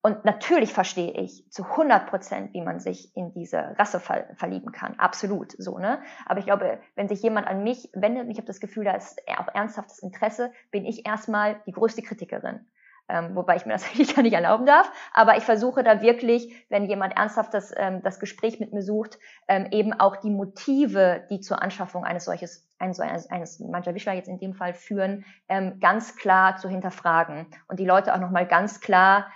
[0.00, 4.70] und natürlich verstehe ich zu 100 Prozent, wie man sich in diese Rasse ver verlieben
[4.70, 4.94] kann.
[4.98, 6.00] Absolut so, ne?
[6.24, 8.92] Aber ich glaube, wenn sich jemand an mich wendet und ich habe das Gefühl, da
[8.92, 12.64] ist auch ernsthaftes Interesse, bin ich erstmal die größte Kritikerin.
[13.10, 14.90] Ähm, wobei ich mir das eigentlich gar nicht erlauben darf.
[15.14, 19.18] Aber ich versuche da wirklich, wenn jemand ernsthaft das, ähm, das Gespräch mit mir sucht,
[19.48, 24.28] ähm, eben auch die Motive, die zur Anschaffung eines solches, eines, eines, eines Wischler jetzt
[24.28, 27.46] in dem Fall führen, ähm, ganz klar zu hinterfragen.
[27.66, 29.26] Und die Leute auch nochmal ganz klar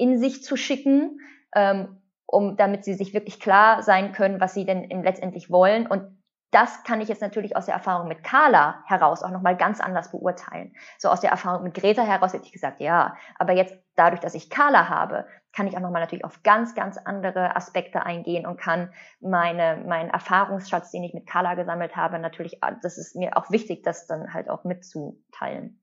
[0.00, 1.20] in sich zu schicken,
[1.54, 5.86] ähm, um damit sie sich wirklich klar sein können, was sie denn letztendlich wollen.
[5.86, 6.20] Und
[6.50, 10.10] das kann ich jetzt natürlich aus der Erfahrung mit Carla heraus auch nochmal ganz anders
[10.10, 10.74] beurteilen.
[10.98, 14.34] So aus der Erfahrung mit Greta heraus hätte ich gesagt, ja, aber jetzt dadurch, dass
[14.34, 18.60] ich Carla habe, kann ich auch nochmal natürlich auf ganz, ganz andere Aspekte eingehen und
[18.60, 23.50] kann meine, meinen Erfahrungsschatz, den ich mit Carla gesammelt habe, natürlich, das ist mir auch
[23.50, 25.80] wichtig, das dann halt auch mitzuteilen.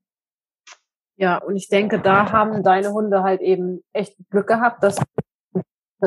[1.18, 4.96] Ja, und ich denke, da haben deine Hunde halt eben echt Glück gehabt, dass
[5.52, 5.62] du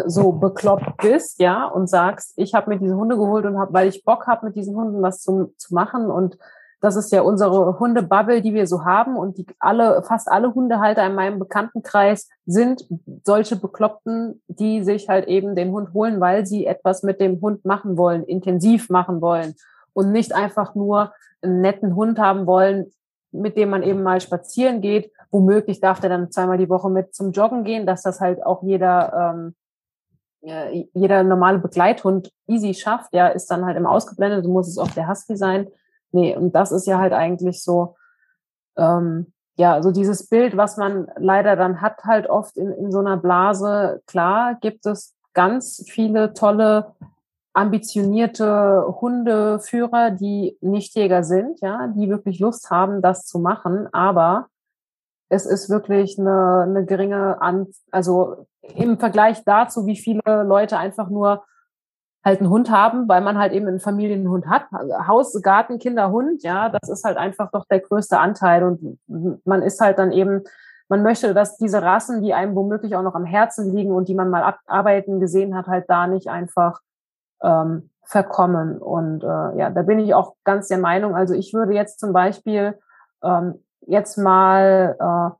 [0.06, 3.90] so bekloppt bist, ja, und sagst, ich habe mir diese Hunde geholt und habe, weil
[3.90, 6.10] ich Bock habe, mit diesen Hunden was zu, zu machen.
[6.10, 6.38] Und
[6.80, 11.06] das ist ja unsere Hundebubble, die wir so haben und die alle, fast alle Hundehalter
[11.06, 12.88] in meinem Bekanntenkreis sind
[13.26, 17.66] solche Bekloppten, die sich halt eben den Hund holen, weil sie etwas mit dem Hund
[17.66, 19.56] machen wollen, intensiv machen wollen
[19.92, 22.92] und nicht einfach nur einen netten Hund haben wollen,
[23.32, 25.12] mit dem man eben mal spazieren geht.
[25.32, 28.64] Womöglich darf der dann zweimal die Woche mit zum Joggen gehen, dass das halt auch
[28.64, 29.56] jeder, ähm,
[30.94, 33.14] jeder normale Begleithund easy schafft.
[33.14, 35.68] Ja, ist dann halt im Ausgeblendet, muss es auch der Husky sein.
[36.12, 37.96] Nee, und das ist ja halt eigentlich so,
[38.78, 43.00] ähm, ja, so dieses Bild, was man leider dann hat, halt oft in, in so
[43.00, 44.02] einer Blase.
[44.08, 46.96] Klar gibt es ganz viele tolle
[47.54, 54.48] ambitionierte Hundeführer, die Nichtjäger sind, ja, die wirklich Lust haben, das zu machen, aber
[55.30, 61.10] es ist wirklich eine, eine geringe An, also im Vergleich dazu, wie viele Leute einfach
[61.10, 61.44] nur
[62.24, 64.66] halt einen Hund haben, weil man halt eben einen Familienhund hat.
[64.72, 69.00] Also Haus, Garten, Kinder, Hund, ja, das ist halt einfach doch der größte Anteil und
[69.46, 70.44] man ist halt dann eben
[70.92, 74.14] man möchte, dass diese Rassen, die einem womöglich auch noch am Herzen liegen und die
[74.14, 76.82] man mal arbeiten gesehen hat, halt da nicht einfach
[77.44, 78.78] ähm, verkommen.
[78.78, 81.16] Und äh, ja, da bin ich auch ganz der Meinung.
[81.16, 82.78] Also ich würde jetzt zum Beispiel
[83.24, 85.36] ähm, jetzt mal, äh,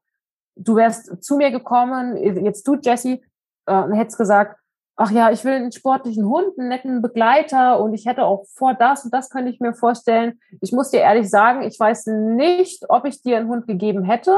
[0.56, 3.20] du wärst zu mir gekommen, jetzt du, Jesse,
[3.66, 4.58] äh, und hättest gesagt,
[4.96, 8.74] ach ja, ich will einen sportlichen Hund, einen netten Begleiter und ich hätte auch vor
[8.74, 10.40] das und das könnte ich mir vorstellen.
[10.62, 14.38] Ich muss dir ehrlich sagen, ich weiß nicht, ob ich dir einen Hund gegeben hätte,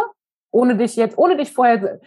[0.54, 2.00] ohne dich jetzt, ohne dich vorher,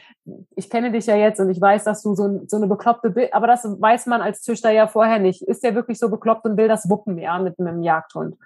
[0.55, 3.49] ich kenne dich ja jetzt und ich weiß, dass du so, so eine bekloppte aber
[3.49, 5.43] das weiß man als Züchter ja vorher nicht.
[5.43, 8.37] Ist der wirklich so bekloppt und will das wuppen, ja, mit einem Jagdhund?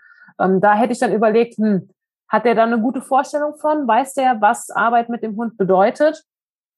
[0.40, 1.90] Ähm, da hätte ich dann überlegt, hm,
[2.28, 3.86] hat der da eine gute Vorstellung von?
[3.86, 6.24] Weiß der, was Arbeit mit dem Hund bedeutet?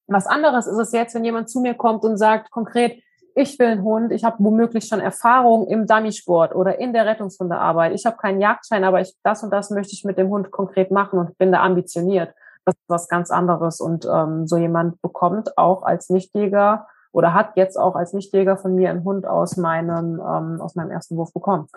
[0.09, 3.01] Was anderes ist es jetzt, wenn jemand zu mir kommt und sagt konkret,
[3.37, 7.95] ich will einen Hund, ich habe womöglich schon Erfahrung im Dummy-Sport oder in der Rettungshundearbeit.
[7.95, 10.91] Ich habe keinen Jagdschein, aber ich, das und das möchte ich mit dem Hund konkret
[10.91, 12.35] machen und bin da ambitioniert
[12.65, 13.81] das ist was ganz anderes.
[13.81, 18.75] Und ähm, so jemand bekommt auch als Nichtjäger oder hat jetzt auch als Nichtjäger von
[18.75, 21.69] mir einen Hund aus meinem, ähm, aus meinem ersten Wurf bekommen.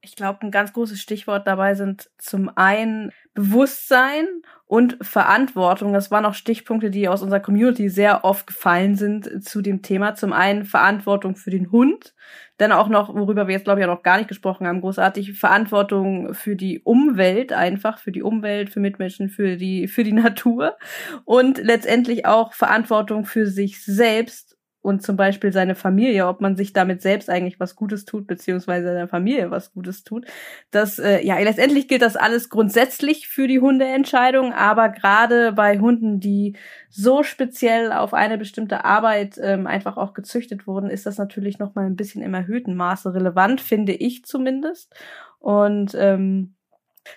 [0.00, 4.26] Ich glaube, ein ganz großes Stichwort dabei sind zum einen Bewusstsein
[4.66, 5.92] und Verantwortung.
[5.92, 10.14] Das waren auch Stichpunkte, die aus unserer Community sehr oft gefallen sind zu dem Thema.
[10.14, 12.14] Zum einen Verantwortung für den Hund,
[12.58, 15.38] dann auch noch, worüber wir jetzt glaube ich auch noch gar nicht gesprochen haben, großartig
[15.38, 20.76] Verantwortung für die Umwelt einfach, für die Umwelt, für Mitmenschen, für die, für die Natur
[21.24, 24.47] und letztendlich auch Verantwortung für sich selbst
[24.80, 28.86] und zum Beispiel seine Familie, ob man sich damit selbst eigentlich was Gutes tut, beziehungsweise
[28.86, 30.26] seiner Familie was Gutes tut.
[30.70, 36.20] Das, äh, ja, letztendlich gilt das alles grundsätzlich für die Hundeentscheidung, aber gerade bei Hunden,
[36.20, 36.56] die
[36.88, 41.74] so speziell auf eine bestimmte Arbeit ähm, einfach auch gezüchtet wurden, ist das natürlich noch
[41.74, 44.94] mal ein bisschen im erhöhten Maße relevant, finde ich zumindest.
[45.40, 46.54] Und ähm,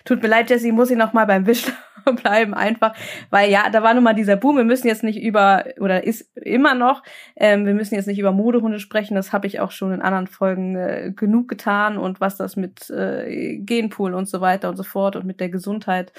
[0.04, 1.66] Tut mir leid, Jessie, muss ich noch mal beim Wisch
[2.22, 2.94] bleiben, einfach,
[3.30, 4.56] weil ja, da war nun mal dieser Boom.
[4.56, 7.02] Wir müssen jetzt nicht über, oder ist immer noch,
[7.36, 10.26] ähm, wir müssen jetzt nicht über Modehunde sprechen, das habe ich auch schon in anderen
[10.26, 14.82] Folgen äh, genug getan und was das mit äh, Genpool und so weiter und so
[14.82, 16.12] fort und mit der Gesundheit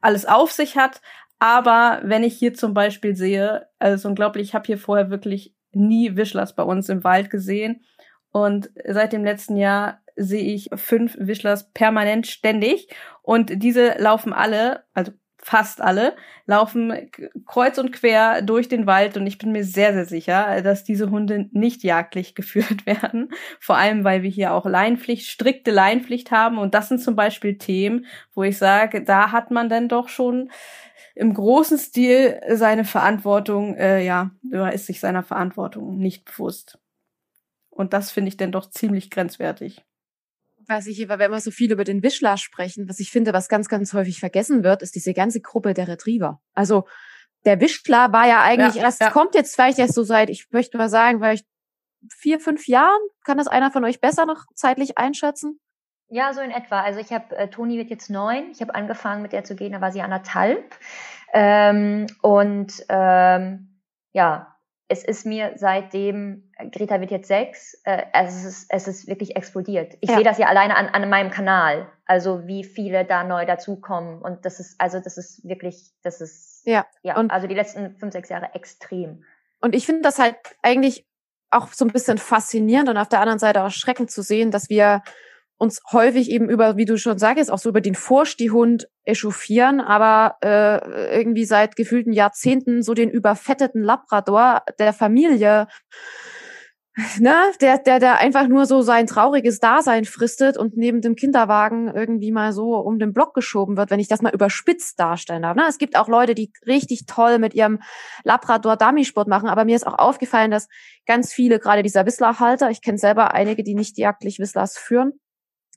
[0.00, 1.00] alles auf sich hat.
[1.38, 6.16] Aber wenn ich hier zum Beispiel sehe, also unglaublich, ich habe hier vorher wirklich nie
[6.16, 7.82] Wischlers bei uns im Wald gesehen.
[8.30, 12.88] Und seit dem letzten Jahr sehe ich fünf Wischlers permanent ständig.
[13.22, 15.12] Und diese laufen alle, also
[15.42, 16.14] fast alle,
[16.46, 17.10] laufen
[17.46, 21.10] kreuz und quer durch den Wald und ich bin mir sehr, sehr sicher, dass diese
[21.10, 23.30] Hunde nicht jagdlich geführt werden.
[23.58, 27.58] Vor allem, weil wir hier auch Leinpflicht, strikte Leinpflicht haben und das sind zum Beispiel
[27.58, 30.50] Themen, wo ich sage, da hat man dann doch schon
[31.14, 34.30] im großen Stil seine Verantwortung, äh, ja,
[34.72, 36.78] ist sich seiner Verantwortung nicht bewusst.
[37.68, 39.84] Und das finde ich dann doch ziemlich grenzwertig
[40.70, 43.48] was ich, weil wir immer so viel über den Wischler sprechen, was ich finde, was
[43.48, 46.40] ganz, ganz häufig vergessen wird, ist diese ganze Gruppe der Retriever.
[46.54, 46.86] Also
[47.44, 49.10] der Wischler war ja eigentlich ja, erst, ja.
[49.10, 51.46] kommt jetzt vielleicht erst so seit, ich möchte mal sagen, vielleicht
[52.08, 53.00] vier, fünf Jahren.
[53.24, 55.60] Kann das einer von euch besser noch zeitlich einschätzen?
[56.08, 56.80] Ja, so in etwa.
[56.80, 58.50] Also ich habe, äh, Toni wird jetzt neun.
[58.50, 60.74] Ich habe angefangen mit der zu gehen, da war sie anderthalb.
[61.32, 63.80] Ähm, und ähm,
[64.12, 64.56] ja,
[64.88, 69.96] es ist mir seitdem, Greta wird jetzt sechs, äh, es, ist, es ist wirklich explodiert.
[70.00, 70.16] Ich ja.
[70.16, 74.20] sehe das ja alleine an, an meinem Kanal, also wie viele da neu dazukommen.
[74.20, 77.96] Und das ist, also das ist wirklich, das ist, ja, ja und also die letzten
[77.96, 79.24] fünf, sechs Jahre extrem.
[79.60, 81.06] Und ich finde das halt eigentlich
[81.50, 84.68] auch so ein bisschen faszinierend und auf der anderen Seite auch erschreckend zu sehen, dass
[84.68, 85.02] wir
[85.60, 90.36] uns häufig eben über, wie du schon sagst, auch so über den Vorstehhund echauffieren, aber
[90.42, 95.66] äh, irgendwie seit gefühlten Jahrzehnten so den überfetteten Labrador der Familie,
[97.20, 101.88] ne, der, der, der einfach nur so sein trauriges Dasein fristet und neben dem Kinderwagen
[101.88, 105.56] irgendwie mal so um den Block geschoben wird, wenn ich das mal überspitzt darstellen darf.
[105.56, 105.64] Ne?
[105.68, 107.80] Es gibt auch Leute, die richtig toll mit ihrem
[108.24, 110.68] Labrador Dummy-Sport machen, aber mir ist auch aufgefallen, dass
[111.06, 115.12] ganz viele, gerade dieser Whistler-Halter, ich kenne selber einige, die nicht jagdlich Whistlers führen,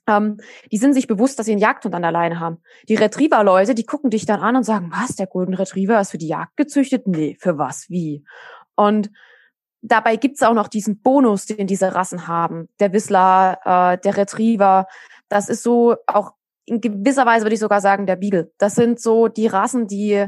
[0.08, 0.38] ähm,
[0.70, 2.58] die sind sich bewusst, dass sie einen Jagdhund an der Leine haben.
[2.88, 6.18] Die Retriever-Leute, die gucken dich dann an und sagen, was, der Golden Retriever ist für
[6.18, 7.06] die Jagd gezüchtet?
[7.06, 8.24] Nee, für was, wie?
[8.74, 9.10] Und
[9.84, 12.68] dabei gibt's auch noch diesen Bonus, den diese Rassen haben.
[12.80, 14.86] Der Whistler, äh, der Retriever,
[15.28, 16.32] das ist so auch
[16.66, 18.50] in gewisser Weise würde ich sogar sagen, der Beagle.
[18.58, 20.26] Das sind so die Rassen, die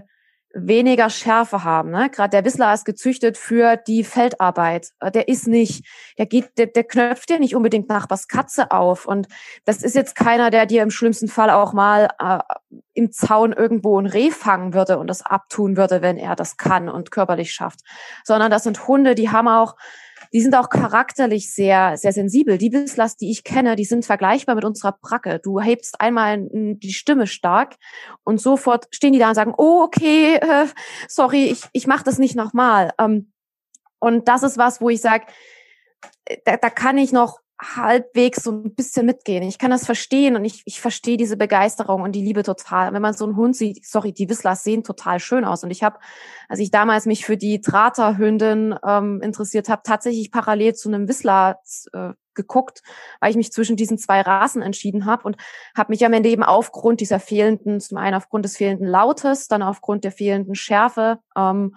[0.56, 1.90] weniger Schärfe haben.
[1.90, 2.08] Ne?
[2.10, 4.90] Gerade der Whistler ist gezüchtet für die Feldarbeit.
[5.00, 5.84] Äh, der ist nicht,
[6.18, 9.06] der geht, der, der knöpft dir nicht unbedingt Nachbars Katze auf.
[9.06, 9.28] Und
[9.64, 12.38] das ist jetzt keiner, der dir im schlimmsten Fall auch mal äh,
[12.94, 16.88] im Zaun irgendwo ein Reh fangen würde und das abtun würde, wenn er das kann
[16.88, 17.80] und körperlich schafft.
[18.24, 19.76] Sondern das sind Hunde, die haben auch
[20.32, 22.58] die sind auch charakterlich sehr, sehr sensibel.
[22.58, 25.40] Die Whistlas, die ich kenne, die sind vergleichbar mit unserer Bracke.
[25.42, 27.76] Du hebst einmal die Stimme stark
[28.24, 30.66] und sofort stehen die da und sagen, oh, okay, äh,
[31.08, 32.92] sorry, ich, ich mache das nicht nochmal.
[32.98, 33.32] Ähm,
[33.98, 35.26] und das ist was, wo ich sage,
[36.24, 39.42] äh, da, da kann ich noch halbwegs so ein bisschen mitgehen.
[39.42, 42.92] Ich kann das verstehen und ich, ich verstehe diese Begeisterung und die Liebe total.
[42.92, 45.64] Wenn man so einen Hund sieht, sorry, die Wissler sehen total schön aus.
[45.64, 45.98] Und ich habe,
[46.48, 51.58] als ich damals mich für die Draterhündin ähm, interessiert habe, tatsächlich parallel zu einem Wissler
[51.92, 52.82] äh, geguckt,
[53.20, 55.36] weil ich mich zwischen diesen zwei Rassen entschieden habe und
[55.74, 59.62] habe mich am Ende eben aufgrund dieser fehlenden, zum einen aufgrund des fehlenden Lautes, dann
[59.62, 61.74] aufgrund der fehlenden Schärfe ähm,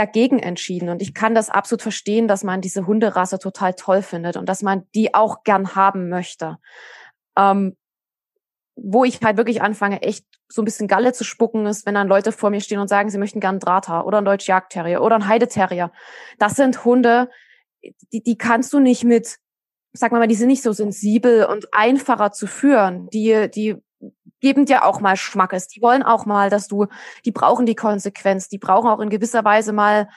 [0.00, 0.88] dagegen entschieden.
[0.88, 4.62] Und ich kann das absolut verstehen, dass man diese Hunderasse total toll findet und dass
[4.62, 6.56] man die auch gern haben möchte.
[7.36, 7.76] Ähm,
[8.76, 12.08] wo ich halt wirklich anfange, echt so ein bisschen Galle zu spucken, ist, wenn dann
[12.08, 15.02] Leute vor mir stehen und sagen, sie möchten gern einen Drata oder einen Deutsch Jagdterrier
[15.02, 15.92] oder einen Heideterrier.
[16.38, 17.28] Das sind Hunde,
[18.12, 19.38] die, die kannst du nicht mit,
[19.92, 23.08] sag mal, die sind nicht so sensibel und einfacher zu führen.
[23.10, 23.76] Die, die
[24.40, 25.68] geben dir auch mal Schmackes.
[25.68, 26.86] Die wollen auch mal, dass du,
[27.24, 30.08] die brauchen die Konsequenz, die brauchen auch in gewisser Weise mal,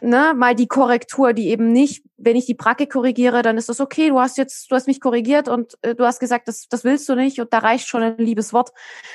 [0.00, 3.80] ne, mal die Korrektur, die eben nicht, wenn ich die Bracke korrigiere, dann ist das
[3.80, 6.84] okay, du hast jetzt, du hast mich korrigiert und äh, du hast gesagt, das, das
[6.84, 8.70] willst du nicht und da reicht schon ein liebes Wort.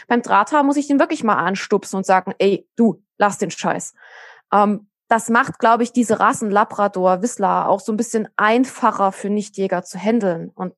[0.07, 3.93] Beim Drahthaar muss ich den wirklich mal anstupsen und sagen, ey, du, lass den Scheiß.
[4.53, 9.29] Ähm, das macht, glaube ich, diese Rassen Labrador, Whistler auch so ein bisschen einfacher für
[9.29, 10.73] Nichtjäger zu handeln und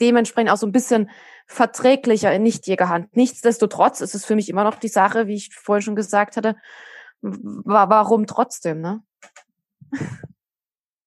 [0.00, 1.10] dementsprechend auch so ein bisschen
[1.46, 3.16] verträglicher in Nichtjägerhand.
[3.16, 6.56] Nichtsdestotrotz ist es für mich immer noch die Sache, wie ich vorhin schon gesagt hatte,
[7.20, 9.02] warum trotzdem, ne?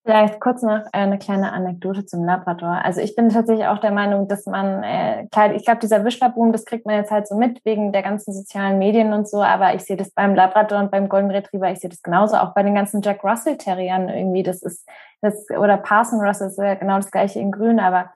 [0.03, 2.82] Vielleicht kurz noch eine kleine Anekdote zum Labrador.
[2.84, 6.52] Also ich bin tatsächlich auch der Meinung, dass man, äh, klar, ich glaube, dieser Wischlerboom,
[6.52, 9.76] das kriegt man jetzt halt so mit wegen der ganzen sozialen Medien und so, aber
[9.76, 12.64] ich sehe das beim Labrador und beim Golden Retriever, ich sehe das genauso, auch bei
[12.64, 14.90] den ganzen Jack Russell Terriern irgendwie, das ist,
[15.22, 18.11] das, oder Parson Russell ist ja genau das gleiche in grün, aber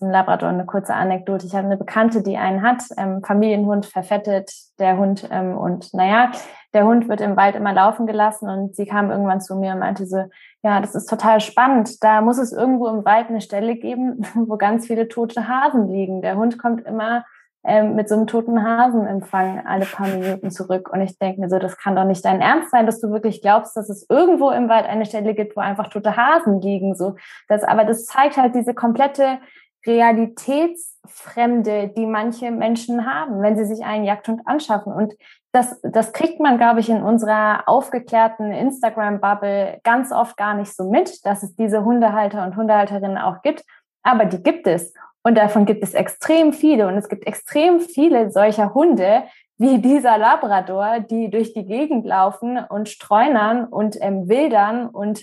[0.00, 1.46] zum Labrador eine kurze Anekdote.
[1.46, 5.28] Ich habe eine Bekannte, die einen hat, ähm, Familienhund, verfettet, der Hund.
[5.30, 6.32] Ähm, und naja,
[6.72, 9.80] der Hund wird im Wald immer laufen gelassen und sie kam irgendwann zu mir und
[9.80, 10.24] meinte so,
[10.62, 12.02] ja, das ist total spannend.
[12.02, 16.22] Da muss es irgendwo im Wald eine Stelle geben, wo ganz viele tote Hasen liegen.
[16.22, 17.24] Der Hund kommt immer
[17.62, 20.88] ähm, mit so einem toten Hasenempfang alle paar Minuten zurück.
[20.90, 23.42] Und ich denke mir so, das kann doch nicht dein Ernst sein, dass du wirklich
[23.42, 26.94] glaubst, dass es irgendwo im Wald eine Stelle gibt, wo einfach tote Hasen liegen.
[26.94, 27.16] So,
[27.48, 29.40] das, aber das zeigt halt diese komplette
[29.86, 34.92] Realitätsfremde, die manche Menschen haben, wenn sie sich einen Jagdhund anschaffen.
[34.92, 35.14] Und
[35.52, 40.90] das, das kriegt man, glaube ich, in unserer aufgeklärten Instagram-Bubble ganz oft gar nicht so
[40.90, 43.64] mit, dass es diese Hundehalter und Hundehalterinnen auch gibt.
[44.02, 44.94] Aber die gibt es.
[45.22, 46.86] Und davon gibt es extrem viele.
[46.86, 49.24] Und es gibt extrem viele solcher Hunde,
[49.58, 55.22] wie dieser Labrador, die durch die Gegend laufen und streunern und ähm, wildern und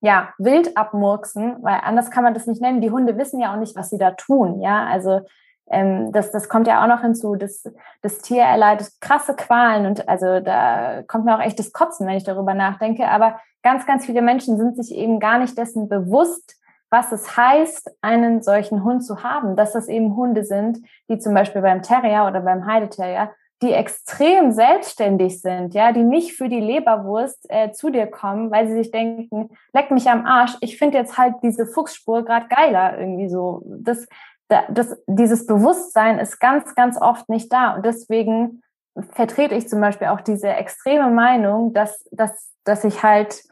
[0.00, 2.80] ja, wild abmurksen, weil anders kann man das nicht nennen.
[2.80, 4.60] Die Hunde wissen ja auch nicht, was sie da tun.
[4.60, 5.22] Ja, also
[5.68, 7.36] ähm, das, das kommt ja auch noch hinzu.
[7.36, 7.64] Das,
[8.02, 12.16] das Tier erleidet krasse Qualen und also da kommt mir auch echt das Kotzen, wenn
[12.16, 13.08] ich darüber nachdenke.
[13.08, 16.56] Aber ganz, ganz viele Menschen sind sich eben gar nicht dessen bewusst,
[16.90, 21.34] was es heißt, einen solchen Hund zu haben, dass das eben Hunde sind, die zum
[21.34, 26.60] Beispiel beim Terrier oder beim Heideterrier die extrem selbstständig sind, ja, die nicht für die
[26.60, 30.98] Leberwurst äh, zu dir kommen, weil sie sich denken, leck mich am Arsch, ich finde
[30.98, 33.62] jetzt halt diese Fuchsspur gerade geiler irgendwie so.
[33.66, 34.06] Das,
[34.48, 38.62] das, dieses Bewusstsein ist ganz, ganz oft nicht da und deswegen
[39.10, 43.42] vertrete ich zum Beispiel auch diese extreme Meinung, dass, dass, dass ich halt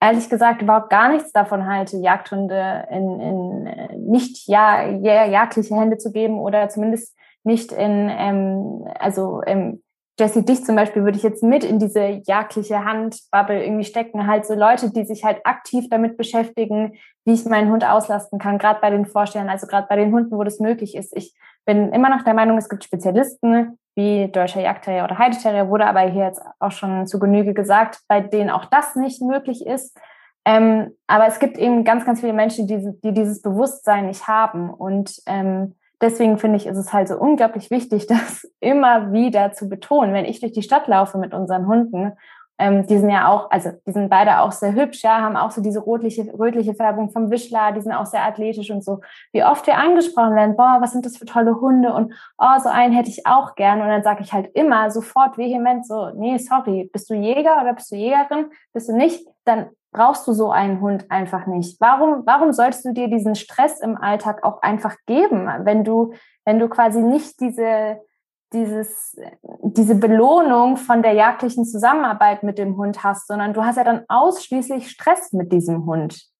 [0.00, 5.98] ehrlich gesagt überhaupt gar nichts davon halte, Jagdhunde in, in äh, nicht ja, jagdliche Hände
[5.98, 7.16] zu geben oder zumindest
[7.46, 9.82] nicht in, ähm, also ähm,
[10.18, 14.26] Jesse, dich zum Beispiel würde ich jetzt mit in diese jagdliche Handbubble irgendwie stecken.
[14.26, 16.94] Halt so Leute, die sich halt aktiv damit beschäftigen,
[17.26, 20.36] wie ich meinen Hund auslasten kann, gerade bei den Vorstellern, also gerade bei den Hunden,
[20.36, 21.14] wo das möglich ist.
[21.14, 21.34] Ich
[21.66, 26.00] bin immer noch der Meinung, es gibt Spezialisten wie Deutscher Jagdterrier oder Heideterrier, wurde aber
[26.00, 29.98] hier jetzt auch schon zu Genüge gesagt, bei denen auch das nicht möglich ist.
[30.46, 34.70] Ähm, aber es gibt eben ganz, ganz viele Menschen, die, die dieses Bewusstsein nicht haben
[34.70, 39.68] und ähm, deswegen finde ich, ist es halt so unglaublich wichtig, das immer wieder zu
[39.68, 40.12] betonen.
[40.12, 42.12] Wenn ich durch die Stadt laufe mit unseren Hunden,
[42.58, 45.50] ähm, die sind ja auch, also die sind beide auch sehr hübsch, ja, haben auch
[45.50, 49.00] so diese rotliche, rötliche Färbung vom Wischler, die sind auch sehr athletisch und so.
[49.32, 52.70] Wie oft wir angesprochen werden, boah, was sind das für tolle Hunde und oh, so
[52.70, 53.82] einen hätte ich auch gern.
[53.82, 57.74] Und dann sage ich halt immer sofort vehement so, nee, sorry, bist du Jäger oder
[57.74, 58.46] bist du Jägerin?
[58.72, 59.26] Bist du nicht?
[59.44, 61.80] Dann brauchst du so einen Hund einfach nicht.
[61.80, 66.12] Warum, warum solltest du dir diesen Stress im Alltag auch einfach geben, wenn du,
[66.44, 68.00] wenn du quasi nicht diese,
[68.52, 69.18] dieses,
[69.62, 74.04] diese Belohnung von der jagdlichen Zusammenarbeit mit dem Hund hast, sondern du hast ja dann
[74.08, 76.30] ausschließlich Stress mit diesem Hund.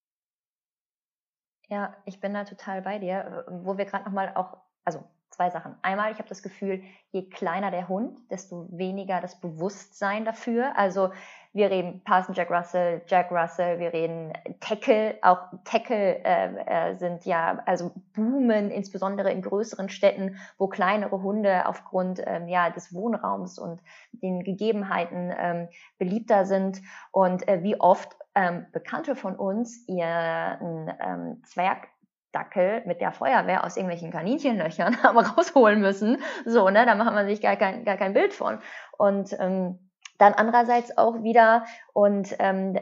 [1.68, 5.74] Ja, ich bin da total bei dir, wo wir gerade nochmal auch, also zwei Sachen.
[5.82, 10.76] Einmal, ich habe das Gefühl, je kleiner der Hund, desto weniger das Bewusstsein dafür.
[10.76, 11.10] Also
[11.52, 17.24] wir reden Parson Jack Russell, Jack Russell, wir reden Tackle, auch Tackle äh, äh, sind
[17.24, 23.58] ja, also boomen, insbesondere in größeren Städten, wo kleinere Hunde aufgrund ähm, ja, des Wohnraums
[23.58, 23.80] und
[24.12, 26.82] den Gegebenheiten ähm, beliebter sind.
[27.10, 31.88] Und äh, wie oft ähm, Bekannte von uns ihren ähm, Zwerg
[32.36, 36.18] Dackel mit der Feuerwehr aus irgendwelchen Kaninchenlöchern haben rausholen müssen.
[36.44, 38.58] So, ne, da macht man sich gar kein, gar kein Bild von.
[38.98, 39.78] Und ähm,
[40.18, 42.78] dann andererseits auch wieder, und ähm,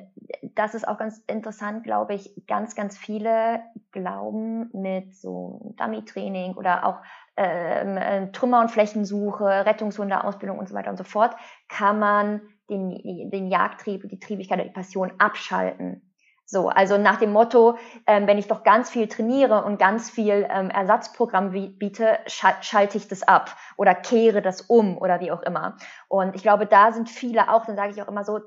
[0.54, 3.60] das ist auch ganz interessant, glaube ich, ganz, ganz viele
[3.92, 6.98] glauben mit so Dummy-Training oder auch
[7.36, 11.34] ähm, äh, Trümmer- und Flächensuche, Rettungshunde-Ausbildung und so weiter und so fort,
[11.68, 16.13] kann man den, den Jagdtrieb, die Triebigkeit, die Passion abschalten.
[16.46, 20.46] So, also nach dem Motto, ähm, wenn ich doch ganz viel trainiere und ganz viel
[20.50, 25.42] ähm, Ersatzprogramm biete, schal schalte ich das ab oder kehre das um oder wie auch
[25.42, 25.76] immer.
[26.08, 28.40] Und ich glaube, da sind viele auch, dann sage ich auch immer so,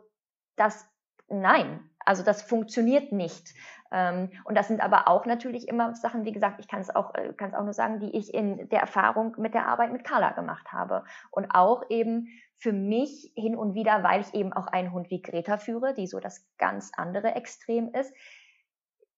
[0.58, 0.88] dass
[1.28, 3.54] nein, also das funktioniert nicht.
[3.92, 7.16] Ähm, und das sind aber auch natürlich immer Sachen, wie gesagt, ich kann es auch,
[7.16, 10.04] äh, kann es auch nur sagen, die ich in der Erfahrung mit der Arbeit mit
[10.04, 11.04] Carla gemacht habe.
[11.32, 12.28] Und auch eben
[12.58, 16.08] für mich hin und wieder, weil ich eben auch einen Hund wie Greta führe, die
[16.08, 18.14] so das ganz andere Extrem ist,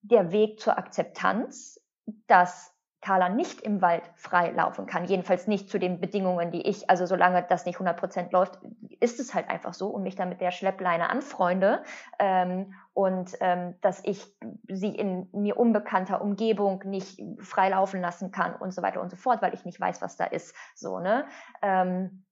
[0.02, 1.82] der Weg zur Akzeptanz,
[2.28, 6.90] dass Carla nicht im Wald frei laufen kann, jedenfalls nicht zu den Bedingungen, die ich,
[6.90, 8.60] also solange das nicht 100% läuft,
[9.00, 11.84] ist es halt einfach so und mich dann mit der Schleppleine anfreunde
[12.20, 14.36] ähm, und ähm, dass ich
[14.68, 19.16] sie in mir unbekannter Umgebung nicht frei laufen lassen kann und so weiter und so
[19.16, 21.26] fort, weil ich nicht weiß, was da ist, so, ne,
[21.62, 22.26] ähm,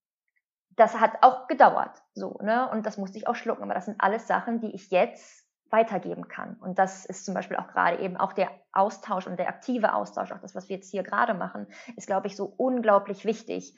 [0.77, 2.69] das hat auch gedauert, so, ne?
[2.71, 3.63] Und das musste ich auch schlucken.
[3.63, 6.55] Aber das sind alles Sachen, die ich jetzt weitergeben kann.
[6.61, 10.31] Und das ist zum Beispiel auch gerade eben auch der Austausch und der aktive Austausch,
[10.31, 13.75] auch das, was wir jetzt hier gerade machen, ist, glaube ich, so unglaublich wichtig.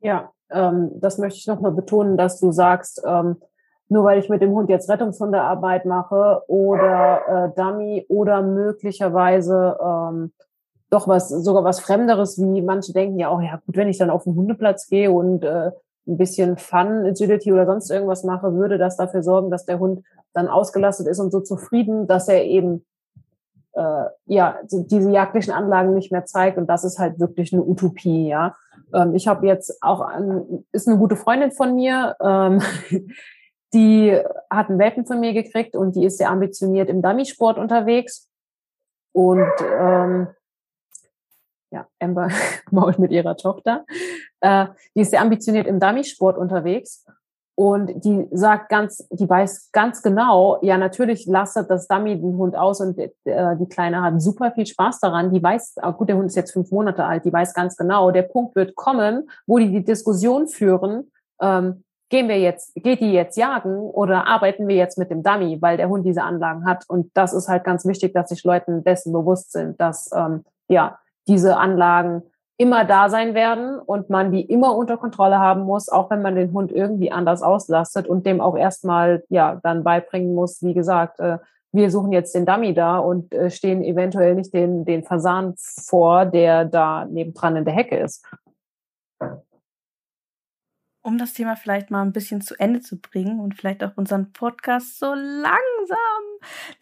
[0.00, 3.40] Ja, ähm, das möchte ich nochmal betonen, dass du sagst, ähm,
[3.88, 10.32] nur weil ich mit dem Hund jetzt Rettungshundearbeit mache oder äh, Dummy oder möglicherweise ähm,
[10.90, 14.10] doch was, sogar was Fremderes, wie manche denken ja auch, ja gut, wenn ich dann
[14.10, 15.70] auf den Hundeplatz gehe und äh,
[16.06, 20.04] ein bisschen Fun, Agility oder sonst irgendwas mache, würde das dafür sorgen, dass der Hund
[20.32, 22.84] dann ausgelastet ist und so zufrieden, dass er eben
[23.74, 28.28] äh, ja diese jagdlichen Anlagen nicht mehr zeigt und das ist halt wirklich eine Utopie,
[28.28, 28.56] ja.
[28.92, 32.60] Ähm, ich habe jetzt auch ein, ist eine gute Freundin von mir, ähm,
[33.72, 34.20] die
[34.50, 38.28] hat einen Welpen von mir gekriegt und die ist sehr ambitioniert im Dummy-Sport unterwegs
[39.12, 40.28] und ähm,
[41.70, 42.28] ja, Amber
[42.70, 43.84] mault mit ihrer Tochter.
[44.40, 47.04] Äh, die ist sehr ambitioniert im Dummy-Sport unterwegs
[47.60, 52.56] und die sagt ganz, die weiß ganz genau, ja, natürlich lastet das Dummy den Hund
[52.56, 55.30] aus und äh, die Kleine hat super viel Spaß daran.
[55.30, 58.12] Die weiß, ah, gut, der Hund ist jetzt fünf Monate alt, die weiß ganz genau,
[58.12, 61.10] der Punkt wird kommen, wo die die Diskussion führen,
[61.42, 65.58] ähm, gehen wir jetzt, geht die jetzt jagen oder arbeiten wir jetzt mit dem Dummy,
[65.60, 66.84] weil der Hund diese Anlagen hat.
[66.88, 70.98] Und das ist halt ganz wichtig, dass sich Leuten dessen bewusst sind, dass ähm, ja
[71.28, 72.22] diese Anlagen
[72.56, 76.34] immer da sein werden und man die immer unter Kontrolle haben muss, auch wenn man
[76.34, 81.20] den Hund irgendwie anders auslastet und dem auch erstmal ja dann beibringen muss, wie gesagt,
[81.20, 81.38] äh,
[81.72, 86.26] wir suchen jetzt den Dummy da und äh, stehen eventuell nicht den, den Fasan vor,
[86.26, 88.26] der da nebendran in der Hecke ist
[91.02, 94.32] um das Thema vielleicht mal ein bisschen zu Ende zu bringen und vielleicht auch unseren
[94.32, 95.58] Podcast so langsam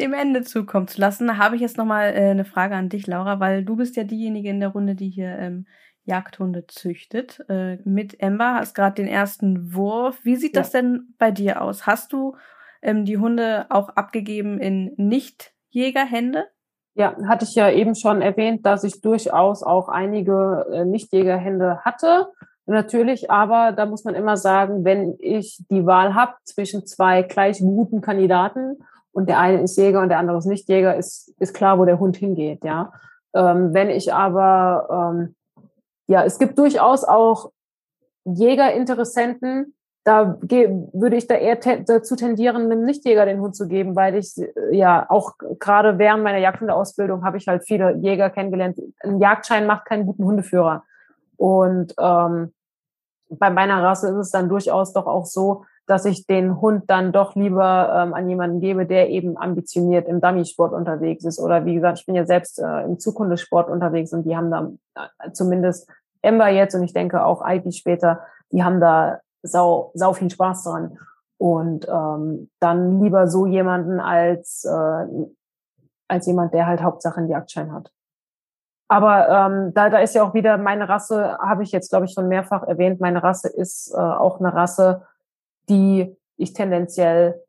[0.00, 3.40] dem Ende zukommen zu lassen, habe ich jetzt nochmal äh, eine Frage an dich, Laura,
[3.40, 5.66] weil du bist ja diejenige in der Runde, die hier ähm,
[6.04, 7.44] Jagdhunde züchtet.
[7.48, 10.24] Äh, mit Ember hast gerade den ersten Wurf.
[10.24, 10.62] Wie sieht ja.
[10.62, 11.86] das denn bei dir aus?
[11.86, 12.36] Hast du
[12.82, 16.46] ähm, die Hunde auch abgegeben in Nicht-Jägerhände?
[16.94, 22.28] Ja, hatte ich ja eben schon erwähnt, dass ich durchaus auch einige äh, Nicht-Jägerhände hatte
[22.68, 27.60] Natürlich, aber da muss man immer sagen, wenn ich die Wahl habe zwischen zwei gleich
[27.60, 28.76] guten Kandidaten
[29.10, 31.86] und der eine ist Jäger und der andere ist nicht Jäger, ist, ist klar, wo
[31.86, 32.92] der Hund hingeht, ja.
[33.32, 35.34] Ähm, wenn ich aber, ähm,
[36.08, 37.52] ja, es gibt durchaus auch
[38.26, 39.74] Jägerinteressenten,
[40.04, 44.34] da würde ich da eher dazu tendieren, einem Nichtjäger den Hund zu geben, weil ich
[44.72, 48.78] ja auch gerade während meiner Jagdhundeausbildung habe ich halt viele Jäger kennengelernt.
[49.00, 50.84] Ein Jagdschein macht keinen guten Hundeführer.
[51.38, 52.52] Und ähm,
[53.30, 57.12] bei meiner Rasse ist es dann durchaus doch auch so, dass ich den Hund dann
[57.12, 61.38] doch lieber ähm, an jemanden gebe, der eben ambitioniert im Dummy-Sport unterwegs ist.
[61.38, 64.70] Oder wie gesagt, ich bin ja selbst äh, im Zukunftssport unterwegs und die haben da
[64.94, 65.90] äh, zumindest
[66.20, 68.20] Ember jetzt und ich denke auch Ivy später,
[68.52, 70.98] die haben da sau, sau viel Spaß dran.
[71.38, 75.06] Und ähm, dann lieber so jemanden als, äh,
[76.08, 77.92] als jemand, der halt Hauptsache einen Jagdschein hat.
[78.88, 82.12] Aber ähm, da, da ist ja auch wieder meine Rasse, habe ich jetzt, glaube ich,
[82.12, 85.02] schon mehrfach erwähnt, meine Rasse ist äh, auch eine Rasse,
[85.68, 87.42] die ich tendenziell,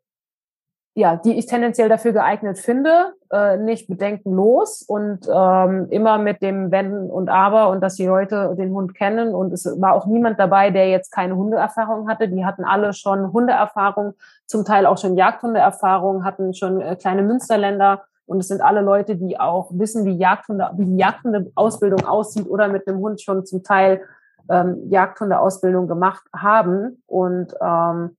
[0.96, 6.72] ja, die ich tendenziell dafür geeignet finde, äh, nicht bedenkenlos und ähm, immer mit dem
[6.72, 9.34] Wenn und Aber und dass die Leute den Hund kennen.
[9.34, 12.28] Und es war auch niemand dabei, der jetzt keine Hundeerfahrung hatte.
[12.28, 18.04] Die hatten alle schon Hundeerfahrung, zum Teil auch schon Jagdhundeerfahrung, hatten schon äh, kleine Münsterländer
[18.30, 22.68] und es sind alle Leute, die auch wissen, wie Jagdhunde, wie die Jagdhunde-Ausbildung aussieht oder
[22.68, 24.02] mit dem Hund schon zum Teil
[24.50, 27.02] ähm, Jagdhunde-Ausbildung gemacht haben.
[27.08, 28.18] Und ähm,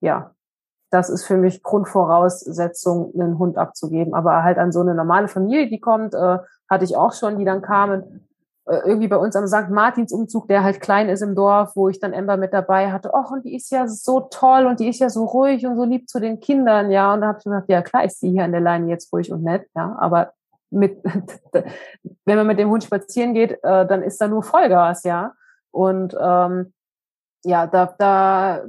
[0.00, 0.32] ja,
[0.90, 4.14] das ist für mich Grundvoraussetzung, einen Hund abzugeben.
[4.14, 7.44] Aber halt an so eine normale Familie, die kommt, äh, hatte ich auch schon, die
[7.44, 8.26] dann kamen
[8.66, 9.70] irgendwie bei uns am St.
[9.70, 13.12] Martins Umzug, der halt klein ist im Dorf, wo ich dann Ember mit dabei hatte.
[13.12, 15.84] Och, und die ist ja so toll und die ist ja so ruhig und so
[15.84, 17.12] lieb zu den Kindern, ja.
[17.12, 19.12] Und da habe ich mir gedacht, ja klar ist sie hier an der Leine jetzt
[19.12, 19.96] ruhig und nett, ja.
[19.98, 20.32] Aber
[20.70, 21.02] mit,
[22.24, 25.32] wenn man mit dem Hund spazieren geht, äh, dann ist da nur Vollgas, ja.
[25.72, 26.72] Und ähm,
[27.44, 28.62] ja, da, da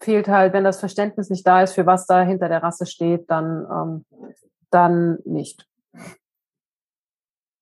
[0.00, 3.30] fehlt halt, wenn das Verständnis nicht da ist, für was da hinter der Rasse steht,
[3.30, 4.04] dann, ähm,
[4.70, 5.66] dann nicht.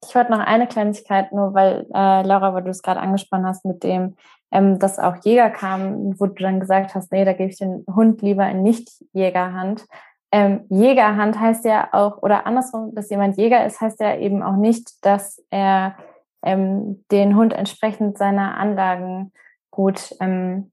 [0.07, 3.65] Ich wollte noch eine Kleinigkeit, nur weil, äh, Laura, weil du es gerade angesprochen hast,
[3.65, 4.17] mit dem,
[4.51, 7.85] ähm, dass auch Jäger kamen, wo du dann gesagt hast, nee, da gebe ich den
[7.87, 9.87] Hund lieber in Nicht-Jägerhand.
[10.33, 14.57] Ähm, Jägerhand heißt ja auch, oder andersrum, dass jemand Jäger ist, heißt ja eben auch
[14.57, 15.97] nicht, dass er
[16.43, 19.33] ähm, den Hund entsprechend seiner Anlagen
[19.71, 20.73] gut ähm,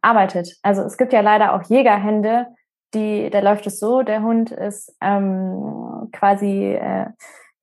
[0.00, 0.56] arbeitet.
[0.62, 2.46] Also es gibt ja leider auch Jägerhände,
[2.94, 7.06] die, da läuft es so, der Hund ist ähm, quasi äh,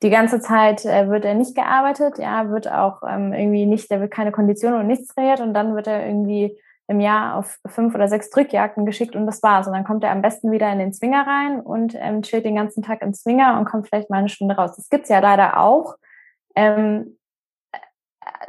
[0.04, 4.02] die ganze Zeit äh, wird er nicht gearbeitet, ja, wird auch ähm, irgendwie nicht, der
[4.02, 7.96] wird keine Kondition und nichts trainiert und dann wird er irgendwie im Jahr auf fünf
[7.96, 9.68] oder sechs Drückjagden geschickt und das war's.
[9.68, 12.56] Und dann kommt er am besten wieder in den Zwinger rein und ähm, chillt den
[12.56, 14.76] ganzen Tag im Zwinger und kommt vielleicht mal eine Stunde raus.
[14.76, 15.96] Das gibt's ja leider auch.
[16.56, 17.18] Ähm,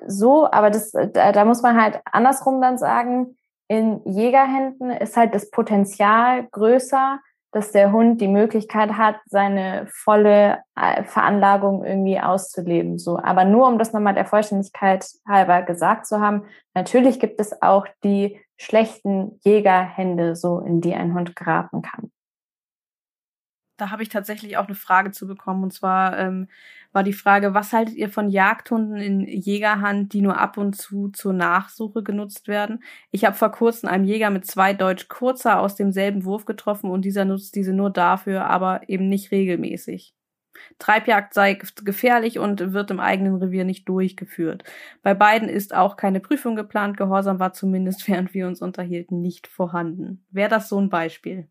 [0.07, 3.37] so, aber das, da, da muss man halt andersrum dann sagen,
[3.69, 7.21] in Jägerhänden ist halt das Potenzial größer,
[7.55, 12.99] dass der Hund die Möglichkeit hat, seine volle äh, Veranlagung irgendwie auszuleben.
[12.99, 16.43] So, aber nur um das nochmal der Vollständigkeit halber gesagt zu haben,
[16.75, 22.11] natürlich gibt es auch die schlechten Jägerhände, so in die ein Hund geraten kann
[23.77, 25.65] da habe ich tatsächlich auch eine Frage zu bekommen.
[25.65, 26.49] Und zwar ähm,
[26.93, 31.09] war die Frage, was haltet ihr von Jagdhunden in Jägerhand, die nur ab und zu
[31.09, 32.83] zur Nachsuche genutzt werden?
[33.11, 37.05] Ich habe vor kurzem einen Jäger mit zwei Deutsch Kurzer aus demselben Wurf getroffen und
[37.05, 40.15] dieser nutzt diese nur dafür, aber eben nicht regelmäßig.
[40.79, 41.55] Treibjagd sei
[41.85, 44.65] gefährlich und wird im eigenen Revier nicht durchgeführt.
[45.03, 46.97] Bei beiden ist auch keine Prüfung geplant.
[46.97, 50.25] Gehorsam war zumindest, während wir uns unterhielten, nicht vorhanden.
[50.31, 51.49] Wäre das so ein Beispiel?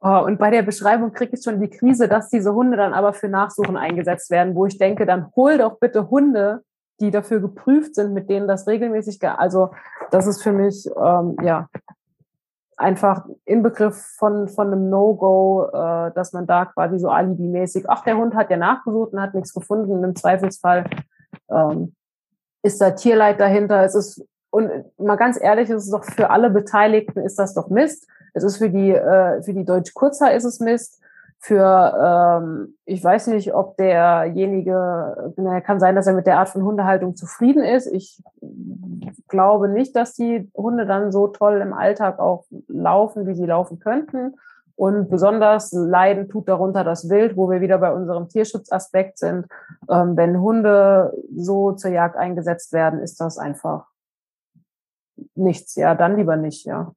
[0.00, 3.14] Oh, und bei der Beschreibung kriege ich schon die Krise, dass diese Hunde dann aber
[3.14, 6.62] für Nachsuchen eingesetzt werden, wo ich denke, dann hol doch bitte Hunde,
[7.00, 9.70] die dafür geprüft sind, mit denen das regelmäßig, also
[10.10, 11.68] das ist für mich ähm, ja
[12.76, 18.16] einfach Inbegriff von von einem No-Go, äh, dass man da quasi so alibimäßig, ach der
[18.16, 20.84] Hund hat ja nachgesucht und hat nichts gefunden, im Zweifelsfall
[21.50, 21.94] ähm,
[22.62, 23.82] ist da Tierleid dahinter.
[23.82, 27.70] Es ist und mal ganz ehrlich, es ist doch für alle Beteiligten ist das doch
[27.70, 28.06] Mist.
[28.34, 31.00] Es ist für die, äh, für die Deutsch Kurzer ist es Mist.
[31.38, 36.48] Für, ähm, ich weiß nicht, ob derjenige, na, kann sein, dass er mit der Art
[36.48, 37.86] von Hundehaltung zufrieden ist.
[37.86, 38.22] Ich
[39.28, 43.78] glaube nicht, dass die Hunde dann so toll im Alltag auch laufen, wie sie laufen
[43.78, 44.34] könnten.
[44.76, 49.46] Und besonders leiden tut darunter das Wild, wo wir wieder bei unserem Tierschutzaspekt sind.
[49.88, 53.86] Ähm, wenn Hunde so zur Jagd eingesetzt werden, ist das einfach
[55.34, 55.76] nichts.
[55.76, 56.92] Ja, dann lieber nicht, ja.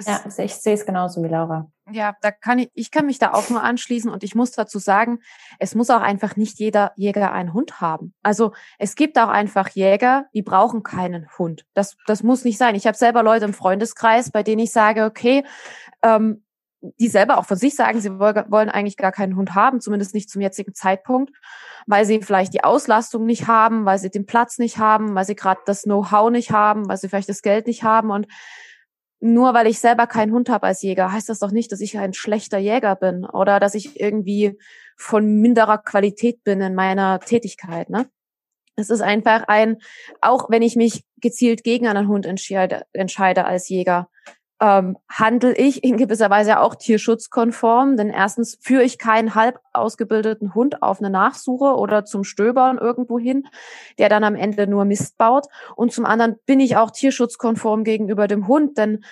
[0.00, 1.70] Ja, ich sehe es genauso wie Laura.
[1.90, 4.78] Ja, da kann ich, ich kann mich da auch nur anschließen und ich muss dazu
[4.78, 5.20] sagen,
[5.60, 8.12] es muss auch einfach nicht jeder Jäger einen Hund haben.
[8.22, 11.64] Also es gibt auch einfach Jäger, die brauchen keinen Hund.
[11.74, 12.74] Das, das muss nicht sein.
[12.74, 15.44] Ich habe selber Leute im Freundeskreis, bei denen ich sage, okay,
[16.02, 16.44] ähm,
[16.98, 20.28] die selber auch von sich sagen, sie wollen eigentlich gar keinen Hund haben, zumindest nicht
[20.28, 21.32] zum jetzigen Zeitpunkt,
[21.86, 25.36] weil sie vielleicht die Auslastung nicht haben, weil sie den Platz nicht haben, weil sie
[25.36, 28.26] gerade das Know-how nicht haben, weil sie vielleicht das Geld nicht haben und
[29.24, 31.98] nur weil ich selber keinen Hund habe als Jäger, heißt das doch nicht, dass ich
[31.98, 34.58] ein schlechter Jäger bin oder dass ich irgendwie
[34.98, 37.88] von minderer Qualität bin in meiner Tätigkeit.
[37.88, 38.06] Ne?
[38.76, 39.78] Es ist einfach ein,
[40.20, 44.10] auch wenn ich mich gezielt gegen einen Hund entscheide, entscheide als Jäger,
[44.60, 50.54] ähm, handle ich in gewisser Weise auch tierschutzkonform, denn erstens führe ich keinen halb ausgebildeten
[50.54, 53.46] Hund auf eine Nachsuche oder zum Stöbern irgendwo hin,
[53.98, 55.46] der dann am Ende nur Mist baut.
[55.76, 59.04] Und zum anderen bin ich auch tierschutzkonform gegenüber dem Hund, denn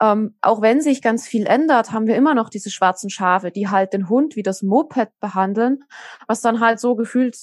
[0.00, 3.68] ähm, auch wenn sich ganz viel ändert, haben wir immer noch diese schwarzen Schafe, die
[3.68, 5.84] halt den Hund wie das Moped behandeln,
[6.26, 7.36] was dann halt so gefühlt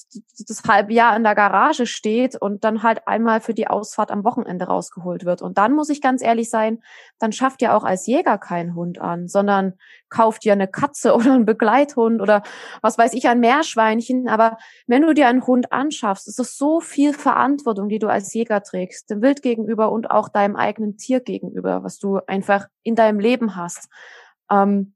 [0.48, 4.24] das halbe Jahr in der Garage steht und dann halt einmal für die Ausfahrt am
[4.24, 5.40] Wochenende rausgeholt wird.
[5.40, 6.82] Und dann muss ich ganz ehrlich sein,
[7.20, 9.74] dann schafft ihr auch als Jäger keinen Hund an, sondern
[10.08, 12.42] kauft dir eine Katze oder einen Begleithund oder
[12.82, 14.26] was weiß ich, ein Meerschweinchen.
[14.28, 18.34] Aber wenn du dir einen Hund anschaffst, ist das so viel Verantwortung, die du als
[18.34, 22.68] Jäger trägst, dem Wild gegenüber und auch deinem eigenen Tier gegenüber, was du einfach einfach
[22.82, 23.88] in deinem Leben hast.
[24.50, 24.94] Ähm,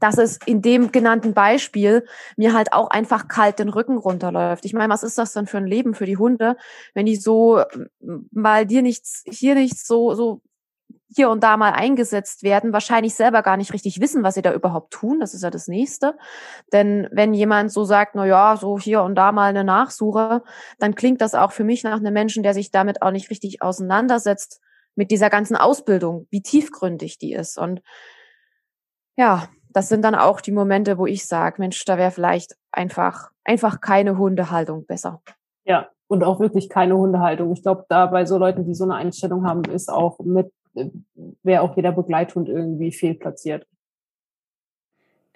[0.00, 4.64] dass es in dem genannten Beispiel mir halt auch einfach kalt den Rücken runterläuft.
[4.64, 6.56] Ich meine, was ist das denn für ein Leben für die Hunde,
[6.94, 7.60] wenn die so
[8.30, 10.40] mal dir nichts, hier nichts so, so
[11.12, 14.52] hier und da mal eingesetzt werden, wahrscheinlich selber gar nicht richtig wissen, was sie da
[14.52, 15.18] überhaupt tun.
[15.18, 16.16] Das ist ja das nächste.
[16.72, 20.44] Denn wenn jemand so sagt, na ja, so hier und da mal eine Nachsuche,
[20.78, 23.62] dann klingt das auch für mich nach einem Menschen, der sich damit auch nicht richtig
[23.62, 24.60] auseinandersetzt,
[24.98, 27.56] mit dieser ganzen Ausbildung, wie tiefgründig die ist.
[27.56, 27.82] Und
[29.16, 33.30] ja, das sind dann auch die Momente, wo ich sage, Mensch, da wäre vielleicht einfach,
[33.44, 35.22] einfach keine Hundehaltung besser.
[35.64, 37.52] Ja, und auch wirklich keine Hundehaltung.
[37.52, 40.86] Ich glaube, da bei so Leuten, die so eine Einstellung haben, ist auch mit, äh,
[41.44, 43.68] wäre auch jeder Begleithund irgendwie fehlplatziert.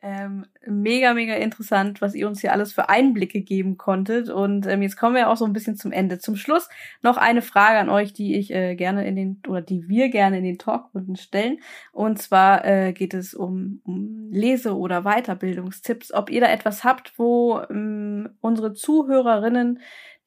[0.04, 4.30] Ähm, mega, mega interessant, was ihr uns hier alles für Einblicke geben konntet.
[4.30, 6.18] Und ähm, jetzt kommen wir auch so ein bisschen zum Ende.
[6.18, 6.68] Zum Schluss
[7.02, 10.38] noch eine Frage an euch, die ich äh, gerne in den, oder die wir gerne
[10.38, 11.58] in den Talkrunden stellen.
[11.92, 16.12] Und zwar äh, geht es um, um Lese- oder Weiterbildungstipps.
[16.12, 19.78] Ob ihr da etwas habt, wo ähm, unsere Zuhörerinnen,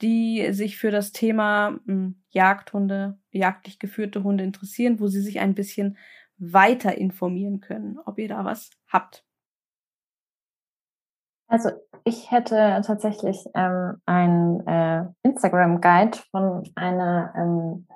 [0.01, 5.53] die sich für das Thema ähm, Jagdhunde, jagdlich geführte Hunde interessieren, wo sie sich ein
[5.53, 5.97] bisschen
[6.37, 7.99] weiter informieren können.
[8.05, 9.24] Ob ihr da was habt.
[11.55, 11.69] Also
[12.03, 17.87] ich hätte tatsächlich ähm, einen äh, Instagram-Guide von einer ähm,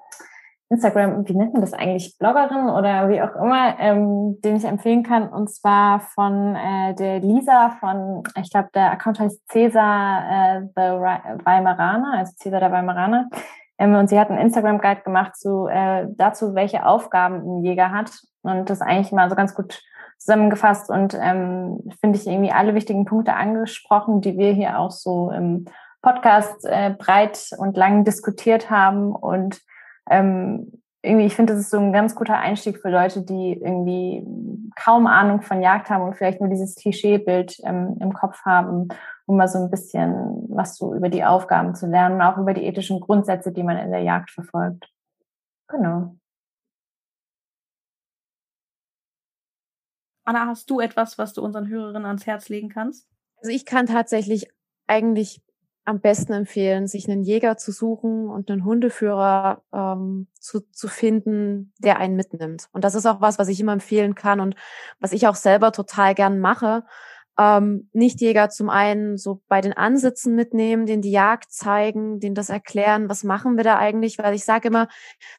[0.70, 5.04] Instagram, wie nennt man das eigentlich, Bloggerin oder wie auch immer, ähm, den ich empfehlen
[5.04, 5.28] kann.
[5.28, 11.44] Und zwar von äh, der Lisa von, ich glaube, der Account heißt Cäsar äh, the
[11.44, 13.28] Weimaraner, also Cäsar der Weimaraner.
[13.78, 18.10] Ähm, und sie hat einen Instagram-Guide gemacht zu, äh, dazu, welche Aufgaben ein Jäger hat.
[18.50, 19.82] Und das eigentlich mal so ganz gut
[20.18, 25.32] zusammengefasst und ähm, finde ich irgendwie alle wichtigen Punkte angesprochen, die wir hier auch so
[25.32, 25.66] im
[26.02, 29.16] Podcast äh, breit und lang diskutiert haben.
[29.16, 29.62] Und
[30.10, 34.26] ähm, irgendwie, ich finde, das ist so ein ganz guter Einstieg für Leute, die irgendwie
[34.76, 38.90] kaum Ahnung von Jagd haben und vielleicht nur dieses Klischeebild ähm, im Kopf haben,
[39.26, 42.54] um mal so ein bisschen was so über die Aufgaben zu lernen und auch über
[42.54, 44.90] die ethischen Grundsätze, die man in der Jagd verfolgt.
[45.70, 46.19] Genau.
[50.30, 53.08] Anna, hast du etwas, was du unseren Hörerinnen ans Herz legen kannst?
[53.38, 54.48] Also ich kann tatsächlich
[54.86, 55.42] eigentlich
[55.86, 61.74] am besten empfehlen, sich einen Jäger zu suchen und einen Hundeführer ähm, zu, zu finden,
[61.80, 62.70] der einen mitnimmt.
[62.74, 64.54] Und das ist auch was, was ich immer empfehlen kann und
[65.00, 66.84] was ich auch selber total gern mache.
[67.40, 72.52] Ähm, Nichtjäger zum einen so bei den Ansitzen mitnehmen, den die Jagd zeigen, denen das
[72.52, 74.90] erklären, was machen wir da eigentlich, weil ich sage immer,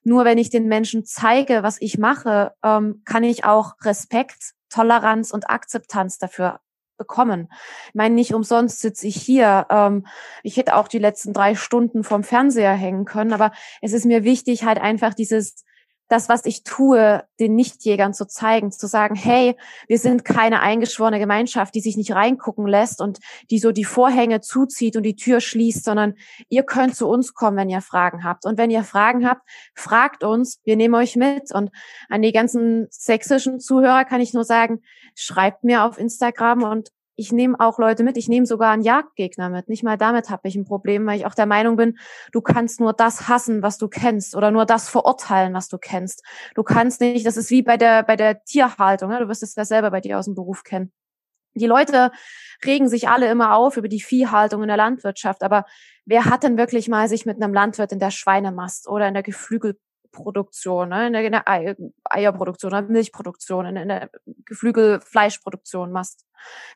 [0.03, 5.31] nur wenn ich den Menschen zeige, was ich mache, ähm, kann ich auch Respekt Toleranz
[5.31, 6.61] und Akzeptanz dafür
[6.97, 7.49] bekommen.
[7.89, 9.67] Ich meine, nicht umsonst sitze ich hier.
[9.71, 10.07] Ähm,
[10.43, 14.23] ich hätte auch die letzten drei Stunden vom Fernseher hängen können, aber es ist mir
[14.23, 15.65] wichtig, halt einfach dieses
[16.11, 19.57] das, was ich tue, den Nichtjägern zu zeigen, zu sagen, hey,
[19.87, 24.41] wir sind keine eingeschworene Gemeinschaft, die sich nicht reingucken lässt und die so die Vorhänge
[24.41, 26.15] zuzieht und die Tür schließt, sondern
[26.49, 28.45] ihr könnt zu uns kommen, wenn ihr Fragen habt.
[28.45, 29.43] Und wenn ihr Fragen habt,
[29.75, 31.53] fragt uns, wir nehmen euch mit.
[31.55, 31.71] Und
[32.09, 34.83] an die ganzen sächsischen Zuhörer kann ich nur sagen,
[35.15, 36.91] schreibt mir auf Instagram und
[37.21, 39.69] ich nehme auch Leute mit, ich nehme sogar einen Jagdgegner mit.
[39.69, 41.99] Nicht mal damit habe ich ein Problem, weil ich auch der Meinung bin,
[42.33, 46.25] du kannst nur das hassen, was du kennst oder nur das verurteilen, was du kennst.
[46.55, 49.19] Du kannst nicht, das ist wie bei der, bei der Tierhaltung, ne?
[49.19, 50.93] du wirst es ja selber bei dir aus dem Beruf kennen.
[51.53, 52.11] Die Leute
[52.65, 55.67] regen sich alle immer auf über die Viehhaltung in der Landwirtschaft, aber
[56.07, 59.23] wer hat denn wirklich mal sich mit einem Landwirt in der Schweinemast oder in der
[59.23, 59.79] Geflügel
[60.13, 61.07] Produktion, ne?
[61.07, 61.45] in der, in der
[62.05, 64.11] Eierproduktion, in Milchproduktion, in der
[64.47, 66.27] Geflügelfleischproduktion machst.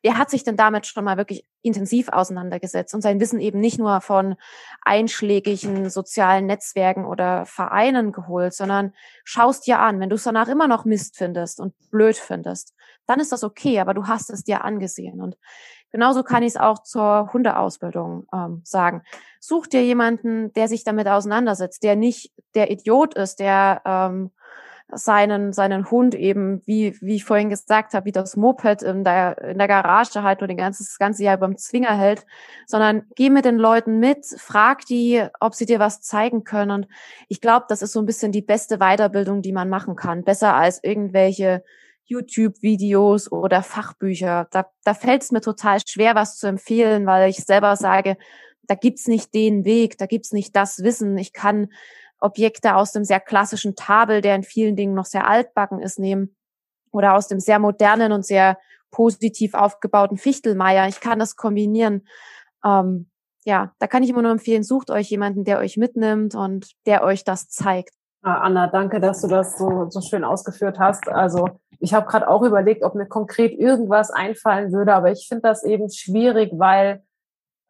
[0.03, 3.79] Wer hat sich denn damit schon mal wirklich intensiv auseinandergesetzt und sein Wissen eben nicht
[3.79, 4.37] nur von
[4.83, 8.93] einschlägigen sozialen Netzwerken oder Vereinen geholt, sondern
[9.25, 12.75] schaust dir an, wenn du es danach immer noch Mist findest und blöd findest,
[13.07, 15.21] dann ist das okay, aber du hast es dir angesehen.
[15.21, 15.37] Und
[15.95, 19.05] Genauso kann ich es auch zur Hundeausbildung ähm, sagen.
[19.39, 24.33] Such dir jemanden, der sich damit auseinandersetzt, der nicht der Idiot ist, der ähm,
[24.93, 29.39] seinen, seinen Hund eben, wie, wie ich vorhin gesagt habe, wie das Moped in der,
[29.39, 32.27] in der Garage halt nur den ganzen, das ganze Jahr beim Zwinger hält,
[32.67, 36.73] sondern geh mit den Leuten mit, frag die, ob sie dir was zeigen können.
[36.73, 36.89] Und
[37.29, 40.25] ich glaube, das ist so ein bisschen die beste Weiterbildung, die man machen kann.
[40.25, 41.63] Besser als irgendwelche
[42.07, 44.49] YouTube-Videos oder Fachbücher.
[44.51, 48.17] Da, da fällt es mir total schwer, was zu empfehlen, weil ich selber sage,
[48.63, 51.17] da gibt's nicht den Weg, da gibt's nicht das Wissen.
[51.19, 51.69] Ich kann
[52.19, 56.37] Objekte aus dem sehr klassischen Tabel, der in vielen Dingen noch sehr altbacken ist, nehmen
[56.91, 58.59] oder aus dem sehr modernen und sehr
[58.91, 60.89] positiv aufgebauten Fichtelmeier.
[60.89, 62.07] Ich kann das kombinieren.
[62.65, 63.11] Ähm,
[63.45, 67.03] ja, da kann ich immer nur empfehlen, sucht euch jemanden, der euch mitnimmt und der
[67.03, 67.93] euch das zeigt.
[68.27, 71.09] Ah, Anna, danke, dass du das so, so schön ausgeführt hast.
[71.09, 71.47] Also
[71.79, 75.63] ich habe gerade auch überlegt, ob mir konkret irgendwas einfallen würde, aber ich finde das
[75.63, 77.03] eben schwierig, weil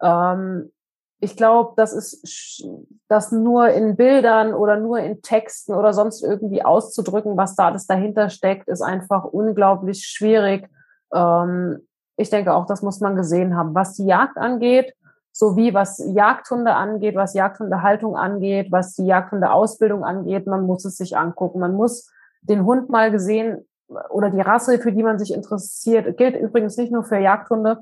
[0.00, 0.70] ähm,
[1.18, 2.64] ich glaube, das ist
[3.08, 7.88] das nur in Bildern oder nur in Texten oder sonst irgendwie auszudrücken, was da alles
[7.88, 10.70] dahinter steckt, ist einfach unglaublich schwierig.
[11.12, 11.80] Ähm,
[12.16, 13.74] ich denke auch, das muss man gesehen haben.
[13.74, 14.94] Was die Jagd angeht,
[15.34, 21.16] sowie was Jagdhunde angeht, was Jagdhundehaltung angeht, was die Jagdhundeausbildung angeht, man muss es sich
[21.16, 21.58] angucken.
[21.58, 22.08] Man muss
[22.42, 23.66] den Hund mal gesehen
[24.10, 27.80] oder die Rasse, für die man sich interessiert, gilt übrigens nicht nur für Jagdhunde.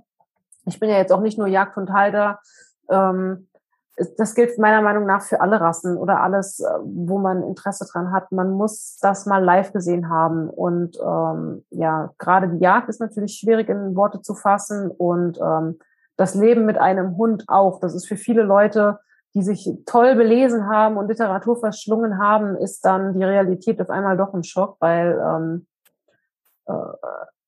[0.65, 2.41] Ich bin ja jetzt auch nicht nur Jagdhundhalter.
[2.89, 3.49] Ähm,
[4.17, 8.13] das gilt meiner Meinung nach für alle Rassen oder alles, äh, wo man Interesse dran
[8.13, 8.33] hat.
[8.33, 10.49] Man muss das mal live gesehen haben.
[10.49, 15.79] Und ähm, ja, gerade die Jagd ist natürlich schwierig in Worte zu fassen und ähm,
[16.23, 17.81] das Leben mit einem Hund auch.
[17.81, 19.01] Das ist für viele Leute,
[19.35, 24.17] die sich toll belesen haben und Literatur verschlungen haben, ist dann die Realität auf einmal
[24.17, 25.67] doch ein Schock, weil ähm,
[26.67, 26.75] äh,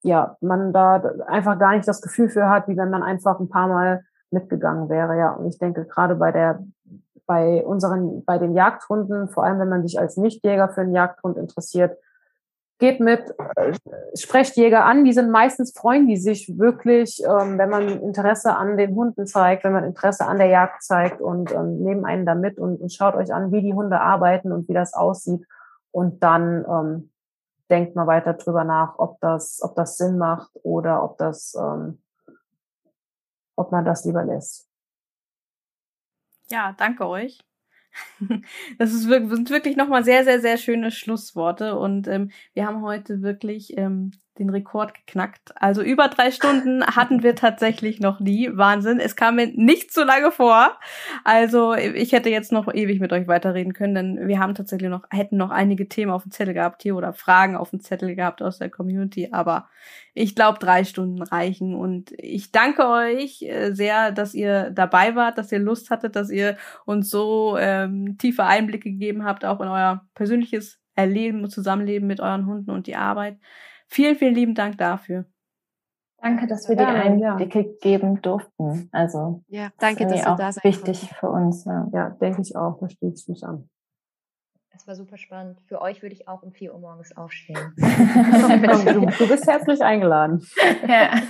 [0.02, 0.96] ja man da
[1.28, 4.88] einfach gar nicht das Gefühl für hat, wie wenn man einfach ein paar Mal mitgegangen
[4.88, 5.16] wäre.
[5.16, 6.58] Ja, und ich denke gerade bei der
[7.26, 11.38] bei unseren, bei den Jagdhunden, vor allem wenn man sich als Nichtjäger für einen Jagdhund
[11.38, 11.96] interessiert,
[12.84, 13.72] geht mit, äh,
[14.14, 18.76] sprecht Jäger an, die sind meistens freuen die sich wirklich, ähm, wenn man Interesse an
[18.76, 22.34] den Hunden zeigt, wenn man Interesse an der Jagd zeigt und ähm, nehmen einen da
[22.34, 25.46] mit und, und schaut euch an, wie die Hunde arbeiten und wie das aussieht.
[25.92, 27.10] Und dann ähm,
[27.70, 32.02] denkt mal weiter drüber nach, ob das, ob das Sinn macht oder ob das, ähm,
[33.56, 34.68] ob man das lieber lässt.
[36.50, 37.38] Ja, danke euch.
[38.78, 41.76] Das ist wirklich, sind wirklich nochmal sehr, sehr, sehr schöne Schlussworte.
[41.78, 45.52] Und ähm, wir haben heute wirklich ähm, den Rekord geknackt.
[45.56, 48.50] Also über drei Stunden hatten wir tatsächlich noch nie.
[48.52, 48.98] Wahnsinn.
[48.98, 50.76] Es kam mir nicht so lange vor.
[51.22, 55.04] Also ich hätte jetzt noch ewig mit euch weiterreden können, denn wir haben tatsächlich noch,
[55.10, 58.42] hätten noch einige Themen auf dem Zettel gehabt hier oder Fragen auf dem Zettel gehabt
[58.42, 59.28] aus der Community.
[59.30, 59.68] Aber
[60.14, 61.74] ich glaube, drei Stunden reichen.
[61.74, 66.30] Und ich danke euch äh, sehr, dass ihr dabei wart, dass ihr Lust hattet, dass
[66.30, 72.06] ihr uns so ähm, tiefe Einblicke gegeben habt, auch in euer persönliches Erleben und Zusammenleben
[72.06, 73.38] mit euren Hunden und die Arbeit.
[73.88, 75.26] Vielen, vielen lieben Dank dafür.
[76.24, 77.72] Danke, dass wir ja, die Einblicke ja.
[77.82, 78.88] geben durften.
[78.92, 80.64] Also ja, danke, dass auch da seid.
[80.64, 81.66] Wichtig für uns.
[81.66, 82.78] Ja, ja denke ich auch.
[82.80, 83.68] Da schließt mich an.
[84.76, 85.60] Es war super spannend.
[85.66, 87.58] Für euch würde ich auch um 4 Uhr morgens aufstehen.
[87.76, 90.44] du, du, bist herzlich eingeladen.
[90.88, 91.20] Ja.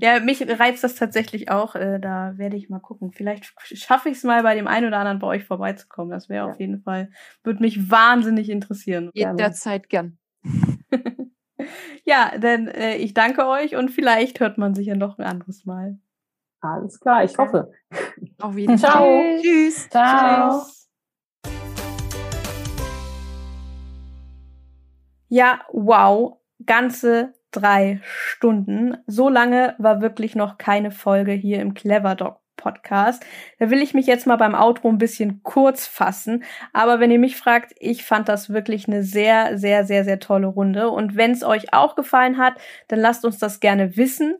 [0.00, 1.74] ja, mich reizt das tatsächlich auch.
[1.74, 3.12] Äh, da werde ich mal gucken.
[3.12, 6.10] Vielleicht schaffe ich es mal bei dem einen oder anderen bei euch vorbeizukommen.
[6.10, 6.50] Das wäre ja.
[6.50, 7.10] auf jeden Fall,
[7.44, 9.10] würde mich wahnsinnig interessieren.
[9.14, 10.18] Jederzeit gern.
[12.04, 15.64] ja, denn äh, ich danke euch und vielleicht hört man sich ja noch ein anderes
[15.64, 15.98] Mal.
[16.60, 17.70] Alles klar, ich hoffe.
[18.40, 18.78] Auf Wiedersehen.
[18.90, 19.40] Ciao.
[19.40, 19.88] Tschüss.
[19.88, 20.60] Ciao.
[20.60, 20.88] Tschüss.
[25.28, 26.38] Ja, wow.
[26.64, 28.96] Ganze drei Stunden.
[29.06, 33.24] So lange war wirklich noch keine Folge hier im Clever Dog Podcast.
[33.60, 36.42] Da will ich mich jetzt mal beim Outro ein bisschen kurz fassen.
[36.72, 40.48] Aber wenn ihr mich fragt, ich fand das wirklich eine sehr, sehr, sehr, sehr tolle
[40.48, 40.90] Runde.
[40.90, 42.54] Und wenn es euch auch gefallen hat,
[42.88, 44.34] dann lasst uns das gerne wissen.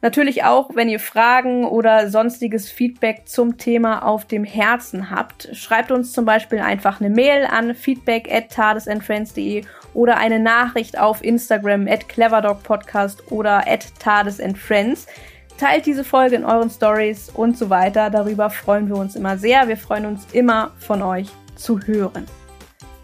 [0.00, 5.48] Natürlich auch, wenn ihr Fragen oder sonstiges Feedback zum Thema auf dem Herzen habt.
[5.52, 11.22] Schreibt uns zum Beispiel einfach eine Mail an feedback at tadesandfriends.de oder eine Nachricht auf
[11.22, 15.06] Instagram at cleverdogpodcast oder at tadesandfriends.
[15.58, 18.10] Teilt diese Folge in euren Stories und so weiter.
[18.10, 19.68] Darüber freuen wir uns immer sehr.
[19.68, 22.26] Wir freuen uns immer von euch zu hören.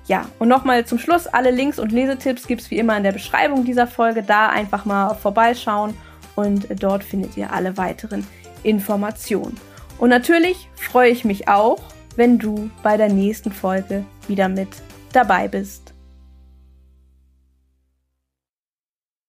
[0.06, 3.12] Ja, und nochmal zum Schluss, alle Links und Lesetipps gibt es wie immer in der
[3.12, 4.22] Beschreibung dieser Folge.
[4.22, 5.94] Da einfach mal vorbeischauen
[6.34, 8.26] und dort findet ihr alle weiteren
[8.62, 9.56] Informationen.
[9.98, 11.80] Und natürlich freue ich mich auch,
[12.16, 14.68] wenn du bei der nächsten Folge wieder mit
[15.12, 15.94] dabei bist.